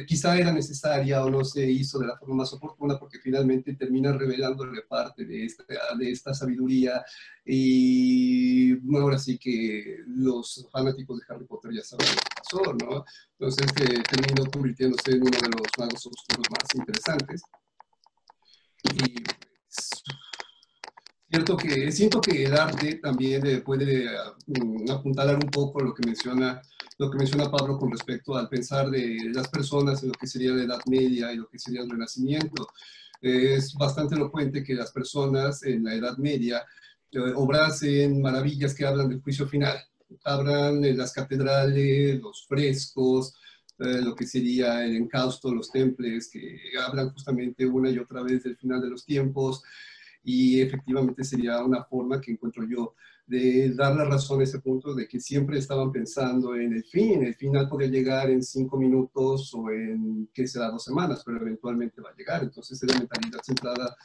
quizá 0.07 0.37
era 0.39 0.53
necesaria 0.53 1.25
o 1.25 1.31
no 1.31 1.45
se 1.45 1.71
hizo 1.71 1.99
de 1.99 2.07
la 2.07 2.17
forma 2.17 2.37
más 2.37 2.53
oportuna 2.53 2.99
porque 2.99 3.19
finalmente 3.19 3.75
termina 3.75 4.13
revelándole 4.13 4.83
parte 4.83 5.25
de 5.25 5.45
esta, 5.45 5.65
de 5.99 6.11
esta 6.11 6.35
sabiduría 6.35 7.05
y 7.45 8.73
ahora 8.97 9.19
sí 9.19 9.39
que 9.39 9.99
los 10.07 10.69
fanáticos 10.71 11.19
de 11.19 11.35
Harry 11.35 11.45
Potter 11.45 11.73
ya 11.73 11.83
saben 11.83 12.07
lo 12.07 12.15
que 12.15 12.37
pasó, 12.37 12.75
¿no? 12.75 13.05
Entonces 13.39 13.67
eh, 13.81 14.03
terminó 14.09 14.51
convirtiéndose 14.51 15.13
en 15.13 15.23
uno 15.23 15.31
de 15.31 15.49
los 15.49 15.67
magos 15.79 16.07
oscuros 16.07 16.47
más 16.51 16.75
interesantes. 16.75 17.43
Y 18.85 19.15
pues, 19.15 20.03
cierto 21.33 21.57
que, 21.57 21.91
siento 21.91 22.21
que 22.21 22.45
el 22.45 22.53
arte 22.53 22.97
también 22.97 23.47
eh, 23.47 23.63
puede 23.63 24.07
mm, 24.47 24.91
apuntalar 24.91 25.37
un 25.37 25.51
poco 25.51 25.81
lo 25.81 25.95
que 25.95 26.05
menciona 26.05 26.61
lo 26.99 27.11
que 27.11 27.17
menciona 27.17 27.51
Pablo 27.51 27.79
con 27.79 27.91
respecto 27.91 28.37
al 28.37 28.51
pensar 28.51 28.91
de 28.91 29.31
las 29.33 29.49
personas 29.49 30.03
en 30.03 30.11
lo 30.11 30.15
que 30.15 30.27
sería 30.27 30.53
la 30.53 30.63
Edad 30.63 30.81
Media 30.87 31.33
y 31.33 31.37
lo 31.37 31.49
que 31.49 31.59
sería 31.59 31.81
el 31.81 31.91
Renacimiento. 31.91 32.69
Es 33.21 33.75
bastante 33.75 34.15
elocuente 34.15 34.63
que 34.63 34.75
las 34.75 34.93
personas 34.93 35.63
en 35.65 35.85
la 35.85 35.95
Edad 35.95 36.19
Media 36.19 36.63
eh, 37.11 37.33
obrasen 37.35 38.21
maravillas 38.21 38.75
que 38.75 38.85
hablan 38.85 39.09
del 39.09 39.23
juicio 39.23 39.49
final. 39.49 39.77
Hablan 40.23 40.85
en 40.85 40.99
las 40.99 41.13
catedrales, 41.13 42.21
los 42.21 42.47
frescos, 42.47 43.35
eh, 43.79 44.03
lo 44.03 44.15
que 44.15 44.27
sería 44.27 44.85
el 44.85 44.95
encausto, 44.95 45.53
los 45.53 45.71
temples, 45.73 46.29
que 46.31 46.61
hablan 46.87 47.11
justamente 47.11 47.67
una 47.67 47.91
y 47.91 47.99
otra 47.99 48.23
vez 48.23 48.45
del 48.45 48.57
final 48.59 48.83
de 48.83 48.91
los 48.91 49.05
tiempos 49.05 49.65
y 50.25 50.61
efectivamente 50.61 51.25
sería 51.25 51.63
una 51.65 51.85
forma 51.85 52.21
que 52.21 52.33
encuentro 52.33 52.65
yo 52.69 52.95
de 53.27 53.73
dar 53.75 53.97
la 53.97 54.05
razón 54.05 54.41
a 54.41 54.45
ese 54.45 54.61
punto 54.61 54.95
de 54.95 55.09
que 55.09 55.21
siempre 55.21 55.59
estaban 55.59 55.91
pensando 55.91 56.55
en 56.55 56.73
el 56.73 56.85
fin, 56.85 57.25
el 57.25 57.35
final 57.35 57.69
podría 57.69 57.89
llegar 57.89 58.31
en 58.31 58.43
cinco 58.43 58.77
minutos 58.77 59.53
o 59.55 59.71
en, 59.71 60.29
qué 60.33 60.47
será, 60.47 60.71
dos 60.71 60.85
semanas, 60.85 61.23
pero 61.25 61.39
eventualmente 61.41 62.01
va 62.01 62.11
a 62.11 62.17
llegar. 62.17 62.43
Entonces 62.43 62.83
es 62.83 62.93
la 62.93 62.99
mentalidad 62.99 63.41
centrada 63.43 63.97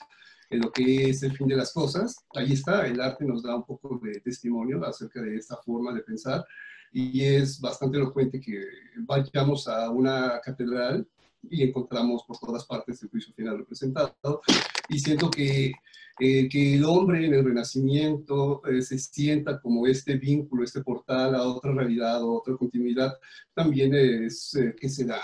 en 0.49 0.61
lo 0.61 0.71
que 0.71 1.09
es 1.09 1.23
el 1.23 1.35
fin 1.35 1.47
de 1.47 1.57
las 1.57 1.73
cosas. 1.73 2.25
Ahí 2.35 2.53
está, 2.53 2.87
el 2.87 3.01
arte 3.01 3.25
nos 3.25 3.43
da 3.43 3.55
un 3.55 3.65
poco 3.65 3.99
de 4.01 4.19
testimonio 4.21 4.83
acerca 4.85 5.21
de 5.21 5.35
esta 5.35 5.57
forma 5.57 5.93
de 5.93 6.01
pensar 6.01 6.45
y 6.91 7.23
es 7.23 7.59
bastante 7.59 7.97
elocuente 7.97 8.39
que 8.39 8.63
vayamos 8.99 9.67
a 9.67 9.89
una 9.89 10.39
catedral 10.41 11.05
y 11.43 11.63
encontramos 11.63 12.23
por 12.27 12.37
todas 12.37 12.65
partes 12.65 13.01
el 13.03 13.09
juicio 13.09 13.33
final 13.33 13.59
representado. 13.59 14.41
Y 14.89 14.99
siento 14.99 15.29
que, 15.29 15.71
eh, 16.19 16.49
que 16.49 16.75
el 16.75 16.85
hombre 16.85 17.25
en 17.25 17.33
el 17.33 17.45
Renacimiento 17.45 18.61
eh, 18.65 18.81
se 18.81 18.97
sienta 18.97 19.59
como 19.59 19.87
este 19.87 20.15
vínculo, 20.15 20.63
este 20.63 20.81
portal 20.81 21.35
a 21.35 21.43
otra 21.43 21.73
realidad, 21.73 22.17
a 22.17 22.25
otra 22.25 22.55
continuidad, 22.55 23.13
también 23.53 23.93
es, 23.93 24.55
eh, 24.55 24.75
que 24.79 24.89
será? 24.89 25.19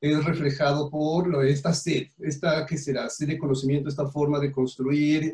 es 0.00 0.24
reflejado 0.24 0.90
por 0.90 1.46
esta 1.46 1.72
sed, 1.72 2.08
esta 2.18 2.66
que 2.66 2.76
será 2.76 3.08
sed 3.08 3.28
de 3.28 3.38
conocimiento, 3.38 3.88
esta 3.88 4.08
forma 4.08 4.40
de 4.40 4.50
construir 4.50 5.32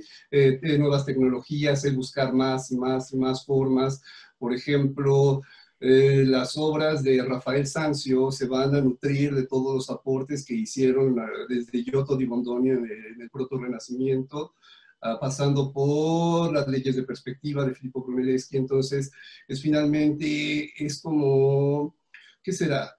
nuevas 0.79 1.07
tecnologías, 1.07 1.87
el 1.87 1.97
buscar 1.97 2.35
más 2.35 2.71
y 2.71 2.77
más 2.77 3.11
y 3.15 3.17
más 3.17 3.47
formas. 3.47 4.03
Por 4.39 4.53
ejemplo, 4.53 5.41
eh, 5.81 6.25
las 6.27 6.57
obras 6.57 7.05
de 7.05 7.23
Rafael 7.23 7.67
Sanzio 7.67 8.33
se 8.33 8.47
van 8.47 8.75
a 8.75 8.81
nutrir 8.81 9.35
de 9.35 9.47
todos 9.47 9.75
los 9.75 9.91
aportes 9.91 10.45
que 10.45 10.55
hicieron 10.55 11.17
desde 11.49 11.85
Giotto 11.85 12.17
di 12.17 12.27
Bondoni 12.27 12.71
en 12.71 12.85
el, 13.21 13.31
proto-renacimiento, 13.31 14.55
ah, 15.03 15.19
pasando 15.21 15.73
por 15.73 16.53
las 16.53 16.67
leyes 16.67 16.97
de 16.97 17.05
perspectiva 17.05 17.65
de 17.65 17.75
Filippo 17.75 18.03
Brunelleschi. 18.03 18.57
Entonces, 18.57 19.13
es 19.47 19.63
finalmente, 19.63 20.73
es 20.85 21.01
como, 21.01 21.97
¿qué 22.43 22.53
será? 22.53 22.98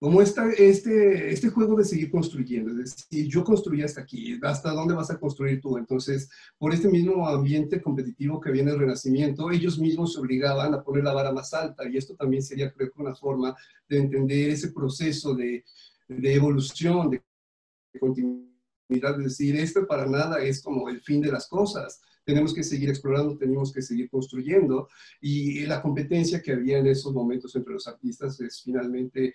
Como 0.00 0.20
este, 0.20 1.30
este 1.32 1.48
juego 1.48 1.76
de 1.76 1.84
seguir 1.84 2.10
construyendo, 2.10 2.70
es 2.70 2.96
decir, 2.96 3.26
yo 3.26 3.42
construí 3.42 3.82
hasta 3.82 4.02
aquí, 4.02 4.38
¿hasta 4.42 4.72
dónde 4.72 4.94
vas 4.94 5.10
a 5.10 5.18
construir 5.18 5.60
tú? 5.60 5.78
Entonces, 5.78 6.28
por 6.58 6.74
este 6.74 6.88
mismo 6.88 7.26
ambiente 7.26 7.80
competitivo 7.80 8.40
que 8.40 8.50
viene 8.50 8.72
el 8.72 8.78
Renacimiento, 8.78 9.50
ellos 9.50 9.78
mismos 9.78 10.12
se 10.12 10.20
obligaban 10.20 10.74
a 10.74 10.82
poner 10.82 11.04
la 11.04 11.14
vara 11.14 11.32
más 11.32 11.54
alta 11.54 11.88
y 11.88 11.96
esto 11.96 12.14
también 12.16 12.42
sería, 12.42 12.72
creo 12.72 12.90
una 12.96 13.14
forma 13.14 13.56
de 13.88 13.98
entender 13.98 14.50
ese 14.50 14.72
proceso 14.72 15.34
de, 15.34 15.64
de 16.08 16.34
evolución, 16.34 17.10
de 17.10 17.22
continuidad, 17.98 19.18
es 19.18 19.24
decir, 19.24 19.56
esto 19.56 19.86
para 19.86 20.06
nada 20.06 20.42
es 20.42 20.62
como 20.62 20.88
el 20.88 21.00
fin 21.00 21.20
de 21.20 21.32
las 21.32 21.48
cosas, 21.48 22.02
tenemos 22.24 22.54
que 22.54 22.62
seguir 22.62 22.88
explorando, 22.88 23.36
tenemos 23.36 23.72
que 23.72 23.82
seguir 23.82 24.08
construyendo 24.10 24.88
y 25.20 25.60
la 25.66 25.80
competencia 25.82 26.42
que 26.42 26.52
había 26.52 26.78
en 26.78 26.86
esos 26.86 27.12
momentos 27.12 27.54
entre 27.54 27.74
los 27.74 27.86
artistas 27.86 28.40
es 28.40 28.62
finalmente 28.62 29.34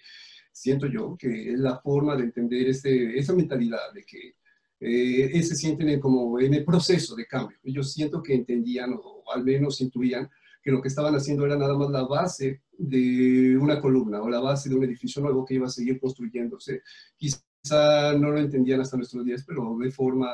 siento 0.59 0.87
yo 0.87 1.15
que 1.17 1.53
es 1.53 1.59
la 1.59 1.79
forma 1.79 2.17
de 2.17 2.23
entender 2.23 2.67
este, 2.67 3.17
esa 3.17 3.33
mentalidad 3.33 3.93
de 3.93 4.03
que 4.03 4.35
eh, 4.81 5.41
se 5.41 5.55
sienten 5.55 5.99
como 6.01 6.37
en 6.39 6.53
el 6.53 6.65
proceso 6.65 7.15
de 7.15 7.25
cambio. 7.25 7.57
Ellos 7.63 7.93
siento 7.93 8.21
que 8.21 8.33
entendían 8.33 8.93
o 8.93 9.23
al 9.33 9.43
menos 9.43 9.79
intuían 9.79 10.29
que 10.61 10.71
lo 10.71 10.81
que 10.81 10.89
estaban 10.89 11.15
haciendo 11.15 11.45
era 11.45 11.55
nada 11.55 11.77
más 11.77 11.89
la 11.89 12.03
base 12.03 12.61
de 12.77 13.57
una 13.57 13.79
columna 13.79 14.21
o 14.21 14.29
la 14.29 14.41
base 14.41 14.67
de 14.67 14.75
un 14.75 14.83
edificio 14.83 15.21
nuevo 15.21 15.45
que 15.45 15.53
iba 15.53 15.67
a 15.67 15.69
seguir 15.69 15.97
construyéndose. 15.97 16.81
Quizá 17.15 18.13
no 18.17 18.31
lo 18.31 18.37
entendían 18.37 18.81
hasta 18.81 18.97
nuestros 18.97 19.23
días, 19.23 19.45
pero 19.47 19.77
de 19.77 19.91
forma 19.91 20.29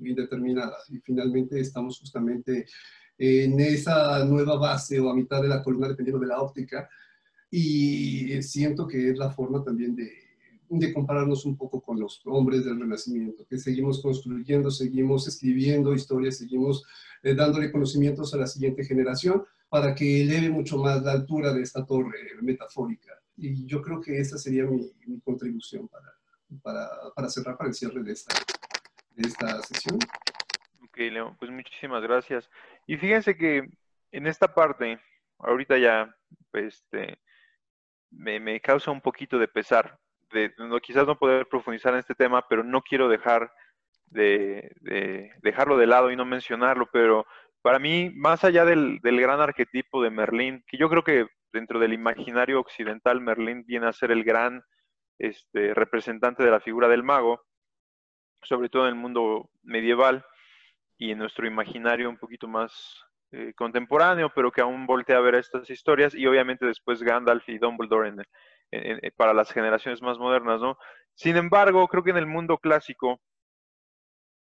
indeterminada. 0.00 0.76
Y 0.90 0.98
finalmente 0.98 1.58
estamos 1.60 1.98
justamente 1.98 2.66
en 3.16 3.58
esa 3.60 4.22
nueva 4.26 4.56
base 4.56 5.00
o 5.00 5.08
a 5.08 5.14
mitad 5.14 5.40
de 5.40 5.48
la 5.48 5.62
columna, 5.62 5.88
dependiendo 5.88 6.20
de 6.20 6.26
la 6.26 6.40
óptica, 6.40 6.88
y 7.50 8.42
siento 8.42 8.86
que 8.86 9.10
es 9.10 9.18
la 9.18 9.30
forma 9.30 9.62
también 9.64 9.94
de, 9.96 10.10
de 10.70 10.94
compararnos 10.94 11.44
un 11.44 11.56
poco 11.56 11.80
con 11.80 11.98
los 11.98 12.22
hombres 12.26 12.64
del 12.64 12.78
Renacimiento, 12.78 13.44
que 13.44 13.58
seguimos 13.58 14.00
construyendo, 14.00 14.70
seguimos 14.70 15.26
escribiendo 15.26 15.92
historias, 15.92 16.38
seguimos 16.38 16.84
eh, 17.24 17.34
dándole 17.34 17.72
conocimientos 17.72 18.32
a 18.32 18.36
la 18.36 18.46
siguiente 18.46 18.84
generación 18.84 19.44
para 19.68 19.94
que 19.94 20.22
eleve 20.22 20.48
mucho 20.48 20.78
más 20.78 21.02
la 21.02 21.12
altura 21.12 21.52
de 21.52 21.62
esta 21.62 21.84
torre 21.84 22.18
metafórica. 22.40 23.20
Y 23.36 23.66
yo 23.66 23.82
creo 23.82 24.00
que 24.00 24.18
esa 24.20 24.38
sería 24.38 24.64
mi, 24.64 24.92
mi 25.06 25.20
contribución 25.20 25.88
para, 25.88 26.14
para, 26.62 26.88
para, 27.16 27.28
cerrar, 27.28 27.56
para 27.56 27.68
el 27.68 27.74
cierre 27.74 28.04
de 28.04 28.12
esta, 28.12 28.34
de 29.16 29.28
esta 29.28 29.60
sesión. 29.62 29.98
Ok, 30.84 30.98
Leo, 30.98 31.36
pues 31.40 31.50
muchísimas 31.50 32.02
gracias. 32.02 32.48
Y 32.86 32.96
fíjense 32.96 33.36
que 33.36 33.68
en 34.12 34.26
esta 34.28 34.54
parte, 34.54 35.00
ahorita 35.38 35.78
ya, 35.78 36.16
pues, 36.52 36.76
este, 36.76 37.18
me, 38.10 38.60
causa 38.60 38.90
un 38.90 39.00
poquito 39.00 39.38
de 39.38 39.48
pesar, 39.48 39.98
de 40.32 40.52
no, 40.58 40.78
quizás 40.80 41.06
no 41.06 41.18
poder 41.18 41.46
profundizar 41.46 41.92
en 41.94 42.00
este 42.00 42.14
tema, 42.14 42.46
pero 42.48 42.62
no 42.62 42.82
quiero 42.82 43.08
dejar 43.08 43.52
de, 44.06 44.72
dejarlo 45.42 45.76
de 45.76 45.86
lado 45.86 46.10
y 46.10 46.16
no 46.16 46.24
mencionarlo, 46.24 46.88
pero 46.92 47.26
para 47.62 47.78
mí, 47.78 48.10
más 48.14 48.44
allá 48.44 48.64
del, 48.64 49.00
gran 49.02 49.40
arquetipo 49.40 50.02
de 50.02 50.10
Merlín, 50.10 50.64
que 50.66 50.78
yo 50.78 50.88
creo 50.88 51.04
que 51.04 51.26
dentro 51.52 51.78
del 51.78 51.92
imaginario 51.92 52.60
occidental 52.60 53.20
Merlín 53.20 53.64
viene 53.66 53.86
a 53.86 53.92
ser 53.92 54.10
el 54.12 54.24
gran 54.24 54.62
este, 55.18 55.74
representante 55.74 56.42
de 56.42 56.50
la 56.50 56.60
figura 56.60 56.88
del 56.88 57.02
mago, 57.02 57.42
sobre 58.42 58.68
todo 58.68 58.84
en 58.84 58.90
el 58.90 58.94
mundo 58.94 59.50
medieval 59.62 60.24
y 60.96 61.10
en 61.10 61.18
nuestro 61.18 61.46
imaginario 61.46 62.08
un 62.08 62.16
poquito 62.16 62.48
más 62.48 63.04
eh, 63.32 63.52
contemporáneo, 63.54 64.30
pero 64.34 64.50
que 64.50 64.60
aún 64.60 64.86
voltea 64.86 65.18
a 65.18 65.20
ver 65.20 65.36
estas 65.36 65.68
historias, 65.70 66.14
y 66.14 66.26
obviamente 66.26 66.66
después 66.66 67.02
Gandalf 67.02 67.48
y 67.48 67.58
Dumbledore 67.58 68.12
para 69.16 69.34
las 69.34 69.50
generaciones 69.52 70.00
más 70.02 70.18
modernas, 70.18 70.60
¿no? 70.60 70.78
Sin 71.14 71.36
embargo, 71.36 71.86
creo 71.88 72.04
que 72.04 72.10
en 72.10 72.16
el 72.16 72.26
mundo 72.26 72.58
clásico 72.58 73.20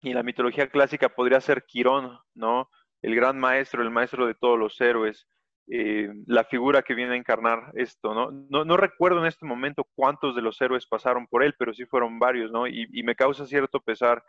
y 0.02 0.14
la 0.14 0.24
mitología 0.24 0.68
clásica 0.68 1.10
podría 1.10 1.42
ser 1.42 1.66
Quirón, 1.66 2.18
¿no? 2.34 2.70
El 3.02 3.16
gran 3.16 3.40
maestro, 3.40 3.82
el 3.82 3.90
maestro 3.90 4.28
de 4.28 4.36
todos 4.36 4.58
los 4.58 4.80
héroes, 4.82 5.28
eh, 5.72 6.10
la 6.26 6.46
figura 6.46 6.82
que 6.82 6.96
viene 6.96 7.14
a 7.14 7.18
encarnar 7.18 7.72
esto, 7.76 8.14
¿no? 8.14 8.32
¿no? 8.32 8.78
recuerdo 8.78 9.20
en 9.20 9.28
este 9.28 9.46
momento 9.46 9.88
cuántos 9.96 10.36
de 10.36 10.42
los 10.42 10.60
héroes 10.62 10.88
pasaron 10.88 11.28
por 11.28 11.44
él, 11.44 11.54
pero 11.60 11.74
sí 11.74 11.86
fueron 11.86 12.18
varios, 12.18 12.52
¿no? 12.52 12.66
Y, 12.68 12.88
me 13.04 13.16
causa 13.16 13.46
cierto 13.46 13.80
pesar 13.80 14.24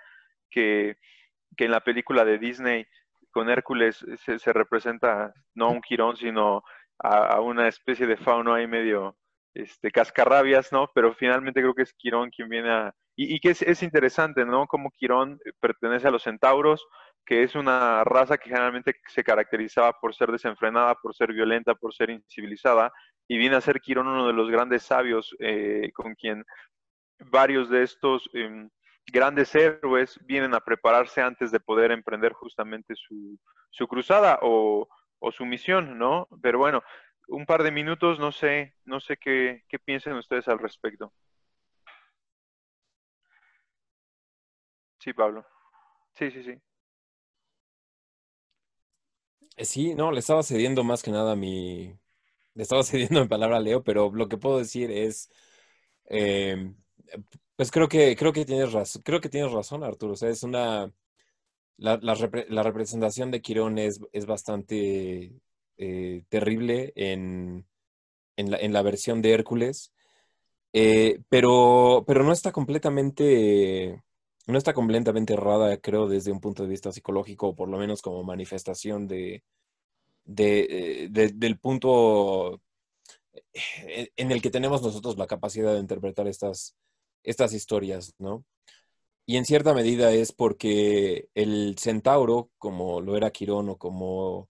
que, 0.51 0.97
en 1.57 1.71
la 1.71 1.81
película 1.81 2.25
de 2.25 2.39
Disney 2.39 2.87
con 3.31 3.49
Hércules 3.49 4.05
se, 4.25 4.53
representa 4.53 5.33
no 5.55 5.67
a 5.67 5.71
un 5.71 5.81
Quirón, 5.81 6.17
sino 6.17 6.63
a, 6.99 7.41
una 7.41 7.69
especie 7.69 8.07
de 8.07 8.17
fauno 8.17 8.55
ahí 8.55 8.67
medio 8.67 9.17
este, 9.55 9.91
cascarrabias, 9.91 10.73
¿no? 10.73 10.89
Pero 10.95 11.15
finalmente 11.15 11.61
creo 11.61 11.75
que 11.75 11.83
es 11.83 11.95
Quirón 11.95 12.31
quien 12.31 12.49
viene 12.49 12.71
a... 12.71 12.95
Y, 13.17 13.35
y 13.35 13.41
que 13.41 13.51
es, 13.51 13.63
es, 13.63 13.83
interesante, 13.83 14.45
¿no? 14.45 14.67
Como 14.67 14.91
Quirón 14.91 15.39
pertenece 15.61 16.09
a 16.09 16.11
los 16.11 16.23
centauros, 16.23 16.87
que 17.27 17.43
es 17.43 17.55
una 17.55 18.05
raza 18.05 18.39
que 18.39 18.49
generalmente 18.49 18.95
se 19.07 19.25
caracterizaba 19.25 19.93
por 20.01 20.15
ser 20.15 20.31
desenfrenada, 20.33 20.95
por 20.97 21.15
ser 21.15 21.33
violenta, 21.33 21.75
por 21.75 21.95
ser 21.95 22.11
incivilizada, 22.11 22.93
y 23.29 23.39
viene 23.39 23.57
a 23.57 23.61
ser 23.61 23.81
Quirón 23.81 24.09
uno 24.09 24.27
de 24.27 24.33
los 24.33 24.51
grandes 24.51 24.83
sabios 24.83 25.35
eh, 25.39 25.91
con 25.95 26.15
quien 26.15 26.45
varios 27.27 27.69
de 27.69 27.83
estos 27.83 28.29
em, 28.33 28.69
grandes 29.11 29.55
héroes 29.55 30.19
vienen 30.27 30.55
a 30.55 30.61
prepararse 30.61 31.21
antes 31.21 31.51
de 31.51 31.61
poder 31.61 31.91
emprender 31.93 32.33
justamente 32.33 32.95
su, 32.97 33.39
su 33.71 33.87
cruzada 33.89 34.39
o, 34.43 34.89
o, 35.19 35.33
su 35.33 35.45
misión, 35.47 35.99
¿no? 35.99 36.29
Pero 36.43 36.59
bueno, 36.59 36.83
un 37.29 37.47
par 37.47 37.63
de 37.63 37.71
minutos, 37.73 38.19
no 38.19 38.33
sé, 38.33 38.75
no 38.85 39.01
sé 39.01 39.17
qué, 39.17 39.65
qué 39.69 39.79
piensen 39.79 40.15
ustedes 40.15 40.49
al 40.49 40.59
respecto. 40.59 41.13
Sí, 44.99 45.13
Pablo. 45.13 45.47
Sí, 46.15 46.31
sí, 46.31 46.43
sí. 46.45 46.61
Eh, 49.57 49.65
sí, 49.65 49.95
no, 49.95 50.13
le 50.13 50.21
estaba 50.21 50.43
cediendo 50.43 50.85
más 50.85 51.03
que 51.03 51.11
nada 51.11 51.37
mi... 51.37 51.95
Le 52.55 52.63
estaba 52.63 52.83
cediendo 52.85 53.21
mi 53.23 53.29
palabra 53.29 53.59
a 53.59 53.61
Leo, 53.61 53.83
pero 53.85 54.11
lo 54.13 54.29
que 54.29 54.39
puedo 54.39 54.59
decir 54.59 54.91
es... 54.91 55.31
Em, 56.07 56.77
pues 57.61 57.71
creo 57.71 57.91
que, 57.91 58.17
creo 58.17 58.33
que 58.33 58.47
tienes 58.47 58.73
razón, 58.73 59.03
creo 59.03 59.21
que 59.21 59.29
tienes 59.29 59.53
razón, 59.53 59.85
Arturo. 59.85 60.15
O 60.15 60.17
sea, 60.17 60.31
es 60.31 60.43
una... 60.45 60.91
La, 61.77 62.15
representación 62.63 63.31
de 63.31 63.43
Quirón 63.43 63.77
es, 63.79 64.01
es 64.13 64.25
bastante 64.25 65.31
eh, 65.77 66.23
terrible 66.31 66.95
en, 66.97 67.67
en, 68.37 68.51
la, 68.51 68.59
la, 68.67 68.81
versión 68.81 69.21
de 69.21 69.33
Hércules, 69.35 69.93
eh, 70.73 71.21
pero, 71.29 72.03
pero 72.07 72.25
no 72.25 72.33
está 72.33 72.51
completamente 72.51 74.03
no 74.47 74.57
está 74.57 74.73
completamente 74.73 75.35
errada, 75.35 75.77
creo, 75.77 76.09
desde 76.09 76.33
un 76.33 76.41
punto 76.41 76.63
de 76.63 76.71
vista 76.71 76.93
psicológico, 76.93 77.49
o 77.49 77.55
por 77.55 77.69
lo 77.69 77.77
menos 77.77 78.01
como 78.01 78.25
manifestación 78.25 79.07
de, 79.07 79.45
de, 80.25 81.05
eh, 81.05 81.09
del 81.11 81.59
punto 81.59 82.63
en 84.17 84.31
el 84.33 84.41
que 84.41 84.51
tenemos 84.51 84.81
nosotros 84.81 85.19
la 85.19 85.27
capacidad 85.27 85.75
de 85.75 85.81
interpretar 85.81 86.27
estas, 86.27 86.75
estas 87.23 87.53
historias, 87.53 88.15
¿no? 88.19 88.45
Y 89.27 89.37
en 89.37 89.45
cierta 89.45 89.75
medida 89.75 90.13
es 90.13 90.33
porque 90.33 91.29
el 91.35 91.77
centauro, 91.79 92.51
como 92.59 93.01
lo 93.01 93.17
era 93.17 93.31
Quirón 93.31 93.69
o 93.71 93.79
como 93.79 94.49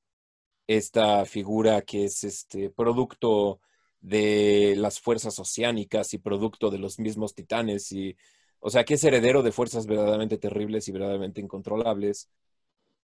esta 0.67 1.25
figura 1.27 1.83
que 1.83 2.05
es 2.05 2.25
este 2.25 2.71
producto 2.71 3.61
de 4.01 4.75
las 4.79 5.01
fuerzas 5.01 5.39
oceánicas 5.39 6.15
y 6.15 6.19
producto 6.19 6.71
de 6.71 6.79
los 6.79 6.99
mismos 6.99 7.35
titanes 7.35 7.93
y 7.93 8.17
o 8.61 8.71
sea, 8.71 8.85
que 8.85 8.95
es 8.95 9.05
heredero 9.05 9.43
de 9.43 9.53
fuerzas 9.53 9.87
verdaderamente 9.87 10.39
terribles 10.39 10.87
y 10.89 10.93
verdaderamente 10.93 11.41
incontrolables. 11.41 12.31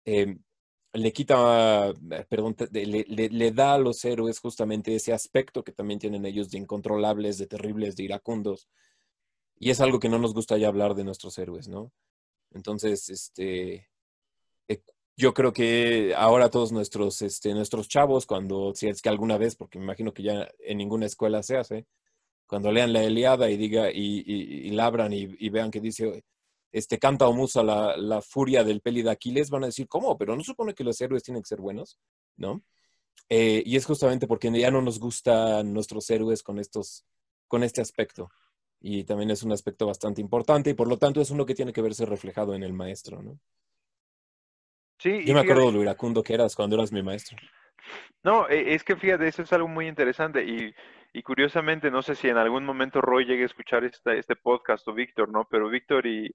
Em, 0.06 0.40
le 0.94 1.14
quita, 1.14 1.90
eh, 1.90 2.26
perdón, 2.30 2.56
le, 2.72 3.52
da 3.52 3.76
a 3.76 3.80
los 3.80 4.04
héroes 4.06 4.40
justamente 4.40 4.96
ese 4.96 5.14
aspecto 5.14 5.64
que 5.64 5.72
también 5.72 6.00
tienen 6.00 6.26
ellos 6.26 6.50
de 6.52 6.60
incontrolables, 6.60 7.38
de 7.38 7.48
terribles, 7.48 7.96
de 7.96 8.04
iracundos. 8.04 8.68
Y 9.58 9.70
es 9.70 9.80
algo 9.82 10.00
que 10.00 10.10
no 10.10 10.20
nos 10.20 10.34
gusta 10.34 10.58
ya 10.58 10.68
hablar 10.68 10.96
de 10.96 11.04
nuestros 11.04 11.38
héroes, 11.38 11.68
¿no? 11.68 11.92
Entonces, 12.52 13.10
este, 13.10 13.90
eh, 14.68 14.82
yo 15.16 15.34
creo 15.34 15.54
que 15.54 16.14
ahora 16.16 16.50
todos 16.50 16.72
nuestros, 16.72 17.22
este, 17.22 17.54
nuestros 17.54 17.88
chavos, 17.88 18.26
cuando, 18.26 18.74
si 18.76 18.88
es 18.88 19.02
que 19.02 19.10
alguna 19.10 19.38
vez, 19.38 19.56
porque 19.56 19.78
me 19.78 19.86
imagino 19.86 20.14
que 20.14 20.24
ya 20.24 20.50
en 20.60 20.78
ninguna 20.78 21.06
escuela 21.06 21.44
se 21.44 21.58
hace, 21.58 21.86
cuando 22.52 22.72
lean 22.72 22.92
la 22.92 23.04
Eliada 23.04 23.50
y 23.50 23.56
diga 23.56 23.92
y, 23.94 24.70
labran 24.72 25.14
y, 25.14 25.50
vean 25.50 25.72
que 25.72 25.80
dice 25.80 26.26
este 26.74 27.00
canta 27.00 27.28
o 27.28 27.34
musa 27.34 27.64
la, 27.64 28.22
furia 28.22 28.66
del 28.66 28.82
peli 28.82 29.04
de 29.04 29.12
Aquiles, 29.12 29.50
van 29.50 29.64
a 29.64 29.68
decir, 29.68 29.88
¿cómo? 29.88 30.18
Pero 30.18 30.36
no 30.36 30.44
supone 30.44 30.74
que 30.74 30.84
los 30.84 31.00
héroes 31.00 31.24
tienen 31.24 31.44
que 31.44 31.48
ser 31.48 31.62
buenos, 31.62 31.98
¿no? 32.36 32.62
Eh, 33.30 33.64
y 33.66 33.78
es 33.78 33.86
justamente 33.86 34.28
porque 34.28 34.52
ya 34.52 34.70
no 34.70 34.82
nos 34.82 35.00
gustan 35.00 35.74
nuestros 35.74 36.10
héroes 36.10 36.44
con 36.44 36.60
estos, 36.60 37.06
con 37.48 37.64
este 37.64 37.80
aspecto. 37.80 38.30
Y 38.82 39.04
también 39.04 39.30
es 39.30 39.44
un 39.44 39.52
aspecto 39.52 39.86
bastante 39.86 40.22
importante 40.22 40.72
y 40.72 40.74
por 40.74 40.88
lo 40.88 40.98
tanto 40.98 41.22
es 41.22 41.30
uno 41.30 41.46
que 41.46 41.56
tiene 41.56 41.72
que 41.72 41.82
verse 41.82 42.06
reflejado 42.06 42.56
en 42.56 42.64
el 42.64 42.74
maestro, 42.74 43.22
¿no? 43.22 43.40
Sí. 44.98 45.24
Yo 45.26 45.34
me 45.34 45.42
acuerdo 45.42 45.68
de 45.68 45.74
lo 45.74 45.82
iracundo 45.82 46.24
que 46.24 46.34
eras 46.34 46.56
cuando 46.56 46.76
eras 46.76 46.92
mi 46.92 47.02
maestro. 47.02 47.38
No, 48.24 48.48
e, 48.50 48.74
es 48.74 48.84
que 48.84 48.96
fíjate, 48.96 49.28
eso 49.28 49.42
es 49.42 49.54
algo 49.54 49.68
muy 49.68 49.88
interesante 49.88 50.44
y 50.44 50.74
y 51.14 51.24
curiosamente, 51.24 51.92
no 51.92 52.02
sé 52.02 52.16
si 52.16 52.30
en 52.30 52.38
algún 52.38 52.66
momento 52.66 53.02
Roy 53.02 53.26
llegue 53.26 53.44
a 53.44 53.48
escuchar 53.48 53.84
esta, 53.84 54.14
este 54.14 54.36
podcast 54.36 54.88
o 54.88 54.94
Víctor, 54.94 55.30
¿no? 55.30 55.46
Pero 55.50 55.70
Víctor 55.70 56.08
y, 56.08 56.34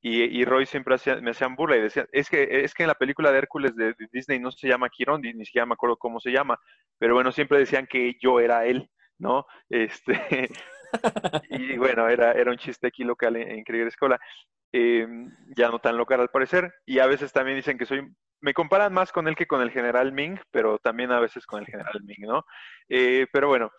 y, 0.00 0.44
Roy 0.44 0.66
siempre 0.66 0.96
me 1.20 1.32
hacían 1.32 1.56
burla 1.56 1.76
y 1.76 1.80
decían, 1.80 2.06
es 2.12 2.30
que, 2.30 2.46
es 2.62 2.72
que 2.72 2.84
en 2.84 2.88
la 2.88 2.94
película 2.94 3.32
de 3.32 3.38
Hércules 3.38 3.74
de, 3.74 3.94
Disney 4.12 4.38
no 4.38 4.52
se 4.52 4.68
llama 4.68 4.90
Quirón, 4.90 5.22
ni 5.22 5.44
siquiera 5.44 5.66
me 5.66 5.74
acuerdo 5.74 5.96
cómo 5.96 6.20
se 6.20 6.30
llama, 6.30 6.60
pero 6.98 7.14
bueno, 7.14 7.32
siempre 7.32 7.58
decían 7.58 7.88
que 7.88 8.16
yo 8.20 8.38
era 8.38 8.64
él, 8.66 8.88
¿no? 9.18 9.46
Este, 9.68 10.48
y 11.50 11.76
bueno, 11.76 12.08
era, 12.08 12.32
era 12.32 12.50
un 12.50 12.58
chiste 12.58 12.88
aquí 12.88 13.04
local 13.04 13.36
en, 13.36 13.64
en 13.66 13.88
Escola, 13.88 14.20
em, 14.72 15.30
ya 15.56 15.68
no 15.68 15.78
tan 15.78 15.96
local 15.96 16.20
al 16.20 16.30
parecer, 16.30 16.72
y 16.84 16.98
a 16.98 17.06
veces 17.06 17.32
también 17.32 17.56
dicen 17.56 17.78
que 17.78 17.86
soy 17.86 18.06
me 18.42 18.52
comparan 18.52 18.92
más 18.92 19.12
con 19.12 19.26
él 19.28 19.34
que 19.34 19.46
con 19.46 19.62
el 19.62 19.70
general 19.70 20.12
Ming, 20.12 20.38
pero 20.50 20.78
también 20.78 21.10
a 21.10 21.20
veces 21.20 21.46
con 21.46 21.60
el 21.60 21.66
general 21.66 22.02
Ming, 22.04 22.28
¿no? 22.28 22.44
Eh, 22.88 23.26
pero 23.32 23.48
bueno, 23.48 23.72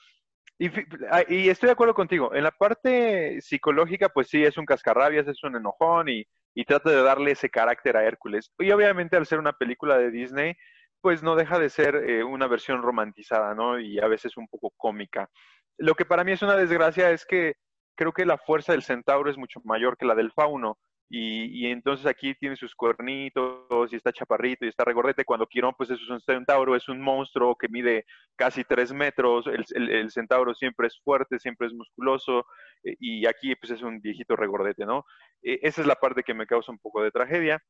Ah, 1.12 1.24
y, 1.28 1.50
estoy 1.50 1.68
de 1.68 1.74
acuerdo 1.74 1.94
contigo. 1.94 2.34
En 2.34 2.44
la 2.44 2.52
parte 2.52 3.40
psicológica, 3.42 4.10
pues 4.10 4.28
sí, 4.30 4.44
es 4.44 4.58
un 4.58 4.66
cascarrabias, 4.66 5.28
es 5.28 5.44
un 5.44 5.56
enojón 5.56 6.10
y, 6.10 6.26
trata 6.66 6.90
de 6.90 7.04
darle 7.04 7.32
ese 7.32 7.50
carácter 7.50 7.96
a 7.98 8.04
Hércules. 8.04 8.52
Y 8.58 8.72
obviamente 8.72 9.16
al 9.16 9.28
ser 9.28 9.38
una 9.40 9.54
película 9.54 9.98
de 9.98 10.10
Disney, 10.10 10.56
pues 11.02 11.22
no 11.22 11.36
deja 11.36 11.60
de 11.60 11.70
ser 11.70 11.96
eh, 11.96 12.24
una 12.24 12.48
versión 12.48 12.82
romantizada, 12.82 13.54
¿no? 13.54 13.80
Y 13.80 14.00
a 14.00 14.08
veces 14.08 14.36
un 14.38 14.48
poco 14.48 14.74
cómica. 14.76 15.30
Lo 15.78 15.96
que 15.96 16.06
para 16.06 16.24
mí 16.24 16.32
es 16.32 16.42
una 16.42 16.56
desgracia 16.56 17.12
es 17.12 17.26
que 17.26 17.56
creo 17.96 18.12
que 18.14 18.26
la 18.26 18.38
fuerza 18.38 18.72
del 18.72 18.84
centauro 18.84 19.30
es 19.30 19.38
mucho 19.38 19.60
mayor 19.64 19.98
que 19.98 20.06
la 20.06 20.16
del 20.16 20.32
fauno. 20.32 20.78
Y, 21.10 21.68
entonces 21.68 22.06
aquí 22.06 22.36
tiene 22.36 22.58
sus 22.58 22.76
cuernitos 22.76 23.94
y 23.94 23.96
está 23.96 24.12
chaparrito 24.12 24.66
y 24.66 24.68
está 24.68 24.84
regordete. 24.84 25.24
Cuando 25.24 25.48
Quirón, 25.48 25.74
pues 25.78 25.90
es 25.90 26.06
un 26.10 26.20
centauro, 26.20 26.76
es 26.76 26.90
un 26.90 27.00
monstruo 27.00 27.56
que 27.56 27.70
mide 27.70 28.06
casi 28.36 28.66
tres 28.66 28.92
metros. 28.92 29.46
El, 29.48 30.12
centauro 30.12 30.54
siempre 30.54 30.88
es 30.88 31.00
fuerte, 31.02 31.40
siempre 31.40 31.68
es 31.68 31.74
musculoso. 31.74 32.46
Eh, 32.84 32.96
y 33.00 33.26
aquí, 33.26 33.56
pues 33.56 33.72
es 33.72 33.82
un 33.84 34.02
viejito 34.02 34.36
regordete, 34.36 34.86
¿no? 34.86 35.06
Eh, 35.42 35.60
esa 35.62 35.82
es 35.82 35.88
la 35.88 35.96
parte 35.96 36.24
que 36.24 36.34
me 36.34 36.46
causa 36.46 36.74
un 36.74 36.80
poco 36.80 37.02
de 37.02 37.12
tragedia. 37.12 37.64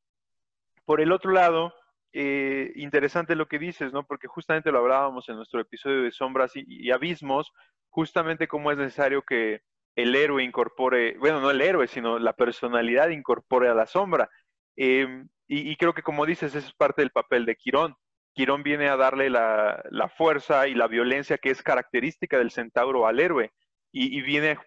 Por 0.85 0.99
el 0.99 1.11
otro 1.11 1.31
lado, 1.31 1.73
eh, 2.19 2.71
interesante 2.75 3.35
lo 3.35 3.47
que 3.47 3.59
dices, 3.59 3.93
¿no? 3.93 4.05
Porque 4.05 4.27
justamente 4.27 4.71
lo 4.71 4.79
hablábamos 4.79 5.29
en 5.29 5.35
nuestro 5.35 5.59
episodio 5.59 6.03
de 6.03 6.11
Sombras 6.11 6.51
y 6.55 6.91
Abismos, 6.91 7.51
justamente 7.89 8.47
cómo 8.47 8.71
es 8.71 8.77
necesario 8.77 9.21
que 9.21 9.61
el 9.97 10.15
héroe 10.15 10.43
incorpore, 10.43 11.17
bueno, 11.17 11.41
no 11.41 11.49
el 11.49 11.61
héroe, 11.61 11.87
sino 11.87 12.19
la 12.19 12.33
personalidad 12.33 13.09
incorpore 13.09 13.67
a 13.67 13.73
la 13.73 13.87
sombra. 13.87 14.29
Em, 14.75 15.27
y, 15.47 15.75
creo 15.77 15.93
que 15.93 16.03
como 16.03 16.25
dices, 16.25 16.53
eso 16.53 16.67
es 16.67 16.73
parte 16.75 17.01
del 17.01 17.09
papel 17.09 17.45
de 17.45 17.55
Quirón. 17.55 17.95
Quirón 18.33 18.61
viene 18.61 18.89
a 18.89 18.97
darle 18.97 19.29
la, 19.31 19.81
fuerza 20.15 20.67
y 20.67 20.75
la 20.75 20.87
violencia 20.87 21.39
que 21.39 21.49
es 21.49 21.63
característica 21.63 22.37
del 22.37 22.51
centauro 22.51 23.07
al 23.07 23.19
héroe. 23.19 23.51
Y, 23.91 24.21
viene, 24.21 24.59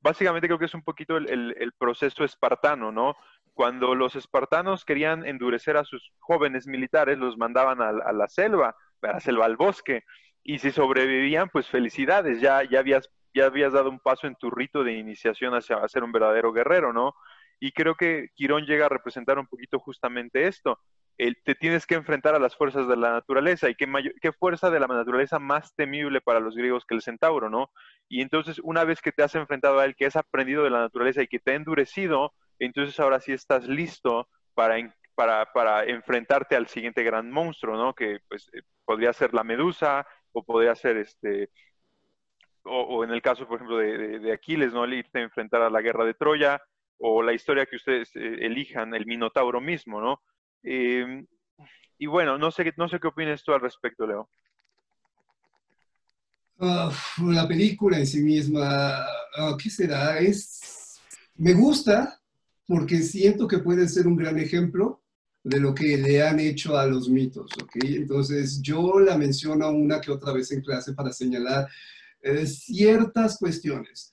básicamente 0.00 0.48
creo 0.48 0.58
que 0.58 0.64
es 0.64 0.74
un 0.74 0.82
poquito 0.82 1.18
el, 1.18 1.72
proceso 1.78 2.24
espartano, 2.24 2.90
¿no? 2.90 3.14
Cuando 3.54 3.94
los 3.94 4.16
espartanos 4.16 4.84
querían 4.84 5.24
endurecer 5.24 5.76
a 5.76 5.84
sus 5.84 6.12
jóvenes 6.18 6.66
militares, 6.66 7.18
los 7.18 7.38
mandaban 7.38 7.80
a, 7.80 8.12
la 8.12 8.28
selva, 8.28 8.76
a 9.00 9.06
la 9.06 9.20
selva, 9.20 9.46
al 9.46 9.56
bosque, 9.56 10.02
y 10.42 10.58
si 10.58 10.72
sobrevivían, 10.72 11.48
pues 11.48 11.68
felicidades, 11.68 12.40
ya, 12.40 12.62
ya, 12.64 12.80
habías, 12.80 13.08
ya 13.32 13.46
habías 13.46 13.72
dado 13.72 13.88
un 13.88 14.00
paso 14.00 14.26
en 14.26 14.34
tu 14.34 14.50
rito 14.50 14.84
de 14.84 14.92
iniciación 14.92 15.54
hacia 15.54 15.86
ser 15.88 16.02
un 16.02 16.12
verdadero 16.12 16.52
guerrero, 16.52 16.92
¿no? 16.92 17.14
Y 17.60 17.72
creo 17.72 17.94
que 17.94 18.28
Quirón 18.34 18.66
llega 18.66 18.86
a 18.86 18.90
representar 18.90 19.38
un 19.38 19.46
poquito 19.46 19.78
justamente 19.78 20.46
esto. 20.48 20.78
te 21.16 21.54
tienes 21.54 21.86
que 21.86 21.94
enfrentar 21.94 22.34
a 22.34 22.40
las 22.40 22.56
fuerzas 22.56 22.88
de 22.88 22.96
la 22.96 23.12
naturaleza. 23.12 23.70
¿Y 23.70 23.74
qué, 23.76 23.86
qué 24.20 24.32
fuerza 24.32 24.68
de 24.68 24.80
la 24.80 24.86
naturaleza 24.88 25.38
más 25.38 25.74
temible 25.74 26.20
para 26.20 26.40
los 26.40 26.56
griegos 26.56 26.84
que 26.84 26.94
el 26.94 27.00
centauro, 27.00 27.48
no? 27.48 27.70
Y 28.08 28.20
entonces, 28.20 28.60
una 28.62 28.84
vez 28.84 29.00
que 29.00 29.12
te 29.12 29.22
has 29.22 29.34
enfrentado 29.34 29.78
a 29.78 29.84
él, 29.86 29.94
que 29.96 30.06
has 30.06 30.16
aprendido 30.16 30.64
de 30.64 30.70
la 30.70 30.80
naturaleza 30.80 31.22
y 31.22 31.28
que 31.28 31.38
te 31.38 31.52
ha 31.52 31.54
endurecido, 31.54 32.34
entonces 32.58 32.98
ahora 33.00 33.20
sí 33.20 33.32
estás 33.32 33.66
listo 33.66 34.28
para, 34.54 34.76
para, 35.14 35.52
para 35.52 35.84
enfrentarte 35.84 36.56
al 36.56 36.68
siguiente 36.68 37.02
gran 37.02 37.30
monstruo, 37.30 37.76
¿no? 37.76 37.94
Que 37.94 38.20
pues 38.28 38.48
eh, 38.52 38.62
podría 38.84 39.12
ser 39.12 39.34
la 39.34 39.44
medusa 39.44 40.06
o 40.32 40.42
podría 40.42 40.74
ser 40.74 40.96
este, 40.96 41.50
o, 42.64 43.04
en 43.04 43.10
el 43.10 43.22
caso, 43.22 43.46
por 43.46 43.56
ejemplo, 43.56 43.78
de, 43.78 44.32
Aquiles, 44.32 44.72
¿no? 44.72 44.84
El 44.84 44.94
irte 44.94 45.18
a 45.18 45.22
enfrentar 45.22 45.62
a 45.62 45.70
la 45.70 45.80
guerra 45.80 46.04
de 46.04 46.14
Troya, 46.14 46.60
o 46.98 47.22
la 47.22 47.32
historia 47.32 47.66
que 47.66 47.76
ustedes 47.76 48.14
eh, 48.16 48.36
elijan, 48.40 48.94
el 48.94 49.06
Minotauro 49.06 49.60
mismo, 49.60 50.00
¿no? 50.00 50.22
Em, 50.62 51.26
y 51.98 52.06
bueno, 52.06 52.38
no 52.38 52.50
sé, 52.50 52.72
no 52.76 52.88
sé 52.88 52.98
qué 52.98 53.08
opinas 53.08 53.42
tú 53.44 53.52
al 53.52 53.60
respecto, 53.60 54.06
Leo. 54.06 54.30
la 56.58 57.46
película 57.46 57.98
en 57.98 58.06
sí 58.06 58.22
misma, 58.22 59.04
ah, 59.36 59.56
¿qué 59.62 59.68
será? 59.68 60.18
Es, 60.18 61.00
me 61.34 61.52
gusta 61.52 62.18
porque 62.66 63.02
siento 63.02 63.46
que 63.46 63.58
puede 63.58 63.88
ser 63.88 64.06
un 64.06 64.16
gran 64.16 64.38
ejemplo 64.38 65.02
de 65.42 65.60
lo 65.60 65.74
que 65.74 65.98
le 65.98 66.22
han 66.22 66.40
hecho 66.40 66.76
a 66.78 66.86
los 66.86 67.08
mitos, 67.08 67.50
¿ok? 67.62 67.76
Entonces 67.84 68.62
yo 68.62 68.98
la 68.98 69.18
menciono 69.18 69.70
una 69.70 70.00
que 70.00 70.10
otra 70.10 70.32
vez 70.32 70.50
en 70.52 70.62
clase 70.62 70.94
para 70.94 71.12
señalar 71.12 71.68
eh, 72.22 72.46
ciertas 72.46 73.36
cuestiones. 73.38 74.10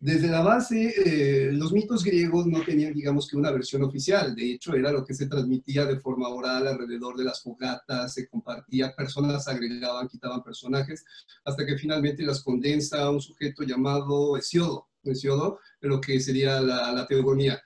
Desde 0.00 0.26
la 0.26 0.40
base, 0.40 0.92
eh, 0.96 1.52
los 1.52 1.72
mitos 1.72 2.02
griegos 2.02 2.48
no 2.48 2.60
tenían, 2.62 2.92
digamos 2.92 3.28
que, 3.28 3.36
una 3.36 3.52
versión 3.52 3.84
oficial. 3.84 4.34
De 4.34 4.54
hecho, 4.54 4.74
era 4.74 4.90
lo 4.90 5.04
que 5.04 5.14
se 5.14 5.28
transmitía 5.28 5.86
de 5.86 6.00
forma 6.00 6.28
oral 6.28 6.66
alrededor 6.66 7.16
de 7.16 7.22
las 7.22 7.40
fogatas, 7.40 8.14
se 8.14 8.26
compartía, 8.26 8.92
personas 8.96 9.46
agregaban, 9.46 10.08
quitaban 10.08 10.42
personajes, 10.42 11.04
hasta 11.44 11.64
que 11.64 11.78
finalmente 11.78 12.24
las 12.24 12.42
condensa 12.42 13.08
un 13.10 13.20
sujeto 13.20 13.62
llamado 13.62 14.36
Hesiodo, 14.36 14.88
Hesiodo, 15.04 15.60
lo 15.80 16.00
que 16.00 16.18
sería 16.18 16.60
la, 16.60 16.90
la 16.92 17.06
teogonía. 17.06 17.62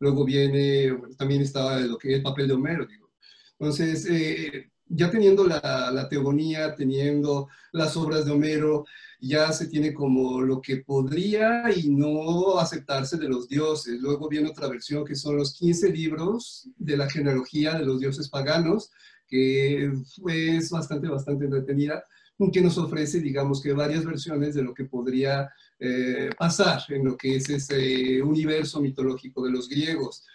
Luego 0.00 0.24
viene, 0.24 0.98
también 1.16 1.42
estaba 1.42 1.78
lo 1.80 1.96
que 1.96 2.10
es 2.10 2.16
el 2.16 2.22
papel 2.22 2.48
de 2.48 2.54
Homero. 2.54 2.88
Entonces, 3.58 4.06
eh, 4.10 4.70
ya 4.88 5.10
teniendo 5.10 5.46
la, 5.46 5.90
la 5.92 6.08
teogonía, 6.08 6.74
teniendo 6.74 7.48
las 7.72 7.96
obras 7.96 8.24
de 8.24 8.32
Homero, 8.32 8.84
ya 9.20 9.52
se 9.52 9.68
tiene 9.68 9.92
como 9.92 10.40
lo 10.40 10.60
que 10.60 10.78
podría 10.78 11.64
y 11.74 11.90
no 11.90 12.58
aceptarse 12.58 13.18
de 13.18 13.28
los 13.28 13.48
dioses. 13.48 14.00
Luego 14.00 14.28
viene 14.28 14.48
otra 14.48 14.68
versión 14.68 15.04
que 15.04 15.14
son 15.14 15.36
los 15.36 15.54
15 15.54 15.90
libros 15.90 16.68
de 16.76 16.96
la 16.96 17.08
genealogía 17.08 17.74
de 17.74 17.84
los 17.84 18.00
dioses 18.00 18.28
paganos, 18.28 18.90
que 19.28 19.84
es 19.84 20.70
bastante, 20.70 21.08
bastante 21.08 21.44
entretenida, 21.44 22.02
que 22.50 22.62
nos 22.62 22.78
ofrece, 22.78 23.20
digamos 23.20 23.60
que 23.60 23.74
varias 23.74 24.04
versiones 24.06 24.54
de 24.54 24.62
lo 24.62 24.72
que 24.72 24.86
podría 24.86 25.50
eh, 25.82 26.28
pasar 26.36 26.82
en 26.90 27.06
lo 27.06 27.16
que 27.16 27.36
es 27.36 27.48
ese 27.48 28.20
universo 28.20 28.82
mitológico 28.82 29.42
de 29.42 29.50
los 29.50 29.66
griegos. 29.66 30.26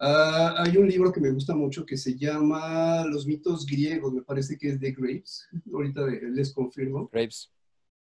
Ah, 0.00 0.56
hay 0.58 0.76
un 0.76 0.88
libro 0.88 1.12
que 1.12 1.20
me 1.20 1.30
gusta 1.30 1.54
mucho 1.54 1.86
que 1.86 1.96
se 1.96 2.16
llama 2.16 3.04
Los 3.06 3.24
mitos 3.24 3.64
griegos, 3.64 4.12
me 4.12 4.22
parece 4.22 4.58
que 4.58 4.70
es 4.70 4.80
de 4.80 4.90
Graves, 4.90 5.46
ahorita 5.72 6.04
les 6.06 6.52
confirmo. 6.52 7.08
Graves. 7.12 7.52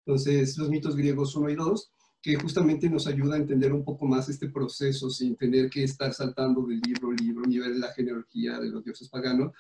Entonces, 0.07 0.57
los 0.57 0.71
mitos 0.71 0.97
griegos 0.97 1.37
1 1.37 1.51
y 1.51 1.55
2, 1.57 1.93
que 2.23 2.37
justamente 2.37 2.89
nos 2.89 3.07
ayuda 3.07 3.35
a 3.35 3.39
entender 3.39 3.75
un 3.75 3.85
poco 3.85 4.07
más 4.07 4.31
este 4.31 4.49
proceso 4.49 5.11
sin 5.11 5.37
tener 5.37 5.69
que 5.69 5.85
estar 5.85 6.15
saltando 6.15 6.63
de 6.67 6.77
libro 6.77 7.11
a 7.11 7.23
libro, 7.23 7.43
ni 7.47 7.59
ver 7.59 7.77
la 7.77 7.93
genealogía 7.93 8.59
de 8.59 8.71
los 8.71 8.83
dioses 8.83 9.11
paganos, 9.11 9.53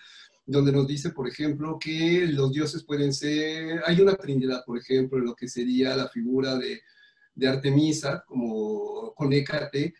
donde 0.46 0.72
nos 0.72 0.86
dice, 0.86 1.10
por 1.10 1.28
ejemplo, 1.28 1.78
que 1.78 2.26
los 2.28 2.52
dioses 2.52 2.84
pueden 2.84 3.12
ser, 3.12 3.82
hay 3.84 4.00
una 4.00 4.16
trinidad, 4.16 4.64
por 4.64 4.78
ejemplo, 4.78 5.18
en 5.18 5.26
lo 5.26 5.34
que 5.34 5.46
sería 5.46 5.94
la 5.94 6.08
figura 6.08 6.56
de, 6.56 6.80
de 7.38 7.48
Artemisa, 7.48 8.24
como 8.26 9.14
con 9.14 9.32
Hécate, 9.32 9.94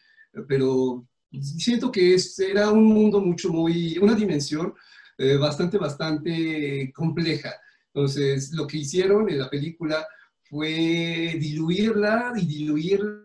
pero 0.47 1.07
siento 1.41 1.91
que 1.91 2.17
era 2.39 2.71
un 2.71 2.85
mundo 2.85 3.21
mucho, 3.21 3.51
muy, 3.51 3.99
una 3.99 4.15
dimensión 4.15 4.75
eh, 5.17 5.37
bastante, 5.37 5.79
bastante 5.79 6.93
compleja. 6.95 7.55
Entonces, 7.93 8.53
lo 8.53 8.67
que 8.67 8.79
hicieron 8.79 9.29
en 9.31 9.39
la 9.39 9.51
película 9.51 10.07
fue 10.43 11.37
diluirla 11.41 12.33
y 12.37 12.47
diluirla 12.47 13.25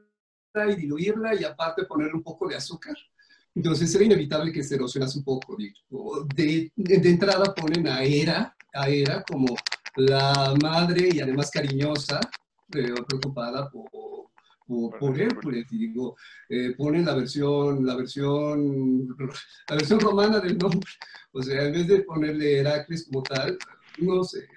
y 0.70 0.76
diluirla 0.76 1.36
y 1.36 1.44
aparte 1.44 1.86
ponerle 1.86 2.16
un 2.16 2.24
poco 2.24 2.48
de 2.48 2.56
azúcar. 2.56 2.96
Entonces 3.56 3.94
era 3.94 4.04
inevitable 4.04 4.52
que 4.52 4.64
se 4.64 4.76
erosionase 4.76 5.20
un 5.20 5.24
poco. 5.24 5.56
De, 6.36 6.72
de, 6.76 7.10
entrada 7.10 7.54
ponen 7.54 7.88
a 7.88 8.04
Hera, 8.04 8.56
a 8.74 8.90
Hera 8.90 9.24
como 9.24 9.56
la 9.96 10.56
madre 10.62 11.10
y 11.14 11.20
además 11.20 11.52
cariñosa, 11.52 12.20
eh, 12.76 12.94
preocupada 13.08 13.70
por, 13.70 14.30
por, 15.00 15.20
Hércules. 15.20 15.66
Y 15.72 15.78
digo, 15.88 16.16
eh, 16.50 16.74
ponen 16.78 17.06
la 17.06 17.16
versión, 17.16 17.86
la 17.86 17.96
versión, 17.96 19.08
la 19.70 19.76
versión 19.76 20.00
romana 20.00 20.40
del 20.40 20.58
nombre. 20.58 20.90
O 21.32 21.42
sea, 21.42 21.66
en 21.66 21.74
vez 21.74 21.88
de 21.88 22.04
ponerle 22.04 22.60
Heracles 22.60 23.06
como 23.06 23.24
tal, 23.24 23.58
no 24.00 24.24
sé, 24.24 24.48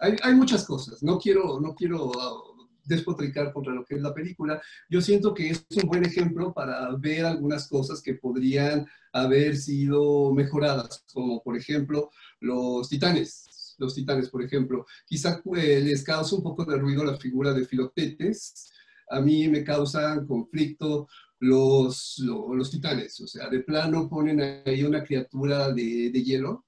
hay, 0.00 0.34
muchas 0.34 0.64
cosas. 0.64 1.02
No 1.02 1.18
quiero, 1.18 1.60
no 1.60 1.74
quiero 1.74 2.06
uh, 2.06 2.68
despotricar 2.84 3.52
contra 3.52 3.72
lo 3.72 3.84
que 3.84 3.94
es 3.94 4.02
la 4.02 4.14
película. 4.14 4.60
Yo 4.88 5.00
siento 5.00 5.32
que 5.32 5.50
es 5.50 5.64
un 5.82 5.88
buen 5.88 6.04
ejemplo 6.04 6.52
para 6.52 6.94
ver 6.96 7.24
algunas 7.24 7.68
cosas 7.68 8.02
que 8.02 8.14
podrían 8.14 8.86
haber 9.12 9.56
sido 9.56 10.32
mejoradas, 10.32 11.04
como 11.12 11.42
por 11.42 11.56
ejemplo 11.56 12.10
los 12.40 12.88
titanes. 12.88 13.51
Los 13.78 13.94
titanes, 13.94 14.28
por 14.28 14.42
ejemplo. 14.42 14.86
Quizá 15.06 15.42
eh, 15.56 15.80
les 15.80 16.02
causa 16.02 16.36
un 16.36 16.42
poco 16.42 16.64
de 16.64 16.76
ruido 16.76 17.04
la 17.04 17.16
figura 17.16 17.52
de 17.52 17.64
Filoctetes. 17.64 18.72
A 19.10 19.20
mí 19.20 19.48
me 19.48 19.64
causan 19.64 20.26
conflicto 20.26 21.08
los, 21.40 22.18
los, 22.18 22.70
titanes. 22.70 23.20
O 23.20 23.26
sea, 23.26 23.48
de 23.48 23.60
plano 23.60 24.08
ponen 24.08 24.40
ahí 24.66 24.84
una 24.84 25.02
criatura 25.02 25.72
de, 25.72 26.10
de 26.10 26.22
hielo 26.22 26.66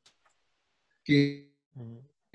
que 1.05 1.55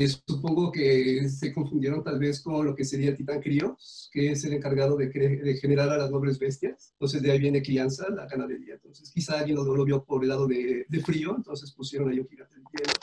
supongo 0.07 0.71
que 0.71 1.27
se 1.27 1.53
confundieron 1.53 2.03
tal 2.03 2.19
vez 2.19 2.41
con 2.41 2.65
lo 2.65 2.75
que 2.75 2.85
sería 2.85 3.15
Titán 3.15 3.41
Críos, 3.41 4.09
que 4.13 4.31
es 4.31 4.43
el 4.45 4.53
encargado 4.53 4.95
de, 4.95 5.11
generar 5.59 5.89
a 5.89 5.97
las 5.97 6.11
nobles 6.11 6.39
bestias. 6.39 6.91
Entonces 6.93 7.21
de 7.21 7.31
ahí 7.31 7.39
viene 7.39 7.61
crianza, 7.61 8.09
la 8.09 8.25
ganadería. 8.25 8.75
Entonces 8.75 9.11
quizá 9.11 9.39
alguien 9.39 9.57
lo, 9.57 9.63
lo 9.75 9.83
vio 9.83 10.03
por 10.05 10.23
el 10.23 10.29
lado 10.29 10.47
de, 10.47 10.85
frío, 11.03 11.35
entonces 11.35 11.71
pusieron 11.73 12.09
ahí 12.09 12.19
un 12.19 12.27
gigante 12.27 12.55
de 12.55 12.61
hielo. 12.61 12.93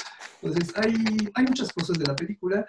Entonces 0.46 0.74
hay, 0.76 0.94
hay 1.34 1.44
muchas 1.44 1.72
cosas 1.72 1.98
de 1.98 2.06
la 2.06 2.16
película. 2.16 2.66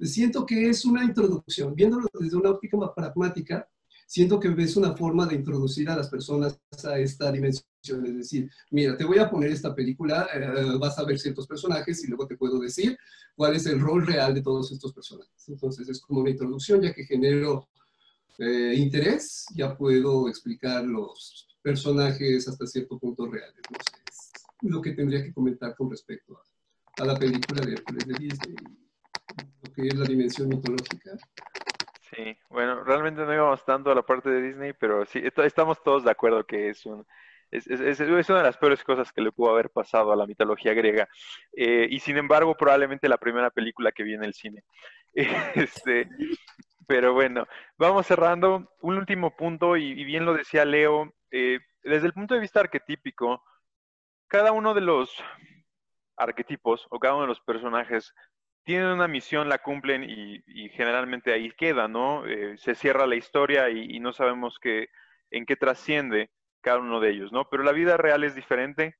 Siento 0.00 0.44
que 0.44 0.68
es 0.68 0.84
una 0.84 1.04
introducción, 1.04 1.74
viéndolo 1.74 2.08
desde 2.18 2.36
una 2.36 2.50
óptica 2.50 2.76
más 2.76 2.90
pragmática, 2.94 3.68
siento 4.06 4.38
que 4.40 4.54
es 4.58 4.76
una 4.76 4.96
forma 4.96 5.26
de 5.26 5.36
introducir 5.36 5.88
a 5.88 5.96
las 5.96 6.08
personas 6.08 6.58
a 6.84 6.98
esta 6.98 7.30
dimensión. 7.30 8.04
Es 8.04 8.16
decir, 8.16 8.50
mira, 8.70 8.96
te 8.96 9.04
voy 9.04 9.18
a 9.18 9.30
poner 9.30 9.50
esta 9.50 9.74
película, 9.74 10.28
eh, 10.34 10.76
vas 10.78 10.98
a 10.98 11.04
ver 11.04 11.18
ciertos 11.18 11.46
personajes 11.46 12.04
y 12.04 12.08
luego 12.08 12.26
te 12.26 12.36
puedo 12.36 12.58
decir 12.58 12.98
cuál 13.36 13.56
es 13.56 13.64
el 13.66 13.80
rol 13.80 14.06
real 14.06 14.34
de 14.34 14.42
todos 14.42 14.70
estos 14.72 14.92
personajes. 14.92 15.48
Entonces 15.48 15.88
es 15.88 16.00
como 16.00 16.20
una 16.20 16.30
introducción, 16.30 16.82
ya 16.82 16.92
que 16.92 17.04
genero 17.04 17.68
eh, 18.38 18.74
interés, 18.76 19.46
ya 19.54 19.76
puedo 19.76 20.28
explicar 20.28 20.84
los 20.84 21.48
personajes 21.62 22.48
hasta 22.48 22.66
cierto 22.66 22.98
punto 22.98 23.26
reales. 23.26 23.62
Entonces, 23.68 24.32
lo 24.62 24.82
que 24.82 24.92
tendría 24.92 25.22
que 25.22 25.32
comentar 25.32 25.74
con 25.76 25.90
respecto 25.90 26.36
a, 26.36 26.42
la 26.98 27.14
película 27.16 27.62
de 27.62 27.72
de 27.72 28.14
Disney, 28.18 28.54
lo 29.62 29.72
que 29.72 29.88
es 29.88 29.94
la 29.94 30.04
dimensión 30.04 30.48
mitológica. 30.48 31.12
Sí, 32.14 32.36
bueno, 32.50 32.84
realmente 32.84 33.22
no 33.22 33.32
íbamos 33.32 33.64
tanto 33.64 33.90
a 33.90 33.94
la 33.94 34.02
parte 34.02 34.28
de 34.28 34.42
Disney, 34.42 34.72
pero 34.78 35.06
sí, 35.06 35.22
estamos 35.24 35.82
todos 35.82 36.04
de 36.04 36.10
acuerdo 36.10 36.44
que 36.44 36.70
es 36.70 36.84
un... 36.84 37.06
Es, 37.50 37.66
es, 37.66 38.00
es, 38.00 38.28
una 38.30 38.38
de 38.38 38.44
las 38.44 38.56
peores 38.56 38.82
cosas 38.82 39.12
que 39.12 39.20
le 39.20 39.30
pudo 39.30 39.50
haber 39.50 39.68
pasado 39.68 40.10
a 40.10 40.16
la 40.16 40.26
mitología 40.26 40.72
griega. 40.72 41.06
Eh, 41.54 41.86
y 41.90 42.00
sin 42.00 42.16
embargo, 42.16 42.56
probablemente 42.56 43.10
la 43.10 43.18
primera 43.18 43.50
película 43.50 43.92
que 43.92 44.04
vi 44.04 44.14
en 44.14 44.24
el 44.24 44.32
cine. 44.32 44.64
este, 45.54 46.08
pero 46.86 47.12
bueno, 47.12 47.46
vamos 47.76 48.06
cerrando. 48.06 48.72
Un 48.80 48.96
último 48.96 49.36
punto, 49.36 49.76
y, 49.76 50.02
bien 50.04 50.24
lo 50.24 50.32
decía 50.32 50.64
Leo, 50.64 51.12
eh, 51.30 51.60
desde 51.82 52.06
el 52.06 52.14
punto 52.14 52.34
de 52.34 52.40
vista 52.40 52.60
arquetípico, 52.60 53.42
cada 54.28 54.52
uno 54.52 54.72
de 54.72 54.80
los 54.80 55.14
arquetipos 56.22 56.86
o 56.90 56.98
cada 56.98 57.14
uno 57.14 57.22
de 57.22 57.28
los 57.28 57.40
personajes 57.40 58.14
tienen 58.64 58.88
una 58.88 59.08
misión, 59.08 59.48
la 59.48 59.58
cumplen 59.58 60.04
y, 60.04 60.68
generalmente 60.70 61.32
ahí 61.32 61.50
queda, 61.52 61.88
¿no? 61.88 62.26
Eh, 62.26 62.56
se 62.58 62.74
cierra 62.74 63.06
la 63.06 63.16
historia 63.16 63.70
y, 63.70 63.98
no 64.00 64.12
sabemos 64.12 64.58
qué, 64.60 64.88
en 65.30 65.46
qué 65.46 65.56
trasciende. 65.56 66.30
cada 66.60 66.78
uno 66.78 67.00
de 67.00 67.10
ellos, 67.10 67.32
¿no? 67.32 67.48
Pero 67.50 67.64
la 67.64 67.72
vida 67.72 67.96
real 67.96 68.22
es 68.24 68.34
diferente 68.36 68.96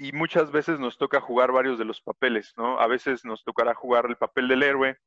y 0.00 0.12
muchas 0.12 0.50
veces 0.50 0.80
nos 0.80 0.96
toca 0.96 1.20
jugar 1.20 1.52
varios 1.52 1.78
de 1.78 1.84
los 1.84 2.00
papeles, 2.00 2.54
¿no? 2.56 2.80
A 2.80 2.86
veces 2.86 3.24
nos 3.24 3.44
tocará 3.44 3.74
jugar 3.74 4.06
el 4.06 4.16
papel 4.16 4.48
del 4.48 4.62
héroe 4.62 4.98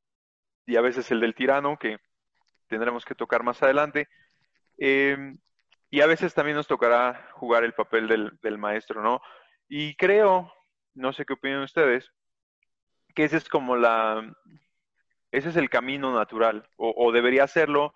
y 0.68 0.76
a 0.76 0.82
veces 0.82 1.10
el 1.12 1.20
del 1.20 1.36
tirano, 1.36 1.78
que 1.78 1.98
tendremos 2.68 3.04
que 3.04 3.16
tocar 3.16 3.44
más 3.44 3.62
adelante. 3.64 4.08
Em, 4.78 5.38
y 5.90 6.02
a 6.02 6.08
veces 6.08 6.34
también 6.34 6.58
nos 6.58 6.68
tocará 6.68 7.28
jugar 7.34 7.64
el 7.64 7.74
papel 7.74 8.08
del, 8.08 8.58
maestro, 8.58 9.02
¿no? 9.02 9.22
Y 9.68 9.96
creo, 9.96 10.54
no 10.96 11.14
sé 11.14 11.26
qué 11.26 11.34
opinan 11.34 11.64
ustedes, 11.64 12.12
que 13.16 13.26
ese 13.26 13.38
es 13.38 13.50
como 13.50 13.76
la, 13.76 14.36
ese 15.32 15.50
es 15.50 15.56
el 15.56 15.70
camino 15.70 16.14
natural, 16.14 16.68
o, 16.78 17.12
debería 17.12 17.48
serlo, 17.48 17.94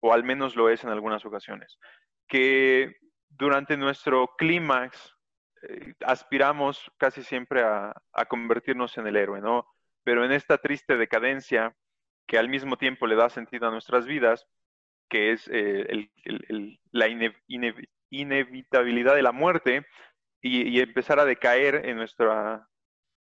o 0.00 0.12
al 0.12 0.24
menos 0.24 0.56
lo 0.56 0.68
es 0.70 0.84
en 0.84 0.90
algunas 0.90 1.24
ocasiones, 1.24 1.78
que 2.28 2.96
durante 3.28 3.76
nuestro 3.76 4.34
clímax 4.38 5.14
eh, 5.62 5.94
aspiramos 6.04 6.90
casi 6.96 7.22
siempre 7.22 7.62
a, 7.62 7.92
convertirnos 8.28 8.96
en 8.98 9.06
el 9.06 9.16
héroe, 9.16 9.40
¿no? 9.40 9.66
Pero 10.04 10.24
en 10.24 10.32
esta 10.32 10.58
triste 10.58 10.96
decadencia 10.96 11.74
que 12.26 12.38
al 12.38 12.48
mismo 12.48 12.76
tiempo 12.76 13.06
le 13.06 13.16
da 13.16 13.28
sentido 13.28 13.68
a 13.68 13.70
nuestras 13.70 14.06
vidas, 14.06 14.46
que 15.08 15.32
es 15.32 15.48
eh, 15.52 16.08
la 16.90 17.08
inevitabilidad 18.10 19.14
de 19.14 19.22
la 19.22 19.32
muerte 19.32 19.86
y, 20.46 20.80
empezar 20.80 21.18
a 21.18 21.24
decaer 21.24 21.86
en 21.86 21.96
nuestra, 21.96 22.68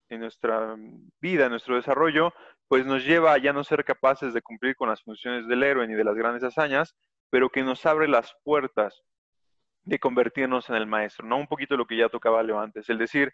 en 0.09 0.19
nuestra 0.19 0.75
vida, 1.19 1.45
en 1.45 1.51
nuestro 1.51 1.75
desarrollo, 1.75 2.33
pues 2.67 2.85
nos 2.85 3.05
lleva 3.05 3.33
a 3.33 3.37
ya 3.37 3.53
no 3.53 3.63
ser 3.63 3.83
capaces 3.83 4.33
de 4.33 4.41
cumplir 4.41 4.75
con 4.75 4.89
las 4.89 5.03
funciones 5.03 5.47
del 5.47 5.63
héroe 5.63 5.87
ni 5.87 5.93
de 5.93 6.03
las 6.03 6.15
grandes 6.15 6.43
hazañas, 6.43 6.95
pero 7.29 7.49
que 7.49 7.63
nos 7.63 7.85
abre 7.85 8.07
las 8.07 8.35
puertas 8.43 9.03
de 9.83 9.99
convertirnos 9.99 10.69
en 10.69 10.75
el 10.75 10.87
maestro, 10.87 11.27
¿no? 11.27 11.37
Un 11.37 11.47
poquito 11.47 11.77
lo 11.77 11.85
que 11.85 11.97
ya 11.97 12.09
tocaba 12.09 12.41
Leo 12.41 12.59
antes, 12.59 12.89
el 12.89 12.97
decir, 12.97 13.31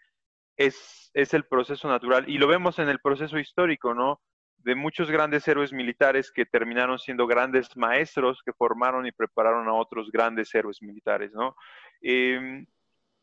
es, 0.56 1.10
es 1.14 1.32
el 1.32 1.44
proceso 1.44 1.88
natural, 1.88 2.28
y 2.28 2.38
lo 2.38 2.46
vemos 2.46 2.78
en 2.78 2.88
el 2.88 3.00
proceso 3.00 3.38
histórico, 3.38 3.94
¿no? 3.94 4.20
de 4.64 4.74
muchos 4.74 5.10
grandes 5.10 5.46
héroes 5.48 5.72
militares 5.72 6.30
que 6.30 6.46
terminaron 6.46 6.98
siendo 6.98 7.26
grandes 7.26 7.76
maestros 7.76 8.42
que 8.44 8.52
formaron 8.52 9.06
y 9.06 9.12
prepararon 9.12 9.68
a 9.68 9.74
otros 9.74 10.10
grandes 10.10 10.54
héroes 10.54 10.80
militares, 10.82 11.32
¿no? 11.32 11.56
Em, 12.00 12.66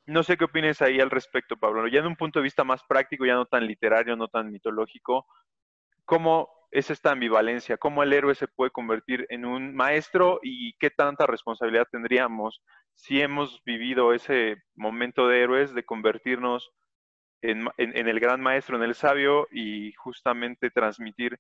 no 0.10 0.24
sé 0.24 0.38
qué 0.38 0.46
opinas 0.46 0.82
ahí 0.82 1.00
al 1.00 1.12
respecto, 1.12 1.58
Pablo. 1.58 1.88
Ya 1.88 2.00
en 2.00 2.08
un 2.08 2.16
punto 2.16 2.40
de 2.40 2.44
vista 2.44 2.64
más 2.64 2.84
práctico, 2.84 3.26
ya 3.26 3.36
no 3.36 3.46
tan 3.46 3.66
literario, 3.66 4.16
no 4.16 4.28
tan 4.28 4.52
mitológico, 4.52 5.26
¿cómo 6.06 6.50
es 6.72 6.90
esta 6.90 7.12
ambivalencia? 7.12 7.78
¿Cómo 7.78 8.04
el 8.04 8.14
héroe 8.14 8.36
se 8.36 8.48
puede 8.48 8.72
convertir 8.72 9.26
en 9.30 9.46
un 9.46 9.76
maestro 9.76 10.40
y 10.44 10.74
qué 10.80 10.90
tanta 10.90 11.26
responsabilidad 11.28 11.88
tendríamos 11.92 12.62
si 12.96 13.22
hemos 13.22 13.64
vivido 13.64 14.14
ese 14.14 14.58
momento 14.76 15.28
de 15.28 15.42
héroes 15.42 15.74
de 15.74 15.84
convertirnos 15.84 16.72
en, 17.42 17.70
el 17.78 18.20
gran 18.20 18.42
maestro, 18.42 18.76
en 18.76 18.84
el 18.84 18.96
sabio 18.96 19.48
y 19.52 19.94
justamente 19.94 20.70
transmitir 20.70 21.40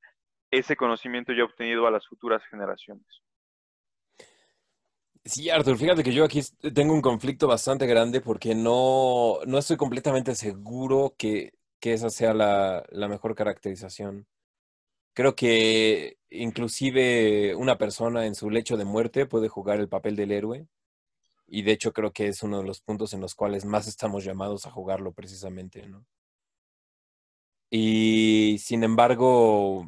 ese 0.51 0.75
conocimiento 0.75 1.33
ya 1.33 1.43
obtenido 1.43 1.85
a 1.85 1.91
las 1.91 2.07
futuras 2.07 2.43
generaciones. 2.45 3.05
Sí, 5.30 5.47
Arthur, 5.51 5.77
fíjate 5.77 6.03
que 6.03 6.11
yo 6.11 6.26
aquí 6.26 6.41
tengo 6.73 6.91
un 6.91 7.01
conflicto 7.01 7.47
bastante 7.47 7.85
grande 7.85 8.19
porque 8.19 8.56
no, 8.56 9.38
no 9.45 9.60
estoy 9.60 9.77
completamente 9.77 10.34
seguro 10.34 11.14
que, 11.18 11.53
esa 11.81 12.10
sea 12.10 12.34
la, 12.34 12.84
la, 12.89 13.07
mejor 13.07 13.35
caracterización. 13.35 14.27
Creo 15.14 15.35
que 15.35 16.18
inclusive 16.31 17.56
una 17.56 17.77
persona 17.77 18.26
en 18.26 18.35
su 18.35 18.49
lecho 18.49 18.77
de 18.77 18.85
muerte 18.85 19.27
puede 19.27 19.49
jugar 19.49 19.80
el 19.80 19.89
papel 19.89 20.15
del 20.15 20.31
héroe 20.31 20.68
y 21.47 21.64
de 21.64 21.73
hecho 21.73 21.93
creo 21.93 22.11
que 22.14 22.27
es 22.27 22.43
uno 22.43 22.60
de 22.60 22.68
los 22.68 22.81
puntos 22.81 23.14
en 23.14 23.22
los 23.22 23.35
cuales 23.35 23.65
más 23.65 23.88
estamos 23.88 24.23
llamados 24.26 24.65
a 24.65 24.72
jugarlo 24.72 25.14
precisamente, 25.14 25.88
¿no? 25.88 26.06
Y 27.69 28.57
sin 28.60 28.84
embargo, 28.84 29.88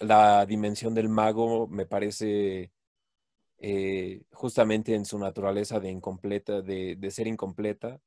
la 0.00 0.46
dimensión 0.46 0.94
del 0.94 1.08
mago 1.08 1.68
me 1.68 1.86
parece 1.86 2.72
eh, 3.58 4.22
justamente 4.32 4.94
en 4.94 5.04
su 5.04 5.18
naturaleza 5.18 5.80
de 5.80 5.90
incompleta, 5.90 6.62
de, 6.62 7.10
ser 7.10 7.26
incompleta, 7.26 8.00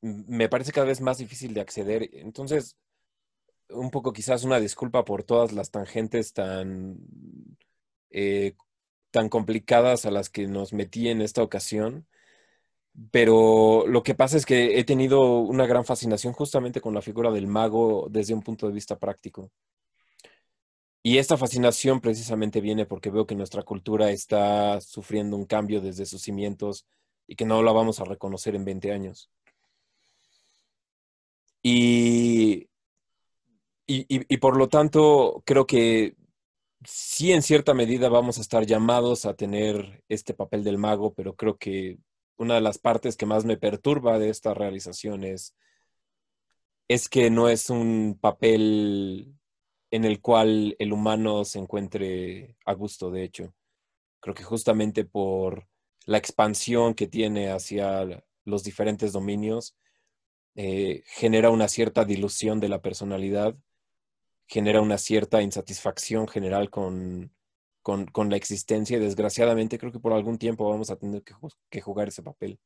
me 0.00 0.48
parece 0.48 0.72
cada 0.72 0.86
vez 0.86 1.00
más 1.00 1.18
difícil 1.18 1.54
de 1.54 1.60
acceder. 1.60 2.08
Entonces, 2.12 2.76
un 3.70 3.90
poco 3.90 4.12
quizás 4.12 4.44
una 4.44 4.60
disculpa 4.60 5.04
por 5.04 5.24
todas 5.24 5.52
las 5.52 5.70
tangentes 5.70 6.32
tan 6.32 6.98
eh, 8.10 8.54
tan 9.10 9.28
complicadas 9.28 10.06
a 10.06 10.10
las 10.10 10.30
que 10.30 10.46
nos 10.46 10.72
metí 10.72 11.08
en 11.08 11.22
esta 11.22 11.42
ocasión, 11.42 12.06
pero 13.10 13.86
lo 13.86 14.02
que 14.02 14.14
pasa 14.14 14.36
es 14.36 14.46
que 14.46 14.78
he 14.78 14.84
tenido 14.84 15.40
una 15.40 15.66
gran 15.66 15.84
fascinación 15.84 16.32
justamente 16.32 16.80
con 16.80 16.94
la 16.94 17.02
figura 17.02 17.30
del 17.30 17.46
mago 17.46 18.08
desde 18.10 18.34
un 18.34 18.42
punto 18.42 18.66
de 18.66 18.72
vista 18.72 18.98
práctico. 18.98 19.50
Y 21.06 21.18
esta 21.18 21.36
fascinación 21.36 22.00
precisamente 22.00 22.60
viene 22.60 22.84
porque 22.84 23.10
veo 23.10 23.28
que 23.28 23.36
nuestra 23.36 23.62
cultura 23.62 24.10
está 24.10 24.80
sufriendo 24.80 25.36
un 25.36 25.46
cambio 25.46 25.80
desde 25.80 26.04
sus 26.04 26.20
cimientos 26.20 26.84
y 27.28 27.36
que 27.36 27.44
no 27.44 27.62
la 27.62 27.70
vamos 27.70 28.00
a 28.00 28.04
reconocer 28.04 28.56
en 28.56 28.64
20 28.64 28.90
años. 28.90 29.30
Y, 31.62 32.68
y, 33.86 34.36
por 34.38 34.56
lo 34.56 34.68
tanto, 34.68 35.44
creo 35.46 35.64
que 35.64 36.16
sí 36.84 37.30
en 37.30 37.42
cierta 37.42 37.72
medida 37.72 38.08
vamos 38.08 38.38
a 38.38 38.40
estar 38.40 38.66
llamados 38.66 39.26
a 39.26 39.34
tener 39.34 40.02
este 40.08 40.34
papel 40.34 40.64
del 40.64 40.76
mago, 40.76 41.14
pero 41.14 41.36
creo 41.36 41.56
que 41.56 41.98
una 42.36 42.56
de 42.56 42.62
las 42.62 42.78
partes 42.78 43.16
que 43.16 43.26
más 43.26 43.44
me 43.44 43.56
perturba 43.56 44.18
de 44.18 44.30
esta 44.30 44.54
realización 44.54 45.22
es, 45.22 45.54
que 47.08 47.30
no 47.30 47.48
es 47.48 47.70
un 47.70 48.18
papel 48.20 49.35
en 49.96 50.04
el 50.04 50.20
cual 50.20 50.76
el 50.78 50.92
humano 50.92 51.44
se 51.44 51.58
encuentre 51.58 52.56
a 52.64 52.72
gusto, 52.74 53.10
de 53.10 53.24
hecho. 53.24 53.54
Creo 54.20 54.34
que 54.34 54.44
justamente 54.44 55.04
por 55.04 55.66
la 56.06 56.18
expansión 56.18 56.94
que 56.94 57.06
tiene 57.08 57.50
hacia 57.50 58.24
los 58.44 58.62
diferentes 58.62 59.12
dominios, 59.12 59.76
eh, 60.54 61.02
genera 61.06 61.50
una 61.50 61.68
cierta 61.68 62.04
dilución 62.04 62.60
de 62.60 62.68
la 62.68 62.80
personalidad 62.80 63.56
genera 64.46 64.80
una 64.80 64.98
cierta 64.98 65.42
insatisfacción 65.42 66.28
general 66.28 66.70
con, 66.70 67.32
con, 67.82 68.30
la 68.30 68.36
existencia 68.36 68.96
y 68.96 69.00
desgraciadamente 69.00 69.78
creo 69.78 69.92
que 69.92 70.00
por 70.00 70.12
algún 70.12 70.38
tiempo 70.38 70.68
vamos 70.68 70.90
a 70.90 70.96
tener 70.96 71.22
que, 71.22 71.80
jugar 71.80 72.08
ese 72.08 72.22
papel. 72.22 72.58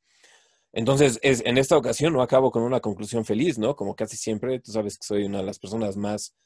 Entonces, 0.73 1.19
es, 1.23 1.43
en 1.45 1.59
esta 1.59 1.77
ocasión 1.77 2.13
no 2.13 2.23
acabo 2.23 2.51
con 2.51 2.63
una 2.63 2.81
conclusión 2.81 3.25
feliz, 3.25 3.59
¿no? 3.59 3.75
Como 3.75 3.97
casi 3.97 4.17
siempre, 4.17 4.61
tú 4.61 4.73
sabes 4.73 4.97
que 4.97 5.07
soy 5.07 5.25
una 5.25 5.39
de 5.39 5.45
las 5.45 5.59
personas 5.59 5.97
más, 5.97 6.37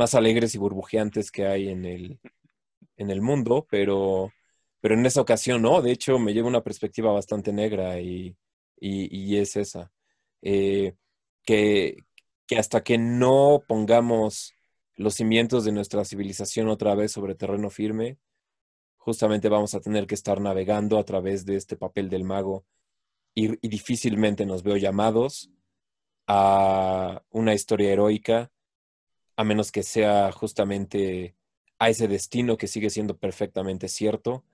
más 0.00 0.14
alegres 0.14 0.54
y 0.54 0.58
burbujeantes 0.58 1.30
que 1.30 1.46
hay 1.46 1.68
en 1.68 1.84
el, 1.84 2.18
en 2.96 3.10
el 3.10 3.20
mundo, 3.20 3.66
pero, 3.70 4.32
pero 4.80 4.94
en 4.94 5.04
esta 5.04 5.20
ocasión 5.20 5.60
no, 5.62 5.82
de 5.82 5.92
hecho 5.92 6.18
me 6.18 6.32
lleva 6.32 6.48
una 6.48 6.64
perspectiva 6.64 7.12
bastante 7.12 7.52
negra 7.52 8.00
y, 8.00 8.34
y, 8.80 9.36
es 9.36 9.56
esa. 9.56 9.92
Eh, 10.40 10.94
que, 11.44 11.98
que 12.46 12.56
hasta 12.58 12.82
que 12.82 12.96
no 12.96 13.62
pongamos 13.68 14.54
los 14.96 15.14
cimientos 15.14 15.64
de 15.64 15.72
nuestra 15.72 16.04
civilización 16.04 16.68
otra 16.68 16.94
vez 16.94 17.12
sobre 17.12 17.34
terreno 17.34 17.68
firme, 17.68 18.18
justamente 18.96 19.50
vamos 19.50 19.74
a 19.74 19.80
tener 19.80 20.06
que 20.06 20.14
estar 20.14 20.40
navegando 20.40 20.98
a 20.98 21.04
través 21.04 21.44
de 21.44 21.56
este 21.56 21.76
papel 21.76 22.08
del 22.08 22.24
mago 22.24 22.64
y, 23.34 23.68
difícilmente 23.68 24.46
nos 24.46 24.62
veo 24.62 24.78
llamados 24.78 25.50
a 26.26 27.22
una 27.30 27.52
historia 27.52 27.92
heroica, 27.92 28.50
a 29.40 29.44
menos 29.44 29.72
que 29.72 29.82
sea 29.82 30.30
justamente 30.32 31.34
a 31.78 31.88
ese 31.88 32.08
destino 32.08 32.58
que 32.58 32.66
sigue 32.66 32.90
siendo 32.90 33.16
perfectamente 33.16 33.88
cierto 33.88 34.44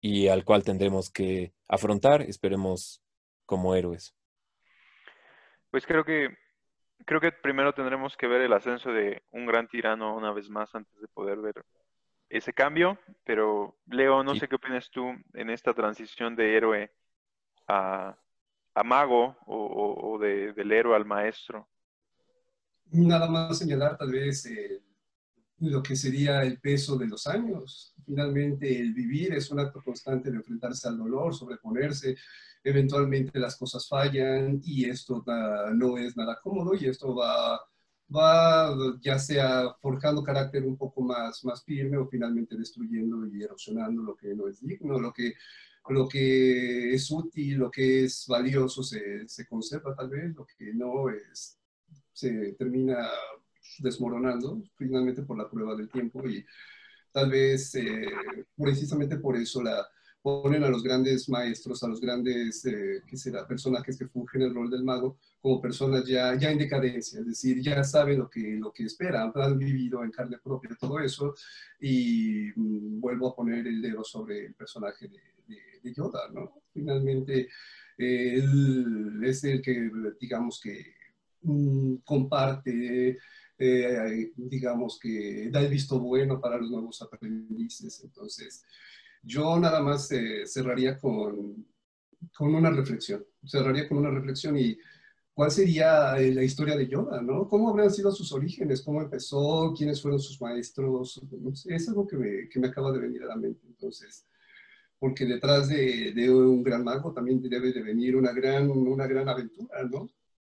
y 0.00 0.28
al 0.28 0.46
cual 0.46 0.64
tendremos 0.64 1.10
que 1.10 1.52
afrontar, 1.68 2.22
esperemos, 2.22 3.02
como 3.44 3.74
héroes. 3.74 4.16
Pues 5.70 5.84
creo 5.86 6.06
que 6.06 6.38
creo 7.04 7.20
que 7.20 7.32
primero 7.32 7.74
tendremos 7.74 8.16
que 8.16 8.26
ver 8.26 8.40
el 8.40 8.54
ascenso 8.54 8.92
de 8.92 9.22
un 9.30 9.44
gran 9.44 9.68
tirano 9.68 10.16
una 10.16 10.32
vez 10.32 10.48
más 10.48 10.74
antes 10.74 10.98
de 10.98 11.08
poder 11.08 11.40
ver 11.40 11.62
ese 12.30 12.54
cambio. 12.54 12.98
Pero 13.24 13.76
Leo, 13.88 14.24
no 14.24 14.34
sé 14.36 14.48
qué 14.48 14.54
opinas 14.54 14.90
tú 14.90 15.04
en 15.34 15.50
esta 15.50 15.74
transición 15.74 16.34
de 16.34 16.56
héroe 16.56 16.90
a, 17.68 18.16
mago 18.86 19.36
o, 19.44 20.18
de, 20.18 20.54
del 20.54 20.72
héroe 20.72 20.96
al 20.96 21.04
maestro. 21.04 21.68
Nada 22.92 23.28
más 23.28 23.58
señalar 23.58 23.96
tal 23.96 24.12
vez 24.12 24.46
eh, 24.46 24.82
lo 25.58 25.82
que 25.82 25.96
sería 25.96 26.42
el 26.42 26.60
peso 26.60 26.96
de 26.96 27.06
los 27.06 27.26
años. 27.26 27.94
Finalmente, 28.04 28.80
el 28.80 28.92
vivir 28.92 29.34
es 29.34 29.50
un 29.50 29.60
acto 29.60 29.82
constante 29.82 30.30
de 30.30 30.36
enfrentarse 30.36 30.88
al 30.88 30.98
dolor, 30.98 31.34
sobreponerse, 31.34 32.16
eventualmente 32.62 33.38
las 33.38 33.56
cosas 33.56 33.88
fallan 33.88 34.60
y 34.64 34.88
esto 34.88 35.24
no 35.74 35.98
es 35.98 36.16
nada 36.16 36.38
cómodo 36.42 36.74
y 36.74 36.86
esto 36.86 37.14
va, 37.14 37.60
va 38.14 38.74
ya 39.00 39.18
sea 39.18 39.74
forjando 39.80 40.22
carácter 40.22 40.64
un 40.64 40.76
poco 40.76 41.02
más, 41.02 41.44
más 41.44 41.62
firme 41.64 41.98
o 41.98 42.08
finalmente 42.08 42.56
destruyendo 42.56 43.26
y 43.26 43.42
erosionando 43.42 44.02
lo 44.02 44.16
que 44.16 44.34
no 44.34 44.48
es 44.48 44.60
digno, 44.60 44.98
lo 44.98 45.12
que 45.12 45.34
lo 45.90 46.08
que 46.08 46.94
es 46.94 47.10
útil, 47.10 47.58
lo 47.58 47.70
que 47.70 48.04
es 48.04 48.24
valioso 48.26 48.82
se, 48.82 49.28
se 49.28 49.46
conserva 49.46 49.94
tal 49.94 50.08
vez, 50.08 50.34
lo 50.34 50.46
que 50.46 50.72
no 50.72 51.10
es, 51.10 51.58
se 52.14 52.54
termina 52.54 53.06
desmoronando 53.80 54.62
finalmente 54.76 55.22
por 55.22 55.36
la 55.36 55.50
prueba 55.50 55.74
del 55.74 55.90
tiempo 55.90 56.26
y 56.26 56.44
tal 57.12 57.30
vez 57.30 57.74
eh, 57.74 58.06
precisamente 58.56 59.18
por 59.18 59.36
eso 59.36 59.62
la, 59.62 59.86
ponen 60.24 60.64
a 60.64 60.70
los 60.70 60.82
grandes 60.82 61.28
maestros, 61.28 61.82
a 61.82 61.88
los 61.88 62.00
grandes 62.00 62.64
eh, 62.64 63.02
¿qué 63.06 63.14
será? 63.14 63.46
personajes 63.46 63.98
que 63.98 64.06
fungen 64.06 64.40
el 64.40 64.54
rol 64.54 64.70
del 64.70 64.82
mago 64.82 65.18
como 65.42 65.60
personas 65.60 66.06
ya, 66.06 66.34
ya 66.34 66.50
en 66.50 66.56
decadencia, 66.56 67.20
es 67.20 67.26
decir, 67.26 67.60
ya 67.60 67.84
saben 67.84 68.20
lo 68.20 68.30
que, 68.30 68.56
lo 68.58 68.72
que 68.72 68.84
esperan, 68.84 69.32
han 69.34 69.58
vivido 69.58 70.02
en 70.02 70.10
carne 70.10 70.38
propia 70.42 70.70
todo 70.80 70.98
eso 70.98 71.34
y 71.78 72.48
mm, 72.56 73.00
vuelvo 73.00 73.28
a 73.28 73.36
poner 73.36 73.66
el 73.66 73.82
dedo 73.82 74.02
sobre 74.02 74.46
el 74.46 74.54
personaje 74.54 75.08
de, 75.08 75.20
de, 75.82 75.92
Yoda, 75.92 76.30
¿no? 76.32 76.62
Finalmente, 76.72 77.50
él 77.98 79.20
es 79.22 79.44
el 79.44 79.60
que, 79.60 79.90
digamos 80.18 80.58
que, 80.58 80.93
mm, 81.44 81.96
comparte 82.04 83.18
eh, 83.58 84.32
digamos 84.36 84.98
que 85.00 85.48
da 85.50 85.60
el 85.60 85.68
visto 85.70 85.98
bueno 86.00 86.40
para 86.40 86.58
los 86.58 86.70
nuevos 86.70 87.00
aprendices. 87.02 88.02
Entonces, 88.04 88.64
yo 89.22 89.58
nada 89.58 89.80
más 89.80 90.10
eh, 90.12 90.46
cerraría 90.46 90.98
con, 90.98 91.66
con 92.36 92.54
una 92.54 92.70
reflexión, 92.70 93.24
cerraría 93.44 93.88
con 93.88 93.98
una 93.98 94.10
reflexión 94.10 94.58
y 94.58 94.76
cuál 95.32 95.50
sería 95.50 96.16
eh, 96.18 96.34
la 96.34 96.42
historia 96.42 96.76
de 96.76 96.88
Yoda, 96.88 97.22
¿no? 97.22 97.48
¿Cómo 97.48 97.70
habrían 97.70 97.90
sido 97.90 98.12
sus 98.12 98.32
orígenes? 98.32 98.82
¿Cómo 98.82 99.02
empezó? 99.02 99.72
¿Quiénes 99.76 100.02
fueron 100.02 100.20
sus 100.20 100.40
maestros? 100.40 101.20
es 101.66 101.88
algo 101.88 102.06
que 102.06 102.16
me, 102.16 102.48
que 102.48 102.60
me, 102.60 102.68
acaba 102.68 102.92
de 102.92 103.00
venir 103.00 103.22
a 103.22 103.26
la 103.26 103.36
mente. 103.36 103.66
Entonces, 103.66 104.26
porque 104.98 105.26
detrás 105.26 105.68
de, 105.68 106.12
de, 106.12 106.30
un 106.30 106.62
gran 106.62 106.84
mago 106.84 107.12
también 107.12 107.40
debe 107.42 107.72
de 107.72 107.82
venir 107.82 108.16
una 108.16 108.32
gran, 108.32 108.70
una 108.70 109.06
gran 109.06 109.28
aventura, 109.28 109.84
¿no? 109.84 110.08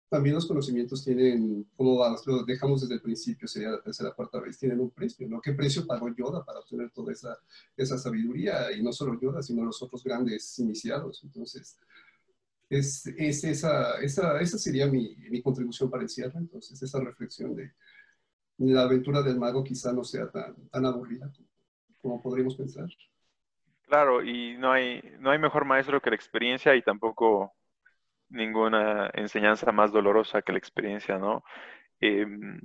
También 0.09 0.35
los 0.35 0.45
conocimientos 0.45 1.03
tienen, 1.03 1.65
como 1.75 1.99
lo 2.25 2.43
dejamos 2.43 2.81
desde 2.81 2.95
el 2.95 3.01
principio, 3.01 3.47
sería 3.47 3.71
la 3.71 3.81
tercera 3.81 4.11
cuarta 4.11 4.39
vez, 4.39 4.57
tienen 4.57 4.79
un 4.79 4.91
precio, 4.91 5.27
¿no? 5.27 5.41
¿Qué 5.41 5.53
precio 5.53 5.85
pagó 5.85 6.09
Yoda 6.15 6.43
para 6.45 6.59
obtener 6.59 6.91
toda 6.91 7.11
esa, 7.11 7.37
esa 7.75 7.97
sabiduría? 7.97 8.71
Y 8.71 8.83
no 8.83 8.93
solo 8.93 9.19
Yoda, 9.19 9.41
sino 9.41 9.63
los 9.65 9.81
otros 9.81 10.03
grandes 10.03 10.57
iniciados. 10.59 11.21
Entonces, 11.23 11.79
es, 12.69 13.07
es 13.07 13.43
esa, 13.43 13.99
esa, 13.99 14.39
esa, 14.39 14.57
sería 14.57 14.87
mi, 14.87 15.15
mi, 15.29 15.41
contribución 15.41 15.89
para 15.89 16.03
el 16.03 16.09
cierre. 16.09 16.37
Entonces, 16.37 16.81
esa 16.81 16.99
reflexión 16.99 17.55
de 17.55 17.73
la 18.57 18.83
aventura 18.83 19.21
del 19.21 19.39
mago 19.39 19.63
quizá 19.63 19.91
no 19.91 20.03
sea 20.03 20.29
tan, 20.29 20.55
tan 20.69 20.85
aburrida 20.85 21.31
como, 22.01 22.21
podríamos 22.21 22.55
pensar. 22.55 22.87
Claro, 23.87 24.23
y 24.23 24.57
no 24.57 24.71
hay, 24.71 25.01
no 25.19 25.31
hay 25.31 25.39
mejor 25.39 25.65
maestro 25.65 26.01
que 26.01 26.09
la 26.09 26.15
experiencia 26.15 26.75
y 26.75 26.81
tampoco 26.81 27.53
ninguna 28.29 29.09
enseñanza 29.13 29.71
más 29.71 29.91
dolorosa 29.91 30.41
que 30.41 30.51
la 30.51 30.57
experiencia, 30.57 31.17
¿no? 31.17 31.43
Em, 31.99 32.59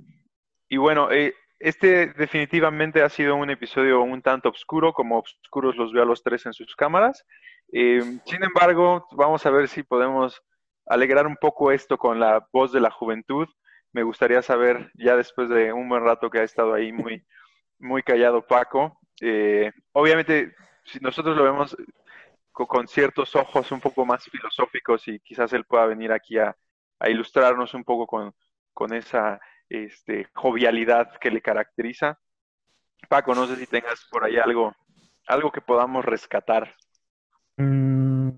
y 0.69 0.77
bueno, 0.77 1.11
eh, 1.11 1.33
este 1.59 2.07
definitivamente 2.13 3.03
ha 3.03 3.09
sido 3.09 3.35
un 3.35 3.49
episodio 3.49 4.01
un 4.01 4.21
tanto 4.21 4.49
oscuro, 4.49 4.93
como 4.93 5.19
oscuros 5.19 5.75
los 5.75 5.93
veo 5.93 6.03
a 6.03 6.05
los 6.05 6.23
tres 6.23 6.45
en 6.45 6.53
sus 6.53 6.75
cámaras. 6.75 7.25
Em, 7.71 8.19
sin 8.25 8.43
embargo, 8.43 9.07
vamos 9.11 9.45
a 9.45 9.51
ver 9.51 9.67
si 9.67 9.83
podemos 9.83 10.41
alegrar 10.87 11.27
un 11.27 11.37
poco 11.37 11.71
esto 11.71 11.97
con 11.97 12.19
la 12.19 12.47
voz 12.51 12.71
de 12.71 12.81
la 12.81 12.91
juventud. 12.91 13.47
Me 13.93 14.03
gustaría 14.03 14.41
saber, 14.41 14.91
ya 14.95 15.15
después 15.15 15.49
de 15.49 15.73
un 15.73 15.87
buen 15.89 16.03
rato 16.03 16.29
que 16.29 16.39
ha 16.39 16.43
estado 16.43 16.73
ahí 16.73 16.91
muy, 16.91 17.25
muy 17.79 18.03
callado 18.03 18.45
Paco, 18.45 18.97
eh, 19.21 19.71
obviamente, 19.93 20.55
si 20.85 20.99
nosotros 20.99 21.37
lo 21.37 21.43
vemos 21.43 21.77
con 22.51 22.87
ciertos 22.87 23.35
ojos 23.35 23.71
un 23.71 23.79
poco 23.79 24.05
más 24.05 24.23
filosóficos 24.25 25.07
y 25.07 25.19
quizás 25.19 25.53
él 25.53 25.65
pueda 25.65 25.85
venir 25.85 26.11
aquí 26.11 26.37
a, 26.37 26.55
ilustrarnos 27.07 27.73
un 27.73 27.83
poco 27.83 28.05
con, 28.05 28.93
esa 28.93 29.39
este, 29.69 30.27
jovialidad 30.35 31.17
que 31.19 31.31
le 31.31 31.41
caracteriza. 31.41 32.19
Paco, 33.09 33.33
no 33.33 33.47
sé 33.47 33.55
si 33.55 33.65
tengas 33.65 34.07
por 34.11 34.23
ahí 34.23 34.37
algo, 34.37 34.75
algo 35.27 35.51
que 35.51 35.61
podamos 35.61 36.05
rescatar. 36.05 36.75
Mm, 37.57 38.29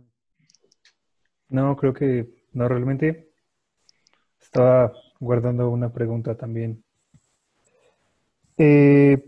no, 1.49 1.75
creo 1.75 1.93
que 1.93 2.29
no 2.53 2.69
realmente. 2.69 3.31
Estaba 4.39 4.93
guardando 5.19 5.69
una 5.69 5.91
pregunta 5.91 6.35
también. 6.37 6.83
Eh, 8.57 9.23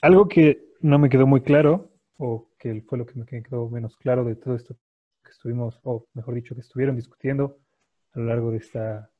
algo 0.00 0.28
que 0.28 0.72
no 0.80 0.98
me 0.98 1.08
quedó 1.08 1.26
muy 1.26 1.42
claro, 1.42 1.91
o 2.24 2.48
que 2.56 2.82
fue 2.82 2.98
lo 2.98 3.04
que 3.04 3.18
me 3.18 3.26
quedó 3.26 3.68
menos 3.68 3.96
claro 3.96 4.24
de 4.24 4.36
todo 4.36 4.54
esto 4.54 4.76
que 5.24 5.30
estuvimos, 5.30 5.80
o 5.82 6.06
mejor 6.14 6.34
dicho, 6.34 6.54
que 6.54 6.60
estuvieron 6.60 6.94
discutiendo 6.94 7.58
a 8.12 8.20
lo 8.20 8.26
largo 8.26 8.52
de 8.52 8.58
esta 8.58 9.10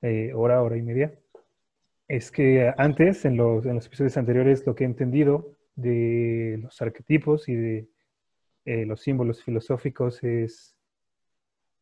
eh, 0.00 0.32
hora, 0.34 0.62
hora 0.62 0.78
y 0.78 0.82
media, 0.82 1.12
es 2.06 2.30
que 2.30 2.72
antes, 2.78 3.26
en 3.26 3.36
los, 3.36 3.66
en 3.66 3.74
los, 3.74 3.86
episodios 3.86 4.16
anteriores, 4.16 4.66
lo 4.66 4.74
que 4.74 4.84
he 4.84 4.86
entendido 4.86 5.54
de 5.76 6.58
los 6.62 6.80
arquetipos 6.80 7.46
y 7.46 7.54
de 7.54 7.88
eh, 8.64 8.86
los 8.86 9.02
símbolos 9.02 9.44
filosóficos 9.44 10.24
es 10.24 10.74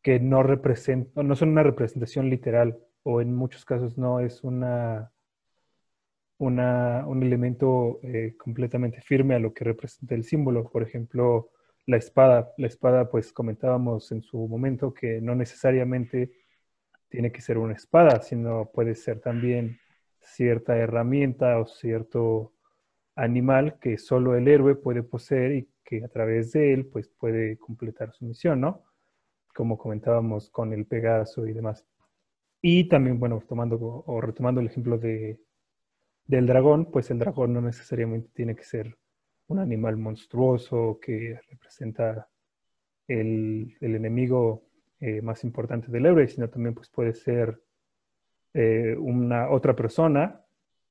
que 0.03 0.19
no, 0.19 0.43
representan, 0.43 1.29
no 1.29 1.37
son 1.37 1.51
una 1.51 1.63
representación 1.63 2.31
literal, 2.31 2.81
o 3.05 3.21
en 3.21 3.33
muchos 3.33 3.65
casos 3.65 3.97
no 3.97 4.19
es 4.19 4.43
una 4.43 5.13
una, 6.39 7.07
un 7.07 7.23
elemento 7.23 8.01
eh, 8.03 8.35
completamente 8.37 9.01
firme 9.01 9.35
a 9.35 9.39
lo 9.39 9.55
que 9.55 9.65
representa 9.65 10.15
el 10.15 10.25
símbolo. 10.25 10.69
Por 10.69 10.83
ejemplo, 10.83 11.51
la 11.87 11.97
espada. 11.97 12.53
La 12.59 12.67
espada, 12.67 13.11
pues 13.11 13.33
comentábamos 13.33 14.13
en 14.13 14.23
su 14.23 14.47
momento 14.49 14.93
que 14.93 15.21
no 15.21 15.35
necesariamente 15.35 16.33
tiene 17.09 17.33
que 17.33 17.41
ser 17.41 17.59
una 17.59 17.75
espada, 17.75 18.21
sino 18.23 18.71
puede 18.73 18.95
ser 18.95 19.21
también 19.21 19.79
cierta 20.21 20.77
herramienta 20.77 21.59
o 21.61 21.67
cierto 21.67 22.53
animal 23.15 23.79
que 23.81 23.99
solo 23.99 24.37
el 24.37 24.49
héroe 24.49 24.75
puede 24.75 25.03
poseer 25.03 25.53
y 25.53 25.69
que 25.85 26.05
a 26.05 26.09
través 26.09 26.53
de 26.53 26.75
él 26.75 26.87
pues 26.87 27.09
puede 27.09 27.59
completar 27.59 28.13
su 28.13 28.25
misión, 28.27 28.61
¿no? 28.61 28.85
Como 29.55 29.79
comentábamos 29.79 30.51
con 30.51 30.73
el 30.73 30.87
Pegaso 30.87 31.47
y 31.47 31.53
demás. 31.53 31.87
Y 32.61 32.89
también, 32.89 33.19
bueno, 33.21 33.43
tomando 33.49 33.79
o 34.07 34.21
retomando 34.21 34.61
el 34.61 34.67
ejemplo 34.67 34.99
de, 34.99 35.39
del 36.27 36.47
dragón, 36.47 36.91
pues 36.91 37.11
el 37.11 37.19
dragón 37.19 37.53
no 37.53 37.61
necesariamente 37.61 38.29
tiene 38.35 38.57
que 38.57 38.65
ser 38.65 38.97
un 39.49 39.59
animal 39.61 39.97
monstruoso 39.97 40.99
que 41.01 41.39
representa 41.51 42.29
el, 43.07 43.77
enemigo 43.81 44.65
eh, 45.01 45.23
más 45.23 45.45
importante 45.45 45.91
del 45.91 46.07
héroe, 46.07 46.27
sino 46.27 46.49
también 46.49 46.75
pues, 46.75 46.89
puede 46.89 47.15
ser 47.15 47.61
eh, 48.55 48.97
una 48.99 49.51
otra 49.51 49.77
persona, 49.77 50.41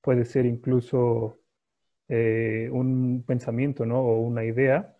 puede 0.01 0.23
ser 0.23 0.45
incluso 0.45 1.39
eh, 2.07 2.69
un 2.71 3.23
pensamiento 3.27 3.85
¿no? 3.85 3.99
o 4.01 4.21
una 4.21 4.45
idea 4.45 4.91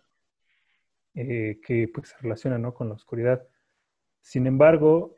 que 1.14 1.90
pues, 1.94 2.08
se 2.08 2.16
relaciona 2.20 2.58
¿no? 2.58 2.74
con 2.74 2.88
la 2.90 2.94
oscuridad. 2.94 3.42
Sin 4.20 4.46
embargo, 4.46 5.14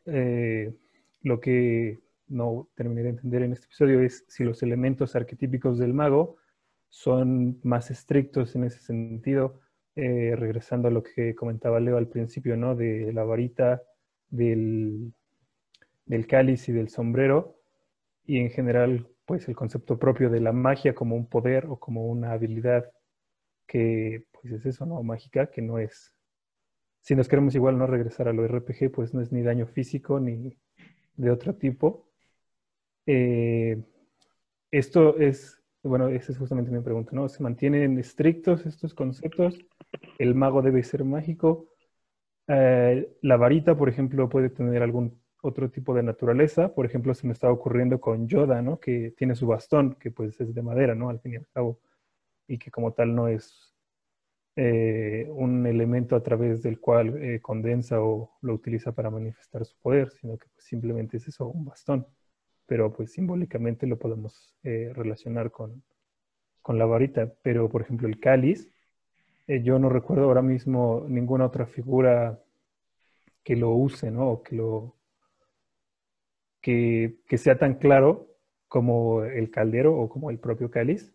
lo 1.22 1.40
que 1.40 1.98
no 2.28 2.68
terminé 2.74 3.02
de 3.02 3.10
entender 3.10 3.42
en 3.42 3.52
este 3.52 3.66
episodio 3.66 4.00
es 4.00 4.24
si 4.28 4.44
los 4.44 4.62
elementos 4.62 5.16
arquetípicos 5.16 5.78
del 5.78 5.94
mago 5.94 6.36
son 6.88 7.60
más 7.62 7.90
estrictos 7.90 8.54
en 8.56 8.64
ese 8.64 8.80
sentido, 8.80 9.60
eh, 9.94 10.34
regresando 10.36 10.88
a 10.88 10.90
lo 10.90 11.02
que 11.02 11.34
comentaba 11.34 11.80
Leo 11.80 11.96
al 11.96 12.08
principio, 12.08 12.56
¿no? 12.56 12.74
De 12.74 13.12
la 13.12 13.24
varita, 13.24 13.82
del, 14.30 15.12
del 16.06 16.26
cáliz 16.26 16.68
y 16.68 16.72
del 16.72 16.88
sombrero, 16.88 17.60
y 18.24 18.38
en 18.38 18.50
general, 18.50 19.08
pues 19.26 19.48
el 19.48 19.56
concepto 19.56 19.98
propio 19.98 20.30
de 20.30 20.40
la 20.40 20.52
magia 20.52 20.94
como 20.94 21.16
un 21.16 21.28
poder 21.28 21.66
o 21.66 21.78
como 21.78 22.06
una 22.06 22.32
habilidad 22.32 22.90
que, 23.66 24.24
pues 24.32 24.52
es 24.52 24.66
eso, 24.66 24.86
¿no? 24.86 25.02
Mágica, 25.02 25.50
que 25.50 25.62
no 25.62 25.78
es, 25.78 26.14
si 27.00 27.14
nos 27.14 27.28
queremos 27.28 27.54
igual 27.54 27.78
no 27.78 27.86
regresar 27.86 28.28
a 28.28 28.32
lo 28.32 28.46
RPG, 28.46 28.90
pues 28.92 29.14
no 29.14 29.20
es 29.20 29.32
ni 29.32 29.42
daño 29.42 29.66
físico 29.66 30.20
ni 30.20 30.56
de 31.16 31.30
otro 31.30 31.54
tipo, 31.54 32.07
eh, 33.10 33.82
esto 34.70 35.16
es, 35.16 35.58
bueno, 35.82 36.08
esa 36.08 36.30
es 36.30 36.36
justamente 36.36 36.70
mi 36.70 36.80
pregunta, 36.80 37.12
¿no? 37.14 37.26
¿Se 37.30 37.42
mantienen 37.42 37.98
estrictos 37.98 38.66
estos 38.66 38.92
conceptos? 38.92 39.58
¿El 40.18 40.34
mago 40.34 40.60
debe 40.60 40.82
ser 40.82 41.04
mágico? 41.04 41.70
Eh, 42.48 43.16
la 43.22 43.36
varita, 43.38 43.74
por 43.78 43.88
ejemplo, 43.88 44.28
puede 44.28 44.50
tener 44.50 44.82
algún 44.82 45.18
otro 45.40 45.70
tipo 45.70 45.94
de 45.94 46.02
naturaleza. 46.02 46.74
Por 46.74 46.84
ejemplo, 46.84 47.14
se 47.14 47.26
me 47.26 47.32
está 47.32 47.50
ocurriendo 47.50 47.98
con 47.98 48.28
Yoda, 48.28 48.60
¿no? 48.60 48.78
Que 48.78 49.14
tiene 49.16 49.34
su 49.34 49.46
bastón, 49.46 49.94
que 49.94 50.10
pues 50.10 50.38
es 50.42 50.54
de 50.54 50.62
madera, 50.62 50.94
¿no? 50.94 51.08
Al 51.08 51.20
fin 51.20 51.32
y 51.32 51.36
al 51.36 51.48
cabo. 51.48 51.80
Y 52.46 52.58
que 52.58 52.70
como 52.70 52.92
tal 52.92 53.14
no 53.14 53.28
es 53.28 53.74
eh, 54.56 55.26
un 55.30 55.66
elemento 55.66 56.14
a 56.14 56.22
través 56.22 56.62
del 56.62 56.78
cual 56.78 57.40
condensa 57.40 58.02
o 58.02 58.36
lo 58.42 58.52
utiliza 58.52 58.92
para 58.92 59.08
manifestar 59.08 59.64
su 59.64 59.78
poder, 59.78 60.10
sino 60.10 60.36
que 60.36 60.48
pues, 60.54 60.66
simplemente 60.66 61.16
es 61.16 61.28
eso, 61.28 61.46
un 61.48 61.64
bastón 61.64 62.06
pero 62.68 62.92
pues 62.92 63.12
simbólicamente 63.12 63.86
lo 63.86 63.98
podemos 63.98 64.54
eh, 64.62 64.92
relacionar 64.94 65.50
con, 65.50 65.82
con, 66.60 66.78
la 66.78 66.84
varita. 66.84 67.32
Pero, 67.42 67.70
por 67.70 67.80
ejemplo, 67.80 68.06
el 68.06 68.20
cáliz, 68.20 68.70
eh, 69.46 69.62
yo 69.62 69.78
no 69.78 69.88
recuerdo 69.88 70.24
ahora 70.24 70.42
mismo 70.42 71.06
ninguna 71.08 71.46
otra 71.46 71.66
figura 71.66 72.38
que 73.42 73.56
lo 73.56 73.70
use, 73.70 74.10
¿no? 74.10 74.42
Que 74.42 74.56
lo 74.56 74.94
que, 76.60 77.16
que 77.26 77.38
sea 77.38 77.58
tan 77.58 77.76
claro 77.76 78.28
como 78.68 79.24
el 79.24 79.50
caldero 79.50 79.96
o 79.96 80.10
como 80.10 80.30
el 80.30 80.38
propio 80.38 80.70
cáliz. 80.70 81.14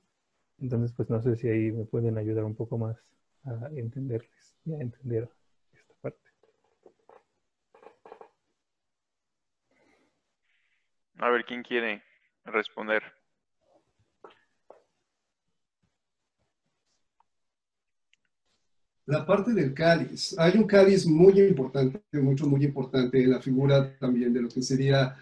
Entonces, 0.60 0.92
pues 0.94 1.10
no 1.12 1.22
sé 1.22 1.36
si 1.36 1.50
ahí 1.50 1.72
me 1.72 1.86
pueden 1.86 2.18
ayudar 2.18 2.46
un 2.46 2.56
poco 2.56 2.80
más 2.80 2.98
a 3.46 3.70
entenderles 3.76 4.56
y 4.66 4.74
a 4.74 4.80
entender 4.80 5.30
esta 5.72 5.94
parte. 6.02 6.34
A 11.24 11.30
ver, 11.30 11.46
¿quién 11.46 11.64
quiere 11.64 12.04
responder? 12.44 13.02
La 19.06 19.26
parte 19.26 19.54
del 19.54 19.74
cáliz. 19.74 20.38
Hay 20.38 20.58
un 20.58 20.68
cáliz 20.68 21.06
muy 21.06 21.40
importante, 21.40 22.02
mucho, 22.20 22.46
muy 22.46 22.66
importante 22.66 23.24
en 23.24 23.32
la 23.32 23.40
figura 23.40 23.98
también 24.00 24.34
de 24.34 24.42
lo 24.42 24.50
que 24.50 24.62
sería 24.62 25.16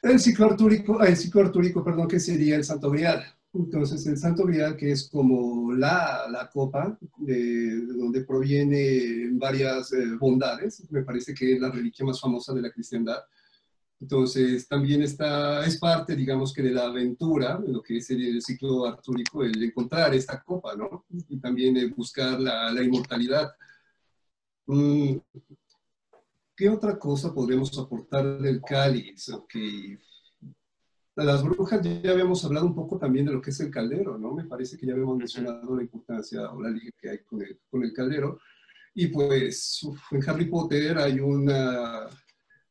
el 0.00 0.18
ciclo 0.18 0.46
artúrico, 0.46 1.02
el 1.02 1.14
ciclo 1.14 1.42
artúrico, 1.42 1.84
perdón, 1.84 2.08
que 2.08 2.18
sería 2.18 2.56
el 2.56 2.64
Santo 2.64 2.90
Grial. 2.90 3.22
Entonces, 3.52 4.06
el 4.06 4.16
Santo 4.16 4.44
Grial, 4.46 4.78
que 4.78 4.92
es 4.92 5.10
como 5.10 5.74
la, 5.74 6.24
la 6.30 6.48
copa 6.48 6.98
de, 7.18 7.82
donde 7.84 8.24
proviene 8.24 9.28
varias 9.32 9.92
eh, 9.92 10.16
bondades, 10.18 10.90
me 10.90 11.02
parece 11.02 11.34
que 11.34 11.52
es 11.52 11.60
la 11.60 11.70
reliquia 11.70 12.06
más 12.06 12.18
famosa 12.18 12.54
de 12.54 12.62
la 12.62 12.70
cristiandad. 12.70 13.18
Entonces, 14.00 14.68
también 14.68 15.02
está, 15.02 15.64
es 15.64 15.78
parte, 15.78 16.14
digamos 16.14 16.52
que 16.52 16.62
de 16.62 16.72
la 16.72 16.86
aventura, 16.86 17.58
de 17.58 17.72
lo 17.72 17.82
que 17.82 17.96
es 17.98 18.10
el, 18.10 18.42
ciclo 18.42 18.86
artúrico, 18.86 19.42
el 19.42 19.62
encontrar 19.62 20.14
esta 20.14 20.42
copa, 20.42 20.76
¿no? 20.76 21.06
Y 21.28 21.38
también 21.38 21.92
buscar 21.96 22.38
la, 22.40 22.70
la 22.72 22.82
inmortalidad. 22.82 23.52
Mm, 24.66 25.16
¿Qué 26.54 26.68
otra 26.68 26.98
cosa 26.98 27.32
podríamos 27.34 27.76
aportar 27.78 28.38
del 28.40 28.60
cáliz? 28.62 29.28
Okay 29.30 29.98
las 31.24 31.42
brujas 31.42 31.80
ya 31.82 32.10
habíamos 32.10 32.44
hablado 32.44 32.66
un 32.66 32.74
poco 32.74 32.98
también 32.98 33.24
de 33.24 33.32
lo 33.32 33.40
que 33.40 33.50
es 33.50 33.60
el 33.60 33.70
caldero, 33.70 34.18
¿no? 34.18 34.34
Me 34.34 34.44
parece 34.44 34.76
que 34.76 34.86
ya 34.86 34.92
habíamos 34.92 35.16
mencionado 35.16 35.74
la 35.74 35.82
importancia 35.82 36.50
o 36.50 36.60
la 36.60 36.68
liga 36.68 36.90
que 36.98 37.08
hay 37.08 37.18
con 37.20 37.40
el, 37.40 37.58
con 37.70 37.82
el 37.82 37.92
caldero. 37.92 38.38
Y 38.94 39.06
pues 39.08 39.80
en 40.10 40.28
Harry 40.28 40.44
Potter 40.44 40.98
hay 40.98 41.18
una, 41.20 42.06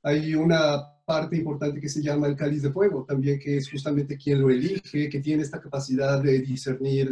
hay 0.03 0.35
una 0.35 0.94
parte 1.05 1.37
importante 1.37 1.79
que 1.79 1.89
se 1.89 2.01
llama 2.01 2.27
el 2.27 2.35
cáliz 2.35 2.63
de 2.63 2.71
fuego, 2.71 3.05
también 3.07 3.39
que 3.39 3.57
es 3.57 3.69
justamente 3.69 4.17
quien 4.17 4.41
lo 4.41 4.49
elige, 4.49 5.09
que 5.09 5.19
tiene 5.19 5.43
esta 5.43 5.61
capacidad 5.61 6.21
de 6.21 6.39
discernir, 6.39 7.11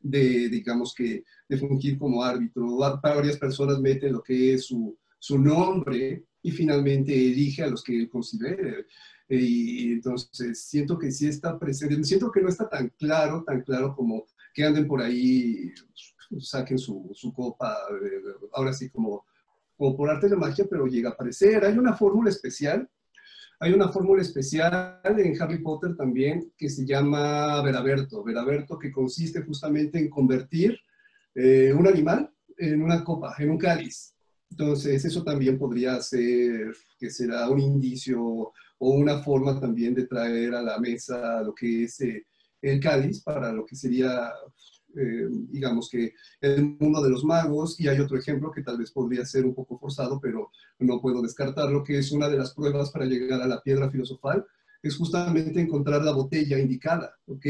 de, 0.00 0.48
digamos 0.48 0.94
que, 0.94 1.24
de 1.48 1.58
fungir 1.58 1.98
como 1.98 2.24
árbitro. 2.24 2.78
Para 3.02 3.16
varias 3.16 3.36
personas 3.36 3.78
meten 3.80 4.14
lo 4.14 4.22
que 4.22 4.54
es 4.54 4.66
su, 4.66 4.98
su 5.18 5.38
nombre 5.38 6.24
y 6.42 6.50
finalmente 6.50 7.12
elige 7.14 7.62
a 7.62 7.68
los 7.68 7.82
que 7.82 7.96
él 7.96 8.08
considere. 8.08 8.86
Y 9.28 9.92
entonces 9.92 10.64
siento 10.64 10.98
que 10.98 11.12
sí 11.12 11.28
está 11.28 11.58
presente, 11.58 12.02
siento 12.02 12.32
que 12.32 12.40
no 12.40 12.48
está 12.48 12.68
tan 12.68 12.88
claro, 12.98 13.44
tan 13.46 13.62
claro 13.62 13.94
como 13.94 14.24
que 14.52 14.64
anden 14.64 14.88
por 14.88 15.00
ahí, 15.00 15.72
saquen 16.40 16.78
su, 16.78 17.10
su 17.14 17.32
copa, 17.32 17.76
eh, 18.02 18.22
ahora 18.52 18.72
sí 18.72 18.88
como, 18.90 19.24
como 19.76 19.96
por 19.96 20.10
arte 20.10 20.28
de 20.28 20.36
magia, 20.36 20.66
pero 20.68 20.86
llega 20.86 21.10
a 21.10 21.12
aparecer. 21.12 21.64
Hay 21.64 21.78
una 21.78 21.94
fórmula 21.94 22.30
especial, 22.30 22.88
hay 23.62 23.74
una 23.74 23.88
fórmula 23.88 24.22
especial 24.22 25.00
en 25.04 25.40
Harry 25.40 25.58
Potter 25.58 25.94
también 25.94 26.50
que 26.56 26.70
se 26.70 26.86
llama 26.86 27.60
Veraberto, 27.62 28.24
Veraberto 28.24 28.78
que 28.78 28.90
consiste 28.90 29.42
justamente 29.42 29.98
en 29.98 30.08
convertir 30.08 30.78
eh, 31.34 31.70
un 31.76 31.86
animal 31.86 32.32
en 32.56 32.82
una 32.82 33.04
copa, 33.04 33.34
en 33.38 33.50
un 33.50 33.58
cáliz. 33.58 34.14
Entonces, 34.50 35.04
eso 35.04 35.22
también 35.22 35.58
podría 35.58 36.00
ser 36.00 36.74
que 36.98 37.10
será 37.10 37.48
un 37.50 37.60
indicio 37.60 38.22
o 38.22 38.90
una 38.90 39.18
forma 39.18 39.60
también 39.60 39.94
de 39.94 40.06
traer 40.06 40.54
a 40.54 40.62
la 40.62 40.78
mesa 40.78 41.42
lo 41.42 41.54
que 41.54 41.84
es 41.84 42.00
eh, 42.00 42.26
el 42.62 42.80
cáliz 42.80 43.20
para 43.20 43.52
lo 43.52 43.66
que 43.66 43.76
sería, 43.76 44.32
eh, 44.96 45.28
digamos 45.50 45.88
que 45.88 46.14
el 46.40 46.76
mundo 46.78 47.02
de 47.02 47.10
los 47.10 47.24
magos. 47.24 47.78
Y 47.80 47.88
hay 47.88 48.00
otro 48.00 48.16
ejemplo 48.16 48.50
que 48.50 48.62
tal 48.62 48.78
vez 48.78 48.90
podría 48.90 49.24
ser 49.24 49.44
un 49.44 49.54
poco 49.54 49.78
forzado, 49.78 50.20
pero 50.20 50.50
no 50.78 51.00
puedo 51.00 51.22
descartarlo, 51.22 51.84
que 51.84 51.98
es 51.98 52.12
una 52.12 52.28
de 52.28 52.38
las 52.38 52.54
pruebas 52.54 52.90
para 52.90 53.04
llegar 53.04 53.40
a 53.42 53.46
la 53.46 53.62
piedra 53.62 53.90
filosofal, 53.90 54.44
es 54.82 54.96
justamente 54.96 55.60
encontrar 55.60 56.02
la 56.02 56.12
botella 56.12 56.58
indicada, 56.58 57.14
¿ok? 57.26 57.46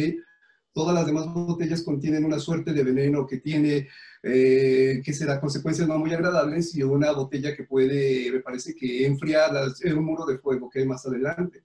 Todas 0.73 0.95
las 0.95 1.07
demás 1.07 1.27
botellas 1.33 1.83
contienen 1.83 2.25
una 2.25 2.39
suerte 2.39 2.73
de 2.73 2.85
veneno 2.85 3.27
que 3.27 3.39
tiene, 3.39 3.89
eh, 4.23 5.03
que 5.05 5.13
será 5.13 5.41
consecuencias 5.41 5.89
no 5.89 5.99
muy 5.99 6.13
agradables 6.13 6.75
y 6.77 6.83
una 6.83 7.11
botella 7.13 7.57
que 7.57 7.65
puede, 7.65 8.31
me 8.33 8.41
parece 8.41 8.75
que 8.75 9.05
enfriar 9.05 9.51
en 9.83 9.99
un 9.99 10.05
muro 10.05 10.25
de 10.27 10.39
fuego 10.39 10.71
que 10.71 10.81
hay 10.81 10.87
más 10.87 11.05
adelante. 11.07 11.63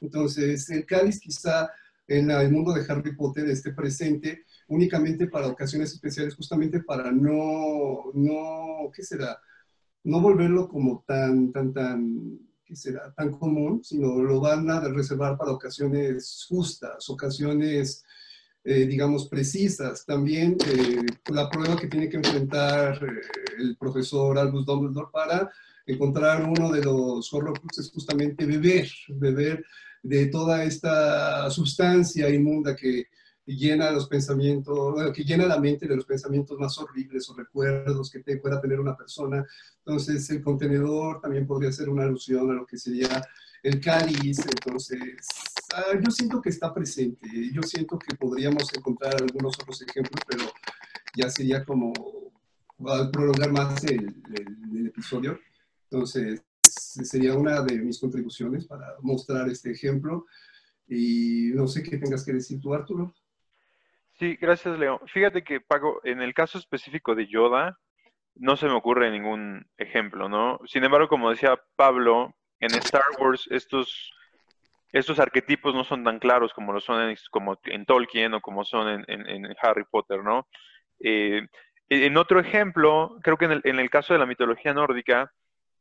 Entonces, 0.00 0.68
el 0.70 0.84
cáliz 0.86 1.20
quizá 1.20 1.70
en 2.08 2.30
el 2.30 2.50
mundo 2.50 2.72
de 2.72 2.84
Harry 2.88 3.14
Potter 3.14 3.48
esté 3.48 3.72
presente 3.72 4.44
únicamente 4.68 5.26
para 5.26 5.48
ocasiones 5.48 5.92
especiales, 5.92 6.34
justamente 6.34 6.82
para 6.82 7.10
no, 7.10 8.10
no, 8.14 8.90
¿qué 8.94 9.02
será? 9.02 9.40
No 10.04 10.20
volverlo 10.20 10.68
como 10.68 11.04
tan, 11.06 11.52
tan, 11.52 11.72
tan, 11.72 12.38
¿qué 12.64 12.76
será? 12.76 13.12
Tan 13.14 13.32
común, 13.32 13.82
sino 13.82 14.22
lo 14.22 14.40
van 14.40 14.70
a 14.70 14.80
reservar 14.80 15.36
para 15.36 15.52
ocasiones 15.52 16.46
justas, 16.48 17.08
ocasiones 17.10 18.04
eh, 18.70 18.86
digamos, 18.86 19.28
precisas. 19.28 20.04
También 20.04 20.56
eh, 20.66 21.00
la 21.32 21.48
prueba 21.48 21.74
que 21.76 21.86
tiene 21.86 22.08
que 22.08 22.18
enfrentar 22.18 23.02
eh, 23.02 23.20
el 23.60 23.76
profesor 23.78 24.38
Albus 24.38 24.66
Dumbledore 24.66 25.08
para 25.10 25.50
encontrar 25.86 26.44
uno 26.44 26.70
de 26.70 26.84
los 26.84 27.32
Horrocruxes 27.32 27.86
es 27.86 27.92
justamente 27.92 28.44
beber, 28.44 28.86
beber 29.08 29.64
de 30.02 30.26
toda 30.26 30.64
esta 30.64 31.48
sustancia 31.50 32.28
inmunda 32.28 32.76
que 32.76 33.06
llena 33.56 33.90
los 33.90 34.08
pensamientos, 34.08 35.12
que 35.12 35.24
llena 35.24 35.46
la 35.46 35.58
mente 35.58 35.86
de 35.86 35.96
los 35.96 36.04
pensamientos 36.04 36.58
más 36.58 36.78
horribles 36.78 37.28
o 37.30 37.34
recuerdos 37.34 38.10
que 38.10 38.20
te 38.20 38.36
pueda 38.36 38.60
tener 38.60 38.80
una 38.80 38.96
persona. 38.96 39.44
Entonces, 39.78 40.28
el 40.30 40.42
contenedor 40.42 41.20
también 41.20 41.46
podría 41.46 41.72
ser 41.72 41.88
una 41.88 42.04
alusión 42.04 42.50
a 42.50 42.54
lo 42.54 42.66
que 42.66 42.78
sería 42.78 43.22
el 43.62 43.80
cáliz. 43.80 44.38
Entonces, 44.40 44.98
Ah, 45.74 45.98
yo 46.02 46.10
siento 46.10 46.40
que 46.40 46.48
está 46.48 46.72
presente. 46.72 47.28
Yo 47.52 47.62
siento 47.62 47.98
que 47.98 48.16
podríamos 48.16 48.72
encontrar 48.74 49.14
algunos 49.20 49.54
otros 49.60 49.82
ejemplos, 49.82 50.22
pero 50.26 50.44
ya 51.14 51.28
sería 51.28 51.64
como 51.64 51.92
prolongar 53.12 53.52
más 53.52 53.84
el, 53.84 54.14
episodio. 54.86 55.38
Entonces, 55.90 56.42
sería 56.62 57.34
una 57.34 57.60
de 57.62 57.78
mis 57.78 57.98
contribuciones 57.98 58.66
para 58.66 58.96
mostrar 59.02 59.48
este 59.48 59.70
ejemplo. 59.72 60.26
Y 60.88 61.50
no 61.54 61.68
sé 61.68 61.82
qué 61.82 61.98
tengas 61.98 62.24
que 62.24 62.32
decir 62.32 62.60
tú, 62.60 62.72
Arturo. 62.72 63.14
Sí, 64.18 64.36
gracias, 64.40 64.78
Leo. 64.78 65.00
Fíjate 65.06 65.44
que, 65.44 65.60
Paco, 65.60 66.00
en 66.04 66.22
el 66.22 66.34
caso 66.34 66.58
específico 66.58 67.14
de 67.14 67.28
Yoda, 67.28 67.78
no 68.34 68.56
se 68.56 68.66
me 68.66 68.74
ocurre 68.74 69.10
ningún 69.10 69.66
ejemplo, 69.76 70.28
¿no? 70.28 70.60
Sin 70.66 70.84
embargo, 70.84 71.08
como 71.08 71.30
decía 71.30 71.60
Pablo, 71.76 72.34
en 72.60 72.74
Star 72.76 73.02
Wars 73.18 73.46
estos 73.50 74.12
estos 74.92 75.18
arquetipos 75.20 75.74
no 75.74 75.84
son 75.84 76.02
tan 76.02 76.18
claros 76.18 76.52
como 76.54 76.72
lo 76.72 76.80
son 76.80 77.10
en, 77.10 77.16
como 77.30 77.58
en 77.64 77.84
Tolkien 77.84 78.34
o 78.34 78.40
como 78.40 78.64
son 78.64 79.04
en, 79.06 79.56
Harry 79.60 79.84
Potter, 79.84 80.24
¿no? 80.24 80.48
Eh, 81.00 81.46
en 81.90 82.16
otro 82.16 82.40
ejemplo, 82.40 83.16
creo 83.22 83.36
que 83.36 83.46
en 83.46 83.78
el, 83.78 83.90
caso 83.90 84.12
de 84.12 84.18
la 84.18 84.26
mitología 84.26 84.74
nórdica, 84.74 85.32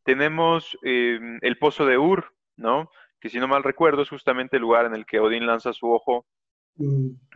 tenemos 0.03 0.77
eh, 0.83 1.19
el 1.41 1.57
pozo 1.57 1.85
de 1.85 1.97
Ur, 1.97 2.33
¿no? 2.55 2.89
Que 3.19 3.29
si 3.29 3.39
no 3.39 3.47
mal 3.47 3.63
recuerdo 3.63 4.03
es 4.03 4.09
justamente 4.09 4.57
el 4.57 4.61
lugar 4.61 4.85
en 4.85 4.95
el 4.95 5.05
que 5.05 5.19
Odín 5.19 5.45
lanza 5.47 5.73
su 5.73 5.91
ojo. 5.91 6.25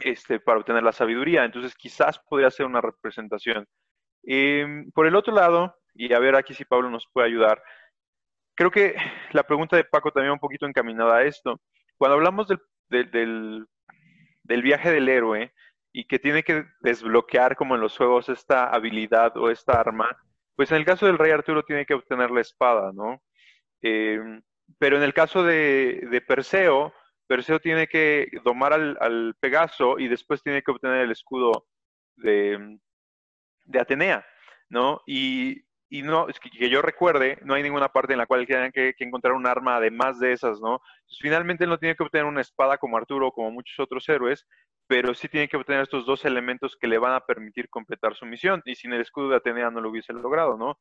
Este, 0.01 0.39
para 0.39 0.59
obtener 0.59 0.83
la 0.83 0.91
sabiduría. 0.91 1.45
Entonces 1.45 1.75
quizás 1.75 2.19
podría 2.19 2.51
ser 2.51 2.65
una 2.65 2.81
representación. 2.81 3.67
Eh, 4.27 4.85
por 4.93 5.07
el 5.07 5.15
otro 5.15 5.33
lado, 5.33 5.75
y 5.93 6.13
a 6.13 6.19
ver 6.19 6.35
aquí 6.35 6.53
si 6.53 6.65
Pablo 6.65 6.89
nos 6.89 7.07
puede 7.11 7.27
ayudar, 7.27 7.61
creo 8.55 8.71
que 8.71 8.95
la 9.31 9.43
pregunta 9.43 9.75
de 9.75 9.83
Paco 9.83 10.11
también 10.11 10.33
un 10.33 10.39
poquito 10.39 10.65
encaminada 10.65 11.17
a 11.17 11.23
esto. 11.23 11.59
Cuando 11.97 12.15
hablamos 12.15 12.47
del, 12.47 12.59
del, 12.89 14.61
viaje 14.61 14.91
del 14.91 15.09
héroe 15.09 15.53
y 15.91 16.05
que 16.05 16.19
tiene 16.19 16.43
que 16.43 16.65
desbloquear 16.81 17.55
como 17.55 17.75
en 17.75 17.81
los 17.81 17.97
juegos 17.97 18.29
esta 18.29 18.69
habilidad 18.69 19.35
o 19.37 19.49
esta 19.49 19.79
arma, 19.79 20.15
pues 20.55 20.71
en 20.71 20.77
el 20.77 20.85
caso 20.85 21.05
del 21.05 21.17
rey 21.17 21.31
Arturo 21.31 21.63
tiene 21.63 21.85
que 21.85 21.93
obtener 21.93 22.31
la 22.31 22.41
espada, 22.41 22.91
¿no? 22.93 23.21
Em, 23.81 24.41
pero 24.79 24.97
en 24.97 25.03
el 25.03 25.13
caso 25.13 25.43
de, 25.43 26.23
Perseo, 26.27 26.93
Perseo 27.31 27.61
tiene 27.61 27.87
que 27.87 28.29
domar 28.43 28.73
al, 28.73 29.35
Pegaso 29.39 29.97
y 29.97 30.09
después 30.09 30.43
tiene 30.43 30.61
que 30.61 30.71
obtener 30.71 30.97
el 30.97 31.11
escudo 31.11 31.65
de, 32.17 32.77
Atenea, 33.73 34.25
¿no? 34.67 35.01
Y 35.05 35.61
no, 35.89 36.27
es 36.27 36.41
que, 36.41 36.69
yo 36.69 36.81
recuerde, 36.81 37.39
no 37.45 37.53
hay 37.53 37.63
ninguna 37.63 37.87
parte 37.87 38.11
en 38.11 38.19
la 38.19 38.25
cual 38.25 38.45
tengan 38.45 38.73
que, 38.73 38.93
encontrar 38.99 39.33
un 39.33 39.47
arma 39.47 39.77
además 39.77 40.19
de 40.19 40.33
esas, 40.33 40.59
¿no? 40.59 40.81
Entonces, 41.03 41.19
finalmente 41.21 41.63
él 41.63 41.69
no 41.69 41.79
tiene 41.79 41.95
que 41.95 42.03
obtener 42.03 42.25
una 42.25 42.41
espada 42.41 42.77
como 42.77 42.97
Arturo 42.97 43.27
o 43.27 43.31
como 43.31 43.49
muchos 43.49 43.79
otros 43.79 44.09
héroes, 44.09 44.45
pero 44.85 45.13
sí 45.13 45.29
tiene 45.29 45.47
que 45.47 45.55
obtener 45.55 45.83
estos 45.83 46.05
dos 46.05 46.25
elementos 46.25 46.75
que 46.75 46.87
le 46.87 46.97
van 46.97 47.13
a 47.13 47.21
permitir 47.21 47.69
completar 47.69 48.13
su 48.13 48.25
misión, 48.25 48.61
y 48.65 48.75
sin 48.75 48.91
el 48.91 48.99
escudo 48.99 49.29
de 49.29 49.37
Atenea 49.37 49.71
no 49.71 49.79
lo 49.79 49.89
hubiese 49.89 50.11
logrado, 50.11 50.57
¿no? 50.57 50.77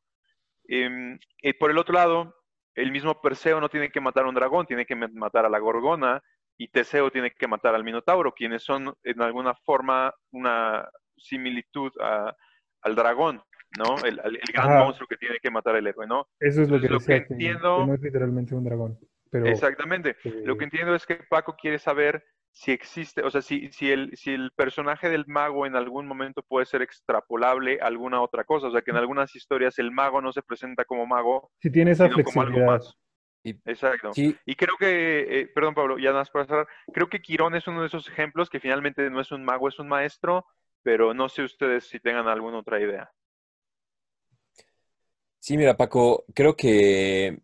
Eh, 0.67 1.17
y 1.43 1.53
por 1.53 1.71
el 1.71 1.77
otro 1.77 1.93
lado, 1.93 2.35
el 2.75 2.91
mismo 2.91 3.21
Perseo 3.21 3.61
no 3.61 3.69
tiene 3.69 3.89
que 3.89 4.01
matar 4.01 4.25
a 4.25 4.29
un 4.29 4.35
dragón, 4.35 4.65
tiene 4.65 4.85
que 4.85 4.97
matar 4.97 5.45
a 5.45 5.49
la 5.49 5.59
Gorgona, 5.59 6.21
y 6.63 6.67
Teseo 6.67 7.09
tiene 7.09 7.31
que 7.31 7.47
matar 7.47 7.73
al 7.73 7.83
Minotauro, 7.83 8.33
quienes 8.33 8.63
son 8.63 8.93
en 9.03 9.21
alguna 9.21 9.55
forma 9.65 10.13
una 10.31 10.87
similitud 11.17 11.91
a, 11.99 12.35
al 12.83 12.95
dragón. 12.95 13.41
¿no? 13.79 13.97
El, 14.05 14.19
el, 14.23 14.35
el 14.35 14.53
gran 14.53 14.69
Ajá. 14.69 14.83
monstruo 14.83 15.07
que 15.07 15.17
tiene 15.17 15.39
que 15.41 15.49
matar 15.49 15.75
el 15.77 15.87
héroe, 15.87 16.05
¿no? 16.05 16.27
Eso 16.39 16.61
es 16.61 16.69
lo 16.69 16.79
que, 16.79 16.87
decía, 16.89 16.97
lo 16.97 16.99
que 17.27 17.33
entiendo. 17.33 17.77
que 17.79 17.85
no 17.87 17.93
es 17.95 18.01
literalmente 18.01 18.53
un 18.53 18.63
dragón. 18.63 18.99
Pero, 19.31 19.45
Exactamente. 19.47 20.17
eh, 20.23 20.43
Lo 20.43 20.57
que 20.57 20.65
entiendo 20.65 20.93
es 20.93 21.05
que 21.05 21.15
Paco 21.29 21.55
quiere 21.55 21.79
saber 21.79 22.23
si 22.51 22.71
existe, 22.73 23.23
o 23.23 23.31
sea, 23.31 23.41
si, 23.41 23.71
si, 23.71 23.89
el, 23.89 24.11
si 24.17 24.33
el 24.33 24.51
personaje 24.51 25.09
del 25.09 25.25
mago 25.25 25.65
en 25.65 25.77
algún 25.77 26.05
momento 26.05 26.43
puede 26.43 26.65
ser 26.65 26.81
extrapolable 26.81 27.79
a 27.81 27.87
alguna 27.87 28.21
otra 28.21 28.43
cosa. 28.43 28.67
O 28.67 28.71
sea, 28.71 28.81
que 28.81 28.91
en 28.91 28.97
algunas 28.97 29.33
historias 29.35 29.79
el 29.79 29.89
mago 29.91 30.21
no 30.21 30.33
se 30.33 30.41
presenta 30.43 30.83
como 30.83 31.07
mago, 31.07 31.49
si 31.59 31.71
tiene 31.71 31.91
esa 31.91 32.09
sino 32.09 32.23
como 32.23 32.41
algo 32.41 32.59
más. 32.65 32.93
Exacto. 33.65 34.17
Sí, 34.17 34.39
Y 34.45 34.55
creo 34.55 34.75
que, 34.79 35.41
eh, 35.41 35.47
perdón 35.53 35.75
Pablo, 35.75 35.97
ya 35.99 36.09
nada 36.09 36.19
más 36.21 36.29
para 36.31 36.45
cerrar, 36.45 36.67
creo 36.93 37.09
que 37.09 37.21
Quirón 37.21 37.55
es 37.55 37.67
uno 37.67 37.81
de 37.81 37.87
esos 37.87 38.07
ejemplos 38.09 38.49
que 38.49 38.59
finalmente 38.59 39.09
no 39.09 39.21
es 39.21 39.31
un 39.31 39.43
mago, 39.45 39.67
es 39.69 39.79
un 39.79 39.87
maestro, 39.87 40.45
pero 40.83 41.13
no 41.13 41.29
sé 41.29 41.43
ustedes 41.43 41.87
si 41.87 41.99
tengan 41.99 42.27
alguna 42.27 42.59
otra 42.59 42.79
idea. 42.81 43.11
sí, 45.39 45.57
mira, 45.57 45.77
Paco, 45.77 46.25
creo 46.33 46.55
que 46.55 47.39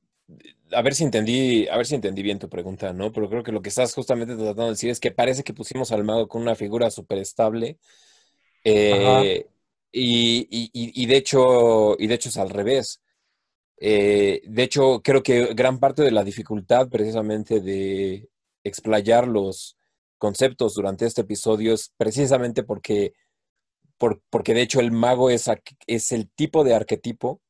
a 0.74 0.82
ver 0.82 0.96
si 0.96 1.04
entendí, 1.04 1.68
a 1.70 1.78
ver 1.78 1.86
si 1.86 1.96
entendí 1.96 2.24
bien 2.24 2.40
tu 2.40 2.50
pregunta, 2.50 2.94
¿no? 2.94 3.12
Pero 3.14 3.30
creo 3.30 3.44
que 3.44 3.52
lo 3.52 3.62
que 3.62 3.70
estás 3.70 3.94
justamente 3.94 4.36
tratando 4.36 4.66
de 4.66 4.70
decir 4.72 4.90
es 4.92 5.00
que 5.00 5.12
parece 5.12 5.44
que 5.44 5.54
pusimos 5.54 5.92
al 5.92 6.04
mago 6.04 6.28
con 6.28 6.42
una 6.42 6.56
figura 6.56 6.92
súper 6.92 7.20
estable. 7.20 7.78
eh, 8.66 9.48
y, 9.94 10.48
y- 10.52 10.72
y- 10.74 11.04
y 11.04 11.08
de 11.08 11.18
hecho, 11.18 11.96
y 12.00 12.08
de 12.08 12.16
hecho 12.16 12.30
es 12.30 12.38
al 12.38 12.50
revés. 12.52 13.02
Eh, 13.80 14.42
de 14.46 14.64
hecho, 14.64 15.02
creo 15.04 15.22
que 15.24 15.54
gran 15.54 15.80
parte 15.80 16.02
de 16.04 16.12
la 16.12 16.24
dificultad 16.24 16.90
precisamente 16.90 17.60
de 17.62 18.30
explayar 18.64 19.28
los 19.28 19.78
conceptos 20.18 20.74
durante 20.76 21.06
este 21.06 21.22
episodio 21.22 21.74
es 21.76 21.94
precisamente 21.98 22.64
porque, 22.64 23.14
por- 23.98 24.22
porque 24.30 24.54
de 24.56 24.62
hecho 24.64 24.80
el 24.82 24.92
mago 24.92 25.30
es, 25.32 25.48
el 26.12 26.30
tipo 26.32 26.64
de 26.64 26.76
arquetipo, 26.76 27.42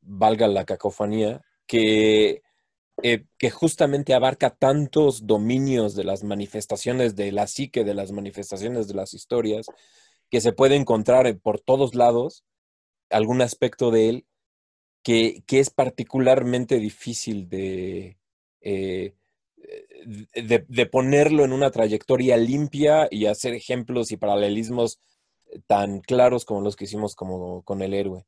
valga 0.00 0.48
la 0.48 0.64
cacofonía, 0.64 1.42
que, 1.66 2.42
eh, 3.02 3.26
que 3.38 3.50
justamente 3.50 4.14
abarca 4.14 4.50
tantos 4.50 5.26
dominios 5.26 5.94
de 5.96 6.04
las 6.04 6.24
manifestaciones 6.24 7.16
de 7.16 7.32
la 7.32 7.46
psique, 7.46 7.84
de 7.84 7.94
las 7.94 8.12
manifestaciones 8.12 8.88
de 8.88 8.94
las 8.94 9.14
historias, 9.14 9.66
que 10.30 10.40
se 10.40 10.52
puede 10.52 10.76
encontrar 10.76 11.26
en- 11.26 11.40
por 11.40 11.60
todos 11.60 11.94
lados 11.94 12.44
algún 13.10 13.42
aspecto 13.42 13.90
de 13.90 14.08
él 14.10 14.26
que, 15.08 15.58
es 15.58 15.70
particularmente 15.70 16.78
difícil 16.78 17.48
de, 17.48 18.18
eh, 18.60 19.14
de, 20.34 20.66
de 20.68 20.86
ponerlo 20.86 21.46
en 21.46 21.54
una 21.54 21.70
trayectoria 21.70 22.36
limpia 22.36 23.08
y 23.10 23.24
hacer 23.24 23.54
ejemplos 23.54 24.12
y 24.12 24.18
paralelismos 24.18 25.00
tan 25.66 26.00
claros 26.00 26.44
como 26.44 26.60
los 26.60 26.76
que 26.76 26.84
hicimos 26.84 27.14
como 27.14 27.62
con 27.62 27.80
el 27.80 27.94
héroe. 27.94 28.26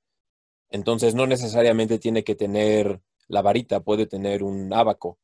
Entonces 0.71 1.15
no 1.15 1.27
necesariamente 1.27 1.99
tiene 1.99 2.25
que 2.25 2.35
tener 2.35 3.03
la 3.29 3.43
varita, 3.43 3.81
puede 3.81 4.07
tener 4.07 4.43
un 4.43 4.73
abaco. 4.73 5.19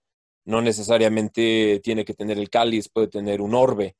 No 0.44 0.60
necesariamente 0.60 1.80
tiene 1.82 2.04
que 2.04 2.12
tener 2.12 2.38
el 2.38 2.50
cáliz, 2.50 2.90
puede 2.90 3.08
tener 3.08 3.40
un 3.40 3.54
orbe. 3.54 3.96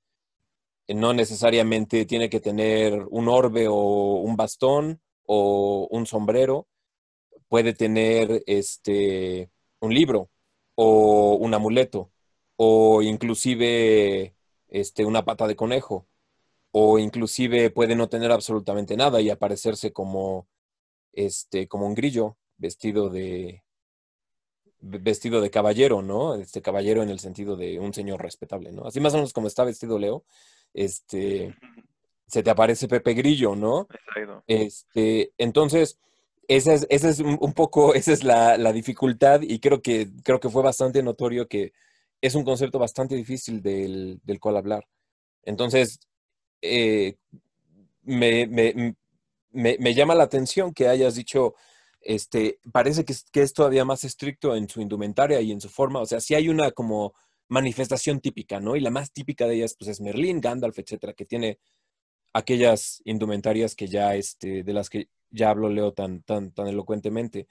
No 0.88 1.14
necesariamente 1.14 2.04
tiene 2.04 2.28
que 2.28 2.40
tener 2.40 3.06
un 3.08 3.28
orbe 3.30 3.66
o 3.66 4.20
un 4.20 4.36
bastón 4.36 5.00
o 5.24 5.88
un 5.90 6.04
sombrero. 6.04 6.68
Puede 7.48 7.72
tener 7.74 8.42
este 8.46 9.50
un 9.80 9.94
libro 9.94 10.30
o 10.74 11.34
un 11.36 11.54
amuleto 11.54 12.10
o 12.56 13.02
inclusive 13.02 14.34
este 14.68 15.04
una 15.04 15.24
pata 15.24 15.46
de 15.46 15.56
conejo 15.56 16.06
o 16.72 16.98
inclusive 16.98 17.70
puede 17.70 17.94
no 17.96 18.08
tener 18.08 18.32
absolutamente 18.32 18.96
nada 18.96 19.20
y 19.20 19.30
aparecerse 19.30 19.92
como 19.92 20.48
este 21.12 21.68
como 21.68 21.86
un 21.86 21.94
grillo 21.94 22.36
vestido 22.58 23.08
de 23.10 23.62
vestido 24.80 25.40
de 25.40 25.50
caballero, 25.50 26.02
¿no? 26.02 26.34
Este 26.34 26.62
caballero 26.62 27.02
en 27.02 27.10
el 27.10 27.18
sentido 27.18 27.56
de 27.56 27.78
un 27.78 27.92
señor 27.94 28.22
respetable, 28.22 28.72
¿no? 28.72 28.86
Así 28.86 29.00
más 29.00 29.14
o 29.14 29.16
menos 29.16 29.32
como 29.32 29.46
está 29.46 29.64
vestido 29.64 29.98
Leo, 29.98 30.24
este 30.74 31.54
se 32.26 32.42
te 32.42 32.50
aparece 32.50 32.88
Pepe 32.88 33.14
Grillo, 33.14 33.54
¿no? 33.54 33.88
Este, 34.46 35.32
entonces, 35.38 35.98
esa 36.48 36.74
es, 36.74 36.86
esa 36.90 37.08
es 37.08 37.20
un, 37.20 37.52
poco, 37.52 37.94
esa 37.94 38.12
es 38.12 38.24
la, 38.24 38.56
la 38.58 38.72
dificultad 38.72 39.42
y 39.42 39.58
creo 39.60 39.82
que, 39.82 40.08
creo 40.22 40.40
que 40.40 40.50
fue 40.50 40.62
bastante 40.62 41.02
notorio 41.02 41.48
que 41.48 41.72
es 42.20 42.34
un 42.34 42.44
concepto 42.44 42.78
bastante 42.78 43.14
difícil 43.14 43.62
del, 43.62 44.20
del 44.24 44.40
cual 44.40 44.56
hablar. 44.56 44.86
Entonces, 45.42 46.00
eh, 46.62 47.16
me, 48.02 48.46
me, 48.46 48.96
me, 49.52 49.94
llama 49.94 50.14
la 50.14 50.24
atención 50.24 50.72
que 50.72 50.88
hayas 50.88 51.14
dicho, 51.14 51.54
este, 52.00 52.58
parece 52.72 53.04
que 53.04 53.12
es, 53.12 53.24
que 53.30 53.42
es 53.42 53.52
todavía 53.52 53.84
más 53.84 54.04
estricto 54.04 54.56
en 54.56 54.68
su 54.68 54.80
indumentaria 54.80 55.40
y 55.40 55.52
en 55.52 55.60
su 55.60 55.68
forma, 55.68 56.00
o 56.00 56.06
sea, 56.06 56.20
sí 56.20 56.34
hay 56.34 56.48
una 56.48 56.70
como 56.72 57.14
manifestación 57.48 58.20
típica, 58.20 58.60
¿no? 58.60 58.76
Y 58.76 58.80
la 58.80 58.90
más 58.90 59.12
típica 59.12 59.46
de 59.46 59.56
ellas, 59.56 59.76
pues, 59.78 59.90
es 59.90 60.00
Merlín, 60.00 60.40
Gandalf, 60.40 60.78
etcétera, 60.78 61.12
que 61.12 61.26
tiene 61.26 61.58
aquellas 62.32 63.02
indumentarias 63.04 63.74
que 63.74 63.88
ya, 63.88 64.14
este, 64.14 64.62
de 64.62 64.72
las 64.72 64.90
que 64.90 65.08
ya 65.30 65.50
hablo 65.50 65.68
Leo 65.68 65.92
tan, 65.92 66.22
tan, 66.22 66.52
tan 66.52 66.68
elocuentemente. 66.68 67.46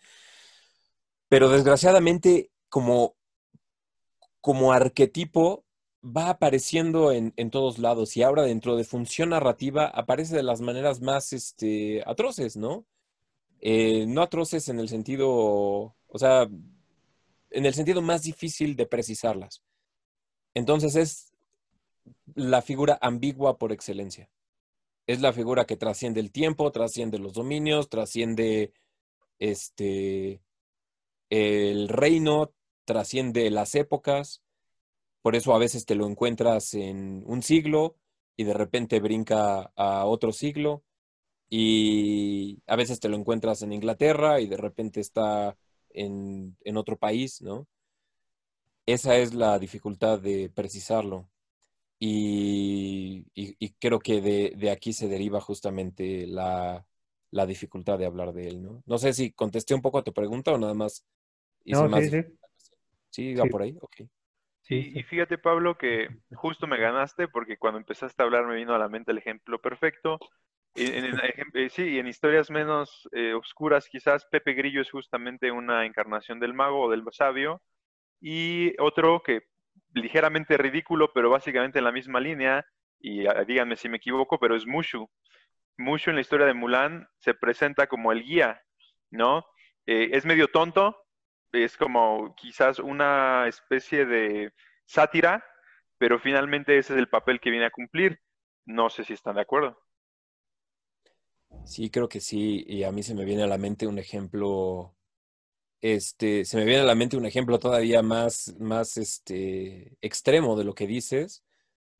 Pero 1.30 1.50
desgraciadamente, 1.50 2.52
como, 2.70 3.16
como 4.42 4.72
arquetipo, 4.72 5.66
va 6.06 6.30
apareciendo 6.30 7.12
en, 7.12 7.34
en 7.36 7.50
todos 7.50 7.80
lados 7.80 8.16
y 8.16 8.24
ahora 8.24 8.44
dentro 8.44 8.76
de 8.76 8.84
función 8.84 9.30
narrativa 9.30 9.88
aparece 9.88 10.36
de 10.36 10.44
las 10.44 10.62
maneras 10.62 11.02
más 11.02 11.34
este, 11.34 12.04
atroces, 12.06 12.56
¿no? 12.56 12.86
Eh, 13.62 14.06
no 14.08 14.22
atroces 14.22 14.70
en 14.70 14.80
el 14.80 14.90
sentido, 14.90 15.28
o 15.30 16.20
sea, 16.20 16.48
en 17.50 17.66
el 17.66 17.74
sentido 17.74 18.02
más 18.02 18.24
difícil 18.24 18.76
de 18.76 18.86
precisarlas. 18.86 19.64
Entonces 20.54 20.96
es 20.96 21.34
la 22.36 22.62
figura 22.62 22.98
ambigua 23.02 23.58
por 23.58 23.72
excelencia 23.72 24.30
es 25.08 25.22
la 25.22 25.34
figura 25.34 25.66
que 25.66 25.78
trasciende 25.78 26.20
el 26.20 26.32
tiempo, 26.32 26.72
trasciende 26.72 27.20
los 27.20 27.34
dominios, 27.34 27.90
trasciende 27.90 28.74
este 29.40 30.42
el 31.30 31.90
reino, 31.90 32.54
trasciende 32.86 33.50
las 33.52 33.76
épocas. 33.76 34.42
Por 35.22 35.36
eso 35.36 35.54
a 35.56 35.60
veces 35.60 35.86
te 35.86 35.96
lo 35.96 36.08
encuentras 36.08 36.74
en 36.76 37.24
un 37.26 37.42
siglo 37.44 37.98
y 38.38 38.44
de 38.46 38.54
repente 38.54 39.00
brinca 39.00 39.72
a 39.76 40.06
otro 40.06 40.32
siglo. 40.32 40.84
Y 41.50 42.62
a 42.68 42.76
veces 42.76 43.00
te 43.00 43.10
lo 43.10 43.18
encuentras 43.18 43.62
en 43.62 43.74
Inglaterra 43.74 44.42
y 44.42 44.48
de 44.48 44.58
repente 44.58 45.00
está 45.00 45.58
en, 45.90 46.58
en 46.62 46.78
otro 46.78 46.98
país, 46.98 47.42
¿no? 47.42 47.68
Esa 48.88 49.16
es 49.18 49.34
la 49.34 49.58
dificultad 49.60 50.20
de 50.20 50.50
precisarlo. 50.50 51.30
Y, 52.00 53.26
y- 53.34 53.56
y 53.60 53.74
creo 53.76 54.00
que 54.00 54.22
de, 54.22 54.54
de 54.58 54.72
aquí 54.72 54.94
se 54.94 55.08
deriva 55.08 55.42
justamente 55.42 56.28
la, 56.28 56.86
la 57.32 57.46
dificultad 57.46 57.98
de 58.00 58.06
hablar 58.06 58.34
de 58.34 58.48
él, 58.50 58.64
¿no? 58.64 58.84
No 58.86 58.98
sé 58.98 59.14
si 59.14 59.32
contesté 59.32 59.74
un 59.76 59.82
poco 59.82 60.00
a 60.00 60.04
tu 60.04 60.14
pregunta 60.14 60.52
o 60.54 60.58
nada 60.58 60.74
más 60.74 61.06
hice 61.66 61.86
No, 61.86 61.90
más 61.90 62.06
sí, 62.06 62.10
sí. 62.10 62.24
¿Sí, 63.12 63.36
va 63.36 63.48
Sí. 63.48 63.50
por 63.50 63.62
ahí? 63.64 63.78
Ok. 63.82 64.02
Sí, 64.62 64.92
Y, 64.94 65.04
fíjate, 65.04 65.38
Pablo, 65.38 65.78
que 65.78 66.10
justo 66.34 66.66
me 66.68 66.78
ganaste 66.78 67.28
porque 67.28 67.58
cuando 67.58 67.78
empezaste 67.80 68.22
a 68.22 68.26
hablar 68.26 68.46
me 68.48 68.56
vino 68.56 68.74
a 68.74 68.80
la 68.80 68.90
mente 68.90 69.12
el 69.12 69.20
ejemplo 69.20 69.62
perfecto. 69.62 70.24
En, 70.76 71.06
en- 71.06 71.20
en 71.20 71.48
eh, 71.54 71.70
sí, 71.70 72.00
en 72.00 72.08
historias 72.08 72.50
menos 72.52 73.08
eh, 73.14 73.34
oscuras, 73.34 73.88
quizás 73.90 74.26
Pepe 74.26 74.54
Grillo 74.54 74.82
es 74.82 74.90
justamente 74.92 75.52
una 75.52 75.86
encarnación 75.86 76.40
del 76.40 76.54
mago 76.56 76.82
o 76.86 76.92
del 76.92 77.04
sabio. 77.12 77.62
Y 78.22 78.74
otro 78.82 79.24
que 79.24 79.44
ligeramente 79.96 80.58
ridículo, 80.58 81.12
pero 81.14 81.30
básicamente 81.30 81.80
en 81.80 81.86
la 81.86 81.92
misma 81.92 82.20
línea, 82.20 82.66
y 83.00 83.26
ah, 83.26 83.44
díganme 83.46 83.76
si 83.76 83.90
me 83.90 83.98
equivoco, 83.98 84.40
pero 84.40 84.56
es 84.56 84.68
Mushu. 84.68 85.10
Mushu 85.78 86.10
en 86.10 86.16
la 86.16 86.22
historia 86.22 86.46
de 86.46 86.54
Mulan 86.54 87.08
se 87.18 87.34
presenta 87.34 87.88
como 87.88 88.12
el 88.12 88.24
guía, 88.24 88.62
¿no? 89.10 89.46
Eh, 89.86 90.10
es 90.14 90.26
medio 90.26 90.48
tonto, 90.48 90.98
es 91.52 91.78
como 91.78 92.36
quizás 92.36 92.80
una 92.80 93.48
especie 93.48 94.06
de 94.06 94.54
sátira, 94.86 95.44
pero 95.98 96.20
finalmente 96.20 96.78
ese 96.78 96.94
es 96.94 97.00
el 97.00 97.10
papel 97.10 97.40
que 97.40 97.50
viene 97.50 97.66
a 97.66 97.72
cumplir. 97.72 98.20
No 98.66 98.90
sé 98.90 99.04
si 99.04 99.14
están 99.14 99.36
de 99.36 99.42
acuerdo. 99.42 99.80
Sí, 101.64 101.90
creo 101.90 102.10
que 102.10 102.20
sí. 102.20 102.64
Y 102.68 102.84
a 102.84 102.92
mí 102.92 103.04
se 103.04 103.16
me 103.16 103.26
viene 103.26 103.44
a 103.44 103.48
la 103.48 103.58
mente 103.58 103.88
un 103.88 104.00
ejemplo, 104.00 104.96
este, 105.94 106.46
se 106.46 106.58
me 106.58 106.66
viene 106.66 106.82
a 106.82 106.86
la 106.86 106.96
mente 106.96 107.16
un 107.16 107.28
ejemplo 107.28 107.60
todavía 107.60 108.02
más, 108.02 108.56
más, 108.60 108.98
este, 108.98 109.96
extremo 110.02 110.58
de 110.58 110.64
lo 110.64 110.74
que 110.74 110.88
dices. 110.88 111.44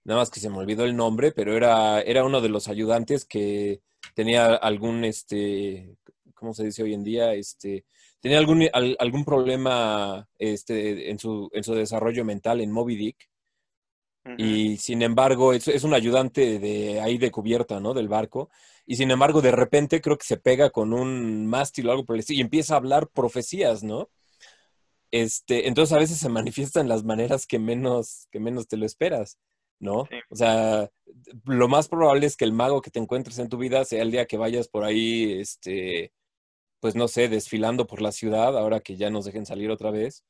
Nada 0.04 0.22
más 0.22 0.32
que 0.32 0.40
se 0.40 0.50
me 0.50 0.58
olvidó 0.58 0.86
el 0.86 0.96
nombre, 0.96 1.32
pero 1.32 1.56
era, 1.56 2.02
era 2.02 2.26
uno 2.26 2.42
de 2.42 2.50
los 2.50 2.68
ayudantes 2.68 3.26
que 3.26 3.82
tenía 4.16 4.56
algún, 4.56 5.06
este, 5.06 5.98
¿cómo 6.34 6.56
se 6.56 6.64
dice 6.64 6.82
hoy 6.82 6.96
en 6.96 7.04
día? 7.04 7.36
Este, 7.36 7.86
tenía 8.20 8.40
algún, 8.40 8.68
algún 8.74 9.24
problema, 9.24 10.28
este, 10.40 11.12
en 11.12 11.20
su, 11.20 11.52
en 11.54 11.64
su 11.64 11.76
desarrollo 11.76 12.26
mental 12.26 12.62
en 12.62 12.72
Moby 12.72 12.96
Dick. 12.96 13.30
Y 14.38 14.78
sin 14.78 15.04
embargo, 15.04 15.54
es, 15.54 15.68
es 15.68 15.84
un 15.84 15.94
ayudante 15.94 16.58
de 16.60 17.00
ahí 17.00 17.18
de 17.18 17.30
cubierta, 17.30 17.80
¿no? 17.80 17.94
Del 17.94 18.08
barco 18.08 18.50
y 18.86 18.96
sin 18.96 19.12
embargo 19.12 19.42
de 19.42 19.52
repente 19.52 20.02
creo 20.02 20.18
que 20.18 20.26
se 20.26 20.38
pega 20.38 20.70
con 20.70 20.94
un 20.94 21.48
mástil 21.48 21.88
o 21.88 21.92
algo 21.92 22.06
por 22.06 22.16
el 22.16 22.20
estilo 22.20 22.38
y 22.38 22.42
empieza 22.42 22.76
a 22.76 22.78
hablar 22.78 23.08
profecías, 23.10 23.84
¿no? 23.84 24.10
Este, 25.12 25.68
entonces 25.68 25.96
a 25.96 26.00
veces 26.00 26.18
se 26.18 26.30
manifiestan 26.30 26.88
las 26.88 27.04
maneras 27.04 27.48
que 27.48 27.58
menos, 27.58 28.28
que 28.32 28.40
menos 28.40 28.68
te 28.68 28.78
lo 28.78 28.86
esperas, 28.86 29.40
¿no? 29.80 30.08
O 30.30 30.36
sea, 30.36 30.90
lo 31.46 31.68
más 31.68 31.88
probable 31.88 32.28
es 32.28 32.36
que 32.36 32.46
el 32.46 32.52
mago 32.54 32.82
que 32.82 32.92
te 32.92 33.00
encuentres 33.00 33.40
en 33.40 33.50
tu 33.50 33.58
vida 33.58 33.86
sea 33.86 34.02
el 34.02 34.12
día 34.12 34.26
que 34.26 34.38
vayas 34.38 34.68
por 34.68 34.84
ahí, 34.84 35.40
este, 35.40 36.12
pues 36.80 36.96
no 36.96 37.08
sé, 37.08 37.30
desfilando 37.30 37.88
por 37.88 38.02
la 38.02 38.12
ciudad, 38.12 38.58
ahora 38.58 38.82
que 38.82 38.98
ya 38.98 39.10
nos 39.10 39.26
dejen 39.26 39.46
salir 39.46 39.72
otra 39.72 39.90
vez, 39.90 40.26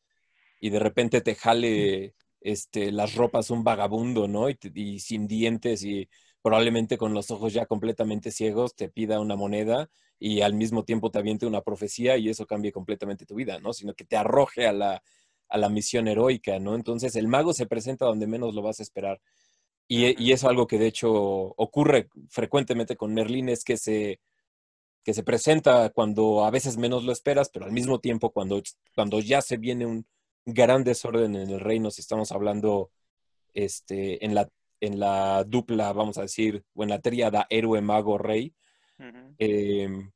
y 0.61 0.69
de 0.69 0.79
repente 0.79 1.21
te 1.21 1.35
jale 1.35 2.15
este, 2.45 2.91
las 2.91 3.15
ropas 3.15 3.49
un 3.49 3.63
vagabundo, 3.63 4.27
¿no? 4.27 4.49
Y, 4.49 4.57
y 4.75 4.99
sin 4.99 5.27
dientes 5.27 5.83
y 5.83 6.07
probablemente 6.43 6.97
con 6.97 7.13
los 7.15 7.31
ojos 7.31 7.53
ya 7.53 7.65
completamente 7.65 8.29
ciegos 8.31 8.75
te 8.75 8.87
pida 8.87 9.19
una 9.19 9.35
moneda 9.35 9.89
y 10.19 10.41
al 10.41 10.53
mismo 10.53 10.83
tiempo 10.85 11.09
te 11.09 11.17
aviente 11.17 11.47
una 11.47 11.61
profecía 11.61 12.17
y 12.17 12.29
eso 12.29 12.45
cambie 12.45 12.71
completamente 12.71 13.25
tu 13.25 13.33
vida, 13.35 13.59
¿no? 13.59 13.73
Sino 13.73 13.95
que 13.95 14.05
te 14.05 14.15
arroje 14.15 14.67
a 14.67 14.73
la, 14.73 15.01
a 15.49 15.57
la 15.57 15.69
misión 15.69 16.07
heroica, 16.07 16.59
¿no? 16.59 16.75
Entonces 16.75 17.15
el 17.15 17.27
mago 17.27 17.51
se 17.53 17.65
presenta 17.65 18.05
donde 18.05 18.27
menos 18.27 18.53
lo 18.53 18.61
vas 18.61 18.79
a 18.79 18.83
esperar. 18.83 19.19
Y, 19.87 20.23
y 20.23 20.31
eso 20.33 20.47
algo 20.49 20.67
que 20.67 20.77
de 20.79 20.87
hecho 20.87 21.11
ocurre 21.13 22.09
frecuentemente 22.29 22.95
con 22.95 23.13
Merlín 23.13 23.49
es 23.49 23.63
que 23.63 23.77
se, 23.77 24.19
que 25.03 25.13
se 25.15 25.23
presenta 25.23 25.89
cuando 25.89 26.45
a 26.45 26.51
veces 26.51 26.77
menos 26.77 27.03
lo 27.03 27.11
esperas, 27.11 27.49
pero 27.49 27.65
al 27.65 27.71
mismo 27.71 27.99
tiempo 27.99 28.31
cuando, 28.31 28.61
cuando 28.95 29.19
ya 29.19 29.41
se 29.41 29.57
viene 29.57 29.87
un 29.87 30.05
gran 30.45 30.83
desorden 30.83 31.35
en 31.35 31.49
el 31.49 31.59
reino, 31.59 31.91
si 31.91 32.01
estamos 32.01 32.31
hablando 32.31 32.91
este, 33.53 34.23
en 34.25 34.35
la 34.35 34.49
en 34.81 34.99
la 34.99 35.43
dupla, 35.43 35.93
vamos 35.93 36.17
a 36.17 36.23
decir, 36.23 36.63
o 36.73 36.83
en 36.83 36.89
la 36.89 36.99
tríada 36.99 37.47
héroe, 37.49 37.81
mago, 37.81 38.17
rey. 38.17 38.53
Em, 39.37 40.11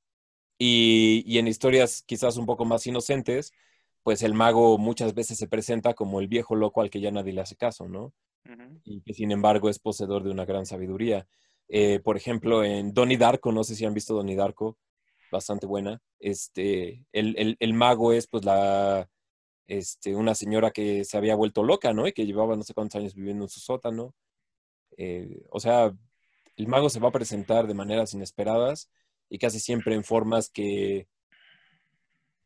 y, 0.58 1.38
en 1.38 1.48
historias 1.48 2.04
quizás 2.04 2.38
un 2.38 2.46
poco 2.46 2.66
más 2.66 2.86
inocentes, 2.88 3.52
pues 4.04 4.24
el 4.24 4.34
mago 4.34 4.78
muchas 4.78 5.14
veces 5.14 5.38
se 5.38 5.48
presenta 5.48 5.94
como 5.94 6.20
el 6.20 6.28
viejo 6.28 6.56
loco 6.56 6.82
al 6.82 6.90
que 6.90 7.02
ya 7.02 7.12
nadie 7.12 7.34
le 7.34 7.42
hace 7.42 7.56
caso, 7.56 7.88
¿no? 7.88 8.14
Y 8.84 9.02
que 9.02 9.14
sin 9.14 9.32
embargo 9.32 9.70
es 9.70 9.80
poseedor 9.80 10.24
de 10.24 10.32
una 10.32 10.46
gran 10.46 10.66
sabiduría. 10.66 11.28
Eh, 11.68 12.00
por 12.00 12.18
ejemplo, 12.18 12.64
en 12.64 12.94
Donnie 12.94 13.18
Darko, 13.18 13.52
no 13.52 13.64
sé 13.64 13.76
si 13.76 13.86
han 13.86 13.94
visto 13.94 14.16
Donnie 14.16 14.36
Darko, 14.36 14.78
bastante 15.32 15.68
buena. 15.68 16.02
Este, 16.20 17.06
el, 17.12 17.58
el 17.60 17.74
mago 17.74 18.12
es 18.12 18.28
pues 18.28 18.44
la, 18.44 19.08
este, 19.70 20.16
una 20.16 20.34
señora 20.34 20.72
que 20.72 21.06
se 21.06 21.16
había 21.16 21.36
vuelto 21.36 21.64
loca, 21.64 21.94
¿no? 21.94 22.08
Y 22.08 22.12
que 22.12 22.26
llevaba 22.26 22.56
no 22.56 22.64
sé 22.64 22.74
cuántos 22.74 23.00
años 23.00 23.14
viviendo 23.14 23.46
en 23.46 23.50
su 23.50 23.60
sótano. 23.60 24.16
Eh, 24.98 25.44
o 25.52 25.60
sea, 25.60 25.94
el 26.58 26.68
mago 26.68 26.90
se 26.90 27.00
va 27.00 27.10
a 27.10 27.14
presentar 27.14 27.68
de 27.68 27.76
maneras 27.76 28.16
inesperadas 28.16 28.92
y 29.30 29.38
casi 29.38 29.60
siempre 29.60 29.94
en 29.94 30.04
formas 30.04 30.50
que 30.50 31.08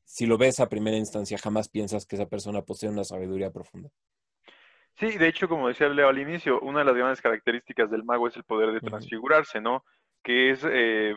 si 0.03 0.25
lo 0.25 0.37
ves 0.37 0.59
a 0.59 0.67
primera 0.67 0.97
instancia 0.97 1.37
jamás 1.37 1.69
piensas 1.69 2.05
que 2.05 2.17
esa 2.17 2.27
persona 2.27 2.61
posee 2.61 2.89
una 2.89 3.05
sabiduría 3.05 3.51
profunda. 3.51 3.89
Sí, 4.95 5.17
de 5.17 5.29
hecho, 5.29 5.47
como 5.47 5.69
decía 5.69 5.87
Leo 5.87 6.09
al 6.09 6.19
inicio, 6.19 6.59
una 6.59 6.79
de 6.79 6.85
las 6.85 6.95
grandes 6.95 7.21
características 7.21 7.89
del 7.89 8.03
mago 8.03 8.27
es 8.27 8.35
el 8.35 8.43
poder 8.43 8.73
de 8.73 8.81
transfigurarse, 8.81 9.61
¿no? 9.61 9.85
Que 10.21 10.51
es, 10.51 10.63
eh, 10.69 11.15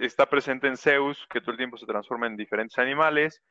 está 0.00 0.26
presente 0.30 0.68
en 0.68 0.76
Zeus, 0.76 1.26
que 1.28 1.40
todo 1.40 1.50
el 1.50 1.58
tiempo 1.58 1.76
se 1.76 1.84
transforma 1.84 2.28
en 2.28 2.36
diferentes 2.36 2.78
animales, 2.78 3.42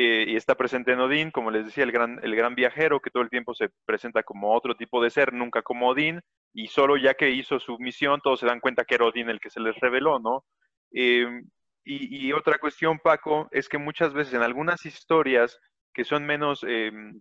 eh, 0.00 0.26
y 0.28 0.36
está 0.36 0.54
presente 0.54 0.92
en 0.92 1.00
Odín, 1.00 1.32
como 1.32 1.50
les 1.50 1.64
decía, 1.64 1.82
el 1.82 1.90
gran, 1.90 2.20
el 2.22 2.36
gran 2.36 2.54
viajero, 2.54 3.00
que 3.00 3.10
todo 3.10 3.24
el 3.24 3.30
tiempo 3.30 3.52
se 3.52 3.68
presenta 3.84 4.22
como 4.22 4.54
otro 4.54 4.76
tipo 4.76 5.02
de 5.02 5.10
ser, 5.10 5.32
nunca 5.32 5.62
como 5.62 5.88
Odín, 5.88 6.20
y 6.54 6.68
solo 6.68 6.96
ya 6.96 7.14
que 7.14 7.30
hizo 7.30 7.58
su 7.58 7.76
misión, 7.80 8.20
todos 8.22 8.38
se 8.38 8.46
dan 8.46 8.60
cuenta 8.60 8.84
que 8.84 8.94
era 8.94 9.06
Odín 9.06 9.28
el 9.28 9.40
que 9.40 9.50
se 9.50 9.58
les 9.58 9.74
reveló, 9.80 10.20
¿no? 10.20 10.44
Em, 10.92 11.44
y, 11.84 12.32
otra 12.32 12.58
cuestión, 12.58 13.00
Paco, 13.00 13.48
es 13.50 13.68
que 13.68 13.78
muchas 13.78 14.12
veces 14.12 14.34
en 14.34 14.42
algunas 14.42 14.86
historias 14.86 15.58
que 15.92 16.04
son 16.04 16.24
menos 16.24 16.62
em, 16.62 17.20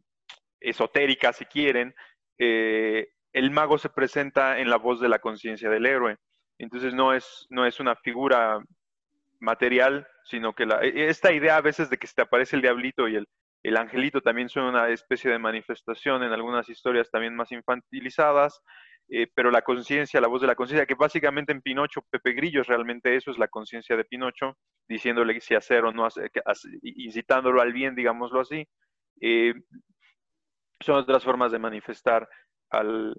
esotéricas, 0.60 1.38
si 1.38 1.46
quieren, 1.46 1.96
eh, 2.38 3.08
el 3.34 3.50
mago 3.50 3.80
se 3.80 3.90
presenta 3.90 4.60
en 4.60 4.70
la 4.70 4.78
voz 4.78 5.00
de 5.02 5.10
la 5.10 5.18
conciencia 5.18 5.72
del 5.72 5.88
héroe. 5.88 6.18
Entonces 6.60 6.94
no 6.94 7.12
es, 7.12 7.48
no 7.50 7.66
es 7.66 7.80
una 7.80 7.96
figura 7.96 8.60
material, 9.40 10.08
sino 10.28 10.54
que 10.54 10.66
la, 10.66 10.82
e, 10.82 11.10
esta 11.10 11.32
idea 11.32 11.58
a 11.58 11.62
veces 11.62 11.90
de 11.90 11.98
que 11.98 12.08
se 12.08 12.16
te 12.16 12.22
aparece 12.22 12.56
el 12.56 12.62
diablito 12.62 13.08
y 13.08 13.16
el, 13.16 13.28
el 13.64 13.78
angelito 13.78 14.22
también 14.22 14.50
son 14.50 14.66
una 14.66 14.90
especie 14.90 15.32
de 15.32 15.40
manifestación 15.40 16.24
en 16.24 16.32
algunas 16.32 16.70
historias 16.70 17.10
también 17.10 17.36
más 17.36 17.52
infantilizadas, 17.52 18.62
eh, 19.10 19.28
pero 19.34 19.52
la 19.52 19.62
conciencia, 19.62 20.22
la 20.22 20.28
voz 20.28 20.42
de 20.42 20.48
la 20.48 20.56
conciencia, 20.56 20.86
que 20.86 20.96
básicamente 20.96 21.54
en 21.54 21.62
Pinocho, 21.62 22.02
Pepe 22.10 22.34
Grillo 22.34 22.62
es 22.62 22.68
realmente 22.68 23.16
eso, 23.16 23.32
es 23.32 23.38
la 23.38 23.48
conciencia 23.48 23.96
de 23.96 24.04
Pinocho, 24.04 24.58
diciéndole 24.88 25.40
si 25.40 25.56
hacer 25.56 25.86
o 25.86 25.92
no 25.92 26.06
hacer, 26.06 26.30
incitándolo 26.84 27.62
al 27.62 27.74
bien, 27.74 27.96
digámoslo 27.96 28.42
así. 28.42 28.68
Eh, 29.22 29.54
son 30.82 30.98
otras 30.98 31.24
formas 31.24 31.52
de 31.52 31.60
manifestar 31.60 32.28
al, 32.70 33.16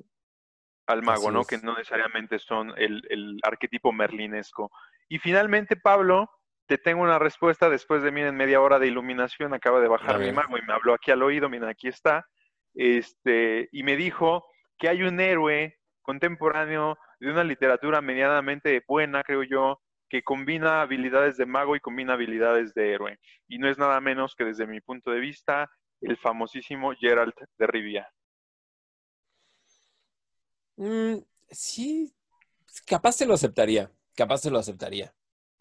al 0.86 1.02
mago, 1.02 1.30
¿no? 1.30 1.44
Que 1.44 1.58
no 1.58 1.76
necesariamente 1.76 2.38
son 2.38 2.72
el, 2.76 3.02
el, 3.10 3.38
arquetipo 3.42 3.92
merlinesco. 3.92 4.70
Y 5.08 5.18
finalmente, 5.18 5.76
Pablo, 5.76 6.30
te 6.68 6.76
tengo 6.76 7.02
una 7.02 7.18
respuesta 7.18 7.70
después 7.70 8.02
de, 8.02 8.12
miren, 8.12 8.36
media 8.36 8.60
hora 8.60 8.78
de 8.78 8.86
iluminación, 8.86 9.54
acaba 9.54 9.80
de 9.80 9.88
bajar 9.88 10.18
mi 10.18 10.30
mago 10.32 10.58
y 10.58 10.62
me 10.62 10.74
habló 10.74 10.92
aquí 10.92 11.10
al 11.10 11.22
oído, 11.22 11.48
miren, 11.48 11.68
aquí 11.68 11.88
está, 11.88 12.26
este, 12.74 13.70
y 13.72 13.82
me 13.82 13.96
dijo 13.96 14.44
que 14.76 14.90
hay 14.90 15.02
un 15.02 15.18
héroe 15.18 15.78
contemporáneo 16.02 16.98
de 17.20 17.30
una 17.30 17.42
literatura 17.42 18.02
medianamente 18.02 18.84
buena, 18.86 19.22
creo 19.22 19.42
yo, 19.44 19.80
que 20.10 20.22
combina 20.22 20.82
habilidades 20.82 21.38
de 21.38 21.46
mago 21.46 21.74
y 21.74 21.80
combina 21.80 22.12
habilidades 22.12 22.74
de 22.74 22.92
héroe. 22.92 23.18
Y 23.48 23.58
no 23.58 23.68
es 23.68 23.78
nada 23.78 23.98
menos 24.02 24.34
que 24.34 24.44
desde 24.44 24.66
mi 24.66 24.82
punto 24.82 25.10
de 25.10 25.20
vista 25.20 25.70
el 26.02 26.18
famosísimo 26.18 26.92
Geralt 26.94 27.36
de 27.56 27.66
Rivia. 27.66 28.12
Mm, 30.76 31.16
sí, 31.50 32.14
capaz 32.86 33.12
se 33.12 33.26
lo 33.26 33.32
aceptaría, 33.32 33.90
capaz 34.14 34.38
se 34.38 34.50
lo 34.50 34.58
aceptaría. 34.58 35.14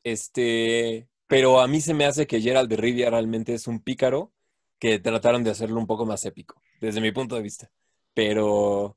Este, 0.08 1.10
pero 1.28 1.60
a 1.60 1.68
mí 1.68 1.82
se 1.82 1.94
me 1.94 2.06
hace 2.06 2.28
que 2.28 2.40
Geralt 2.40 2.70
de 2.70 2.78
Rivia 2.78 3.10
realmente 3.10 3.54
es 3.54 3.68
un 3.68 3.82
pícaro 3.82 4.32
que 4.80 5.00
trataron 5.00 5.44
de 5.44 5.52
hacerlo 5.52 5.82
un 5.82 5.86
poco 5.86 6.06
más 6.06 6.24
épico, 6.24 6.62
desde 6.80 7.02
mi 7.02 7.12
punto 7.12 7.36
de 7.36 7.42
vista. 7.42 7.70
Pero 8.14 8.96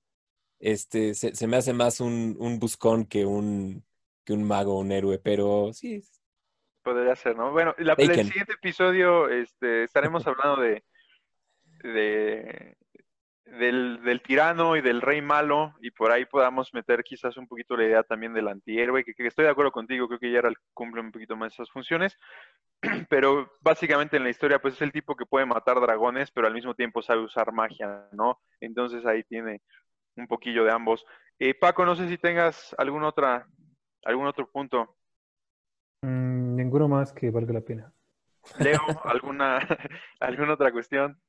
este, 0.60 1.14
se, 1.14 1.46
me 1.48 1.56
hace 1.56 1.72
más 1.72 1.98
un, 1.98 2.36
un 2.38 2.60
buscón 2.60 3.06
que 3.06 3.26
un, 3.26 3.84
que 4.24 4.32
un 4.32 4.44
mago, 4.44 4.78
un 4.78 4.92
héroe, 4.92 5.18
pero 5.18 5.72
sí. 5.72 6.00
Podría 6.84 7.16
ser, 7.16 7.36
¿no? 7.36 7.50
Bueno, 7.50 7.74
la, 7.78 7.94
el 7.94 8.24
siguiente 8.24 8.52
episodio 8.52 9.28
este, 9.28 9.82
estaremos 9.82 10.24
hablando 10.28 10.62
de, 10.62 10.84
de 11.82 12.76
del, 13.58 14.02
del, 14.02 14.22
tirano 14.22 14.76
y 14.76 14.80
del 14.80 15.00
rey 15.00 15.20
malo, 15.22 15.74
y 15.80 15.90
por 15.90 16.12
ahí 16.12 16.24
podamos 16.24 16.72
meter 16.72 17.02
quizás 17.02 17.36
un 17.36 17.46
poquito 17.46 17.76
la 17.76 17.84
idea 17.84 18.02
también 18.02 18.32
del 18.32 18.48
antihéroe, 18.48 19.04
que, 19.04 19.14
que 19.14 19.26
estoy 19.26 19.44
de 19.44 19.50
acuerdo 19.50 19.72
contigo, 19.72 20.06
creo 20.06 20.20
que 20.20 20.30
Geralt 20.30 20.58
cumple 20.72 21.00
un 21.00 21.12
poquito 21.12 21.36
más 21.36 21.52
esas 21.52 21.70
funciones, 21.70 22.16
pero 23.10 23.50
básicamente 23.60 24.16
en 24.16 24.24
la 24.24 24.30
historia 24.30 24.60
pues 24.60 24.74
es 24.74 24.82
el 24.82 24.92
tipo 24.92 25.16
que 25.16 25.26
puede 25.26 25.46
matar 25.46 25.80
dragones, 25.80 26.30
pero 26.30 26.46
al 26.46 26.54
mismo 26.54 26.74
tiempo 26.74 27.02
sabe 27.02 27.22
usar 27.22 27.52
magia, 27.52 28.08
¿no? 28.12 28.40
Entonces 28.60 29.04
ahí 29.06 29.24
tiene 29.24 29.62
un 30.16 30.26
poquillo 30.26 30.64
de 30.64 30.72
ambos. 30.72 31.04
Eh, 31.38 31.54
Paco, 31.54 31.84
no 31.84 31.96
sé 31.96 32.08
si 32.08 32.18
tengas 32.18 32.74
algún, 32.78 33.02
otra, 33.04 33.46
algún 34.04 34.26
otro 34.26 34.50
punto. 34.50 34.96
Mm, 36.02 36.56
ninguno 36.56 36.88
más 36.88 37.12
que 37.12 37.30
valga 37.30 37.54
la 37.54 37.60
pena. 37.60 37.92
Leo, 38.58 38.80
¿alguna, 39.04 39.58
¿alguna 40.20 40.54
otra 40.54 40.72
cuestión? 40.72 41.20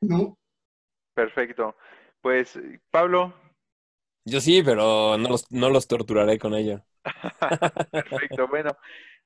No. 0.00 0.38
Perfecto. 1.18 1.74
Pues, 2.20 2.56
Pablo. 2.92 3.34
Yo 4.24 4.40
sí, 4.40 4.62
pero 4.62 5.18
no 5.18 5.30
los, 5.30 5.50
no 5.50 5.68
los 5.68 5.88
torturaré 5.88 6.38
con 6.38 6.54
ella. 6.54 6.84
Perfecto, 7.90 8.46
bueno. 8.46 8.70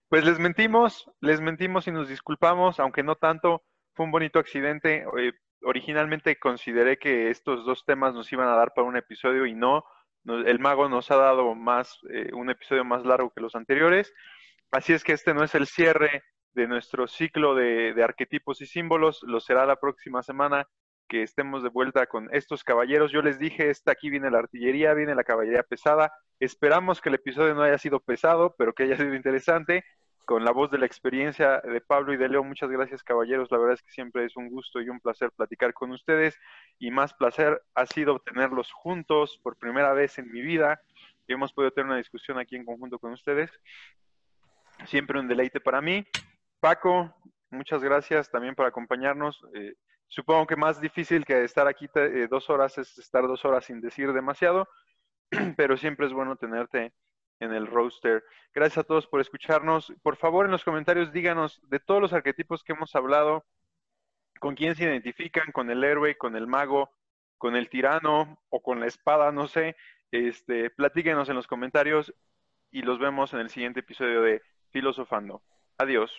Pues 0.09 0.25
les 0.25 0.39
mentimos, 0.39 1.11
les 1.21 1.43
mentimos 1.43 1.87
y 1.87 1.93
nos 1.93 2.09
disculpamos, 2.09 2.81
aunque 2.81 3.03
no 3.03 3.17
tanto. 3.17 3.63
Fue 3.95 4.07
un 4.07 4.11
bonito 4.11 4.39
accidente. 4.39 5.05
Eh, 5.19 5.33
originalmente 5.65 6.39
consideré 6.39 6.97
que 6.97 7.29
estos 7.29 7.67
dos 7.67 7.85
temas 7.85 8.15
nos 8.15 8.33
iban 8.33 8.49
a 8.49 8.57
dar 8.57 8.73
para 8.75 8.89
un 8.89 8.97
episodio 8.97 9.45
y 9.45 9.53
no. 9.53 9.85
el 10.25 10.59
mago 10.61 10.89
nos 10.89 11.11
ha 11.11 11.17
dado 11.17 11.55
más, 11.55 11.99
eh, 12.11 12.31
un 12.33 12.49
episodio 12.49 12.87
más 12.87 13.05
largo 13.05 13.35
que 13.37 13.43
los 13.43 13.55
anteriores. 13.55 14.15
Así 14.71 14.95
es 14.95 15.05
que 15.05 15.13
este 15.13 15.35
no 15.35 15.45
es 15.45 15.55
el 15.55 15.67
cierre 15.67 16.23
de 16.55 16.67
nuestro 16.67 17.07
ciclo 17.07 17.55
de, 17.55 17.93
de 17.93 18.03
arquetipos 18.03 18.63
y 18.63 18.67
símbolos, 18.67 19.23
lo 19.25 19.41
será 19.41 19.67
la 19.67 19.77
próxima 19.77 20.23
semana 20.23 20.67
que 21.13 21.23
estemos 21.23 21.63
de 21.63 21.69
vuelta 21.69 22.07
con 22.07 22.35
estos 22.35 22.65
caballeros. 22.65 23.13
Yo 23.13 23.21
les 23.21 23.39
dije, 23.39 23.69
esta 23.69 23.93
aquí 23.93 24.09
viene 24.09 24.31
la 24.31 24.39
artillería, 24.39 24.95
viene 24.95 25.15
la 25.15 25.25
caballería 25.25 25.63
pesada. 25.63 26.11
Esperamos 26.41 27.03
que 27.03 27.11
el 27.11 27.17
episodio 27.17 27.55
no 27.55 27.61
haya 27.61 27.77
sido 27.77 28.01
pesado, 28.01 28.55
pero 28.57 28.73
que 28.73 28.85
haya 28.85 28.97
sido 28.97 29.15
interesante. 29.15 29.85
Con 30.25 30.43
la 30.43 30.53
voz 30.53 30.71
de 30.71 30.79
la 30.79 30.87
experiencia 30.87 31.61
de 31.61 31.83
Pablo 31.83 32.15
y 32.15 32.17
de 32.17 32.31
Leo, 32.31 32.43
muchas 32.43 32.71
gracias 32.71 33.03
caballeros. 33.03 33.51
La 33.51 33.59
verdad 33.59 33.75
es 33.75 33.83
que 33.83 33.93
siempre 33.93 34.25
es 34.25 34.39
un 34.39 34.49
gusto 34.49 34.81
y 34.81 34.89
un 34.89 35.01
placer 35.01 35.31
platicar 35.33 35.75
con 35.75 35.91
ustedes. 35.91 36.35
Y 36.79 36.91
más 36.91 37.13
placer 37.13 37.61
ha 37.75 37.85
sido 37.85 38.19
tenerlos 38.21 38.73
juntos 38.73 39.39
por 39.43 39.59
primera 39.59 39.93
vez 39.93 40.19
en 40.19 40.33
mi 40.33 40.41
vida. 40.41 40.81
Y 41.27 41.35
hemos 41.35 41.53
podido 41.53 41.73
tener 41.73 41.89
una 41.89 41.99
discusión 41.99 42.39
aquí 42.39 42.57
en 42.57 42.65
conjunto 42.65 42.99
con 42.99 43.13
ustedes. 43.13 43.51
Siempre 44.87 45.21
un 45.21 45.29
deleite 45.29 45.61
para 45.61 45.83
mí. 45.83 46.07
Paco, 46.59 47.15
muchas 47.51 47.83
gracias 47.83 48.31
también 48.31 48.55
por 48.55 48.65
acompañarnos. 48.65 49.45
Eh, 49.53 49.75
Supongo 50.13 50.47
que 50.47 50.57
más 50.57 50.79
difícil 50.79 51.25
que 51.25 51.43
estar 51.43 51.67
aquí 51.67 51.89
eh, 51.95 52.27
dos 52.29 52.51
horas 52.51 52.77
es 52.77 52.99
estar 52.99 53.27
dos 53.27 53.47
horas 53.47 53.65
sin 53.65 53.81
decir 53.81 54.13
demasiado, 54.13 54.69
pero 55.57 55.79
siempre 55.79 56.05
es 56.05 56.13
bueno 56.13 56.37
tenerte 56.37 56.93
en 57.41 57.55
el 57.55 57.67
roster. 57.67 58.23
Gracias 58.53 58.77
a 58.77 58.87
todos 58.87 59.07
por 59.07 59.23
escucharnos. 59.23 59.91
Por 60.03 60.17
favor, 60.17 60.45
en 60.45 60.53
los 60.53 60.65
comentarios 60.65 61.15
díganos 61.15 61.63
de 61.71 61.81
todos 61.81 62.03
los 62.03 62.13
arquetipos 62.13 62.63
que 62.63 62.75
hemos 62.75 62.95
hablado, 62.95 63.47
con 64.39 64.55
quién 64.55 64.77
se 64.77 64.85
identifican, 64.85 65.51
con 65.51 65.71
el 65.71 65.83
héroe, 65.83 66.19
con 66.19 66.37
el 66.37 66.47
mago, 66.47 66.91
con 67.39 67.57
el 67.57 67.71
tirano 67.71 68.39
o 68.51 68.61
con 68.61 68.81
la 68.81 68.89
espada, 68.89 69.33
no 69.33 69.49
sé. 69.49 69.77
Este, 70.11 70.69
platíquenos 70.69 71.31
en 71.31 71.37
los 71.37 71.47
comentarios 71.47 72.13
y 72.71 72.83
los 72.83 72.99
vemos 72.99 73.33
en 73.33 73.41
el 73.41 73.49
siguiente 73.49 73.81
episodio 73.81 74.21
de 74.21 74.43
Filosofando. 74.73 75.43
Adiós. 75.79 76.13